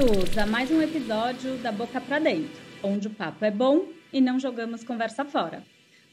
Bem-vindos 0.00 0.38
a 0.38 0.46
mais 0.46 0.70
um 0.70 0.80
episódio 0.80 1.58
da 1.58 1.70
Boca 1.70 2.00
para 2.00 2.18
Dentro, 2.18 2.58
onde 2.82 3.06
o 3.06 3.10
papo 3.10 3.44
é 3.44 3.50
bom 3.50 3.86
e 4.10 4.18
não 4.18 4.40
jogamos 4.40 4.82
conversa 4.82 5.26
fora. 5.26 5.62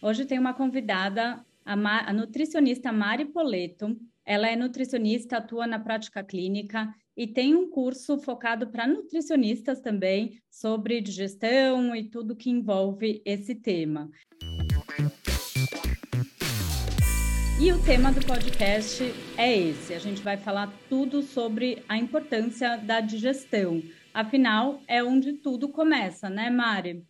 Hoje 0.01 0.25
tem 0.25 0.37
uma 0.37 0.53
convidada, 0.53 1.39
a, 1.63 1.73
Ma 1.73 2.02
a 2.02 2.11
nutricionista 2.11 2.91
Mari 2.91 3.23
Poleto. 3.23 3.97
Ela 4.25 4.49
é 4.49 4.57
nutricionista, 4.57 5.38
atua 5.38 5.65
na 5.65 5.79
prática 5.79 6.21
clínica 6.21 6.93
e 7.15 7.27
tem 7.27 7.55
um 7.55 7.70
curso 7.70 8.17
focado 8.17 8.67
para 8.67 8.85
nutricionistas 8.85 9.79
também 9.79 10.38
sobre 10.51 10.99
digestão 10.99 11.95
e 11.95 12.09
tudo 12.09 12.35
que 12.35 12.49
envolve 12.49 13.21
esse 13.23 13.55
tema. 13.55 14.11
E 17.59 17.71
o 17.71 17.84
tema 17.84 18.11
do 18.11 18.23
podcast 18.23 19.03
é 19.35 19.57
esse. 19.57 19.91
A 19.91 19.98
gente 19.98 20.21
vai 20.21 20.38
falar 20.38 20.71
tudo 20.88 21.23
sobre 21.23 21.84
a 21.89 21.98
importância 21.98 22.77
da 22.77 23.02
digestão. 23.02 23.81
Afinal, 24.13 24.79
é 24.88 25.03
onde 25.03 25.34
tudo 25.34 25.67
começa, 25.70 26.29
né, 26.29 26.51
Mari? 26.51 27.03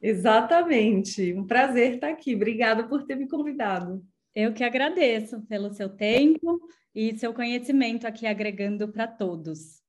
Exatamente. 0.00 1.32
Um 1.34 1.46
prazer 1.46 1.94
estar 1.94 2.08
aqui. 2.08 2.34
Obrigada 2.34 2.82
por 2.88 3.04
ter 3.04 3.14
me 3.14 3.28
convidado. 3.28 4.04
Eu 4.34 4.52
que 4.52 4.64
agradeço 4.64 5.40
pelo 5.42 5.72
seu 5.72 5.88
tempo 5.88 6.60
e 6.92 7.16
seu 7.16 7.32
conhecimento 7.32 8.08
aqui 8.08 8.26
agregando 8.26 8.88
para 8.88 9.06
todos. 9.06 9.80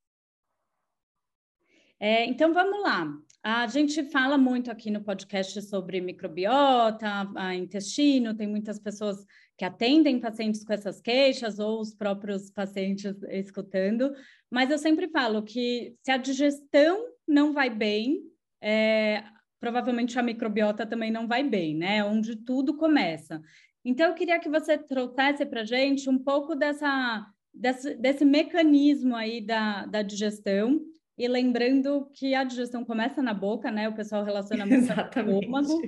É, 1.98 2.24
então 2.24 2.54
vamos 2.54 2.80
lá. 2.82 3.12
A 3.46 3.66
gente 3.66 4.02
fala 4.04 4.38
muito 4.38 4.70
aqui 4.70 4.90
no 4.90 5.02
podcast 5.02 5.60
sobre 5.60 6.00
microbiota, 6.00 7.28
intestino, 7.54 8.32
tem 8.32 8.46
muitas 8.46 8.78
pessoas 8.78 9.22
que 9.58 9.66
atendem 9.66 10.18
pacientes 10.18 10.64
com 10.64 10.72
essas 10.72 10.98
queixas 10.98 11.58
ou 11.58 11.78
os 11.78 11.94
próprios 11.94 12.50
pacientes 12.50 13.22
escutando, 13.28 14.14
mas 14.50 14.70
eu 14.70 14.78
sempre 14.78 15.08
falo 15.10 15.42
que 15.42 15.94
se 16.02 16.10
a 16.10 16.16
digestão 16.16 17.04
não 17.28 17.52
vai 17.52 17.68
bem, 17.68 18.22
é, 18.62 19.22
provavelmente 19.60 20.18
a 20.18 20.22
microbiota 20.22 20.86
também 20.86 21.10
não 21.10 21.28
vai 21.28 21.42
bem, 21.42 21.76
né? 21.76 22.02
Onde 22.02 22.36
tudo 22.36 22.78
começa. 22.78 23.42
Então, 23.84 24.08
eu 24.08 24.14
queria 24.14 24.40
que 24.40 24.48
você 24.48 24.78
trouxesse 24.78 25.44
para 25.44 25.64
gente 25.64 26.08
um 26.08 26.18
pouco 26.18 26.54
dessa, 26.54 27.26
desse, 27.52 27.94
desse 27.96 28.24
mecanismo 28.24 29.14
aí 29.14 29.42
da, 29.42 29.84
da 29.84 30.00
digestão, 30.00 30.80
e 31.16 31.28
lembrando 31.28 32.10
que 32.12 32.34
a 32.34 32.44
digestão 32.44 32.84
começa 32.84 33.22
na 33.22 33.32
boca, 33.32 33.70
né? 33.70 33.88
O 33.88 33.94
pessoal 33.94 34.24
relaciona 34.24 34.66
muito 34.66 34.86
com 35.14 35.20
o 35.20 35.38
estômago, 35.40 35.82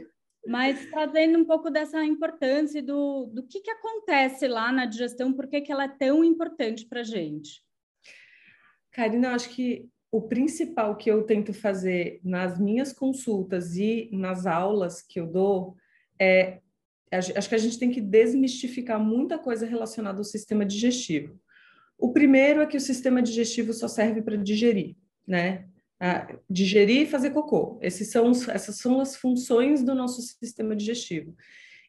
mas 0.47 0.87
trazendo 0.87 1.39
um 1.39 1.45
pouco 1.45 1.69
dessa 1.71 2.05
importância 2.05 2.83
do, 2.83 3.27
do 3.27 3.43
que, 3.43 3.61
que 3.61 3.71
acontece 3.71 4.47
lá 4.47 4.71
na 4.71 4.87
digestão, 4.87 5.33
por 5.33 5.49
que, 5.49 5.61
que 5.61 5.73
ela 5.73 5.85
é 5.85 5.89
tão 5.89 6.23
importante 6.23 6.87
para 6.87 7.01
a 7.01 7.05
gente. 7.05 7.65
Karina, 8.93 9.29
eu 9.29 9.35
acho 9.35 9.51
que 9.51 9.89
o 10.13 10.23
principal 10.23 10.97
que 10.97 11.11
eu 11.11 11.25
tento 11.25 11.53
fazer 11.53 12.21
nas 12.23 12.59
minhas 12.59 12.93
consultas 12.93 13.77
e 13.77 14.09
nas 14.13 14.47
aulas 14.47 15.03
que 15.03 15.21
eu 15.21 15.27
dou 15.27 15.77
é 16.19 16.61
acho 17.13 17.49
que 17.49 17.55
a 17.55 17.59
gente 17.59 17.79
tem 17.79 17.91
que 17.91 18.01
desmistificar 18.01 18.99
muita 18.99 19.39
coisa 19.39 19.65
relacionada 19.65 20.19
ao 20.19 20.25
sistema 20.25 20.67
digestivo. 20.67 21.41
O 21.97 22.13
primeiro 22.13 22.61
é 22.61 22.67
que 22.67 22.77
o 22.77 22.81
sistema 22.81 23.23
digestivo 23.23 23.73
só 23.73 23.87
serve 23.89 24.23
para 24.23 24.37
digerir 24.37 24.97
né? 25.27 25.67
Ah, 25.99 26.29
digerir 26.49 27.03
e 27.03 27.07
fazer 27.07 27.31
cocô. 27.31 27.79
Esses 27.81 28.11
são 28.11 28.31
essas 28.31 28.77
são 28.77 29.01
as 29.01 29.17
funções 29.17 29.83
do 29.83 29.95
nosso 29.95 30.21
sistema 30.21 30.77
digestivo. 30.77 31.35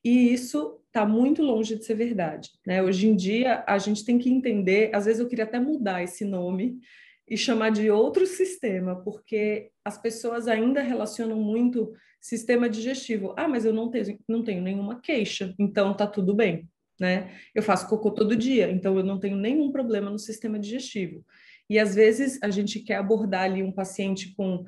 E 0.03 0.33
isso 0.33 0.79
está 0.85 1.05
muito 1.05 1.43
longe 1.43 1.75
de 1.75 1.83
ser 1.83 1.95
verdade. 1.95 2.49
Né? 2.65 2.81
Hoje 2.81 3.07
em 3.07 3.15
dia, 3.15 3.63
a 3.67 3.77
gente 3.77 4.05
tem 4.05 4.17
que 4.17 4.29
entender, 4.29 4.89
às 4.95 5.05
vezes 5.05 5.19
eu 5.19 5.27
queria 5.27 5.43
até 5.43 5.59
mudar 5.59 6.01
esse 6.01 6.23
nome 6.23 6.79
e 7.27 7.35
chamar 7.37 7.71
de 7.71 7.91
outro 7.91 8.25
sistema, 8.25 8.95
porque 9.03 9.69
as 9.83 9.97
pessoas 9.97 10.47
ainda 10.47 10.81
relacionam 10.81 11.37
muito 11.37 11.93
sistema 12.21 12.69
digestivo. 12.69 13.33
Ah, 13.37 13.47
mas 13.47 13.65
eu 13.65 13.73
não 13.73 13.89
tenho, 13.89 14.17
não 14.27 14.43
tenho 14.43 14.61
nenhuma 14.61 15.01
queixa, 15.01 15.53
então 15.59 15.93
tá 15.93 16.07
tudo 16.07 16.33
bem. 16.33 16.69
Né? 16.99 17.31
Eu 17.53 17.61
faço 17.61 17.87
cocô 17.87 18.09
todo 18.09 18.35
dia, 18.35 18.71
então 18.71 18.97
eu 18.97 19.03
não 19.03 19.19
tenho 19.19 19.35
nenhum 19.35 19.71
problema 19.71 20.09
no 20.09 20.17
sistema 20.17 20.57
digestivo. 20.57 21.23
E 21.69 21.77
às 21.77 21.95
vezes 21.95 22.39
a 22.41 22.49
gente 22.49 22.79
quer 22.79 22.95
abordar 22.95 23.43
ali 23.43 23.61
um 23.61 23.71
paciente 23.71 24.33
com 24.35 24.63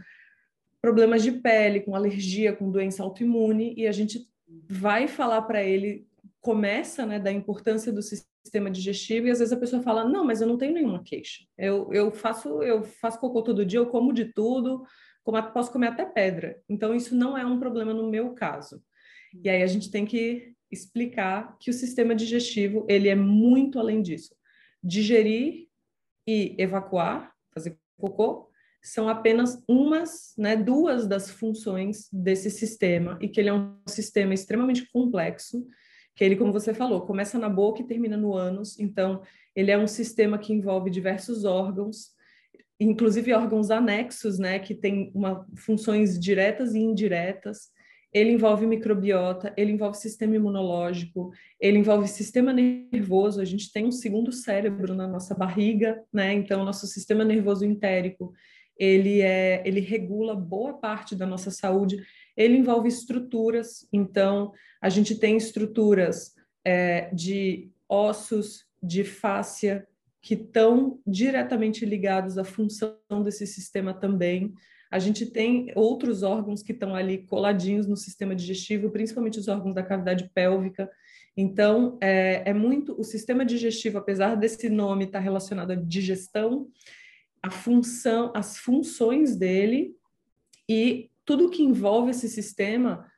problemas 0.81 1.23
de 1.23 1.31
pele, 1.31 1.81
com 1.81 1.95
alergia, 1.95 2.53
com 2.53 2.71
doença 2.71 3.03
autoimune, 3.03 3.73
e 3.77 3.87
a 3.87 3.91
gente 3.91 4.27
vai 4.69 5.07
falar 5.07 5.41
para 5.43 5.63
ele, 5.63 6.07
começa 6.41 7.05
né, 7.05 7.19
da 7.19 7.31
importância 7.31 7.91
do 7.91 8.01
sistema 8.01 8.71
digestivo, 8.71 9.27
e 9.27 9.31
às 9.31 9.39
vezes 9.39 9.53
a 9.53 9.59
pessoa 9.59 9.81
fala, 9.81 10.05
não, 10.05 10.25
mas 10.25 10.41
eu 10.41 10.47
não 10.47 10.57
tenho 10.57 10.73
nenhuma 10.73 11.03
queixa. 11.03 11.43
Eu, 11.57 11.91
eu 11.93 12.11
faço 12.11 12.63
eu 12.63 12.83
faço 12.83 13.19
cocô 13.19 13.41
todo 13.41 13.65
dia, 13.65 13.79
eu 13.79 13.87
como 13.87 14.13
de 14.13 14.25
tudo, 14.25 14.83
como, 15.23 15.41
posso 15.51 15.71
comer 15.71 15.87
até 15.87 16.05
pedra. 16.05 16.61
Então, 16.67 16.95
isso 16.95 17.15
não 17.15 17.37
é 17.37 17.45
um 17.45 17.59
problema 17.59 17.93
no 17.93 18.09
meu 18.09 18.33
caso. 18.33 18.81
E 19.43 19.49
aí 19.49 19.61
a 19.61 19.67
gente 19.67 19.91
tem 19.91 20.05
que 20.05 20.53
explicar 20.71 21.57
que 21.59 21.69
o 21.69 21.73
sistema 21.73 22.15
digestivo, 22.15 22.85
ele 22.89 23.09
é 23.09 23.15
muito 23.15 23.79
além 23.79 24.01
disso. 24.01 24.35
Digerir 24.83 25.68
e 26.29 26.55
evacuar, 26.59 27.33
fazer 27.51 27.77
cocô, 27.97 28.49
são 28.81 29.09
apenas 29.09 29.61
umas, 29.67 30.33
né, 30.37 30.55
duas 30.55 31.07
das 31.07 31.29
funções 31.29 32.07
desse 32.13 32.49
sistema 32.49 33.17
e 33.19 33.27
que 33.27 33.39
ele 33.39 33.49
é 33.49 33.53
um 33.53 33.75
sistema 33.87 34.33
extremamente 34.33 34.89
complexo, 34.91 35.65
que 36.15 36.23
ele, 36.23 36.35
como 36.35 36.53
você 36.53 36.73
falou, 36.73 37.01
começa 37.01 37.39
na 37.39 37.49
boca 37.49 37.81
e 37.81 37.87
termina 37.87 38.15
no 38.15 38.35
ânus, 38.35 38.79
então 38.79 39.21
ele 39.55 39.71
é 39.71 39.77
um 39.77 39.87
sistema 39.87 40.37
que 40.37 40.53
envolve 40.53 40.89
diversos 40.89 41.45
órgãos, 41.45 42.11
inclusive 42.79 43.33
órgãos 43.33 43.71
anexos, 43.71 44.37
né, 44.37 44.59
que 44.59 44.75
têm 44.75 45.11
uma, 45.13 45.45
funções 45.57 46.17
diretas 46.19 46.73
e 46.73 46.79
indiretas, 46.79 47.69
ele 48.11 48.31
envolve 48.31 48.65
microbiota, 48.65 49.53
ele 49.55 49.71
envolve 49.71 49.97
sistema 49.97 50.35
imunológico, 50.35 51.31
ele 51.59 51.77
envolve 51.77 52.07
sistema 52.07 52.51
nervoso. 52.51 53.39
A 53.39 53.45
gente 53.45 53.71
tem 53.71 53.85
um 53.85 53.91
segundo 53.91 54.31
cérebro 54.31 54.95
na 54.95 55.07
nossa 55.07 55.35
barriga, 55.35 56.03
né? 56.11 56.33
Então, 56.33 56.65
nosso 56.65 56.87
sistema 56.87 57.23
nervoso 57.23 57.63
entérico, 57.63 58.33
ele 58.77 59.21
é, 59.21 59.61
ele 59.65 59.79
regula 59.79 60.35
boa 60.35 60.73
parte 60.73 61.15
da 61.15 61.25
nossa 61.25 61.51
saúde. 61.51 62.01
Ele 62.35 62.57
envolve 62.57 62.87
estruturas. 62.87 63.87
Então, 63.93 64.53
a 64.81 64.89
gente 64.89 65.15
tem 65.15 65.37
estruturas 65.37 66.33
é, 66.65 67.09
de 67.13 67.69
ossos, 67.87 68.65
de 68.81 69.03
fáscia, 69.03 69.87
que 70.21 70.33
estão 70.33 70.99
diretamente 71.05 71.85
ligados 71.85 72.37
à 72.37 72.43
função 72.43 72.97
desse 73.23 73.45
sistema 73.45 73.93
também. 73.93 74.53
A 74.91 74.97
gente 74.97 75.25
tem 75.25 75.71
outros 75.75 76.23
órgãos 76.23 76.63
que 76.63 76.71
estão 76.71 76.95
ali 76.95 77.19
coladinhos 77.19 77.87
no 77.87 77.95
sistema 77.95 78.35
digestivo, 78.35 78.89
principalmente 78.89 79.39
os 79.39 79.47
órgãos 79.47 79.75
da 79.75 79.83
cavidade 79.83 80.29
pélvica. 80.33 80.89
Então, 81.37 81.97
é, 82.01 82.49
é 82.49 82.53
muito 82.53 82.99
o 82.99 83.03
sistema 83.03 83.45
digestivo, 83.45 83.97
apesar 83.97 84.35
desse 84.35 84.67
nome 84.69 85.05
estar 85.05 85.19
relacionado 85.19 85.71
à 85.71 85.75
digestão, 85.75 86.67
a 87.41 87.51
função, 87.51 88.31
as 88.35 88.57
funções 88.57 89.35
dele 89.35 89.95
e 90.67 91.09
tudo 91.23 91.49
que 91.49 91.63
envolve 91.63 92.11
esse 92.11 92.27
sistema 92.27 93.09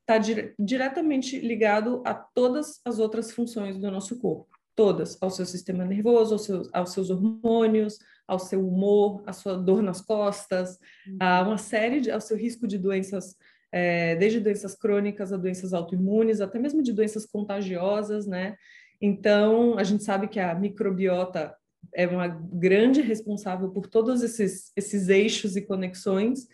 está 0.00 0.18
dire 0.18 0.54
diretamente 0.58 1.38
ligado 1.38 2.02
a 2.04 2.12
todas 2.12 2.80
as 2.84 2.98
outras 2.98 3.30
funções 3.30 3.78
do 3.78 3.90
nosso 3.90 4.18
corpo, 4.18 4.49
todas, 4.80 5.18
ao 5.20 5.28
seu 5.28 5.44
sistema 5.44 5.84
nervoso, 5.84 6.32
aos 6.32 6.44
seus, 6.46 6.70
aos 6.72 6.92
seus 6.94 7.10
hormônios, 7.10 7.98
ao 8.26 8.38
seu 8.38 8.66
humor, 8.66 9.22
à 9.26 9.32
sua 9.34 9.54
dor 9.54 9.82
nas 9.82 10.00
costas, 10.00 10.78
a 11.20 11.42
uhum. 11.42 11.48
uma 11.48 11.58
série 11.58 12.00
de, 12.00 12.10
ao 12.10 12.18
seu 12.18 12.34
risco 12.34 12.66
de 12.66 12.78
doenças, 12.78 13.36
é, 13.70 14.16
desde 14.16 14.40
doenças 14.40 14.74
crônicas 14.74 15.34
a 15.34 15.36
doenças 15.36 15.74
autoimunes, 15.74 16.40
até 16.40 16.58
mesmo 16.58 16.82
de 16.82 16.94
doenças 16.94 17.26
contagiosas, 17.26 18.26
né? 18.26 18.56
Então, 19.02 19.76
a 19.76 19.84
gente 19.84 20.02
sabe 20.02 20.28
que 20.28 20.40
a 20.40 20.54
microbiota 20.54 21.54
é 21.94 22.08
uma 22.08 22.28
grande 22.28 23.02
responsável 23.02 23.68
por 23.68 23.86
todos 23.86 24.22
esses, 24.22 24.72
esses 24.74 25.10
eixos 25.10 25.56
e 25.56 25.60
conexões, 25.60 26.48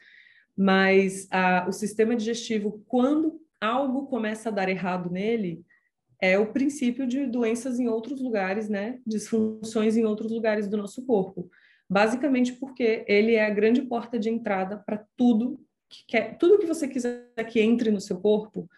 mas 0.59 1.29
a, 1.31 1.65
o 1.69 1.73
sistema 1.73 2.17
digestivo, 2.17 2.83
quando 2.89 3.41
algo 3.61 4.09
começa 4.09 4.49
a 4.49 4.53
dar 4.53 4.69
errado 4.69 5.11
nele, 5.11 5.65
é 6.21 6.39
o 6.39 6.53
princípio 6.53 7.07
de 7.07 7.27
doenças 7.27 7.79
em 7.79 7.89
outros 7.89 8.21
lugares, 8.21 8.69
né? 8.69 8.99
Disfunções 9.07 9.97
em 9.97 10.05
outros 10.05 10.31
lugares 10.31 10.69
do 10.69 10.77
nosso 10.77 11.05
corpo 11.05 11.51
basicamente 11.89 12.53
porque 12.53 13.05
ele 13.07 13.35
é 13.35 13.47
a 13.47 13.51
grande 13.51 13.83
porta 13.83 14.19
de 14.19 14.29
entrada 14.29 14.77
para 14.77 15.05
tudo 15.17 15.61
que 15.89 16.05
quer, 16.09 16.37
tudo 16.37 16.59
que 16.59 16.67
você 16.67 16.89
quiser 16.89 17.31
que 17.49 17.61
entre 17.61 17.91
no 17.91 18.01
seu 18.01 18.19
corpo, 18.19 18.69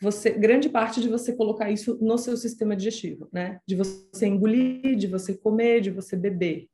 você 0.00 0.30
grande 0.30 0.68
parte 0.68 1.00
de 1.00 1.08
você 1.08 1.32
colocar 1.32 1.70
isso 1.70 1.98
no 2.00 2.16
seu 2.16 2.36
sistema 2.36 2.76
digestivo, 2.76 3.28
né? 3.32 3.60
De 3.66 3.74
você 3.74 4.26
engolir, 4.26 4.96
de 4.96 5.06
você 5.06 5.34
comer, 5.36 5.80
de 5.80 5.90
você 5.90 6.16
beber. 6.16 6.68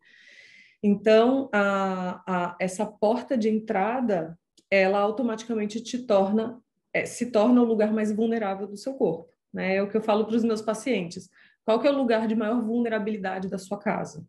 Então, 0.82 1.48
a, 1.52 2.22
a, 2.26 2.56
essa 2.60 2.86
porta 2.86 3.36
de 3.36 3.48
entrada, 3.48 4.38
ela 4.70 4.98
automaticamente 4.98 5.80
te 5.80 5.98
torna, 5.98 6.62
é, 6.92 7.04
se 7.04 7.30
torna 7.30 7.60
o 7.60 7.64
lugar 7.64 7.92
mais 7.92 8.12
vulnerável 8.12 8.66
do 8.66 8.76
seu 8.76 8.94
corpo. 8.94 9.28
Né? 9.52 9.76
É 9.76 9.82
o 9.82 9.88
que 9.88 9.96
eu 9.96 10.02
falo 10.02 10.24
para 10.24 10.36
os 10.36 10.44
meus 10.44 10.62
pacientes. 10.62 11.28
Qual 11.64 11.82
é 11.84 11.90
o 11.90 11.96
lugar 11.96 12.26
de 12.26 12.34
maior 12.34 12.62
vulnerabilidade 12.62 13.48
da 13.48 13.58
sua 13.58 13.78
casa? 13.78 14.26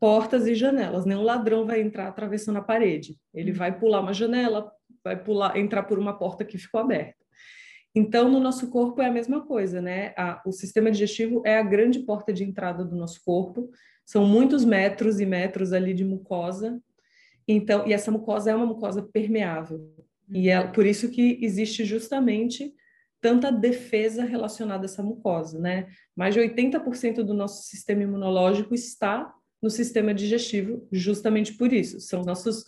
portas 0.00 0.46
e 0.46 0.54
janelas. 0.54 1.04
Nenhum 1.04 1.22
ladrão 1.22 1.66
vai 1.66 1.80
entrar 1.80 2.08
atravessando 2.08 2.58
a 2.58 2.62
parede. 2.62 3.16
Ele 3.32 3.52
vai 3.52 3.76
pular 3.76 4.00
uma 4.00 4.12
janela, 4.12 4.70
vai 5.02 5.16
pular, 5.16 5.56
entrar 5.56 5.84
por 5.84 5.98
uma 5.98 6.16
porta 6.18 6.44
que 6.44 6.58
ficou 6.58 6.80
aberta. 6.80 7.24
Então, 7.94 8.30
no 8.30 8.38
nosso 8.38 8.68
corpo 8.68 9.00
é 9.00 9.06
a 9.06 9.10
mesma 9.10 9.46
coisa, 9.46 9.80
né? 9.80 10.12
A, 10.16 10.42
o 10.44 10.52
sistema 10.52 10.90
digestivo 10.90 11.42
é 11.46 11.58
a 11.58 11.62
grande 11.62 12.00
porta 12.00 12.32
de 12.32 12.44
entrada 12.44 12.84
do 12.84 12.94
nosso 12.94 13.22
corpo. 13.24 13.70
São 14.04 14.26
muitos 14.26 14.64
metros 14.64 15.18
e 15.18 15.24
metros 15.24 15.72
ali 15.72 15.94
de 15.94 16.04
mucosa. 16.04 16.78
Então, 17.48 17.86
e 17.86 17.92
essa 17.92 18.10
mucosa 18.10 18.50
é 18.50 18.54
uma 18.54 18.66
mucosa 18.66 19.02
permeável. 19.02 19.80
E 20.28 20.50
é 20.50 20.62
por 20.66 20.84
isso 20.84 21.10
que 21.10 21.38
existe 21.40 21.84
justamente 21.84 22.74
tanta 23.20 23.50
defesa 23.50 24.24
relacionada 24.24 24.84
a 24.84 24.86
essa 24.86 25.02
mucosa, 25.02 25.58
né? 25.58 25.88
Mais 26.14 26.34
de 26.34 26.40
80% 26.40 27.22
do 27.22 27.34
nosso 27.34 27.64
sistema 27.64 28.02
imunológico 28.02 28.74
está 28.74 29.32
no 29.62 29.70
sistema 29.70 30.14
digestivo, 30.14 30.86
justamente 30.92 31.54
por 31.54 31.72
isso. 31.72 32.00
São 32.00 32.22
nossos 32.22 32.64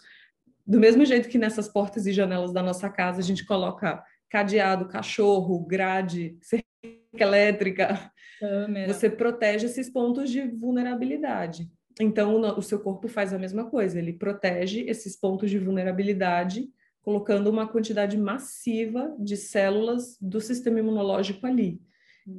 do 0.68 0.78
mesmo 0.78 1.04
jeito 1.06 1.30
que 1.30 1.38
nessas 1.38 1.66
portas 1.66 2.06
e 2.06 2.12
janelas 2.12 2.52
da 2.52 2.62
nossa 2.62 2.90
casa 2.90 3.20
a 3.20 3.24
gente 3.24 3.46
coloca 3.46 4.04
cadeado, 4.28 4.86
cachorro, 4.86 5.60
grade, 5.60 6.36
cerca 6.42 6.66
elétrica, 7.14 8.12
Câmera. 8.38 8.92
você 8.92 9.08
protege 9.08 9.64
esses 9.66 9.88
pontos 9.88 10.30
de 10.30 10.42
vulnerabilidade. 10.42 11.70
Então, 11.98 12.38
o 12.56 12.62
seu 12.62 12.78
corpo 12.78 13.08
faz 13.08 13.32
a 13.32 13.38
mesma 13.38 13.68
coisa, 13.68 13.98
ele 13.98 14.12
protege 14.12 14.82
esses 14.82 15.16
pontos 15.18 15.50
de 15.50 15.58
vulnerabilidade, 15.58 16.68
colocando 17.02 17.48
uma 17.48 17.66
quantidade 17.66 18.16
massiva 18.16 19.14
de 19.18 19.36
células 19.36 20.16
do 20.20 20.40
sistema 20.40 20.80
imunológico 20.80 21.46
ali. 21.46 21.80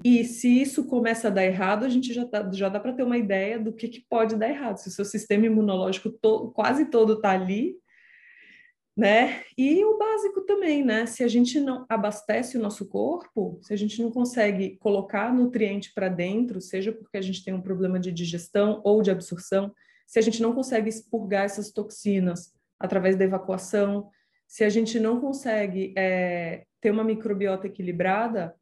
E 0.04 0.24
se 0.24 0.62
isso 0.62 0.86
começa 0.86 1.28
a 1.28 1.32
dar 1.32 1.44
errado, 1.44 1.84
a 1.84 1.90
gente 1.90 2.14
já, 2.14 2.26
tá, 2.26 2.48
já 2.52 2.70
dá 2.70 2.80
para 2.80 2.94
ter 2.94 3.04
uma 3.04 3.18
ideia 3.18 3.60
do 3.60 3.74
que, 3.74 3.88
que 3.88 4.06
pode 4.08 4.36
dar 4.36 4.48
errado. 4.48 4.78
Se 4.78 4.88
o 4.88 4.92
seu 4.92 5.04
sistema 5.04 5.48
imunológico 5.48 6.12
to, 6.12 6.52
quase 6.52 6.86
todo 6.86 7.14
está 7.14 7.32
ali, 7.32 7.76
né? 8.96 9.44
E 9.58 9.84
o 9.84 9.98
básico 9.98 10.42
também, 10.42 10.84
né? 10.84 11.06
Se 11.08 11.24
a 11.24 11.28
gente 11.28 11.60
não 11.60 11.86
abastece 11.90 12.58
o 12.58 12.62
nosso 12.62 12.88
corpo, 12.88 13.58
se 13.64 13.74
a 13.74 13.78
gente 13.78 14.02
não 14.02 14.12
consegue 14.12 14.78
colocar 14.78 15.34
nutriente 15.34 15.92
para 15.94 16.08
dentro, 16.10 16.62
seja 16.62 16.92
porque 16.92 17.18
a 17.18 17.22
gente 17.22 17.44
tem 17.44 17.54
um 17.54 17.62
problema 17.62 18.00
de 18.00 18.12
digestão 18.12 18.82
ou 18.84 19.02
de 19.02 19.10
absorção, 19.10 19.74
se 20.06 20.20
a 20.20 20.22
gente 20.22 20.42
não 20.42 20.54
consegue 20.54 20.90
expurgar 20.90 21.46
essas 21.46 21.72
toxinas 21.72 22.54
através 22.80 23.16
da 23.16 23.24
evacuação, 23.24 24.10
se 24.50 24.64
a 24.64 24.70
gente 24.70 25.00
não 25.00 25.22
consegue 25.22 25.94
é, 25.96 26.64
ter 26.82 26.90
uma 26.90 27.04
microbiota 27.04 27.68
equilibrada, 27.68 28.56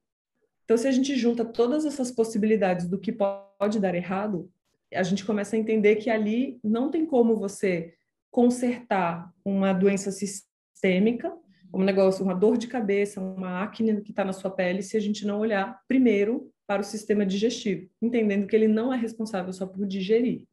então 0.65 0.75
se 0.75 0.85
a 0.85 0.91
gente 0.91 1.15
junta 1.15 1.45
todas 1.45 1.85
essas 1.85 2.11
possibilidades 2.11 2.89
do 2.89 2.99
que 2.99 3.09
pode 3.09 3.79
dar 3.79 3.95
errado, 3.95 4.51
a 4.93 5.01
gente 5.01 5.23
começa 5.23 5.55
a 5.55 5.59
entender 5.59 5.95
que 5.95 6.09
ali 6.09 6.59
não 6.61 6.91
tem 6.91 7.05
como 7.05 7.37
você 7.37 7.93
consertar 8.29 9.31
uma 9.45 9.71
doença 9.71 10.11
sistêmica, 10.11 11.33
um 11.73 11.83
negócio, 11.83 12.23
uma 12.23 12.35
dor 12.35 12.57
de 12.57 12.67
cabeça, 12.67 13.21
uma 13.21 13.63
acne 13.63 14.01
que 14.01 14.11
está 14.11 14.25
na 14.25 14.33
sua 14.33 14.51
pele, 14.51 14.81
se 14.81 14.97
a 14.97 14.99
gente 14.99 15.25
não 15.25 15.39
olhar 15.39 15.81
primeiro 15.87 16.51
para 16.67 16.81
o 16.81 16.85
sistema 16.85 17.25
digestivo, 17.25 17.89
entendendo 18.01 18.45
que 18.45 18.55
ele 18.55 18.67
não 18.67 18.93
é 18.93 18.97
responsável 18.97 19.53
só 19.53 19.65
por 19.65 19.87
digerir. 19.87 20.43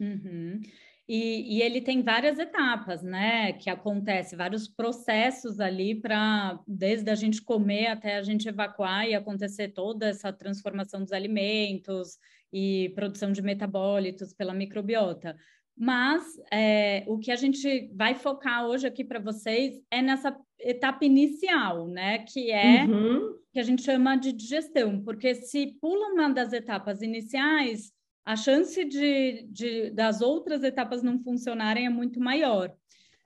Uhum. 0.00 0.60
E, 1.12 1.56
e, 1.56 1.62
ele 1.62 1.80
tem 1.80 2.02
várias 2.02 2.38
etapas, 2.38 3.02
né? 3.02 3.52
Que 3.54 3.68
acontece, 3.68 4.36
vários 4.36 4.68
processos 4.68 5.58
ali 5.58 5.92
para, 5.92 6.60
desde 6.68 7.10
a 7.10 7.16
gente 7.16 7.42
comer 7.42 7.88
até 7.88 8.14
a 8.14 8.22
gente 8.22 8.48
evacuar 8.48 9.08
e 9.08 9.14
acontecer 9.16 9.70
toda 9.70 10.06
essa 10.06 10.32
transformação 10.32 11.02
dos 11.02 11.10
alimentos 11.10 12.16
e 12.52 12.92
produção 12.94 13.32
de 13.32 13.42
metabólitos 13.42 14.32
pela 14.32 14.54
microbiota. 14.54 15.34
Mas 15.76 16.22
é, 16.52 17.02
o 17.08 17.18
que 17.18 17.32
a 17.32 17.36
gente 17.36 17.90
vai 17.92 18.14
focar 18.14 18.66
hoje 18.66 18.86
aqui 18.86 19.02
para 19.02 19.18
vocês 19.18 19.82
é 19.90 20.00
nessa 20.00 20.36
etapa 20.60 21.04
inicial, 21.04 21.88
né? 21.88 22.18
Que 22.20 22.52
é 22.52 22.84
uhum. 22.84 23.34
que 23.52 23.58
a 23.58 23.64
gente 23.64 23.82
chama 23.82 24.14
de 24.14 24.32
digestão, 24.32 25.02
porque 25.02 25.34
se 25.34 25.76
pula 25.80 26.12
uma 26.12 26.28
das 26.28 26.52
etapas 26.52 27.02
iniciais, 27.02 27.90
a 28.24 28.36
chance 28.36 28.84
de, 28.84 29.46
de 29.50 29.90
das 29.90 30.20
outras 30.20 30.62
etapas 30.62 31.02
não 31.02 31.18
funcionarem 31.18 31.86
é 31.86 31.90
muito 31.90 32.20
maior. 32.20 32.74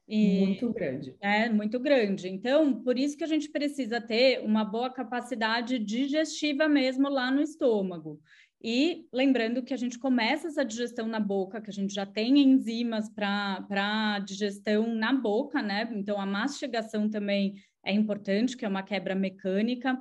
E, 0.07 0.45
muito 0.47 0.73
grande. 0.73 1.17
É, 1.21 1.49
muito 1.49 1.81
grande. 1.81 2.29
Então, 2.29 2.83
por 2.83 2.99
isso 2.99 3.17
que 3.17 3.25
a 3.25 3.29
gente 3.29 3.49
precisa 3.51 4.01
ter 4.01 4.41
uma 4.41 4.65
boa 4.65 4.91
capacidade 4.91 5.79
digestiva 5.79 6.69
mesmo 6.69 7.09
lá 7.09 7.31
no 7.31 7.41
estômago. 7.41 8.21
E 8.63 9.07
lembrando 9.13 9.63
que 9.63 9.75
a 9.75 9.77
gente 9.77 9.99
começa 9.99 10.49
essa 10.49 10.65
digestão 10.65 11.07
na 11.07 11.21
boca, 11.21 11.61
que 11.61 11.69
a 11.69 11.73
gente 11.73 11.93
já 11.93 12.07
tem 12.07 12.39
enzimas 12.39 13.11
para 13.11 14.19
digestão 14.21 14.95
na 14.95 15.13
boca, 15.13 15.61
né? 15.61 15.91
Então 15.95 16.19
a 16.19 16.25
mastigação 16.25 17.11
também 17.11 17.55
é 17.85 17.93
importante, 17.93 18.57
que 18.57 18.65
é 18.65 18.69
uma 18.69 18.83
quebra 18.83 19.15
mecânica, 19.15 20.01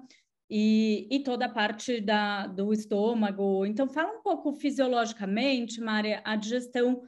e, 0.50 1.08
e 1.10 1.20
toda 1.22 1.46
a 1.46 1.50
parte 1.50 2.00
da, 2.02 2.48
do 2.48 2.72
estômago. 2.74 3.66
Então, 3.66 3.88
fala 3.88 4.18
um 4.18 4.22
pouco 4.22 4.54
fisiologicamente, 4.54 5.82
Maria, 5.82 6.22
a 6.24 6.36
digestão 6.36 7.02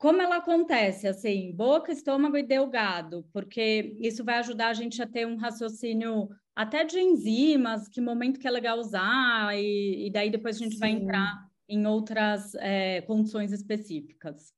como 0.00 0.22
ela 0.22 0.36
acontece, 0.36 1.06
assim, 1.06 1.52
boca, 1.54 1.92
estômago 1.92 2.34
e 2.34 2.42
delgado, 2.42 3.22
porque 3.34 3.98
isso 4.00 4.24
vai 4.24 4.38
ajudar 4.38 4.68
a 4.68 4.72
gente 4.72 5.02
a 5.02 5.06
ter 5.06 5.26
um 5.26 5.36
raciocínio 5.36 6.30
até 6.56 6.84
de 6.84 6.98
enzimas, 6.98 7.86
que 7.86 8.00
momento 8.00 8.40
que 8.40 8.48
é 8.48 8.50
legal 8.50 8.78
usar, 8.78 9.54
e, 9.54 10.06
e 10.06 10.10
daí 10.10 10.30
depois 10.30 10.56
a 10.56 10.58
gente 10.60 10.72
Sim. 10.72 10.80
vai 10.80 10.90
entrar 10.92 11.46
em 11.68 11.86
outras 11.86 12.54
é, 12.54 13.02
condições 13.02 13.52
específicas. 13.52 14.54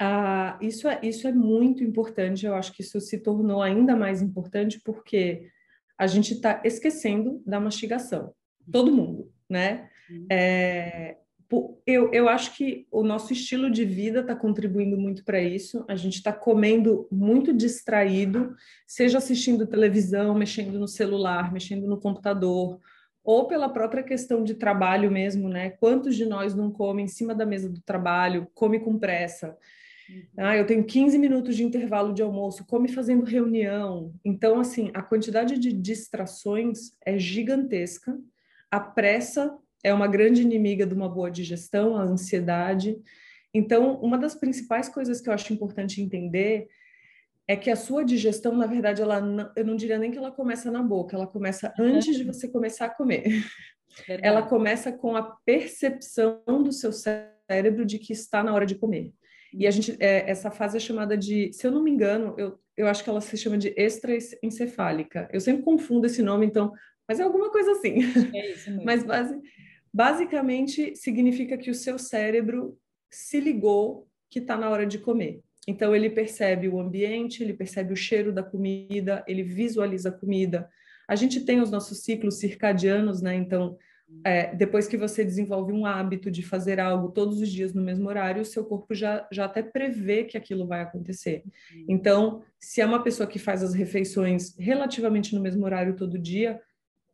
Ah, 0.00 0.58
isso, 0.60 0.88
é, 0.88 0.98
isso 1.00 1.28
é 1.28 1.32
muito 1.32 1.84
importante, 1.84 2.44
eu 2.44 2.56
acho 2.56 2.72
que 2.72 2.82
isso 2.82 3.00
se 3.00 3.18
tornou 3.18 3.62
ainda 3.62 3.94
mais 3.94 4.20
importante 4.20 4.80
porque 4.84 5.48
a 5.98 6.06
gente 6.06 6.34
está 6.34 6.60
esquecendo 6.64 7.42
da 7.46 7.58
mastigação, 7.58 8.32
todo 8.70 8.92
mundo, 8.92 9.32
né? 9.48 9.88
É, 10.30 11.16
eu, 11.86 12.12
eu 12.12 12.28
acho 12.28 12.56
que 12.56 12.86
o 12.90 13.02
nosso 13.02 13.32
estilo 13.32 13.70
de 13.70 13.84
vida 13.84 14.20
está 14.20 14.34
contribuindo 14.34 14.96
muito 14.96 15.24
para 15.24 15.40
isso. 15.40 15.84
A 15.88 15.94
gente 15.94 16.16
está 16.16 16.32
comendo 16.32 17.06
muito 17.10 17.52
distraído, 17.52 18.54
seja 18.86 19.18
assistindo 19.18 19.66
televisão, 19.66 20.34
mexendo 20.34 20.78
no 20.78 20.88
celular, 20.88 21.52
mexendo 21.52 21.86
no 21.86 22.00
computador, 22.00 22.80
ou 23.22 23.46
pela 23.46 23.68
própria 23.68 24.02
questão 24.02 24.42
de 24.42 24.54
trabalho 24.54 25.10
mesmo, 25.10 25.48
né? 25.48 25.70
Quantos 25.70 26.16
de 26.16 26.26
nós 26.26 26.54
não 26.54 26.70
comem 26.70 27.04
em 27.04 27.08
cima 27.08 27.34
da 27.34 27.46
mesa 27.46 27.68
do 27.68 27.80
trabalho, 27.80 28.48
come 28.54 28.80
com 28.80 28.98
pressa? 28.98 29.56
Uhum. 30.08 30.24
Ah, 30.36 30.56
eu 30.56 30.66
tenho 30.66 30.84
15 30.84 31.18
minutos 31.18 31.56
de 31.56 31.64
intervalo 31.64 32.12
de 32.12 32.22
almoço, 32.22 32.66
come 32.66 32.88
fazendo 32.88 33.24
reunião. 33.24 34.14
Então, 34.24 34.60
assim, 34.60 34.90
a 34.94 35.02
quantidade 35.02 35.58
de 35.58 35.72
distrações 35.72 36.92
é 37.04 37.18
gigantesca. 37.18 38.16
A 38.70 38.80
pressa 38.80 39.56
é 39.82 39.92
uma 39.92 40.06
grande 40.06 40.42
inimiga 40.42 40.86
de 40.86 40.94
uma 40.94 41.08
boa 41.08 41.30
digestão, 41.30 41.96
a 41.96 42.02
ansiedade. 42.02 42.96
Então, 43.52 44.00
uma 44.00 44.18
das 44.18 44.34
principais 44.34 44.88
coisas 44.88 45.20
que 45.20 45.28
eu 45.28 45.32
acho 45.32 45.52
importante 45.52 46.02
entender 46.02 46.68
é 47.48 47.56
que 47.56 47.70
a 47.70 47.76
sua 47.76 48.04
digestão, 48.04 48.56
na 48.56 48.66
verdade, 48.66 49.00
ela 49.00 49.20
não, 49.20 49.52
eu 49.54 49.64
não 49.64 49.76
diria 49.76 49.98
nem 49.98 50.10
que 50.10 50.18
ela 50.18 50.32
começa 50.32 50.70
na 50.70 50.82
boca, 50.82 51.14
ela 51.14 51.26
começa 51.26 51.72
antes 51.78 52.16
de 52.16 52.24
você 52.24 52.48
começar 52.48 52.86
a 52.86 52.90
comer. 52.90 53.44
Verdade. 54.06 54.28
Ela 54.28 54.42
começa 54.42 54.92
com 54.92 55.16
a 55.16 55.22
percepção 55.22 56.42
do 56.62 56.72
seu 56.72 56.92
cérebro 56.92 57.86
de 57.86 57.98
que 57.98 58.12
está 58.12 58.42
na 58.42 58.52
hora 58.52 58.66
de 58.66 58.74
comer. 58.74 59.14
E 59.56 59.66
a 59.66 59.70
gente, 59.70 59.96
é, 59.98 60.28
essa 60.30 60.50
fase 60.50 60.76
é 60.76 60.80
chamada 60.80 61.16
de, 61.16 61.52
se 61.52 61.66
eu 61.66 61.70
não 61.70 61.82
me 61.82 61.90
engano, 61.90 62.34
eu, 62.36 62.58
eu 62.76 62.86
acho 62.86 63.02
que 63.02 63.08
ela 63.08 63.20
se 63.20 63.36
chama 63.36 63.56
de 63.56 63.72
extraencefálica. 63.76 65.28
Eu 65.32 65.40
sempre 65.40 65.62
confundo 65.62 66.06
esse 66.06 66.22
nome, 66.22 66.44
então, 66.44 66.72
mas 67.08 67.18
é 67.18 67.22
alguma 67.22 67.50
coisa 67.50 67.72
assim. 67.72 68.02
É 68.34 68.52
isso 68.52 68.68
mesmo. 68.70 68.84
mas 68.84 69.02
base, 69.02 69.40
Basicamente, 69.96 70.94
significa 70.94 71.56
que 71.56 71.70
o 71.70 71.74
seu 71.74 71.98
cérebro 71.98 72.78
se 73.10 73.40
ligou 73.40 74.06
que 74.28 74.40
está 74.40 74.54
na 74.54 74.68
hora 74.68 74.84
de 74.84 74.98
comer. 74.98 75.40
Então, 75.66 75.96
ele 75.96 76.10
percebe 76.10 76.68
o 76.68 76.78
ambiente, 76.78 77.42
ele 77.42 77.54
percebe 77.54 77.94
o 77.94 77.96
cheiro 77.96 78.30
da 78.30 78.42
comida, 78.42 79.24
ele 79.26 79.42
visualiza 79.42 80.10
a 80.10 80.12
comida. 80.12 80.68
A 81.08 81.16
gente 81.16 81.46
tem 81.46 81.62
os 81.62 81.70
nossos 81.70 82.02
ciclos 82.02 82.38
circadianos, 82.38 83.22
né? 83.22 83.36
Então, 83.36 83.78
é, 84.24 84.54
depois 84.54 84.86
que 84.86 84.96
você 84.96 85.24
desenvolve 85.24 85.72
um 85.72 85.84
hábito 85.84 86.30
de 86.30 86.42
fazer 86.42 86.78
algo 86.78 87.10
todos 87.10 87.40
os 87.40 87.50
dias 87.50 87.72
no 87.72 87.82
mesmo 87.82 88.08
horário, 88.08 88.42
o 88.42 88.44
seu 88.44 88.64
corpo 88.64 88.94
já, 88.94 89.26
já 89.32 89.44
até 89.44 89.62
prevê 89.62 90.24
que 90.24 90.36
aquilo 90.36 90.66
vai 90.66 90.80
acontecer. 90.80 91.42
Então, 91.88 92.42
se 92.58 92.80
é 92.80 92.86
uma 92.86 93.02
pessoa 93.02 93.26
que 93.26 93.38
faz 93.38 93.62
as 93.62 93.74
refeições 93.74 94.56
relativamente 94.58 95.34
no 95.34 95.40
mesmo 95.40 95.64
horário 95.64 95.96
todo 95.96 96.18
dia, 96.18 96.60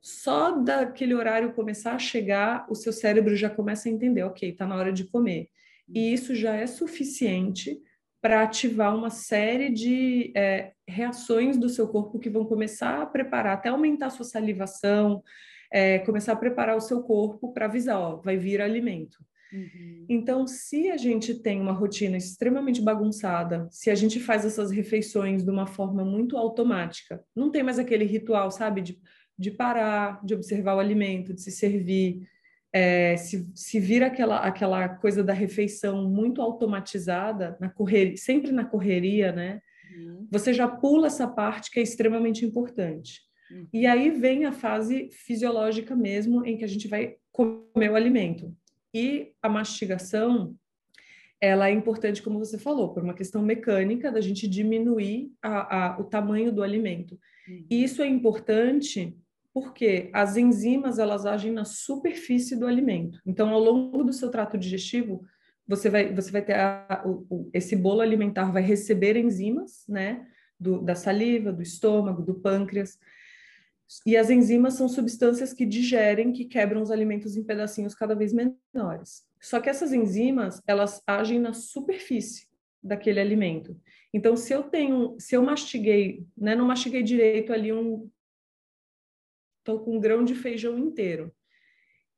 só 0.01 0.59
daquele 0.59 1.15
horário 1.15 1.53
começar 1.53 1.95
a 1.95 1.99
chegar, 1.99 2.67
o 2.69 2.75
seu 2.75 2.93
cérebro 2.93 3.37
já 3.37 3.49
começa 3.49 3.89
a 3.89 3.93
entender, 3.93 4.25
ok, 4.25 4.51
está 4.51 4.67
na 4.67 4.77
hora 4.77 4.93
de 4.93 5.05
comer. 5.05 5.49
E 5.89 6.13
isso 6.13 6.35
já 6.35 6.55
é 6.55 6.67
suficiente 6.67 7.79
para 8.21 8.43
ativar 8.43 8.95
uma 8.97 9.11
série 9.11 9.71
de 9.71 10.33
é, 10.37 10.73
reações 10.87 11.57
do 11.57 11.69
seu 11.69 11.89
corpo 11.89 12.19
que 12.19 12.31
vão 12.31 12.45
começar 12.45 13.03
a 13.03 13.07
preparar, 13.07 13.55
até 13.55 13.69
aumentar 13.69 14.07
a 14.07 14.11
sua 14.11 14.25
salivação, 14.25 15.23
é, 15.73 15.99
começar 16.01 16.33
a 16.35 16.37
preparar 16.37 16.77
o 16.77 16.81
seu 16.81 17.03
corpo 17.03 17.53
para 17.53 17.65
avisar, 17.65 17.99
ó, 17.99 18.17
vai 18.17 18.37
vir 18.37 18.61
alimento. 18.61 19.19
Uhum. 19.53 20.07
Então, 20.09 20.47
se 20.47 20.91
a 20.91 20.97
gente 20.97 21.35
tem 21.35 21.61
uma 21.61 21.73
rotina 21.73 22.17
extremamente 22.17 22.81
bagunçada, 22.81 23.69
se 23.71 23.91
a 23.91 23.95
gente 23.95 24.21
faz 24.21 24.45
essas 24.45 24.71
refeições 24.71 25.45
de 25.45 25.51
uma 25.51 25.67
forma 25.67 26.05
muito 26.05 26.37
automática, 26.37 27.23
não 27.35 27.51
tem 27.51 27.63
mais 27.63 27.79
aquele 27.79 28.05
ritual, 28.05 28.51
sabe, 28.51 28.81
de, 28.81 28.99
de 29.39 29.51
parar, 29.51 30.25
de 30.25 30.35
observar 30.35 30.77
o 30.77 30.81
alimento, 30.81 31.35
de 31.35 31.41
se 31.41 31.51
servir, 31.51 32.27
é, 32.73 33.17
se, 33.19 33.47
se 33.55 33.79
vira 33.79 34.07
aquela, 34.07 34.39
aquela 34.39 34.89
coisa 34.89 35.23
da 35.23 35.35
refeição 35.35 36.09
muito 36.09 36.41
automatizada, 36.41 37.57
na 37.61 37.69
correria, 37.69 38.17
sempre 38.17 38.51
na 38.53 38.65
correria, 38.65 39.33
né? 39.33 39.61
Uhum. 39.95 40.27
Você 40.31 40.55
já 40.55 40.67
pula 40.67 41.09
essa 41.09 41.29
parte 41.29 41.71
que 41.71 41.79
é 41.79 41.83
extremamente 41.83 42.45
importante. 42.45 43.21
Uhum. 43.53 43.67
E 43.73 43.87
aí 43.87 44.11
vem 44.11 44.45
a 44.45 44.53
fase 44.53 45.11
fisiológica 45.13 45.95
mesmo, 45.95 46.45
em 46.45 46.57
que 46.57 46.65
a 46.65 46.69
gente 46.69 46.89
vai 46.89 47.17
comer 47.31 47.91
o 47.91 47.95
alimento. 47.95 48.55
E 48.95 49.33
a 49.43 49.49
mastigação, 49.49 50.57
ela 51.41 51.69
é 51.69 51.73
importante, 51.73 52.23
como 52.23 52.39
você 52.39 52.59
falou, 52.59 52.93
por 52.93 53.03
uma 53.03 53.15
questão 53.15 53.43
mecânica 53.43 54.11
da 54.11 54.21
gente 54.21 54.49
diminuir 54.49 55.33
a, 55.43 55.95
a, 55.95 56.01
o 56.01 56.05
tamanho 56.05 56.53
do 56.53 56.63
alimento. 56.63 57.19
Uhum. 57.49 57.67
E 57.71 57.85
isso 57.85 58.03
é 58.03 58.07
importante 58.07 59.17
porque 59.55 60.09
as 60.15 60.37
enzimas 60.37 60.99
elas 60.99 61.27
agem 61.27 61.53
na 61.53 61.65
superfície 61.65 62.57
do 62.57 62.67
alimento. 62.67 63.21
Então, 63.27 63.51
ao 63.51 63.61
longo 63.61 64.03
do 64.03 64.13
seu 64.13 64.31
trato 64.31 64.57
digestivo, 64.57 65.23
você 65.69 65.91
vai, 65.91 66.13
você 66.13 66.31
vai 66.31 66.43
ter 66.43 66.55
a, 66.55 67.03
o, 67.05 67.51
esse 67.53 67.77
bolo 67.77 68.01
alimentar 68.01 68.51
vai 68.51 68.63
receber 68.63 69.17
enzimas, 69.17 69.85
né, 69.89 70.27
do, 70.59 70.81
da 70.81 70.95
saliva, 70.95 71.53
do 71.53 71.63
estômago, 71.63 72.23
do 72.23 72.35
pâncreas. 72.35 72.99
E 74.07 74.17
as 74.17 74.31
enzimas 74.31 74.75
são 74.75 74.89
substâncias 74.89 75.53
que 75.53 75.67
digerem, 75.67 76.33
que 76.33 76.45
quebram 76.45 76.83
os 76.83 76.91
alimentos 76.91 77.37
em 77.37 77.45
pedacinhos 77.45 77.95
cada 77.95 78.15
vez 78.15 78.33
menores. 78.33 79.25
Só 79.41 79.61
que 79.61 79.69
essas 79.69 79.93
enzimas, 79.93 80.61
elas 80.67 81.03
agem 81.07 81.39
na 81.39 81.53
superfície 81.53 82.47
daquele 82.83 83.21
alimento. 83.21 83.79
Então, 84.13 84.37
se 84.37 84.53
eu 84.53 84.65
tenho, 84.65 85.17
se 85.19 85.37
eu 85.37 85.43
mastiguei, 85.43 86.27
né, 86.37 86.55
não 86.55 86.67
mastiguei 86.67 87.03
direito 87.03 87.53
ali 87.53 87.73
um, 87.73 88.11
estou 89.59 89.81
com 89.81 89.97
um 89.97 90.01
grão 90.01 90.25
de 90.25 90.35
feijão 90.35 90.79
inteiro. 90.79 91.33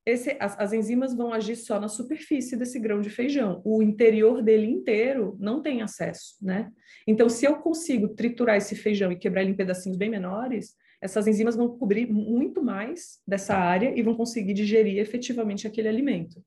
Esse, 0.07 0.37
as, 0.39 0.59
as, 0.59 0.73
enzimas 0.75 1.15
vão 1.15 1.33
agir 1.33 1.57
só 1.57 1.81
na 1.81 1.89
superfície 1.89 2.57
desse 2.57 2.79
grão 2.79 3.01
de 3.01 3.09
feijão. 3.09 3.63
O 3.65 3.83
interior 3.83 4.43
dele 4.43 4.67
inteiro 4.67 5.35
não 5.41 5.63
tem 5.63 5.81
acesso, 5.81 6.37
né? 6.43 6.71
Então, 7.07 7.29
se 7.29 7.47
eu 7.47 7.57
consigo 7.57 8.09
triturar 8.09 8.57
esse 8.57 8.77
feijão 8.77 9.11
e 9.11 9.17
quebrar 9.17 9.43
ele 9.43 9.53
em 9.53 9.57
pedacinhos 9.57 9.97
bem 9.97 10.11
menores, 10.11 10.77
essas 11.05 11.27
enzimas 11.27 11.55
vão 11.55 11.69
cobrir 11.69 12.11
muito 12.11 12.63
mais 12.63 13.21
dessa 13.29 13.55
área 13.55 13.93
e 13.95 14.03
vão 14.03 14.15
conseguir 14.15 14.55
digerir 14.55 14.99
efetivamente 14.99 15.67
aquele 15.67 15.87
alimento. 15.87 16.43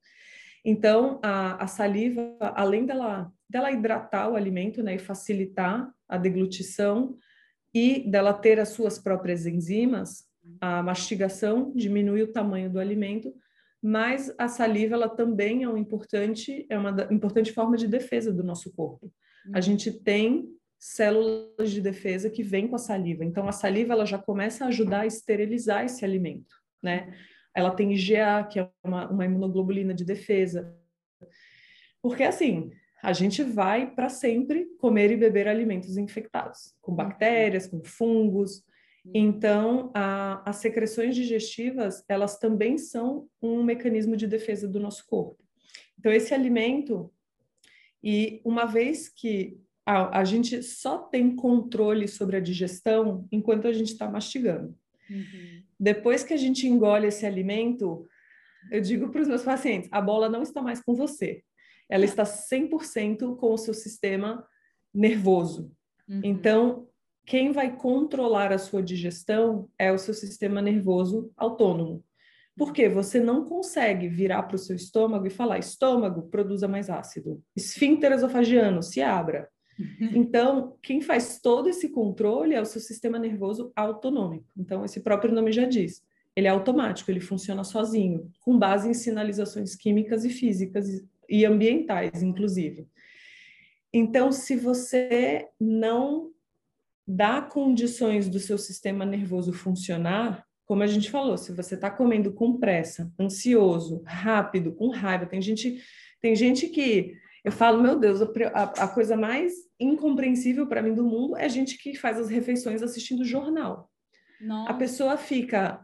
Então, 0.66 1.20
a, 1.24 1.64
a 1.64 1.68
saliva, 1.68 2.36
além 2.40 2.84
dela, 2.84 3.32
dela 3.48 3.72
hidratar 3.72 4.30
o 4.30 4.36
alimento 4.36 4.82
né, 4.82 4.96
e 4.96 5.00
facilitar 5.00 5.94
a 6.10 6.18
deglutição 6.18 7.16
e 7.72 8.10
dela 8.10 8.34
ter 8.34 8.60
as 8.60 8.70
suas 8.70 8.98
próprias 8.98 9.46
enzimas, 9.46 10.26
a 10.60 10.82
mastigação 10.82 11.72
diminui 11.76 12.24
o 12.24 12.34
tamanho 12.34 12.68
do 12.68 12.80
alimento, 12.80 13.32
mas 13.80 14.34
a 14.40 14.48
saliva 14.48 14.96
ela 14.96 15.08
também 15.08 15.64
é 15.64 15.70
um 15.70 15.78
importante 15.78 16.66
é 16.68 16.78
uma 16.80 17.08
importante 17.12 17.52
forma 17.52 17.78
de 17.78 17.88
defesa 17.88 18.34
do 18.34 18.44
nosso 18.44 18.74
corpo. 18.74 19.14
A 19.54 19.58
uhum. 19.58 19.62
gente 19.62 19.92
tem 19.92 20.50
células 20.80 21.72
de 21.72 21.82
defesa 21.82 22.30
que 22.30 22.44
vêm 22.44 22.68
com 22.68 22.76
a 22.76 22.80
saliva. 22.80 23.24
Então 23.26 23.48
a 23.48 23.52
saliva 23.52 23.94
ela 23.94 24.06
já 24.06 24.18
começa 24.18 24.66
a 24.66 24.68
ajudar 24.68 25.02
a 25.02 25.06
esterilizar 25.06 25.86
esse 25.86 26.04
alimento, 26.06 26.56
né? 26.82 27.14
Ela 27.56 27.72
tem 27.72 27.92
IgA, 27.94 28.48
que 28.52 28.60
é 28.60 28.70
uma, 28.84 29.10
uma 29.10 29.26
imunoglobulina 29.26 29.94
de 29.94 30.06
defesa. 30.06 30.76
Porque 32.02 32.24
assim, 32.24 32.72
a 33.02 33.14
gente 33.14 33.42
vai 33.44 33.90
para 33.90 34.10
sempre 34.10 34.66
comer 34.78 35.12
e 35.12 35.18
beber 35.18 35.48
alimentos 35.48 35.98
infectados, 35.98 36.76
com 36.82 36.92
uhum. 36.92 36.98
bactérias, 36.98 37.68
com 37.68 37.84
fungos, 37.84 38.64
então, 39.14 39.92
a, 39.94 40.50
as 40.50 40.58
secreções 40.58 41.16
digestivas, 41.16 42.04
elas 42.08 42.38
também 42.38 42.78
são 42.78 43.28
um 43.42 43.64
mecanismo 43.64 44.18
de 44.18 44.28
defesa 44.28 44.68
do 44.68 44.80
nosso 44.80 45.06
corpo. 45.06 45.38
Então, 45.98 46.12
esse 46.12 46.34
alimento, 46.34 47.12
e 48.04 48.42
uma 48.44 48.66
vez 48.66 49.08
que 49.08 49.60
a, 49.88 50.20
a 50.20 50.24
gente 50.26 50.62
só 50.62 50.98
tem 50.98 51.34
controle 51.34 52.10
sobre 52.10 52.36
a 52.36 52.42
digestão 52.42 53.26
enquanto 53.32 53.70
a 53.70 53.72
gente 53.72 53.94
está 53.94 54.12
mastigando. 54.12 54.78
Uhum. 55.10 55.64
Depois 55.80 56.26
que 56.26 56.34
a 56.34 56.38
gente 56.38 56.68
engole 56.68 57.08
esse 57.08 57.26
alimento, 57.26 58.06
eu 58.70 58.82
digo 58.82 59.08
para 59.08 59.22
os 59.22 59.30
meus 59.30 59.44
pacientes, 59.44 59.88
a 59.90 60.02
bola 60.02 60.28
não 60.28 60.42
está 60.42 60.62
mais 60.62 60.82
com 60.82 60.94
você. 60.94 61.42
Ela 61.90 62.04
está 62.04 62.24
100% 62.24 63.38
com 63.38 63.54
o 63.54 63.58
seu 63.58 63.74
sistema 63.74 64.46
nervoso. 64.94 65.72
Uhum. 66.06 66.20
Então, 66.22 66.90
quem 67.26 67.54
vai 67.54 67.74
controlar 67.74 68.52
a 68.52 68.58
sua 68.58 68.84
digestão 68.84 69.70
é 69.80 69.90
o 69.90 69.98
seu 69.98 70.14
sistema 70.14 70.62
nervoso 70.62 71.32
autônomo. 71.38 72.04
Porque 72.58 72.90
você 72.90 73.22
não 73.22 73.46
consegue 73.46 74.10
virar 74.10 74.44
para 74.44 74.56
o 74.56 74.60
seu 74.60 74.76
estômago 74.76 75.28
e 75.28 75.30
falar: 75.30 75.60
estômago, 75.60 76.24
produza 76.24 76.68
mais 76.68 76.90
ácido. 76.90 77.42
Esfíncter 77.56 78.12
esofagiano, 78.12 78.84
se 78.84 79.02
abra. 79.02 79.48
Então, 80.16 80.76
quem 80.82 81.02
faz 81.02 81.40
todo 81.40 81.70
esse 81.70 81.90
controle 81.90 82.54
é 82.54 82.62
o 82.62 82.66
seu 82.66 82.82
sistema 82.82 83.20
nervoso 83.20 83.72
autonômico. 83.76 84.48
Então, 84.58 84.84
esse 84.84 85.02
próprio 85.02 85.34
nome 85.34 85.52
já 85.52 85.66
diz. 85.66 86.04
Ele 86.36 86.48
é 86.48 86.50
automático, 86.50 87.10
ele 87.10 87.20
funciona 87.20 87.64
sozinho, 87.64 88.32
com 88.42 88.58
base 88.58 88.90
em 88.90 88.94
sinalizações 88.94 89.76
químicas 89.76 90.24
e 90.24 90.30
físicas 90.30 91.04
e 91.28 91.46
ambientais, 91.46 92.22
inclusive. 92.22 92.88
Então, 93.92 94.32
se 94.32 94.56
você 94.56 95.48
não 95.60 96.32
dá 97.08 97.42
condições 97.42 98.30
do 98.30 98.40
seu 98.40 98.58
sistema 98.58 99.06
nervoso 99.06 99.54
funcionar, 99.54 100.46
como 100.66 100.84
a 100.84 100.88
gente 100.88 101.10
falou, 101.10 101.38
se 101.38 101.54
você 101.54 101.76
está 101.76 101.90
comendo 101.90 102.34
com 102.34 102.58
pressa, 102.58 103.12
ansioso, 103.18 104.04
rápido, 104.06 104.74
com 104.74 104.90
raiva, 104.90 105.26
tem 105.26 105.42
gente, 105.42 105.82
tem 106.22 106.36
gente 106.36 106.68
que 106.68 107.16
eu 107.48 107.52
falo, 107.52 107.82
meu 107.82 107.98
Deus, 107.98 108.22
a, 108.22 108.64
a 108.64 108.88
coisa 108.88 109.16
mais 109.16 109.54
incompreensível 109.80 110.68
para 110.68 110.82
mim 110.82 110.94
do 110.94 111.04
mundo 111.04 111.38
é 111.38 111.48
gente 111.48 111.78
que 111.78 111.96
faz 111.96 112.20
as 112.20 112.30
refeições 112.30 112.82
assistindo 112.82 113.24
jornal. 113.26 113.90
Nossa. 114.40 114.72
A 114.72 114.74
pessoa 114.74 115.18
fica 115.18 115.80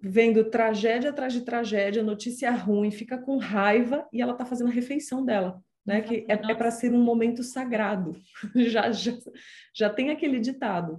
vendo 0.00 0.44
tragédia 0.50 1.10
atrás 1.10 1.32
de 1.32 1.42
tragédia, 1.42 2.02
notícia 2.02 2.50
ruim, 2.50 2.90
fica 2.90 3.16
com 3.18 3.38
raiva 3.38 4.06
e 4.12 4.20
ela 4.20 4.32
está 4.32 4.44
fazendo 4.44 4.68
a 4.68 4.74
refeição 4.74 5.24
dela 5.24 5.62
né? 5.84 6.00
Que 6.00 6.24
é, 6.28 6.32
é 6.32 6.54
para 6.54 6.70
ser 6.70 6.92
um 6.92 7.02
momento 7.02 7.42
sagrado. 7.42 8.16
já, 8.56 8.90
já, 8.90 9.12
já 9.74 9.90
tem 9.90 10.10
aquele 10.10 10.40
ditado. 10.40 10.98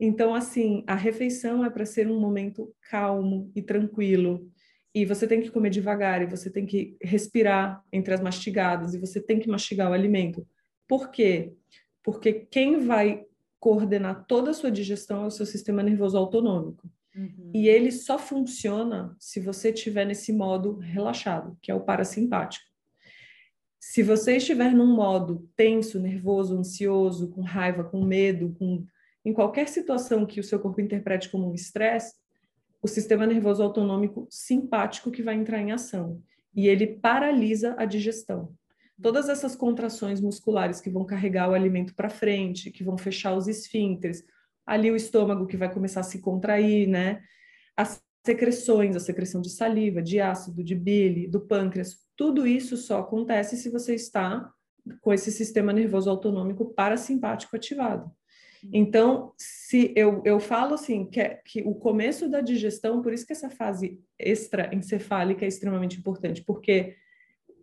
Então, 0.00 0.34
assim, 0.34 0.84
a 0.86 0.94
refeição 0.94 1.64
é 1.64 1.70
para 1.70 1.84
ser 1.84 2.08
um 2.08 2.18
momento 2.18 2.74
calmo 2.90 3.52
e 3.54 3.62
tranquilo. 3.62 4.50
E 4.94 5.04
você 5.04 5.26
tem 5.26 5.40
que 5.40 5.50
comer 5.50 5.70
devagar, 5.70 6.22
e 6.22 6.26
você 6.26 6.50
tem 6.50 6.66
que 6.66 6.96
respirar 7.00 7.82
entre 7.92 8.12
as 8.12 8.20
mastigadas, 8.20 8.94
e 8.94 8.98
você 8.98 9.20
tem 9.20 9.38
que 9.38 9.48
mastigar 9.48 9.90
o 9.90 9.94
alimento. 9.94 10.46
Por 10.86 11.10
quê? 11.10 11.54
Porque 12.02 12.32
quem 12.32 12.80
vai 12.80 13.24
coordenar 13.58 14.26
toda 14.26 14.50
a 14.50 14.54
sua 14.54 14.70
digestão 14.70 15.24
é 15.24 15.26
o 15.26 15.30
seu 15.30 15.46
sistema 15.46 15.82
nervoso 15.82 16.18
autonômico. 16.18 16.90
Uhum. 17.14 17.50
E 17.54 17.68
ele 17.68 17.92
só 17.92 18.18
funciona 18.18 19.14
se 19.18 19.40
você 19.40 19.70
estiver 19.70 20.04
nesse 20.04 20.32
modo 20.32 20.78
relaxado, 20.78 21.56
que 21.62 21.70
é 21.70 21.74
o 21.74 21.84
parasimpático. 21.84 22.64
Se 23.78 24.02
você 24.02 24.36
estiver 24.36 24.72
num 24.72 24.94
modo 24.94 25.48
tenso, 25.56 26.00
nervoso, 26.00 26.56
ansioso, 26.56 27.30
com 27.30 27.42
raiva, 27.42 27.84
com 27.84 28.04
medo, 28.04 28.54
com 28.58 28.84
em 29.24 29.32
qualquer 29.32 29.68
situação 29.68 30.26
que 30.26 30.40
o 30.40 30.44
seu 30.44 30.58
corpo 30.58 30.80
interprete 30.80 31.28
como 31.28 31.48
um 31.48 31.54
estresse, 31.54 32.14
o 32.82 32.88
sistema 32.88 33.24
nervoso 33.26 33.62
autonômico 33.62 34.26
simpático 34.28 35.10
que 35.10 35.22
vai 35.22 35.36
entrar 35.36 35.60
em 35.60 35.70
ação 35.70 36.20
e 36.54 36.66
ele 36.66 36.86
paralisa 36.86 37.74
a 37.78 37.84
digestão. 37.84 38.52
Todas 39.00 39.28
essas 39.28 39.56
contrações 39.56 40.20
musculares 40.20 40.80
que 40.80 40.90
vão 40.90 41.04
carregar 41.04 41.48
o 41.48 41.54
alimento 41.54 41.94
para 41.94 42.10
frente, 42.10 42.70
que 42.70 42.84
vão 42.84 42.98
fechar 42.98 43.34
os 43.34 43.48
esfíncteres, 43.48 44.24
ali 44.66 44.90
o 44.90 44.96
estômago 44.96 45.46
que 45.46 45.56
vai 45.56 45.72
começar 45.72 46.00
a 46.00 46.04
se 46.04 46.20
contrair, 46.20 46.86
né? 46.86 47.22
As 47.76 48.02
secreções, 48.24 48.94
a 48.94 49.00
secreção 49.00 49.40
de 49.40 49.50
saliva, 49.50 50.02
de 50.02 50.20
ácido, 50.20 50.62
de 50.62 50.74
bile, 50.74 51.26
do 51.26 51.40
pâncreas, 51.40 51.96
tudo 52.16 52.46
isso 52.46 52.76
só 52.76 53.00
acontece 53.00 53.56
se 53.56 53.70
você 53.70 53.94
está 53.94 54.52
com 55.00 55.12
esse 55.12 55.30
sistema 55.32 55.72
nervoso 55.72 56.10
autonômico 56.10 56.72
parasimpático 56.74 57.56
ativado. 57.56 58.10
Então, 58.70 59.32
se 59.36 59.92
eu, 59.96 60.22
eu 60.24 60.38
falo 60.38 60.74
assim, 60.74 61.04
que, 61.06 61.20
é, 61.20 61.40
que 61.44 61.62
o 61.62 61.74
começo 61.74 62.28
da 62.28 62.40
digestão, 62.40 63.02
por 63.02 63.12
isso 63.12 63.26
que 63.26 63.32
essa 63.32 63.50
fase 63.50 64.00
extraencefálica 64.18 65.44
é 65.44 65.48
extremamente 65.48 65.98
importante, 65.98 66.42
porque 66.42 66.96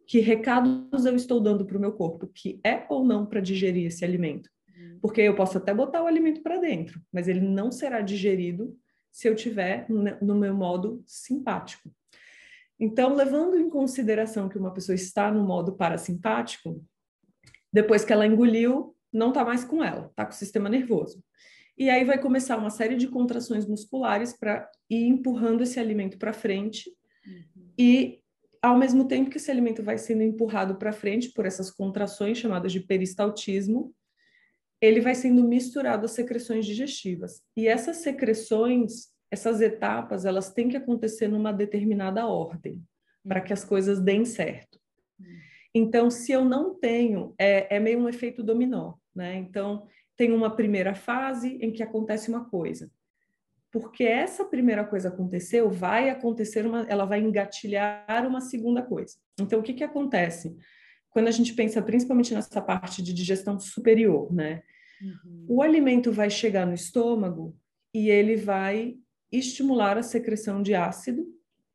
que 0.05 0.19
recados 0.19 1.05
eu 1.05 1.15
estou 1.15 1.39
dando 1.39 1.65
para 1.65 1.77
o 1.77 1.79
meu 1.79 1.93
corpo, 1.93 2.27
que 2.27 2.59
é 2.65 2.85
ou 2.89 3.05
não 3.05 3.25
para 3.25 3.39
digerir 3.39 3.85
esse 3.85 4.03
alimento? 4.03 4.49
Uhum. 4.75 4.99
Porque 5.01 5.21
eu 5.21 5.35
posso 5.35 5.57
até 5.57 5.73
botar 5.73 6.03
o 6.03 6.07
alimento 6.07 6.41
para 6.41 6.57
dentro, 6.57 6.99
mas 7.13 7.27
ele 7.27 7.41
não 7.41 7.71
será 7.71 8.01
digerido 8.01 8.75
se 9.11 9.27
eu 9.27 9.35
tiver 9.35 9.85
no 9.89 10.35
meu 10.35 10.53
modo 10.53 11.03
simpático. 11.05 11.91
Então, 12.79 13.13
levando 13.13 13.57
em 13.57 13.69
consideração 13.69 14.49
que 14.49 14.57
uma 14.57 14.73
pessoa 14.73 14.95
está 14.95 15.31
no 15.31 15.45
modo 15.45 15.73
parasimpático, 15.73 16.83
depois 17.71 18.03
que 18.03 18.13
ela 18.13 18.25
engoliu, 18.25 18.95
não 19.11 19.29
está 19.29 19.43
mais 19.43 19.63
com 19.63 19.83
ela, 19.83 20.07
está 20.07 20.25
com 20.25 20.31
o 20.31 20.35
sistema 20.35 20.69
nervoso. 20.69 21.23
E 21.77 21.89
aí 21.89 22.03
vai 22.03 22.19
começar 22.19 22.57
uma 22.57 22.69
série 22.69 22.95
de 22.95 23.07
contrações 23.07 23.65
musculares 23.65 24.33
para 24.37 24.69
ir 24.89 25.07
empurrando 25.07 25.63
esse 25.63 25.79
alimento 25.79 26.17
para 26.17 26.33
frente. 26.33 26.91
Uhum. 27.25 27.71
E 27.77 28.19
ao 28.61 28.77
mesmo 28.77 29.07
tempo 29.07 29.29
que 29.29 29.37
esse 29.37 29.49
alimento 29.49 29.81
vai 29.81 29.97
sendo 29.97 30.21
empurrado 30.21 30.75
para 30.75 30.91
frente 30.91 31.31
por 31.31 31.45
essas 31.45 31.71
contrações 31.71 32.37
chamadas 32.37 32.73
de 32.73 32.81
peristaltismo, 32.81 33.95
ele 34.81 35.01
vai 35.01 35.15
sendo 35.15 35.43
misturado 35.43 36.05
às 36.05 36.11
secreções 36.11 36.65
digestivas. 36.65 37.41
E 37.55 37.67
essas 37.67 37.97
secreções, 37.97 39.09
essas 39.31 39.61
etapas, 39.61 40.25
elas 40.25 40.51
têm 40.51 40.69
que 40.69 40.77
acontecer 40.77 41.27
numa 41.27 41.51
determinada 41.51 42.27
ordem, 42.27 42.81
para 43.25 43.41
que 43.41 43.53
as 43.53 43.63
coisas 43.63 43.99
deem 43.99 44.25
certo. 44.25 44.79
Então, 45.73 46.09
se 46.09 46.31
eu 46.31 46.43
não 46.43 46.73
tenho, 46.75 47.33
é, 47.37 47.75
é 47.75 47.79
meio 47.79 47.99
um 47.99 48.09
efeito 48.09 48.41
dominó, 48.41 48.93
né? 49.15 49.35
Então, 49.37 49.85
tem 50.15 50.31
uma 50.31 50.55
primeira 50.55 50.93
fase 50.93 51.57
em 51.61 51.71
que 51.71 51.83
acontece 51.83 52.29
uma 52.29 52.45
coisa. 52.45 52.91
Porque 53.71 54.03
essa 54.03 54.43
primeira 54.43 54.83
coisa 54.83 55.09
aconteceu, 55.09 55.69
vai 55.69 56.09
acontecer 56.09 56.65
uma, 56.65 56.81
ela 56.89 57.05
vai 57.05 57.19
engatilhar 57.19 58.25
uma 58.27 58.41
segunda 58.41 58.81
coisa. 58.81 59.15
Então, 59.39 59.59
o 59.59 59.63
que 59.63 59.73
que 59.73 59.83
acontece? 59.83 60.55
quando 61.09 61.27
a 61.27 61.31
gente 61.31 61.53
pensa 61.53 61.81
principalmente 61.81 62.33
nessa 62.33 62.61
parte 62.61 63.01
de 63.01 63.13
digestão 63.13 63.59
superior, 63.59 64.33
né? 64.33 64.61
Uhum. 65.01 65.45
O 65.47 65.61
alimento 65.61 66.11
vai 66.11 66.29
chegar 66.29 66.65
no 66.65 66.73
estômago 66.73 67.55
e 67.93 68.09
ele 68.09 68.35
vai 68.35 68.95
estimular 69.31 69.97
a 69.97 70.03
secreção 70.03 70.61
de 70.61 70.73
ácido, 70.73 71.25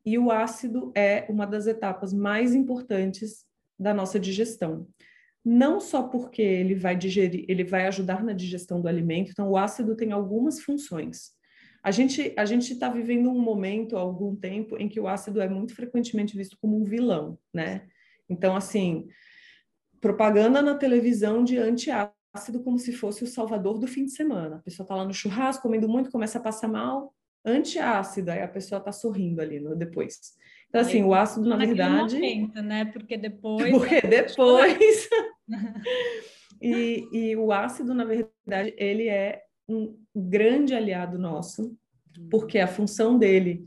e 0.05 0.19
o 0.19 0.29
ácido 0.29 0.91
é 0.95 1.25
uma 1.29 1.47
das 1.47 1.65
etapas 1.65 2.13
mais 2.13 2.53
importantes 2.53 3.45
da 3.77 3.93
nossa 3.93 4.19
digestão. 4.19 4.87
Não 5.45 5.79
só 5.79 6.01
porque 6.01 6.41
ele 6.41 6.73
vai 6.73 6.95
digerir, 6.95 7.45
ele 7.47 7.63
vai 7.63 7.85
ajudar 7.85 8.23
na 8.23 8.33
digestão 8.33 8.81
do 8.81 8.87
alimento, 8.87 9.29
então 9.29 9.47
o 9.47 9.55
ácido 9.55 9.95
tem 9.95 10.11
algumas 10.11 10.59
funções. 10.59 11.35
A 11.83 11.91
gente 11.91 12.33
a 12.35 12.45
gente 12.45 12.73
está 12.73 12.89
vivendo 12.89 13.29
um 13.29 13.39
momento 13.39 13.95
há 13.95 13.99
algum 13.99 14.35
tempo 14.35 14.75
em 14.75 14.89
que 14.89 14.99
o 14.99 15.07
ácido 15.07 15.39
é 15.39 15.47
muito 15.47 15.75
frequentemente 15.75 16.35
visto 16.35 16.57
como 16.59 16.75
um 16.75 16.83
vilão, 16.83 17.37
né? 17.53 17.85
Então 18.27 18.55
assim, 18.55 19.07
propaganda 20.01 20.63
na 20.63 20.73
televisão 20.73 21.43
de 21.43 21.59
antiácido 21.59 22.63
como 22.63 22.79
se 22.79 22.91
fosse 22.91 23.23
o 23.23 23.27
salvador 23.27 23.77
do 23.77 23.87
fim 23.87 24.05
de 24.05 24.11
semana. 24.13 24.55
A 24.55 24.59
pessoa 24.59 24.83
está 24.83 24.95
lá 24.95 25.05
no 25.05 25.13
churrasco, 25.13 25.61
comendo 25.61 25.87
muito, 25.87 26.09
começa 26.09 26.39
a 26.39 26.41
passar 26.41 26.67
mal, 26.67 27.13
antiácido, 27.45 28.31
aí 28.31 28.41
a 28.41 28.47
pessoa 28.47 28.79
está 28.79 28.91
sorrindo 28.91 29.39
ali 29.41 29.59
no, 29.59 29.75
depois. 29.75 30.17
Então, 30.67 30.81
assim, 30.81 31.03
o 31.03 31.13
ácido, 31.13 31.47
na 31.47 31.55
verdade... 31.55 32.15
Momento, 32.15 32.61
né? 32.61 32.85
Porque 32.85 33.17
depois... 33.17 33.71
Porque 33.71 34.01
depois... 34.01 35.07
e, 36.61 37.07
e 37.11 37.35
o 37.35 37.51
ácido, 37.51 37.93
na 37.93 38.05
verdade, 38.05 38.73
ele 38.77 39.07
é 39.07 39.43
um 39.67 39.97
grande 40.15 40.73
aliado 40.73 41.17
nosso, 41.17 41.77
porque 42.29 42.59
a 42.59 42.67
função 42.67 43.17
dele 43.17 43.65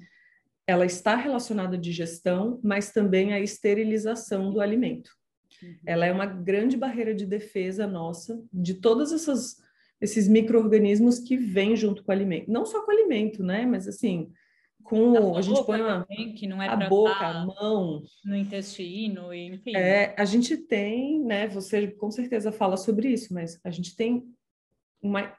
ela 0.67 0.85
está 0.85 1.17
relacionada 1.17 1.77
à 1.77 1.81
digestão, 1.81 2.61
mas 2.63 2.93
também 2.93 3.33
à 3.33 3.41
esterilização 3.41 4.53
do 4.53 4.61
alimento. 4.61 5.11
Uhum. 5.63 5.77
Ela 5.87 6.07
é 6.07 6.13
uma 6.13 6.27
grande 6.27 6.77
barreira 6.77 7.15
de 7.15 7.25
defesa 7.25 7.87
nossa 7.87 8.43
de 8.53 8.75
todos 8.75 9.11
essas, 9.11 9.57
esses 9.99 10.29
micro-organismos 10.29 11.21
que 11.21 11.37
vêm 11.37 11.75
junto 11.75 12.05
com 12.05 12.13
o 12.13 12.15
alimento. 12.15 12.51
Não 12.51 12.67
só 12.67 12.85
com 12.85 12.93
o 12.93 12.95
alimento, 12.95 13.43
né? 13.43 13.65
Mas 13.65 13.89
assim, 13.89 14.31
com 14.89 15.35
a, 15.35 15.39
a 15.39 15.43
gente 15.43 15.65
põe 15.65 15.83
uma, 15.83 16.05
também, 16.05 16.35
que 16.35 16.47
não 16.47 16.63
é 16.63 16.69
a 16.69 16.77
boca, 16.77 17.27
a 17.27 17.45
mão. 17.45 18.03
No 18.25 18.37
intestino, 18.37 19.33
enfim. 19.35 19.77
É, 19.77 20.15
a 20.17 20.25
gente 20.25 20.57
tem, 20.57 21.23
né? 21.23 21.47
Você 21.49 21.89
com 21.89 22.11
certeza 22.11 22.51
fala 22.51 22.77
sobre 22.77 23.09
isso, 23.09 23.35
mas 23.35 23.61
a 23.63 23.71
gente 23.71 23.95
tem 23.95 24.25
uma. 25.03 25.33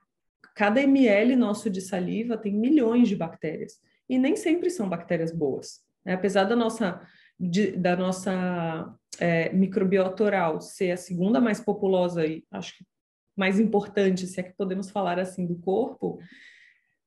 Cada 0.55 0.81
ml 0.81 1.35
nosso 1.35 1.69
de 1.69 1.81
saliva 1.81 2.37
tem 2.37 2.53
milhões 2.53 3.07
de 3.07 3.15
bactérias. 3.15 3.79
E 4.07 4.17
nem 4.17 4.35
sempre 4.35 4.69
são 4.69 4.89
bactérias 4.89 5.31
boas. 5.31 5.81
Né? 6.05 6.13
Apesar 6.13 6.43
da 6.43 6.55
nossa 6.55 7.01
de, 7.39 7.71
da 7.71 7.95
nossa 7.95 8.93
é, 9.19 9.51
microbiota 9.53 10.23
oral 10.23 10.61
ser 10.61 10.91
a 10.91 10.97
segunda 10.97 11.39
mais 11.39 11.59
populosa 11.59 12.25
e 12.25 12.43
acho 12.51 12.77
que 12.77 12.85
mais 13.37 13.57
importante, 13.57 14.27
se 14.27 14.39
é 14.41 14.43
que 14.43 14.51
podemos 14.51 14.91
falar 14.91 15.17
assim, 15.17 15.45
do 15.45 15.55
corpo, 15.55 16.19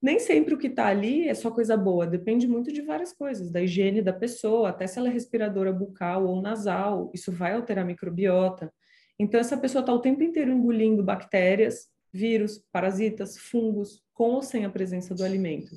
nem 0.03 0.19
sempre 0.19 0.53
o 0.53 0.57
que 0.57 0.67
está 0.67 0.87
ali 0.87 1.29
é 1.29 1.33
só 1.33 1.49
coisa 1.49 1.77
boa, 1.77 2.05
depende 2.05 2.45
muito 2.45 2.73
de 2.73 2.81
várias 2.81 3.13
coisas, 3.13 3.49
da 3.49 3.61
higiene 3.61 4.01
da 4.01 4.11
pessoa, 4.11 4.67
até 4.67 4.85
se 4.85 4.99
ela 4.99 5.07
é 5.07 5.11
respiradora 5.11 5.71
bucal 5.71 6.25
ou 6.25 6.41
nasal, 6.41 7.09
isso 7.13 7.31
vai 7.31 7.53
alterar 7.53 7.85
a 7.85 7.87
microbiota. 7.87 8.69
Então, 9.17 9.39
essa 9.39 9.55
pessoa 9.55 9.79
está 9.79 9.93
o 9.93 10.01
tempo 10.01 10.21
inteiro 10.21 10.51
engolindo 10.51 11.01
bactérias, 11.01 11.87
vírus, 12.11 12.61
parasitas, 12.69 13.37
fungos, 13.37 14.03
com 14.13 14.31
ou 14.31 14.41
sem 14.41 14.65
a 14.65 14.69
presença 14.69 15.15
do 15.15 15.23
alimento. 15.23 15.73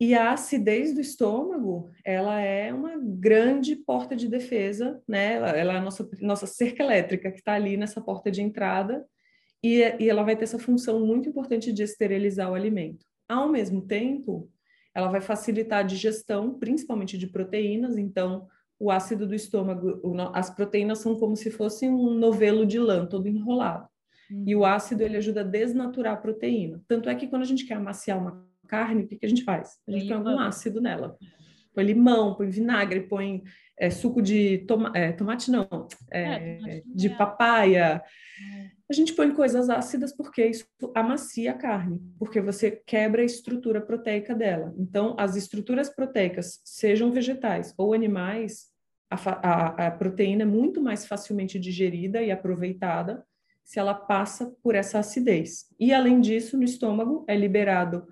E 0.00 0.14
a 0.14 0.32
acidez 0.32 0.92
do 0.92 1.00
estômago, 1.00 1.92
ela 2.04 2.40
é 2.40 2.74
uma 2.74 2.98
grande 2.98 3.76
porta 3.76 4.16
de 4.16 4.26
defesa, 4.26 5.00
né? 5.06 5.34
Ela, 5.34 5.50
é 5.50 5.76
a 5.76 5.80
nossa, 5.80 6.10
nossa 6.20 6.48
cerca 6.48 6.82
elétrica 6.82 7.30
que 7.30 7.38
está 7.38 7.52
ali 7.52 7.76
nessa 7.76 8.00
porta 8.00 8.32
de 8.32 8.42
entrada 8.42 9.06
e, 9.62 9.78
e 10.00 10.10
ela 10.10 10.24
vai 10.24 10.34
ter 10.34 10.42
essa 10.42 10.58
função 10.58 11.06
muito 11.06 11.28
importante 11.28 11.72
de 11.72 11.84
esterilizar 11.84 12.50
o 12.50 12.54
alimento. 12.56 13.11
Ao 13.32 13.48
mesmo 13.48 13.80
tempo, 13.80 14.50
ela 14.94 15.08
vai 15.08 15.20
facilitar 15.20 15.80
a 15.80 15.82
digestão, 15.82 16.58
principalmente 16.58 17.16
de 17.16 17.26
proteínas, 17.26 17.96
então 17.96 18.46
o 18.78 18.90
ácido 18.90 19.26
do 19.26 19.34
estômago, 19.34 20.02
as 20.34 20.50
proteínas 20.50 20.98
são 20.98 21.18
como 21.18 21.34
se 21.34 21.50
fosse 21.50 21.88
um 21.88 22.12
novelo 22.14 22.66
de 22.66 22.78
lã 22.78 23.06
todo 23.06 23.26
enrolado. 23.26 23.88
Uhum. 24.30 24.44
E 24.46 24.54
o 24.54 24.64
ácido 24.64 25.02
ele 25.02 25.16
ajuda 25.16 25.40
a 25.40 25.44
desnaturar 25.44 26.14
a 26.14 26.16
proteína. 26.16 26.82
Tanto 26.86 27.08
é 27.08 27.14
que 27.14 27.26
quando 27.26 27.42
a 27.42 27.46
gente 27.46 27.64
quer 27.64 27.74
amaciar 27.74 28.18
uma 28.18 28.44
carne, 28.68 29.04
o 29.04 29.08
que, 29.08 29.16
que 29.16 29.24
a 29.24 29.28
gente 29.28 29.44
faz? 29.44 29.78
A 29.88 29.92
gente 29.92 30.08
põe 30.08 30.16
algum 30.16 30.38
ácido 30.38 30.80
nela. 30.80 31.16
Põe 31.74 31.84
limão, 31.84 32.34
põe 32.34 32.48
vinagre, 32.48 33.00
põe 33.00 33.42
é, 33.78 33.90
suco 33.90 34.22
de 34.22 34.58
toma 34.66 34.92
é, 34.94 35.12
tomate, 35.12 35.50
não, 35.50 35.88
é, 36.10 36.22
é 36.22 36.82
de 36.86 37.10
papaya. 37.10 38.02
É. 38.02 38.70
A 38.90 38.94
gente 38.94 39.14
põe 39.14 39.32
coisas 39.32 39.70
ácidas 39.70 40.14
porque 40.14 40.46
isso 40.46 40.66
amacia 40.94 41.52
a 41.52 41.54
carne, 41.54 41.98
porque 42.18 42.40
você 42.40 42.70
quebra 42.70 43.22
a 43.22 43.24
estrutura 43.24 43.80
proteica 43.80 44.34
dela. 44.34 44.74
Então, 44.76 45.16
as 45.18 45.34
estruturas 45.34 45.88
proteicas, 45.88 46.60
sejam 46.64 47.10
vegetais 47.10 47.72
ou 47.78 47.94
animais, 47.94 48.66
a, 49.10 49.16
a, 49.16 49.86
a 49.86 49.90
proteína 49.90 50.42
é 50.42 50.46
muito 50.46 50.80
mais 50.80 51.06
facilmente 51.06 51.58
digerida 51.58 52.22
e 52.22 52.30
aproveitada 52.30 53.24
se 53.64 53.78
ela 53.78 53.94
passa 53.94 54.54
por 54.62 54.74
essa 54.74 54.98
acidez. 54.98 55.66
E, 55.78 55.92
além 55.92 56.20
disso, 56.20 56.56
no 56.56 56.64
estômago 56.64 57.24
é 57.28 57.36
liberado 57.36 58.06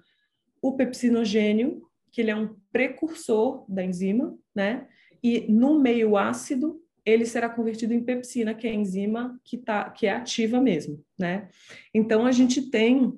o 0.62 0.76
pepsinogênio, 0.76 1.82
que 2.10 2.20
ele 2.20 2.30
é 2.30 2.36
um 2.36 2.56
precursor 2.72 3.64
da 3.68 3.84
enzima, 3.84 4.36
né? 4.54 4.86
E 5.22 5.50
no 5.52 5.78
meio 5.78 6.16
ácido, 6.16 6.82
ele 7.04 7.24
será 7.24 7.48
convertido 7.48 7.92
em 7.92 8.02
pepsina, 8.02 8.54
que 8.54 8.66
é 8.66 8.70
a 8.70 8.74
enzima 8.74 9.38
que, 9.44 9.58
tá, 9.58 9.90
que 9.90 10.06
é 10.06 10.12
ativa 10.12 10.60
mesmo, 10.60 11.04
né? 11.18 11.48
Então, 11.94 12.26
a 12.26 12.32
gente 12.32 12.70
tem 12.70 13.14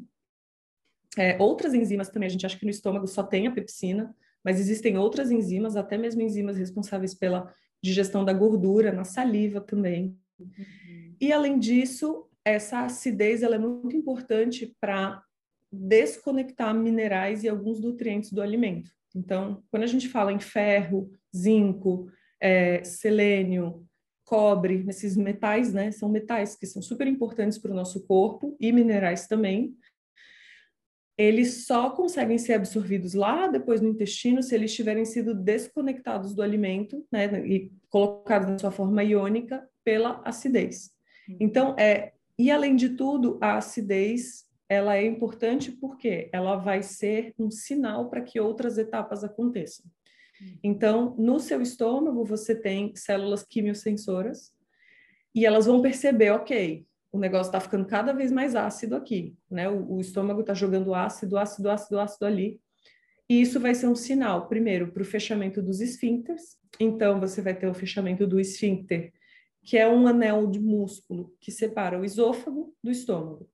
é, 1.16 1.37
outras 1.40 1.74
enzimas 1.74 2.09
também, 2.09 2.26
a 2.26 2.31
gente 2.31 2.46
acha 2.46 2.59
que 2.59 2.64
no 2.64 2.70
estômago 2.70 3.07
só 3.07 3.22
tem 3.22 3.46
a 3.46 3.52
pepsina, 3.52 4.14
mas 4.44 4.59
existem 4.59 4.96
outras 4.98 5.31
enzimas, 5.31 5.76
até 5.76 5.96
mesmo 5.96 6.22
enzimas 6.22 6.57
responsáveis 6.57 7.14
pela 7.14 7.52
digestão 7.83 8.24
da 8.24 8.33
gordura, 8.33 8.92
na 8.92 9.05
saliva 9.05 9.61
também. 9.61 10.16
Uhum. 10.38 11.16
E, 11.20 11.33
além 11.33 11.59
disso, 11.59 12.28
essa 12.44 12.85
acidez 12.85 13.42
ela 13.42 13.57
é 13.57 13.59
muito 13.59 13.96
importante 13.96 14.74
para 14.81 15.22
desconectar 15.72 16.74
minerais 16.74 17.42
e 17.42 17.48
alguns 17.48 17.80
nutrientes 17.80 18.32
do 18.32 18.42
alimento. 18.42 18.90
Então, 19.14 19.62
quando 19.70 19.85
a 19.85 19.87
gente 19.87 20.08
fala 20.08 20.32
em 20.32 20.40
ferro, 20.40 21.11
zinco, 21.35 22.11
é, 22.40 22.82
selênio, 22.85 23.87
cobre, 24.24 24.85
esses 24.88 25.16
metais, 25.16 25.72
né, 25.72 25.90
são 25.90 26.08
metais 26.08 26.56
que 26.56 26.66
são 26.66 26.80
super 26.80 27.06
importantes 27.06 27.58
para 27.58 27.70
o 27.70 27.74
nosso 27.74 28.06
corpo 28.06 28.56
e 28.61 28.72
minerais 28.72 29.26
também. 29.26 29.76
Eles 31.18 31.66
só 31.66 31.90
conseguem 31.90 32.38
ser 32.38 32.54
absorvidos 32.54 33.12
lá 33.12 33.46
depois 33.46 33.80
no 33.80 33.88
intestino 33.88 34.42
se 34.42 34.54
eles 34.54 34.74
tiverem 34.74 35.04
sido 35.04 35.35
desconectados 35.35 36.35
do 36.35 36.42
alimento, 36.42 37.06
né, 37.12 37.26
e 37.46 37.70
colocados 37.90 38.48
na 38.48 38.58
sua 38.58 38.70
forma 38.70 39.04
iônica 39.04 39.68
pela 39.85 40.22
acidez. 40.24 40.90
Hum. 41.28 41.37
Então, 41.40 41.76
é, 41.78 42.12
e 42.38 42.50
além 42.50 42.74
de 42.74 42.90
tudo, 42.90 43.38
a 43.40 43.58
acidez 43.58 44.46
ela 44.72 44.96
é 44.96 45.06
importante 45.06 45.70
porque 45.70 46.28
ela 46.32 46.56
vai 46.56 46.82
ser 46.82 47.35
um 47.38 47.50
sinal 47.50 48.08
para 48.08 48.22
que 48.22 48.40
outras 48.40 48.78
etapas 48.78 49.22
aconteçam. 49.22 49.87
Hum. 50.40 50.58
Então, 50.62 51.14
no 51.18 51.38
seu 51.38 51.61
estômago, 51.61 52.24
você 52.24 52.54
tem 52.54 52.94
células 52.96 53.42
quimiosensoras 53.42 54.52
e 55.35 55.46
elas 55.46 55.66
vão 55.66 55.80
perceber, 55.80 56.30
ok, 56.30 56.87
o 57.12 57.18
negócio 57.18 57.48
está 57.48 57.61
ficando 57.61 57.87
cada 57.87 58.12
vez 58.12 58.32
mais 58.32 58.54
ácido 58.56 58.96
aqui, 58.96 59.37
né? 59.50 59.68
O, 59.68 59.96
o 59.96 60.00
estômago 60.00 60.40
está 60.40 60.54
jogando 60.54 60.94
ácido, 60.94 61.37
ácido, 61.37 61.70
ácido, 61.70 62.00
ácido 62.00 62.24
ali. 62.24 62.61
E 63.28 63.40
isso 63.40 63.61
vai 63.61 63.74
ser 63.74 63.87
um 63.87 63.94
sinal, 63.94 64.48
primeiro, 64.48 64.90
para 64.90 65.02
o 65.02 65.06
fechamento 65.06 65.62
dos 65.62 65.80
esfíncteres. 65.80 66.56
Então, 66.80 67.20
você 67.20 67.42
vai 67.42 67.54
ter 67.54 67.66
o 67.66 67.74
fechamento 67.74 68.26
do 68.26 68.40
esfíncter, 68.40 69.12
que 69.62 69.76
é 69.76 69.88
um 69.88 70.06
anel 70.06 70.46
de 70.46 70.58
músculo 70.58 71.35
que 71.40 71.52
separa 71.52 72.00
o 72.00 72.04
esôfago 72.04 72.74
do 72.82 72.90
estômago. 72.90 73.48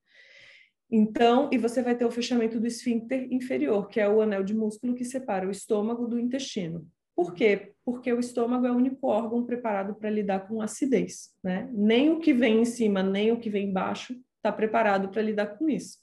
Então, 0.91 1.51
e 1.53 1.59
você 1.59 1.83
vai 1.83 1.95
ter 1.95 2.07
o 2.07 2.11
fechamento 2.11 2.59
do 2.59 2.67
esfíncter 2.67 3.29
inferior, 3.31 3.89
que 3.89 4.01
é 4.01 4.09
o 4.09 4.23
anel 4.23 4.43
de 4.43 4.55
músculo 4.55 4.95
que 4.95 5.05
separa 5.05 5.47
o 5.47 5.51
estômago 5.51 6.07
do 6.07 6.19
intestino. 6.19 6.89
Por 7.15 7.35
quê? 7.35 7.73
Porque 7.85 8.13
o 8.13 8.21
estômago 8.21 8.67
é 8.67 8.71
o 8.71 8.77
único 8.77 9.07
órgão 9.09 9.45
preparado 9.45 9.95
para 9.95 10.09
lidar 10.09 10.47
com 10.47 10.63
acidez, 10.63 11.31
né? 11.43 11.69
Nem 11.73 12.11
o 12.11 12.21
que 12.21 12.33
vem 12.33 12.61
em 12.61 12.65
cima, 12.65 13.03
nem 13.03 13.33
o 13.33 13.39
que 13.39 13.51
vem 13.51 13.69
embaixo 13.69 14.15
está 14.37 14.51
preparado 14.53 15.09
para 15.09 15.21
lidar 15.21 15.59
com 15.59 15.69
isso. 15.69 15.99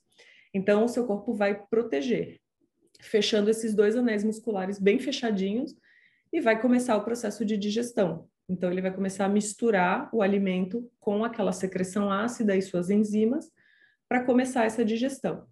Então, 0.53 0.85
o 0.85 0.87
seu 0.87 1.05
corpo 1.05 1.33
vai 1.33 1.65
proteger, 1.67 2.39
fechando 3.01 3.49
esses 3.49 3.73
dois 3.73 3.95
anéis 3.95 4.23
musculares 4.23 4.77
bem 4.77 4.99
fechadinhos 4.99 5.73
e 6.31 6.39
vai 6.39 6.61
começar 6.61 6.95
o 6.97 7.03
processo 7.03 7.43
de 7.43 7.57
digestão. 7.57 8.27
Então, 8.47 8.71
ele 8.71 8.81
vai 8.81 8.93
começar 8.93 9.25
a 9.25 9.29
misturar 9.29 10.09
o 10.13 10.21
alimento 10.21 10.87
com 10.99 11.23
aquela 11.23 11.51
secreção 11.51 12.11
ácida 12.11 12.55
e 12.55 12.61
suas 12.61 12.89
enzimas 12.89 13.49
para 14.07 14.23
começar 14.23 14.65
essa 14.65 14.83
digestão. 14.83 15.45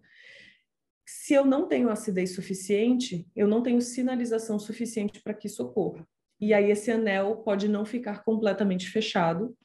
Se 1.06 1.34
eu 1.34 1.44
não 1.44 1.68
tenho 1.68 1.90
acidez 1.90 2.34
suficiente, 2.34 3.26
eu 3.36 3.46
não 3.46 3.62
tenho 3.62 3.80
sinalização 3.80 4.58
suficiente 4.58 5.20
para 5.22 5.34
que 5.34 5.46
isso 5.46 5.62
ocorra. 5.62 6.06
E 6.40 6.52
aí 6.52 6.70
esse 6.70 6.90
anel 6.90 7.36
pode 7.36 7.68
não 7.68 7.84
ficar 7.84 8.24
completamente 8.24 8.88
fechado. 8.88 9.56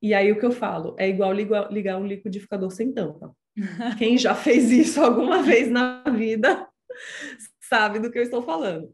E 0.00 0.14
aí 0.14 0.30
o 0.30 0.38
que 0.38 0.46
eu 0.46 0.52
falo 0.52 0.94
é 0.98 1.08
igual 1.08 1.32
ligar 1.32 1.98
um 1.98 2.06
liquidificador 2.06 2.70
sem 2.70 2.92
tampa. 2.92 3.34
Quem 3.98 4.16
já 4.16 4.34
fez 4.34 4.70
isso 4.70 5.00
alguma 5.00 5.42
vez 5.42 5.70
na 5.70 6.02
vida 6.04 6.68
sabe 7.60 7.98
do 7.98 8.10
que 8.10 8.18
eu 8.18 8.22
estou 8.22 8.42
falando. 8.42 8.92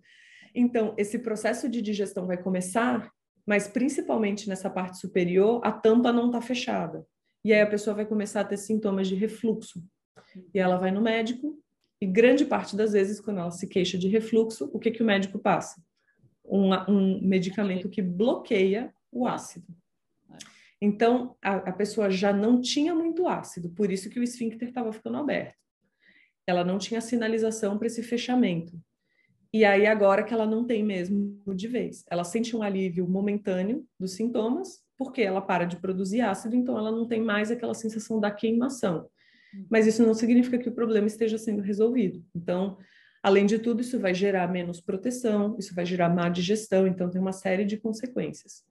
Então, 0.55 0.95
esse 0.97 1.19
processo 1.19 1.69
de 1.69 1.83
digestão 1.83 2.27
vai 2.27 2.37
começar, 2.37 3.11
mas 3.47 3.67
principalmente 3.67 4.49
nessa 4.49 4.71
parte 4.71 4.99
superior, 4.99 5.61
a 5.65 5.73
tampa 5.73 6.13
não 6.13 6.27
está 6.27 6.41
fechada. 6.41 7.05
E 7.45 7.53
aí 7.53 7.61
a 7.61 7.67
pessoa 7.67 7.95
vai 7.95 8.07
começar 8.07 8.41
a 8.41 8.45
ter 8.45 8.57
sintomas 8.57 9.07
de 9.07 9.15
refluxo. 9.15 9.85
E 10.53 10.59
ela 10.59 10.79
vai 10.79 10.91
no 10.91 11.03
médico, 11.03 11.63
e 12.01 12.07
grande 12.07 12.45
parte 12.45 12.77
das 12.77 12.93
vezes, 12.93 13.21
quando 13.21 13.41
ela 13.41 13.51
se 13.51 13.67
queixa 13.67 13.97
de 13.97 14.09
refluxo, 14.09 14.69
o 14.73 14.79
que, 14.79 14.91
que 14.91 15.03
o 15.03 15.07
médico 15.07 15.39
passa? 15.39 15.83
Um, 16.45 16.73
um 16.91 17.21
medicamento 17.23 17.89
que 17.89 18.03
bloqueia 18.03 18.93
o 19.11 19.27
ácido. 19.27 19.67
Então, 20.81 21.35
a, 21.41 21.55
a, 21.57 21.73
pessoa 21.73 22.11
já 22.11 22.31
não 22.31 22.61
tinha 22.61 22.95
muito 22.95 23.27
ácido, 23.27 23.71
por 23.71 23.91
isso 23.91 24.11
que 24.11 24.21
o 24.21 24.23
esfíncter 24.23 24.69
estava 24.69 24.93
ficando 24.93 25.17
aberto. 25.17 25.57
Ela 26.47 26.63
não 26.63 26.77
tinha 26.77 27.01
sinalização 27.01 27.79
para 27.79 27.87
esse 27.87 28.03
fechamento. 28.03 28.79
E 29.51 29.65
aí, 29.65 29.87
agora 29.87 30.23
que 30.23 30.35
ela 30.35 30.47
não 30.47 30.67
tem 30.67 30.83
mesmo 30.85 31.43
de 31.55 31.69
vez, 31.69 32.05
ela 32.11 32.25
sente 32.25 32.55
um 32.55 32.63
alívio 32.63 33.09
momentâneo 33.09 33.87
dos 33.99 34.13
sintomas, 34.13 34.84
porque 34.97 35.23
ela 35.23 35.41
para 35.41 35.65
de 35.65 35.77
produzir 35.77 36.21
ácido, 36.21 36.55
então 36.55 36.79
ela 36.79 36.91
não 36.91 37.07
tem 37.07 37.23
mais 37.23 37.51
aquela 37.51 37.75
sensação 37.75 38.21
da 38.21 38.31
queimação. 38.31 39.09
Hum. 39.55 39.67
Mas 39.71 39.87
isso 39.87 40.05
não 40.05 40.15
significa 40.15 40.59
que 40.59 40.69
o 40.69 40.75
problema 40.75 41.07
esteja 41.07 41.39
sendo 41.39 41.63
resolvido. 41.63 42.25
Então, 42.35 42.79
além 43.23 43.47
de 43.47 43.59
tudo, 43.59 43.81
isso 43.81 43.99
vai 43.99 44.15
gerar 44.15 44.51
menos 44.51 44.81
proteção, 44.81 45.57
isso 45.59 45.75
vai 45.75 45.85
gerar 45.85 46.09
má 46.09 46.29
digestão, 46.29 46.87
então 46.87 47.11
tem 47.11 47.21
uma 47.21 47.33
série 47.33 47.65
de 47.65 47.77
consequências. 47.77 48.63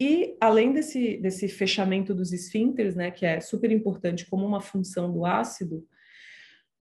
E 0.00 0.36
além 0.40 0.72
desse, 0.72 1.18
desse 1.18 1.48
fechamento 1.48 2.12
dos 2.12 2.32
esfíncteres, 2.32 2.96
né, 2.96 3.10
que 3.10 3.24
é 3.24 3.40
super 3.40 3.70
importante 3.70 4.26
como 4.28 4.44
uma 4.44 4.60
função 4.60 5.12
do 5.12 5.24
ácido, 5.24 5.86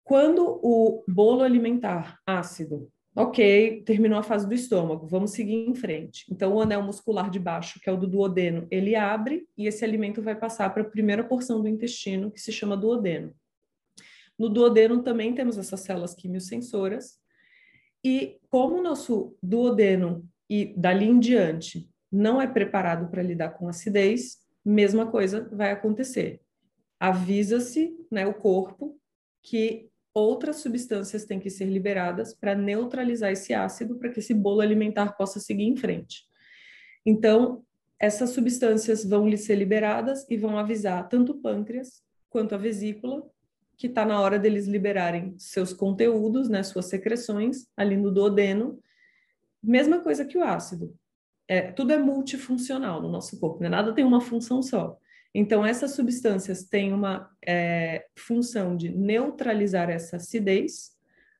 quando 0.03 0.61
o 0.63 1.05
bolo 1.07 1.43
alimentar 1.43 2.19
ácido 2.27 2.91
Ok, 3.17 3.83
terminou 3.87 4.19
a 4.19 4.25
fase 4.25 4.45
do 4.45 4.55
estômago, 4.55 5.07
vamos 5.07 5.31
seguir 5.31 5.55
em 5.55 5.75
frente. 5.75 6.27
Então, 6.29 6.53
o 6.53 6.61
anel 6.61 6.83
muscular 6.83 7.31
de 7.31 7.39
baixo, 7.39 7.79
que 7.81 7.89
é 7.89 7.93
o 7.93 7.97
do 7.97 8.09
duodeno, 8.09 8.67
ele 8.73 8.97
abre 8.97 9.47
e 9.57 9.69
esse 9.69 9.85
alimento 9.85 10.21
vai 10.21 10.35
passar 10.35 10.69
para 10.75 10.83
a 10.83 10.89
primeira 10.91 11.23
porção 11.23 11.63
do 11.63 11.69
intestino, 11.69 12.29
que 12.29 12.41
se 12.41 12.51
chama 12.51 12.77
duodeno. 12.77 13.33
No 14.37 14.49
duodeno 14.49 15.01
também 15.01 15.33
temos 15.33 15.57
essas 15.57 15.81
células 15.81 16.13
quimiosensoras, 16.13 17.21
e 18.03 18.41
como 18.51 18.79
o 18.79 18.83
nosso 18.83 19.37
duodeno 19.41 20.29
e 20.51 20.75
dali 20.77 21.07
em 21.07 21.21
diante 21.21 21.89
não 22.11 22.43
é 22.43 22.49
preparado 22.49 23.09
para 23.09 23.23
lidar 23.23 23.51
com 23.51 23.69
acidez, 23.69 24.39
mesma 24.65 25.07
coisa 25.07 25.49
vai 25.53 25.71
acontecer. 25.71 26.41
Avisa-se 26.99 27.97
né, 28.11 28.27
o 28.27 28.35
corpo 28.35 28.99
que 29.41 29.89
outras 30.15 30.57
substâncias 30.57 31.25
têm 31.25 31.41
que 31.41 31.51
ser 31.51 31.65
liberadas 31.65 32.33
para 32.33 32.55
neutralizar 32.55 33.33
esse 33.33 33.53
ácido, 33.53 33.97
para 33.97 34.11
que 34.11 34.21
esse 34.21 34.33
bolo 34.33 34.61
alimentar 34.61 35.17
possa 35.17 35.41
seguir 35.41 35.65
em 35.65 35.77
frente. 35.77 36.23
Então, 37.05 37.65
essas 37.99 38.31
substâncias 38.31 39.05
vão 39.05 39.29
lhe 39.29 39.37
ser 39.37 39.57
liberadas 39.57 40.25
e 40.31 40.37
vão 40.37 40.57
avisar 40.57 41.09
tanto 41.09 41.33
o 41.33 41.41
pâncreas 41.41 42.03
quanto 42.31 42.55
a 42.55 42.59
vesícula 42.59 43.23
que 43.77 43.89
está 43.89 44.05
na 44.05 44.21
hora 44.21 44.39
deles 44.39 44.67
liberarem 44.67 45.35
seus 45.37 45.73
conteúdos, 45.73 46.49
né, 46.49 46.63
suas 46.63 46.87
secreções 46.87 47.67
ali 47.77 47.97
no 47.97 48.11
duodeno. 48.11 48.79
Mesma 49.63 50.01
coisa 50.01 50.25
que 50.25 50.39
o 50.39 50.45
ácido. 50.45 50.95
É, 51.49 51.73
tudo 51.73 51.93
é 51.93 51.99
multifuncional 51.99 53.03
no 53.03 53.11
nosso 53.11 53.39
corpo, 53.39 53.63
né? 53.63 53.69
nada 53.69 53.93
tem 53.93 54.05
uma 54.05 54.21
função 54.21 54.63
só. 54.63 54.97
Então, 55.35 55.67
essas 55.67 55.93
substâncias 55.93 56.63
têm 56.63 56.93
uma 56.93 57.29
é, 57.45 58.07
função 58.17 58.77
de 58.77 58.89
neutralizar 58.89 59.91
essa 59.91 60.17
acidez, 60.17 60.93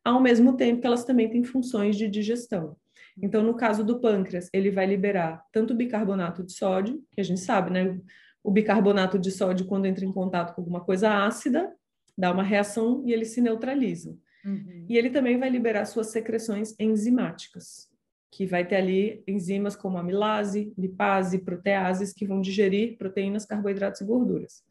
ao 0.05 0.21
mesmo 0.21 0.57
tempo 0.57 0.81
que 0.81 0.87
elas 0.87 1.05
também 1.05 1.31
têm 1.31 1.45
funções 1.45 1.97
de 1.97 2.09
digestão. 2.09 2.77
Então, 3.23 3.43
no 3.45 3.55
caso 3.55 3.85
do 3.85 4.01
pâncreas, 4.01 4.51
ele 4.53 4.71
vai 4.71 4.87
liberar 4.87 5.45
tanto 5.53 5.73
o 5.73 5.77
bicarbonato 5.77 6.43
de 6.43 6.53
sódio, 6.53 7.01
que 7.13 7.21
a 7.21 7.25
gente 7.25 7.41
sabe, 7.41 7.71
né? 7.71 8.01
O 8.43 8.51
bicarbonato 8.51 9.19
de 9.19 9.31
sódio, 9.31 9.67
quando 9.67 9.87
entra 9.87 10.05
em 10.05 10.13
contato 10.13 10.55
com 10.55 10.61
alguma 10.61 10.81
coisa 10.85 11.25
ácida, 11.25 11.73
dá 12.19 12.33
uma 12.33 12.43
reação 12.43 13.03
e 13.07 13.13
ele 13.13 13.25
se 13.25 13.41
neutraliza. 13.41 14.19
Uhum. 14.45 14.87
E 14.89 14.99
ele 14.99 15.09
também 15.09 15.39
vai 15.39 15.49
liberar 15.49 15.85
suas 15.87 16.09
secreções 16.09 16.75
enzimáticas 16.79 17.94
que 18.35 18.47
vai 18.47 18.67
ter 18.67 18.75
ali 18.77 19.23
enzimas 19.29 19.77
como 19.77 19.97
amilase, 19.97 20.73
lipase, 20.77 21.39
proteases, 21.39 22.13
que 22.13 22.27
vão 22.27 22.41
digerir 22.41 22.99
proteínas, 22.99 23.47
carboidratos 23.47 24.01
e 24.01 24.05
gorduras. 24.05 24.65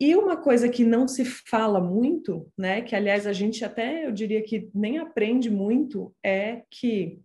E 0.00 0.16
uma 0.16 0.36
coisa 0.36 0.68
que 0.68 0.82
não 0.82 1.06
se 1.06 1.24
fala 1.24 1.80
muito, 1.80 2.50
né, 2.58 2.82
que 2.82 2.96
aliás 2.96 3.28
a 3.28 3.32
gente 3.32 3.64
até, 3.64 4.04
eu 4.04 4.10
diria 4.10 4.42
que 4.42 4.68
nem 4.74 4.98
aprende 4.98 5.48
muito, 5.48 6.12
é 6.20 6.64
que 6.68 7.20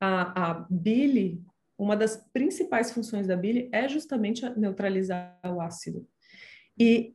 a, 0.00 0.50
a 0.50 0.66
bile, 0.68 1.40
uma 1.78 1.96
das 1.96 2.16
principais 2.32 2.90
funções 2.90 3.28
da 3.28 3.36
bile 3.36 3.68
é 3.72 3.88
justamente 3.88 4.44
neutralizar 4.58 5.38
o 5.44 5.60
ácido. 5.60 6.04
E 6.76 7.14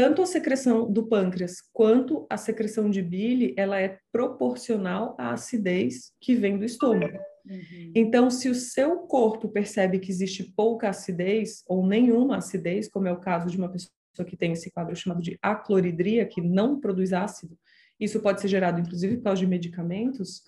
tanto 0.00 0.22
a 0.22 0.26
secreção 0.26 0.90
do 0.90 1.06
pâncreas 1.06 1.56
quanto 1.74 2.26
a 2.30 2.38
secreção 2.38 2.88
de 2.88 3.02
bile, 3.02 3.52
ela 3.54 3.78
é 3.78 3.98
proporcional 4.10 5.14
à 5.18 5.34
acidez 5.34 6.14
que 6.18 6.34
vem 6.34 6.56
do 6.56 6.64
estômago. 6.64 7.18
Uhum. 7.44 7.92
Então, 7.94 8.30
se 8.30 8.48
o 8.48 8.54
seu 8.54 9.00
corpo 9.00 9.50
percebe 9.50 9.98
que 9.98 10.10
existe 10.10 10.54
pouca 10.56 10.88
acidez 10.88 11.62
ou 11.66 11.86
nenhuma 11.86 12.38
acidez, 12.38 12.88
como 12.88 13.08
é 13.08 13.12
o 13.12 13.20
caso 13.20 13.50
de 13.50 13.58
uma 13.58 13.68
pessoa 13.68 13.92
que 14.26 14.38
tem 14.38 14.52
esse 14.52 14.70
quadro 14.70 14.96
chamado 14.96 15.20
de 15.20 15.38
acloridria, 15.42 16.24
que 16.24 16.40
não 16.40 16.80
produz 16.80 17.12
ácido, 17.12 17.54
isso 18.00 18.22
pode 18.22 18.40
ser 18.40 18.48
gerado 18.48 18.80
inclusive 18.80 19.18
por 19.18 19.24
causa 19.24 19.40
de 19.40 19.46
medicamentos, 19.46 20.44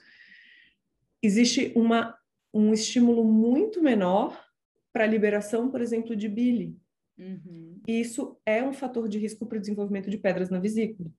existe 1.22 1.74
uma, 1.76 2.16
um 2.54 2.72
estímulo 2.72 3.22
muito 3.22 3.82
menor 3.82 4.42
para 4.94 5.04
a 5.04 5.06
liberação, 5.06 5.70
por 5.70 5.82
exemplo, 5.82 6.16
de 6.16 6.26
bile. 6.26 6.74
Uhum. 7.18 7.80
Isso 7.86 8.36
é 8.44 8.62
um 8.62 8.72
fator 8.72 9.08
de 9.08 9.18
risco 9.18 9.46
para 9.46 9.58
o 9.58 9.60
desenvolvimento 9.60 10.10
de 10.10 10.18
pedras 10.18 10.50
na 10.50 10.58
vesícula. 10.58 11.10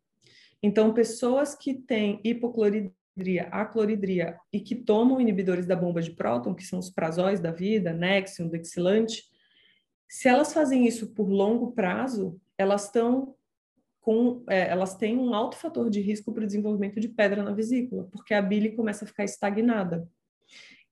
Então, 0.62 0.94
pessoas 0.94 1.56
que 1.56 1.74
têm 1.74 2.20
hipocloridria, 2.24 3.48
acloridria 3.52 4.38
e 4.52 4.60
que 4.60 4.76
tomam 4.76 5.20
inibidores 5.20 5.66
da 5.66 5.76
bomba 5.76 6.02
de 6.02 6.12
próton, 6.12 6.56
que 6.56 6.64
são 6.64 6.80
os 6.80 6.90
prazóis 6.90 7.40
da 7.40 7.52
vida, 7.52 7.94
Nexium, 7.94 8.48
Dexilante, 8.48 9.24
se 10.08 10.28
elas 10.28 10.54
fazem 10.54 10.88
isso 10.88 11.14
por 11.14 11.28
longo 11.28 11.72
prazo, 11.72 12.40
elas 12.58 12.86
estão 12.86 13.36
com, 14.00 14.44
é, 14.48 14.70
elas 14.70 14.96
têm 14.96 15.18
um 15.18 15.34
alto 15.34 15.56
fator 15.56 15.90
de 15.90 16.02
risco 16.02 16.32
para 16.32 16.44
o 16.44 16.46
desenvolvimento 16.46 17.00
de 17.00 17.08
pedra 17.08 17.42
na 17.42 17.52
vesícula, 17.52 18.08
porque 18.12 18.34
a 18.34 18.42
bile 18.42 18.76
começa 18.76 19.06
a 19.06 19.08
ficar 19.08 19.24
estagnada. 19.24 20.08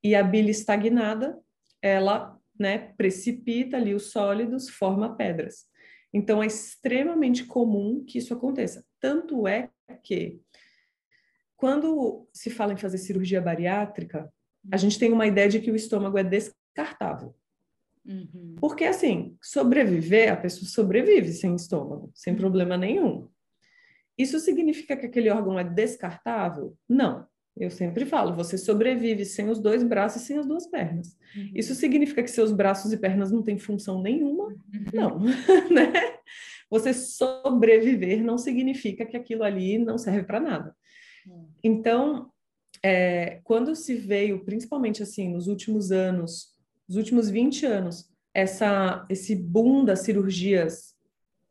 E 0.03 0.15
a 0.15 0.23
bile 0.23 0.49
estagnada, 0.49 1.37
ela 1.81 2.35
né, 2.61 2.93
precipita 2.95 3.75
ali 3.75 3.93
os 3.95 4.11
sólidos, 4.11 4.69
forma 4.69 5.15
pedras. 5.15 5.65
Então 6.13 6.43
é 6.43 6.45
extremamente 6.45 7.45
comum 7.45 8.05
que 8.05 8.19
isso 8.19 8.33
aconteça. 8.33 8.85
Tanto 8.99 9.47
é 9.47 9.69
que 10.03 10.39
quando 11.57 12.27
se 12.31 12.49
fala 12.49 12.73
em 12.73 12.77
fazer 12.77 12.99
cirurgia 12.99 13.41
bariátrica, 13.41 14.31
a 14.71 14.77
gente 14.77 14.99
tem 14.99 15.11
uma 15.11 15.25
ideia 15.25 15.49
de 15.49 15.59
que 15.59 15.71
o 15.71 15.75
estômago 15.75 16.17
é 16.17 16.23
descartável. 16.23 17.35
Uhum. 18.05 18.55
Porque 18.59 18.83
assim, 18.83 19.37
sobreviver, 19.41 20.31
a 20.31 20.37
pessoa 20.37 20.69
sobrevive 20.69 21.33
sem 21.33 21.55
estômago, 21.55 22.11
sem 22.13 22.35
problema 22.35 22.77
nenhum. 22.77 23.27
Isso 24.17 24.39
significa 24.39 24.95
que 24.95 25.07
aquele 25.07 25.29
órgão 25.29 25.57
é 25.57 25.63
descartável? 25.63 26.77
Não. 26.87 27.25
Eu 27.61 27.69
sempre 27.69 28.07
falo, 28.07 28.35
você 28.35 28.57
sobrevive 28.57 29.23
sem 29.23 29.47
os 29.47 29.59
dois 29.59 29.83
braços 29.83 30.23
e 30.23 30.25
sem 30.25 30.39
as 30.39 30.47
duas 30.47 30.65
pernas. 30.65 31.15
Uhum. 31.35 31.51
Isso 31.53 31.75
significa 31.75 32.23
que 32.23 32.31
seus 32.31 32.51
braços 32.51 32.91
e 32.91 32.97
pernas 32.97 33.31
não 33.31 33.43
têm 33.43 33.59
função 33.59 34.01
nenhuma? 34.01 34.45
Uhum. 34.45 34.57
Não, 34.91 35.19
né? 35.69 35.93
Você 36.71 36.91
sobreviver 36.91 38.23
não 38.23 38.35
significa 38.35 39.05
que 39.05 39.15
aquilo 39.15 39.43
ali 39.43 39.77
não 39.77 39.95
serve 39.95 40.23
para 40.23 40.39
nada. 40.39 40.75
Uhum. 41.27 41.49
Então, 41.63 42.31
é, 42.81 43.39
quando 43.43 43.75
se 43.75 43.93
veio, 43.93 44.43
principalmente 44.43 45.03
assim, 45.03 45.29
nos 45.31 45.45
últimos 45.45 45.91
anos, 45.91 46.55
nos 46.89 46.97
últimos 46.97 47.29
20 47.29 47.63
anos, 47.67 48.09
essa, 48.33 49.05
esse 49.07 49.35
boom 49.35 49.85
das 49.85 49.99
cirurgias 49.99 50.95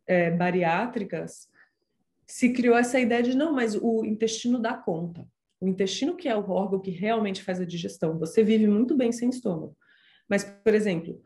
é, 0.08 0.28
bariátricas, 0.28 1.48
se 2.26 2.52
criou 2.52 2.76
essa 2.76 2.98
ideia 2.98 3.22
de 3.22 3.36
não, 3.36 3.52
mas 3.52 3.76
o 3.76 4.04
intestino 4.04 4.58
dá 4.58 4.74
conta. 4.74 5.24
O 5.60 5.68
intestino 5.68 6.16
que 6.16 6.28
é 6.28 6.36
o 6.36 6.50
órgão 6.50 6.80
que 6.80 6.90
realmente 6.90 7.42
faz 7.42 7.60
a 7.60 7.64
digestão. 7.64 8.18
Você 8.18 8.42
vive 8.42 8.66
muito 8.66 8.96
bem 8.96 9.12
sem 9.12 9.28
estômago. 9.28 9.76
Mas, 10.28 10.44
por 10.44 10.74
exemplo, 10.74 11.20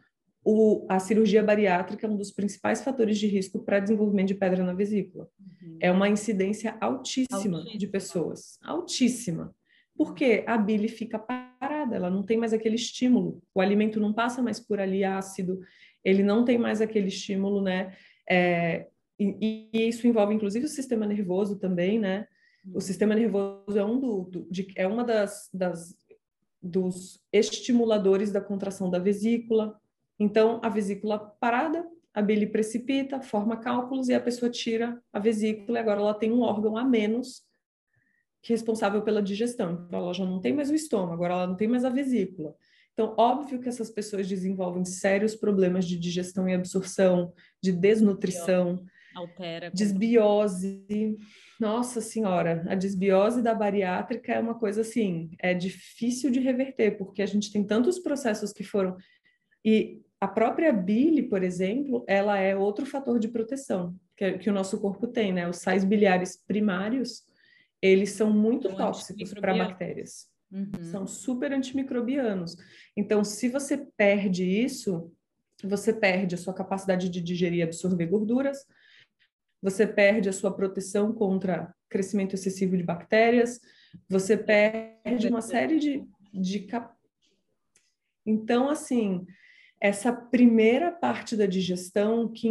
o, 0.44 0.86
a 0.88 0.98
cirurgia 0.98 1.42
bariátrica 1.42 2.06
é 2.06 2.10
um 2.10 2.16
dos 2.16 2.30
principais 2.30 2.82
fatores 2.82 3.18
de 3.18 3.26
risco 3.26 3.64
para 3.64 3.80
desenvolvimento 3.80 4.28
de 4.28 4.34
pedra 4.34 4.62
na 4.62 4.74
vesícula. 4.74 5.28
Uhum. 5.38 5.78
É 5.80 5.90
uma 5.90 6.08
incidência 6.08 6.76
altíssima, 6.80 7.58
altíssima, 7.58 7.78
de 7.78 7.86
pessoas. 7.86 8.58
Altíssima. 8.62 9.54
Porque 9.96 10.44
a 10.46 10.58
bile 10.58 10.88
fica 10.88 11.18
parada, 11.18 11.96
ela 11.96 12.10
não 12.10 12.22
tem 12.22 12.36
mais 12.36 12.52
aquele 12.52 12.74
estímulo. 12.74 13.40
O 13.54 13.60
alimento 13.60 14.00
não 14.00 14.12
passa 14.12 14.42
mais 14.42 14.58
por 14.58 14.80
ali 14.80 15.04
ácido, 15.04 15.60
ele 16.04 16.22
não 16.22 16.44
tem 16.44 16.58
mais 16.58 16.80
aquele 16.80 17.08
estímulo, 17.08 17.62
né? 17.62 17.94
É, 18.28 18.88
e, 19.18 19.70
e, 19.72 19.88
isso 19.88 20.06
envolve 20.06 20.34
inclusive 20.34 20.64
o 20.64 20.68
sistema 20.68 21.06
nervoso 21.06 21.58
também, 21.58 21.98
né? 21.98 22.26
O 22.72 22.80
sistema 22.80 23.14
nervoso 23.14 23.78
é 23.78 23.84
um 23.84 23.98
do, 23.98 24.22
do 24.24 24.46
de, 24.50 24.72
é 24.76 24.86
uma 24.86 25.04
das, 25.04 25.50
das 25.52 25.96
dos 26.64 27.20
estimuladores 27.30 28.32
da 28.32 28.40
contração 28.40 28.88
da 28.88 28.98
vesícula. 28.98 29.78
Então, 30.18 30.60
a 30.62 30.68
vesícula 30.70 31.18
parada, 31.18 31.86
a 32.14 32.22
bile 32.22 32.46
precipita, 32.46 33.20
forma 33.20 33.58
cálculos 33.58 34.08
e 34.08 34.14
a 34.14 34.20
pessoa 34.20 34.50
tira 34.50 34.98
a 35.12 35.18
vesícula 35.18 35.78
e 35.78 35.80
agora 35.80 36.00
ela 36.00 36.14
tem 36.14 36.32
um 36.32 36.40
órgão 36.40 36.76
a 36.76 36.84
menos 36.84 37.44
responsável 38.42 39.02
pela 39.02 39.22
digestão. 39.22 39.84
Então, 39.86 40.00
ela 40.00 40.14
já 40.14 40.24
não 40.24 40.40
tem 40.40 40.54
mais 40.54 40.70
o 40.70 40.74
estômago, 40.74 41.12
agora 41.12 41.34
ela 41.34 41.46
não 41.46 41.56
tem 41.56 41.68
mais 41.68 41.84
a 41.84 41.90
vesícula. 41.90 42.54
Então, 42.94 43.12
óbvio 43.18 43.60
que 43.60 43.68
essas 43.68 43.90
pessoas 43.90 44.26
desenvolvem 44.28 44.84
sérios 44.84 45.34
problemas 45.34 45.84
de 45.84 45.98
digestão 45.98 46.48
e 46.48 46.54
absorção, 46.54 47.32
de 47.60 47.72
desnutrição, 47.72 48.84
altera, 49.14 49.70
desbiose, 49.70 51.16
nossa 51.60 52.00
senhora, 52.00 52.64
a 52.68 52.74
desbiose 52.74 53.42
da 53.42 53.54
bariátrica 53.54 54.32
é 54.32 54.40
uma 54.40 54.54
coisa 54.54 54.80
assim, 54.80 55.30
é 55.38 55.54
difícil 55.54 56.30
de 56.30 56.40
reverter, 56.40 56.96
porque 56.98 57.22
a 57.22 57.26
gente 57.26 57.52
tem 57.52 57.64
tantos 57.64 57.98
processos 57.98 58.52
que 58.52 58.64
foram. 58.64 58.96
E 59.64 60.00
a 60.20 60.28
própria 60.28 60.72
bile, 60.72 61.22
por 61.22 61.42
exemplo, 61.42 62.04
ela 62.08 62.38
é 62.38 62.56
outro 62.56 62.86
fator 62.86 63.18
de 63.18 63.28
proteção 63.28 63.94
que, 64.16 64.38
que 64.38 64.50
o 64.50 64.52
nosso 64.52 64.80
corpo 64.80 65.06
tem, 65.06 65.32
né? 65.32 65.48
Os 65.48 65.58
sais 65.58 65.84
biliares 65.84 66.36
primários, 66.46 67.24
eles 67.80 68.10
são 68.10 68.32
muito 68.32 68.68
então, 68.68 68.86
tóxicos 68.86 69.34
para 69.34 69.56
bactérias. 69.56 70.28
Uhum. 70.50 70.82
São 70.82 71.06
super 71.06 71.52
antimicrobianos. 71.52 72.56
Então, 72.96 73.24
se 73.24 73.48
você 73.48 73.76
perde 73.96 74.44
isso, 74.44 75.12
você 75.62 75.92
perde 75.92 76.34
a 76.34 76.38
sua 76.38 76.54
capacidade 76.54 77.08
de 77.08 77.20
digerir 77.20 77.58
e 77.58 77.62
absorver 77.62 78.06
gorduras, 78.06 78.58
você 79.64 79.86
perde 79.86 80.28
a 80.28 80.32
sua 80.32 80.54
proteção 80.54 81.10
contra 81.10 81.74
crescimento 81.88 82.34
excessivo 82.34 82.76
de 82.76 82.82
bactérias, 82.82 83.62
você 84.06 84.36
perde 84.36 85.26
uma 85.26 85.40
série 85.40 85.78
de, 85.78 86.06
de 86.34 86.60
cap... 86.60 86.94
Então, 88.26 88.68
assim, 88.68 89.24
essa 89.80 90.12
primeira 90.12 90.92
parte 90.92 91.34
da 91.34 91.46
digestão 91.46 92.30
que 92.30 92.46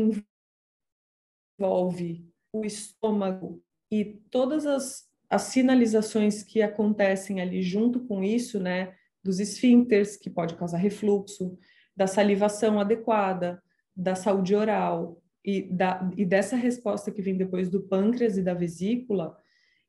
envolve 1.59 2.27
o 2.51 2.65
estômago 2.65 3.61
e 3.91 4.19
todas 4.31 4.65
as, 4.65 5.07
as 5.29 5.43
sinalizações 5.43 6.41
que 6.41 6.63
acontecem 6.63 7.39
ali 7.39 7.61
junto 7.61 7.99
com 8.07 8.23
isso, 8.23 8.59
né, 8.59 8.95
dos 9.23 9.39
esfíncteres, 9.39 10.17
que 10.17 10.31
pode 10.31 10.55
causar 10.55 10.77
refluxo, 10.77 11.59
da 11.95 12.07
salivação 12.07 12.79
adequada, 12.79 13.61
da 13.95 14.15
saúde 14.15 14.55
oral, 14.55 15.21
e, 15.43 15.61
da, 15.63 16.09
e 16.15 16.25
dessa 16.25 16.55
resposta 16.55 17.11
que 17.11 17.21
vem 17.21 17.35
depois 17.35 17.69
do 17.69 17.81
pâncreas 17.81 18.37
e 18.37 18.43
da 18.43 18.53
vesícula, 18.53 19.37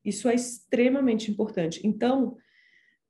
isso 0.05 0.29
é 0.29 0.35
extremamente 0.35 1.31
importante. 1.31 1.81
Então, 1.85 2.37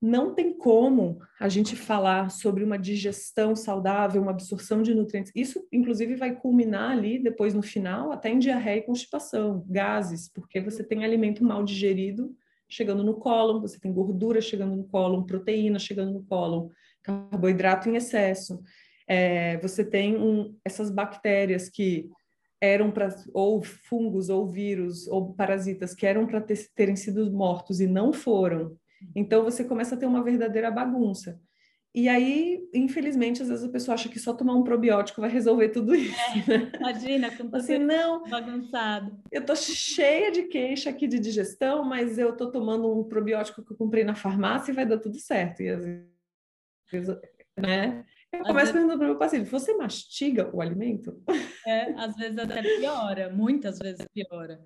não 0.00 0.34
tem 0.34 0.52
como 0.52 1.18
a 1.40 1.48
gente 1.48 1.74
falar 1.74 2.30
sobre 2.30 2.62
uma 2.62 2.78
digestão 2.78 3.56
saudável, 3.56 4.20
uma 4.20 4.32
absorção 4.32 4.82
de 4.82 4.94
nutrientes. 4.94 5.32
Isso, 5.34 5.66
inclusive, 5.72 6.14
vai 6.14 6.34
culminar 6.34 6.90
ali, 6.90 7.18
depois 7.18 7.54
no 7.54 7.62
final, 7.62 8.12
até 8.12 8.28
em 8.28 8.38
diarreia 8.38 8.78
e 8.78 8.82
constipação, 8.82 9.64
gases, 9.66 10.28
porque 10.28 10.60
você 10.60 10.84
tem 10.84 11.04
alimento 11.04 11.42
mal 11.42 11.64
digerido 11.64 12.36
chegando 12.68 13.04
no 13.04 13.14
cólon, 13.14 13.60
você 13.60 13.78
tem 13.78 13.92
gordura 13.92 14.40
chegando 14.40 14.74
no 14.74 14.84
cólon, 14.84 15.22
proteína 15.22 15.78
chegando 15.78 16.12
no 16.12 16.24
cólon, 16.24 16.68
carboidrato 17.02 17.88
em 17.88 17.96
excesso. 17.96 18.60
É, 19.06 19.58
você 19.58 19.84
tem 19.84 20.16
um, 20.16 20.56
essas 20.64 20.90
bactérias 20.90 21.68
que 21.68 22.10
eram 22.64 22.90
para 22.90 23.14
ou 23.32 23.62
fungos 23.62 24.28
ou 24.28 24.46
vírus 24.46 25.06
ou 25.08 25.34
parasitas 25.34 25.94
que 25.94 26.06
eram 26.06 26.26
para 26.26 26.40
ter, 26.40 26.68
terem 26.74 26.96
sido 26.96 27.30
mortos 27.32 27.80
e 27.80 27.86
não 27.86 28.12
foram. 28.12 28.76
Então 29.14 29.44
você 29.44 29.64
começa 29.64 29.94
a 29.94 29.98
ter 29.98 30.06
uma 30.06 30.22
verdadeira 30.22 30.70
bagunça. 30.70 31.40
E 31.94 32.08
aí, 32.08 32.68
infelizmente, 32.74 33.40
às 33.40 33.48
vezes 33.48 33.64
a 33.64 33.68
pessoa 33.68 33.94
acha 33.94 34.08
que 34.08 34.18
só 34.18 34.34
tomar 34.34 34.54
um 34.54 34.64
probiótico 34.64 35.20
vai 35.20 35.30
resolver 35.30 35.68
tudo 35.68 35.94
isso. 35.94 36.18
É, 36.50 36.58
né? 36.58 36.72
Imagina, 36.76 37.36
como 37.36 37.54
assim, 37.54 37.78
não, 37.78 38.28
bagunçado. 38.28 39.16
Eu 39.30 39.46
tô 39.46 39.54
cheia 39.54 40.32
de 40.32 40.42
queixa 40.44 40.90
aqui 40.90 41.06
de 41.06 41.20
digestão, 41.20 41.84
mas 41.84 42.18
eu 42.18 42.36
tô 42.36 42.50
tomando 42.50 42.92
um 42.92 43.04
probiótico 43.04 43.64
que 43.64 43.72
eu 43.72 43.76
comprei 43.76 44.02
na 44.02 44.16
farmácia 44.16 44.72
e 44.72 44.74
vai 44.74 44.84
dar 44.84 44.98
tudo 44.98 45.20
certo. 45.20 45.62
E 45.62 45.68
às 45.68 45.84
vezes, 46.90 47.16
né? 47.56 48.04
Eu 48.38 48.44
começo 48.44 48.54
vezes... 48.54 48.72
perguntando 48.72 48.98
para 48.98 49.06
o 49.06 49.10
meu 49.10 49.18
paciente: 49.18 49.50
você 49.50 49.76
mastiga 49.76 50.50
o 50.52 50.60
alimento? 50.60 51.22
É, 51.66 51.92
às 51.94 52.16
vezes 52.16 52.38
até 52.38 52.62
piora, 52.62 53.30
muitas 53.30 53.78
vezes 53.78 54.06
piora. 54.12 54.60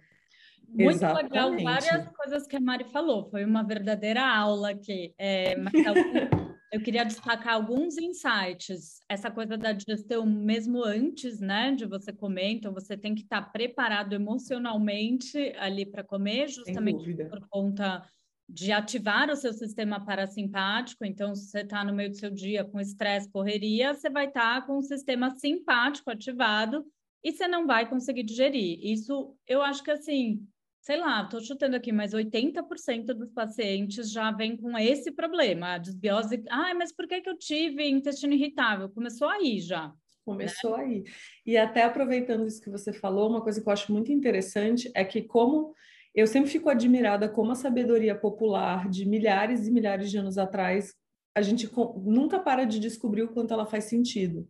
Muito 0.69 0.91
Exatamente. 0.91 1.33
legal, 1.33 1.57
várias 1.63 2.09
coisas 2.11 2.47
que 2.47 2.57
a 2.57 2.61
Mari 2.61 2.85
falou. 2.85 3.31
Foi 3.31 3.45
uma 3.45 3.63
verdadeira 3.63 4.23
aula 4.23 4.71
aqui. 4.71 5.15
É, 5.19 5.55
eu 6.71 6.83
queria 6.83 7.05
destacar 7.05 7.55
alguns 7.55 7.97
insights. 7.97 9.01
Essa 9.09 9.31
coisa 9.31 9.57
da 9.57 9.73
digestão, 9.73 10.27
mesmo 10.27 10.85
antes 10.85 11.41
né, 11.41 11.73
de 11.75 11.87
você 11.87 12.13
comer, 12.13 12.51
então 12.51 12.73
você 12.73 12.97
tem 12.97 13.15
que 13.15 13.23
estar 13.23 13.51
preparado 13.51 14.13
emocionalmente 14.13 15.55
ali 15.59 15.87
para 15.87 16.05
comer, 16.05 16.49
justamente 16.49 17.15
por 17.15 17.41
conta 17.49 18.07
de 18.49 18.73
ativar 18.73 19.31
o 19.31 19.37
seu 19.37 19.53
sistema 19.53 20.03
parasimpático. 20.03 21.05
Então, 21.05 21.35
se 21.35 21.51
você 21.51 21.61
está 21.61 21.85
no 21.85 21.93
meio 21.93 22.11
do 22.11 22.17
seu 22.17 22.31
dia 22.31 22.65
com 22.65 22.81
estresse, 22.81 23.31
correria, 23.31 23.93
você 23.93 24.09
vai 24.09 24.27
estar 24.27 24.61
tá 24.61 24.67
com 24.67 24.79
o 24.79 24.83
sistema 24.83 25.31
simpático 25.37 26.11
ativado 26.11 26.87
e 27.23 27.33
você 27.33 27.47
não 27.47 27.67
vai 27.67 27.89
conseguir 27.89 28.23
digerir. 28.23 28.79
Isso, 28.83 29.37
eu 29.47 29.61
acho 29.61 29.83
que 29.83 29.91
assim, 29.91 30.47
sei 30.81 30.97
lá, 30.97 31.25
estou 31.25 31.41
chutando 31.41 31.77
aqui, 31.77 31.93
mas 31.93 32.15
80% 32.15 33.07
dos 33.13 33.31
pacientes 33.31 34.11
já 34.11 34.31
vem 34.31 34.57
com 34.57 34.79
esse 34.79 35.13
problema, 35.13 35.75
a 35.75 35.79
desbiose. 35.79 36.43
Ah, 36.49 36.75
mas 36.75 36.91
por 36.91 37.07
que, 37.07 37.21
que 37.21 37.29
eu 37.29 37.37
tive 37.37 37.87
intestino 37.87 38.33
irritável? 38.33 38.89
Começou 38.89 39.29
aí 39.29 39.61
já. 39.61 39.93
Começou 40.25 40.79
né? 40.79 40.85
aí. 40.85 41.05
E 41.45 41.57
até 41.59 41.83
aproveitando 41.83 42.47
isso 42.47 42.63
que 42.63 42.71
você 42.71 42.93
falou, 42.93 43.29
uma 43.29 43.43
coisa 43.43 43.61
que 43.61 43.69
eu 43.69 43.73
acho 43.73 43.93
muito 43.93 44.13
interessante 44.13 44.91
é 44.95 45.05
que 45.05 45.23
como 45.23 45.75
eu 46.15 46.27
sempre 46.27 46.51
fico 46.51 46.69
admirada 46.69 47.29
como 47.29 47.53
a 47.53 47.55
sabedoria 47.55 48.15
popular 48.15 48.89
de 48.89 49.07
milhares 49.07 49.67
e 49.67 49.71
milhares 49.71 50.11
de 50.11 50.19
anos 50.19 50.39
atrás, 50.39 50.95
a 51.35 51.43
gente 51.43 51.71
nunca 52.05 52.39
para 52.39 52.65
de 52.65 52.81
descobrir 52.81 53.23
o 53.23 53.29
quanto 53.29 53.55
ela 53.55 53.67
faz 53.67 53.85
sentido. 53.85 54.47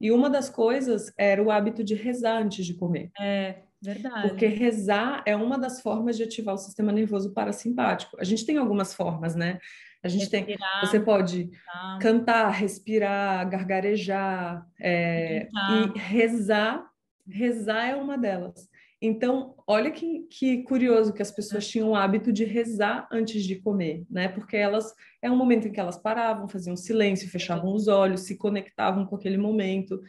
E 0.00 0.10
uma 0.10 0.28
das 0.28 0.50
coisas 0.50 1.12
era 1.16 1.40
o 1.40 1.50
hábito 1.50 1.84
de 1.84 1.94
rezar 1.94 2.42
antes 2.42 2.66
de 2.66 2.74
comer. 2.74 3.12
É, 3.20 3.60
verdade. 3.80 4.28
Porque 4.28 4.46
rezar 4.46 5.22
é 5.24 5.36
uma 5.36 5.56
das 5.56 5.80
formas 5.80 6.16
de 6.16 6.24
ativar 6.24 6.56
o 6.56 6.58
sistema 6.58 6.90
nervoso 6.90 7.32
parasimpático. 7.32 8.16
A 8.18 8.24
gente 8.24 8.44
tem 8.44 8.56
algumas 8.56 8.92
formas, 8.92 9.36
né? 9.36 9.60
A 10.02 10.08
gente 10.08 10.28
respirar, 10.28 10.80
tem. 10.80 10.88
Você 10.88 10.98
pode 10.98 11.50
tá. 11.64 11.98
cantar, 12.02 12.50
respirar, 12.50 13.48
gargarejar, 13.48 14.66
é, 14.80 15.48
e 15.48 15.98
rezar. 15.98 16.84
Rezar 17.28 17.86
é 17.86 17.94
uma 17.94 18.18
delas. 18.18 18.68
Então, 19.04 19.56
olha 19.66 19.90
que, 19.90 20.20
que 20.30 20.62
curioso 20.62 21.12
que 21.12 21.20
as 21.20 21.32
pessoas 21.32 21.66
tinham 21.66 21.90
o 21.90 21.96
hábito 21.96 22.32
de 22.32 22.44
rezar 22.44 23.08
antes 23.10 23.42
de 23.42 23.56
comer, 23.56 24.06
né? 24.08 24.28
Porque 24.28 24.56
elas 24.56 24.94
é 25.20 25.28
um 25.28 25.36
momento 25.36 25.66
em 25.66 25.72
que 25.72 25.80
elas 25.80 25.96
paravam, 25.96 26.48
faziam 26.48 26.76
silêncio, 26.76 27.28
fechavam 27.28 27.74
os 27.74 27.88
olhos, 27.88 28.20
se 28.20 28.38
conectavam 28.38 29.04
com 29.04 29.16
aquele 29.16 29.36
momento. 29.36 30.00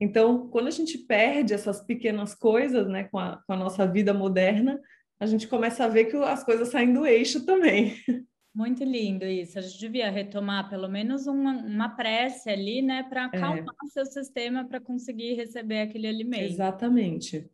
Então, 0.00 0.48
quando 0.48 0.66
a 0.66 0.72
gente 0.72 0.98
perde 0.98 1.54
essas 1.54 1.80
pequenas 1.86 2.34
coisas, 2.34 2.88
né, 2.88 3.04
com 3.04 3.20
a, 3.20 3.40
com 3.46 3.52
a 3.52 3.56
nossa 3.56 3.86
vida 3.86 4.12
moderna, 4.12 4.80
a 5.20 5.26
gente 5.26 5.46
começa 5.46 5.84
a 5.84 5.88
ver 5.88 6.06
que 6.06 6.16
as 6.16 6.42
coisas 6.42 6.70
saem 6.70 6.92
do 6.92 7.06
eixo 7.06 7.46
também. 7.46 7.94
Muito 8.52 8.82
lindo 8.82 9.24
isso. 9.24 9.60
A 9.60 9.62
gente 9.62 9.78
devia 9.78 10.10
retomar 10.10 10.68
pelo 10.68 10.88
menos 10.88 11.28
uma, 11.28 11.52
uma 11.52 11.88
prece 11.90 12.50
ali, 12.50 12.82
né, 12.82 13.04
para 13.04 13.26
acalmar 13.26 13.76
é. 13.84 13.86
seu 13.92 14.06
sistema 14.06 14.64
para 14.64 14.80
conseguir 14.80 15.34
receber 15.34 15.82
aquele 15.82 16.08
alimento. 16.08 16.50
Exatamente. 16.50 17.48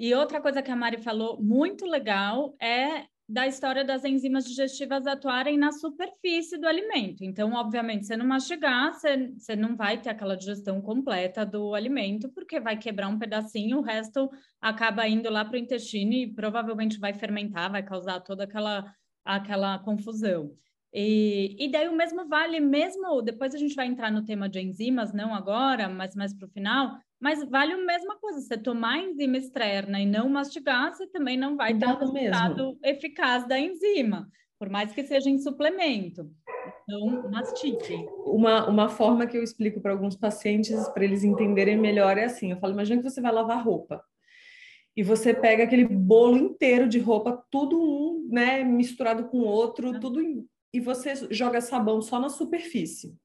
E 0.00 0.14
outra 0.14 0.40
coisa 0.40 0.62
que 0.62 0.70
a 0.70 0.74
Mari 0.74 0.96
falou 0.96 1.38
muito 1.42 1.84
legal 1.84 2.56
é 2.58 3.04
da 3.28 3.46
história 3.46 3.84
das 3.84 4.02
enzimas 4.02 4.46
digestivas 4.46 5.06
atuarem 5.06 5.58
na 5.58 5.72
superfície 5.72 6.56
do 6.56 6.66
alimento. 6.66 7.22
Então, 7.22 7.52
obviamente, 7.52 8.06
você 8.06 8.16
não 8.16 8.24
mastigar, 8.24 8.94
você, 8.94 9.30
você 9.36 9.54
não 9.54 9.76
vai 9.76 10.00
ter 10.00 10.08
aquela 10.08 10.38
digestão 10.38 10.80
completa 10.80 11.44
do 11.44 11.74
alimento, 11.74 12.30
porque 12.30 12.58
vai 12.58 12.78
quebrar 12.78 13.08
um 13.08 13.18
pedacinho, 13.18 13.76
o 13.76 13.82
resto 13.82 14.30
acaba 14.58 15.06
indo 15.06 15.28
lá 15.28 15.44
para 15.44 15.56
o 15.56 15.58
intestino 15.58 16.14
e 16.14 16.32
provavelmente 16.32 16.98
vai 16.98 17.12
fermentar, 17.12 17.70
vai 17.70 17.82
causar 17.82 18.20
toda 18.20 18.44
aquela, 18.44 18.90
aquela 19.22 19.78
confusão. 19.80 20.56
E, 20.92 21.56
e 21.58 21.70
daí 21.70 21.88
o 21.88 21.94
mesmo 21.94 22.26
vale, 22.26 22.58
mesmo 22.58 23.22
depois 23.22 23.54
a 23.54 23.58
gente 23.58 23.74
vai 23.74 23.86
entrar 23.86 24.10
no 24.10 24.24
tema 24.24 24.48
de 24.48 24.60
enzimas, 24.60 25.12
não 25.12 25.32
agora, 25.34 25.88
mas 25.88 26.16
mais 26.16 26.34
para 26.34 26.46
o 26.46 26.50
final, 26.50 26.98
mas 27.20 27.48
vale 27.48 27.72
a 27.72 27.78
mesma 27.78 28.16
coisa, 28.16 28.40
você 28.40 28.56
tomar 28.56 28.98
enzima 28.98 29.36
externa 29.36 30.00
e 30.00 30.06
não 30.06 30.28
mastigar, 30.28 30.92
você 30.92 31.06
também 31.06 31.36
não 31.36 31.56
vai 31.56 31.76
ter 31.76 31.86
o 31.86 31.96
resultado 31.96 32.78
eficaz 32.82 33.46
da 33.46 33.58
enzima, 33.58 34.28
por 34.58 34.68
mais 34.68 34.92
que 34.92 35.04
seja 35.04 35.30
em 35.30 35.38
suplemento. 35.38 36.28
Então, 36.82 37.30
mastique. 37.30 37.94
Uma, 38.24 38.68
uma 38.68 38.88
forma 38.88 39.26
que 39.26 39.36
eu 39.36 39.42
explico 39.42 39.80
para 39.80 39.92
alguns 39.92 40.16
pacientes, 40.16 40.88
para 40.88 41.04
eles 41.04 41.22
entenderem 41.22 41.76
melhor, 41.76 42.18
é 42.18 42.24
assim: 42.24 42.50
eu 42.50 42.58
falo, 42.58 42.72
imagina 42.72 43.02
que 43.02 43.08
você 43.08 43.20
vai 43.20 43.32
lavar 43.32 43.64
roupa. 43.64 44.02
E 44.96 45.02
você 45.02 45.32
pega 45.32 45.64
aquele 45.64 45.86
bolo 45.86 46.36
inteiro 46.36 46.88
de 46.88 46.98
roupa, 46.98 47.44
tudo 47.50 47.80
um, 47.80 48.28
né, 48.30 48.64
misturado 48.64 49.28
com 49.28 49.38
outro, 49.38 49.98
tudo 50.00 50.20
e 50.72 50.80
você 50.80 51.14
joga 51.30 51.60
sabão 51.60 52.00
só 52.00 52.20
na 52.20 52.28
superfície. 52.28 53.16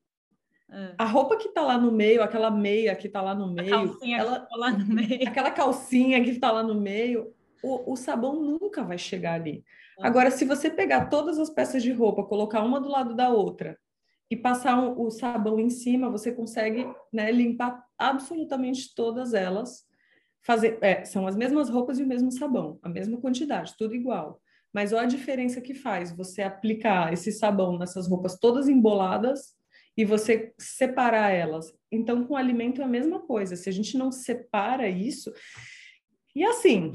É. 0.70 0.96
A 0.98 1.06
roupa 1.06 1.38
que 1.38 1.50
tá 1.50 1.62
lá 1.62 1.78
no 1.78 1.92
meio, 1.92 2.24
aquela 2.24 2.50
meia 2.50 2.96
que 2.96 3.08
tá 3.08 3.22
lá 3.22 3.36
no 3.36 3.54
meio, 3.54 3.98
ela, 4.18 4.40
tá 4.40 4.56
lá 4.56 4.72
no 4.72 4.86
meio. 4.86 5.28
aquela 5.28 5.52
calcinha 5.52 6.24
que 6.24 6.40
tá 6.40 6.52
lá 6.52 6.64
no 6.64 6.76
meio, 6.76 7.34
o, 7.64 7.94
o 7.94 7.96
sabão 7.96 8.42
nunca 8.42 8.84
vai 8.84 8.98
chegar 8.98 9.34
ali. 9.34 9.64
É. 10.00 10.08
Agora, 10.08 10.32
se 10.32 10.44
você 10.44 10.70
pegar 10.70 11.06
todas 11.06 11.40
as 11.40 11.50
peças 11.50 11.84
de 11.84 11.92
roupa, 11.92 12.24
colocar 12.24 12.64
uma 12.64 12.82
do 12.82 12.90
lado 12.90 13.16
da 13.16 13.30
outra 13.30 13.78
e 14.30 14.36
passar 14.36 14.78
um, 14.78 15.00
o 15.00 15.12
sabão 15.12 15.60
em 15.60 15.70
cima, 15.70 16.10
você 16.10 16.32
consegue 16.32 16.88
né, 17.14 17.32
limpar 17.32 17.86
absolutamente 17.98 18.94
todas 18.96 19.34
elas. 19.34 19.86
Fazer, 20.42 20.78
é, 20.82 21.06
são 21.06 21.26
as 21.26 21.36
mesmas 21.36 21.70
roupas 21.70 22.00
e 22.00 22.04
o 22.04 22.08
mesmo 22.08 22.32
sabão, 22.32 22.80
a 22.84 22.90
mesma 22.90 23.18
quantidade, 23.18 23.76
tudo 23.78 23.96
igual. 23.96 24.42
Mas 24.76 24.92
olha 24.92 25.04
a 25.04 25.06
diferença 25.06 25.62
que 25.62 25.74
faz 25.74 26.12
você 26.12 26.42
aplicar 26.42 27.14
esse 27.14 27.32
sabão 27.32 27.80
nessas 27.80 28.10
roupas 28.10 28.38
todas 28.38 28.68
emboladas 28.68 29.54
e 29.96 30.04
você 30.04 30.54
separar 30.60 31.32
elas. 31.32 31.74
Então, 31.90 32.26
com 32.26 32.34
o 32.34 32.38
alimento 32.38 32.82
é 32.82 32.84
a 32.84 32.88
mesma 32.90 33.22
coisa. 33.22 33.56
Se 33.56 33.70
a 33.70 33.72
gente 33.72 33.98
não 33.98 34.12
separa 34.12 34.90
isso. 34.90 35.32
E 36.36 36.44
assim, 36.44 36.92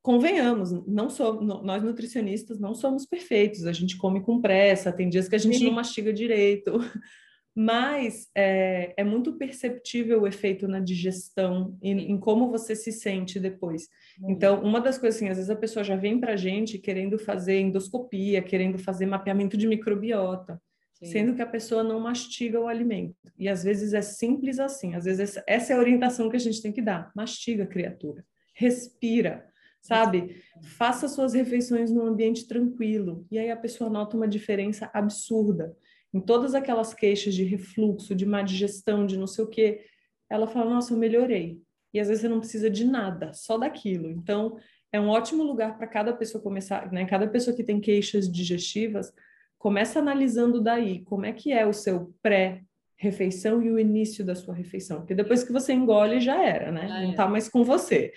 convenhamos, 0.00 0.70
não 0.86 1.10
sou, 1.10 1.42
nós 1.42 1.82
nutricionistas 1.82 2.60
não 2.60 2.72
somos 2.72 3.04
perfeitos, 3.04 3.66
a 3.66 3.72
gente 3.72 3.96
come 3.96 4.22
com 4.22 4.40
pressa, 4.40 4.92
tem 4.92 5.08
dias 5.08 5.28
que 5.28 5.34
a 5.34 5.40
gente 5.40 5.58
Sim. 5.58 5.64
não 5.64 5.72
mastiga 5.72 6.12
direito, 6.12 6.78
mas 7.60 8.30
é, 8.36 8.94
é, 8.96 9.02
muito 9.02 9.32
perceptível 9.32 10.22
o 10.22 10.28
efeito 10.28 10.68
na 10.68 10.78
digestão 10.78 11.76
e 11.82 11.90
em 11.90 12.16
como 12.16 12.52
você 12.52 12.76
se 12.76 12.92
sente 12.92 13.40
depois. 13.40 13.88
Então, 14.28 14.62
uma 14.62 14.80
das 14.80 14.96
coisas 14.96 15.16
assim, 15.16 15.28
às 15.28 15.38
vezes 15.38 15.50
a 15.50 15.56
pessoa 15.56 15.82
já 15.82 15.96
vem 15.96 16.20
para 16.20 16.34
a 16.34 16.36
gente 16.36 16.78
querendo 16.78 17.18
fazer 17.18 17.58
endoscopia, 17.58 18.40
querendo 18.40 18.78
fazer 18.78 19.06
mapeamento 19.06 19.56
de 19.56 19.66
microbiota. 19.66 20.62
Sim. 20.94 21.06
sendo 21.06 21.34
que 21.36 21.42
a 21.42 21.46
pessoa 21.46 21.84
não 21.84 22.00
mastiga 22.00 22.58
o 22.58 22.66
alimento. 22.66 23.14
E 23.38 23.48
às 23.48 23.62
vezes 23.62 23.94
é 23.94 24.02
simples 24.02 24.58
assim, 24.58 24.96
às 24.96 25.04
vezes 25.04 25.40
essa 25.46 25.72
é 25.72 25.76
a 25.76 25.78
orientação 25.78 26.28
que 26.28 26.34
a 26.34 26.40
gente 26.40 26.60
tem 26.60 26.72
que 26.72 26.82
dar. 26.82 27.12
Mastiga, 27.14 27.64
criatura. 27.64 28.24
Respira, 28.52 29.46
sabe? 29.80 30.42
Faça 30.76 31.06
suas 31.06 31.34
refeições 31.34 31.92
num 31.92 32.04
ambiente 32.04 32.48
tranquilo. 32.48 33.24
E 33.30 33.38
aí 33.38 33.48
a 33.48 33.56
pessoa 33.56 33.88
nota 33.88 34.16
uma 34.16 34.26
diferença 34.26 34.90
absurda. 34.92 35.76
Em 36.12 36.20
todas 36.20 36.54
aquelas 36.54 36.94
queixas 36.94 37.34
de 37.34 37.44
refluxo, 37.44 38.14
de 38.14 38.24
má 38.24 38.42
digestão, 38.42 39.06
de 39.06 39.16
não 39.16 39.26
sei 39.26 39.44
o 39.44 39.48
quê, 39.48 39.84
ela 40.30 40.46
fala: 40.46 40.70
"Nossa, 40.70 40.92
eu 40.92 40.98
melhorei". 40.98 41.60
E 41.92 42.00
às 42.00 42.08
vezes 42.08 42.22
você 42.22 42.28
não 42.28 42.40
precisa 42.40 42.70
de 42.70 42.84
nada, 42.84 43.32
só 43.32 43.58
daquilo. 43.58 44.10
Então, 44.10 44.56
é 44.92 45.00
um 45.00 45.08
ótimo 45.08 45.42
lugar 45.42 45.76
para 45.76 45.86
cada 45.86 46.12
pessoa 46.12 46.42
começar, 46.42 46.90
né? 46.92 47.06
Cada 47.06 47.28
pessoa 47.28 47.56
que 47.56 47.64
tem 47.64 47.80
queixas 47.80 48.30
digestivas, 48.30 49.12
Começa 49.58 49.98
analisando 49.98 50.60
daí 50.62 51.02
como 51.04 51.26
é 51.26 51.32
que 51.32 51.50
é 51.52 51.66
o 51.66 51.72
seu 51.72 52.14
pré 52.22 52.62
refeição 53.00 53.62
e 53.62 53.70
o 53.70 53.78
início 53.78 54.24
da 54.24 54.34
sua 54.34 54.52
refeição, 54.52 54.98
porque 54.98 55.14
depois 55.14 55.44
que 55.44 55.52
você 55.52 55.72
engole 55.72 56.20
já 56.20 56.42
era, 56.42 56.72
né? 56.72 56.88
Já 56.88 57.00
não 57.00 57.10
está 57.10 57.28
mais 57.28 57.48
com 57.48 57.62
você. 57.62 58.12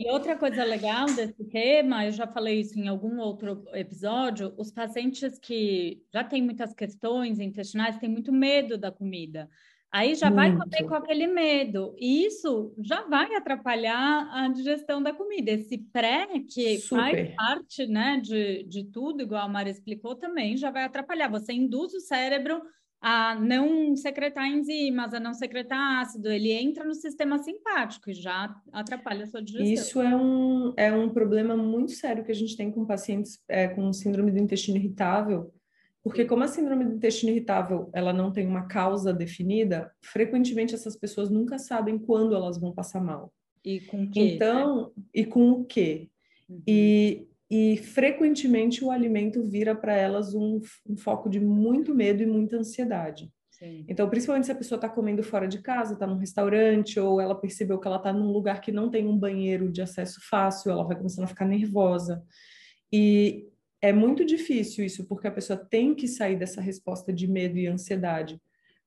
E 0.00 0.10
outra 0.10 0.34
coisa 0.34 0.64
legal 0.64 1.06
desse 1.06 1.44
tema, 1.44 2.04
eu 2.04 2.10
já 2.10 2.26
falei 2.26 2.60
isso 2.60 2.78
em 2.78 2.88
algum 2.88 3.18
outro 3.18 3.64
episódio, 3.72 4.52
os 4.56 4.72
pacientes 4.72 5.38
que 5.38 6.02
já 6.12 6.24
têm 6.24 6.42
muitas 6.42 6.74
questões 6.74 7.38
intestinais 7.38 7.96
têm 7.98 8.08
muito 8.08 8.32
medo 8.32 8.76
da 8.76 8.90
comida. 8.90 9.48
Aí 9.96 10.14
já 10.14 10.30
Muito. 10.30 10.36
vai 10.36 10.56
comer 10.56 10.88
com 10.88 10.94
aquele 10.94 11.26
medo. 11.26 11.94
E 11.98 12.26
isso 12.26 12.74
já 12.78 13.02
vai 13.02 13.34
atrapalhar 13.34 14.28
a 14.30 14.48
digestão 14.48 15.02
da 15.02 15.12
comida. 15.12 15.52
Esse 15.52 15.78
pré, 15.78 16.26
que 16.40 16.78
Super. 16.80 16.96
faz 16.96 17.34
parte 17.34 17.86
né, 17.86 18.20
de, 18.22 18.64
de 18.64 18.84
tudo, 18.84 19.22
igual 19.22 19.44
a 19.44 19.48
Mari 19.48 19.70
explicou, 19.70 20.14
também 20.14 20.56
já 20.56 20.70
vai 20.70 20.84
atrapalhar. 20.84 21.30
Você 21.30 21.52
induz 21.52 21.94
o 21.94 22.00
cérebro 22.00 22.60
a 23.00 23.34
não 23.34 23.94
secretar 23.94 24.46
enzimas, 24.46 25.14
a 25.14 25.20
não 25.20 25.34
secretar 25.34 26.00
ácido, 26.00 26.28
ele 26.30 26.50
entra 26.52 26.84
no 26.84 26.94
sistema 26.94 27.38
simpático 27.38 28.10
e 28.10 28.14
já 28.14 28.54
atrapalha 28.72 29.24
a 29.24 29.26
sua 29.26 29.42
digestão. 29.42 29.72
Isso 29.72 30.00
é 30.00 30.16
um, 30.16 30.74
é 30.76 30.92
um 30.92 31.08
problema 31.08 31.56
muito 31.56 31.92
sério 31.92 32.24
que 32.24 32.32
a 32.32 32.34
gente 32.34 32.56
tem 32.56 32.70
com 32.70 32.84
pacientes 32.86 33.38
é, 33.48 33.68
com 33.68 33.92
síndrome 33.92 34.30
do 34.30 34.38
intestino 34.38 34.76
irritável, 34.76 35.52
porque 36.02 36.24
como 36.24 36.44
a 36.44 36.48
síndrome 36.48 36.84
do 36.84 36.94
intestino 36.94 37.32
irritável, 37.32 37.90
ela 37.92 38.12
não 38.12 38.32
tem 38.32 38.46
uma 38.46 38.66
causa 38.66 39.12
definida, 39.12 39.90
frequentemente 40.00 40.74
essas 40.74 40.96
pessoas 40.96 41.30
nunca 41.30 41.58
sabem 41.58 41.98
quando 41.98 42.34
elas 42.34 42.58
vão 42.58 42.72
passar 42.72 43.00
mal. 43.00 43.32
E 43.64 43.80
com 43.80 44.04
o 44.04 44.10
quê? 44.10 44.20
Então, 44.20 44.92
né? 44.96 45.04
e 45.12 45.24
com 45.26 45.50
o 45.50 45.64
quê? 45.64 46.08
Uhum. 46.48 46.62
E, 46.66 47.26
e 47.50 47.76
frequentemente 47.76 48.84
o 48.84 48.90
alimento 48.90 49.42
vira 49.42 49.74
para 49.74 49.94
elas 49.94 50.34
um, 50.34 50.60
um, 50.88 50.96
foco 50.96 51.28
de 51.28 51.38
muito 51.38 51.94
medo 51.94 52.22
e 52.22 52.26
muita 52.26 52.56
ansiedade. 52.56 53.30
Sim. 53.50 53.84
Então, 53.88 54.08
principalmente 54.10 54.46
se 54.46 54.52
a 54.52 54.56
pessoa 54.56 54.76
está 54.76 54.88
comendo 54.88 55.22
fora 55.22 55.46
de 55.46 55.62
casa, 55.62 55.94
está 55.94 56.06
num 56.06 56.18
restaurante, 56.18 57.00
ou 57.00 57.20
ela 57.20 57.34
percebeu 57.34 57.78
que 57.78 57.86
ela 57.86 57.96
está 57.96 58.12
num 58.12 58.30
lugar 58.30 58.60
que 58.60 58.72
não 58.72 58.90
tem 58.90 59.06
um 59.06 59.16
banheiro 59.16 59.70
de 59.70 59.80
acesso 59.80 60.20
fácil, 60.28 60.70
ela 60.70 60.84
vai 60.84 60.96
começando 60.96 61.24
a 61.24 61.28
ficar 61.28 61.46
nervosa. 61.46 62.22
E 62.92 63.48
é 63.80 63.92
muito 63.92 64.24
difícil 64.24 64.84
isso, 64.84 65.06
porque 65.06 65.28
a 65.28 65.32
pessoa 65.32 65.56
tem 65.56 65.94
que 65.94 66.08
sair 66.08 66.36
dessa 66.36 66.60
resposta 66.60 67.12
de 67.12 67.26
medo 67.26 67.56
e 67.56 67.66
ansiedade, 67.66 68.40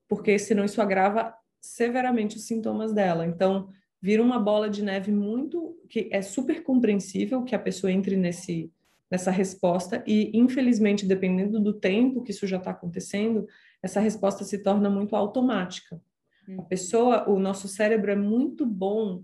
porque 0.08 0.38
senão 0.38 0.66
isso 0.66 0.82
agrava 0.82 1.34
severamente 1.62 2.38
os 2.38 2.46
sintomas 2.46 2.94
dela. 2.94 3.26
Então, 3.26 3.70
vira 4.02 4.24
uma 4.24 4.40
bola 4.40 4.70
de 4.70 4.84
neve 4.84 5.12
muito 5.12 5.78
que 5.90 6.10
é 6.12 6.22
super 6.22 6.64
compreensível 6.64 7.44
que 7.44 7.56
a 7.56 7.60
pessoa 7.60 7.92
entre 7.92 8.16
nesse 8.16 8.72
nessa 9.12 9.32
resposta 9.32 10.04
e 10.06 10.32
infelizmente 10.38 11.06
dependendo 11.06 11.60
do 11.60 11.74
tempo 11.74 12.22
que 12.22 12.32
isso 12.32 12.46
já 12.46 12.58
está 12.58 12.72
acontecendo 12.72 13.48
essa 13.82 14.00
resposta 14.00 14.44
se 14.44 14.62
torna 14.62 14.90
muito 14.90 15.16
automática 15.16 16.00
a 16.48 16.52
uhum. 16.52 16.64
pessoa 16.66 17.30
o 17.30 17.40
nosso 17.40 17.68
cérebro 17.68 18.12
é 18.12 18.16
muito 18.16 18.66
bom 18.66 19.24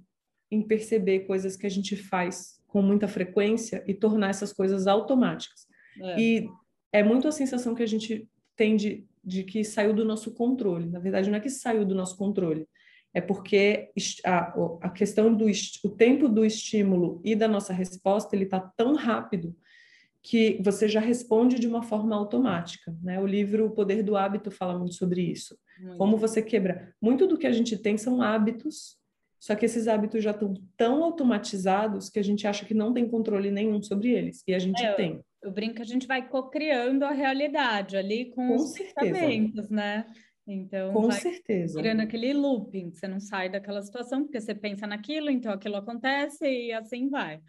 em 0.52 0.62
perceber 0.62 1.22
coisas 1.22 1.56
que 1.56 1.66
a 1.66 1.70
gente 1.70 1.96
faz 1.96 2.62
com 2.68 2.82
muita 2.82 3.08
frequência 3.08 3.84
e 3.88 3.94
tornar 3.94 4.30
essas 4.30 4.52
coisas 4.52 4.86
automáticas. 4.88 5.68
É. 6.02 6.20
E 6.20 6.50
é 6.92 7.04
muito 7.04 7.28
a 7.28 7.32
sensação 7.32 7.74
que 7.74 7.84
a 7.84 7.88
gente 7.88 8.28
tem 8.56 8.76
de, 8.76 9.06
de 9.24 9.44
que 9.44 9.64
saiu 9.64 9.94
do 9.94 10.06
nosso 10.06 10.34
controle. 10.34 10.90
Na 10.90 11.00
verdade, 11.00 11.30
não 11.30 11.38
é 11.38 11.42
que 11.42 11.50
saiu 11.50 11.86
do 11.86 11.96
nosso 11.96 12.18
controle, 12.18 12.68
é 13.16 13.22
porque 13.22 13.92
a, 14.26 14.54
a 14.82 14.90
questão 14.90 15.34
do 15.34 15.46
o 15.84 15.90
tempo 15.90 16.28
do 16.28 16.46
estímulo 16.46 17.22
e 17.24 17.34
da 17.36 17.48
nossa 17.48 17.74
resposta 17.74 18.36
ele 18.36 18.44
está 18.44 18.60
tão 18.60 18.94
rápido 18.94 19.56
que 20.22 20.60
você 20.62 20.88
já 20.88 21.00
responde 21.00 21.58
de 21.58 21.68
uma 21.68 21.82
forma 21.82 22.16
automática. 22.16 22.94
Né? 23.02 23.20
O 23.20 23.26
livro 23.26 23.66
O 23.66 23.72
Poder 23.72 24.04
do 24.04 24.18
Hábito 24.18 24.52
fala 24.52 24.78
muito 24.78 24.96
sobre 24.96 25.22
isso. 25.22 25.58
Muito. 25.80 25.98
Como 25.98 26.18
você 26.18 26.42
quebra. 26.42 26.94
Muito 27.02 27.26
do 27.26 27.38
que 27.38 27.48
a 27.48 27.52
gente 27.52 27.78
tem 27.78 27.98
são 27.98 28.22
hábitos 28.22 28.98
só 29.46 29.54
que 29.54 29.66
esses 29.66 29.88
hábitos 29.88 30.24
já 30.24 30.32
estão 30.32 30.56
tão 30.76 31.04
automatizados 31.04 32.10
que 32.10 32.18
a 32.18 32.24
gente 32.24 32.48
acha 32.48 32.66
que 32.66 32.74
não 32.74 32.92
tem 32.92 33.08
controle 33.08 33.52
nenhum 33.52 33.80
sobre 33.80 34.10
eles. 34.10 34.44
E 34.48 34.56
a 34.56 34.58
gente 34.58 34.84
é, 34.84 34.94
tem. 34.94 35.12
Eu, 35.12 35.50
eu 35.50 35.52
brinco 35.52 35.76
que 35.76 35.84
a 35.84 35.86
gente 35.86 36.08
vai 36.08 36.28
co-criando 36.28 37.06
a 37.06 37.12
realidade 37.12 37.96
ali 37.96 38.32
com, 38.32 38.48
com 38.48 38.56
os 38.56 38.74
pensamentos, 38.74 39.70
né? 39.70 40.08
Então, 40.48 40.94
com 40.94 41.12
certeza. 41.12 41.82
Tirando 41.82 42.02
aquele 42.02 42.34
looping, 42.34 42.92
você 42.92 43.08
não 43.08 43.20
sai 43.20 43.50
daquela 43.50 43.82
situação 43.82 44.24
porque 44.24 44.40
você 44.40 44.54
pensa 44.54 44.86
naquilo, 44.86 45.30
então 45.30 45.52
aquilo 45.52 45.76
acontece 45.76 46.46
e 46.46 46.72
assim 46.72 47.10
vai. 47.10 47.42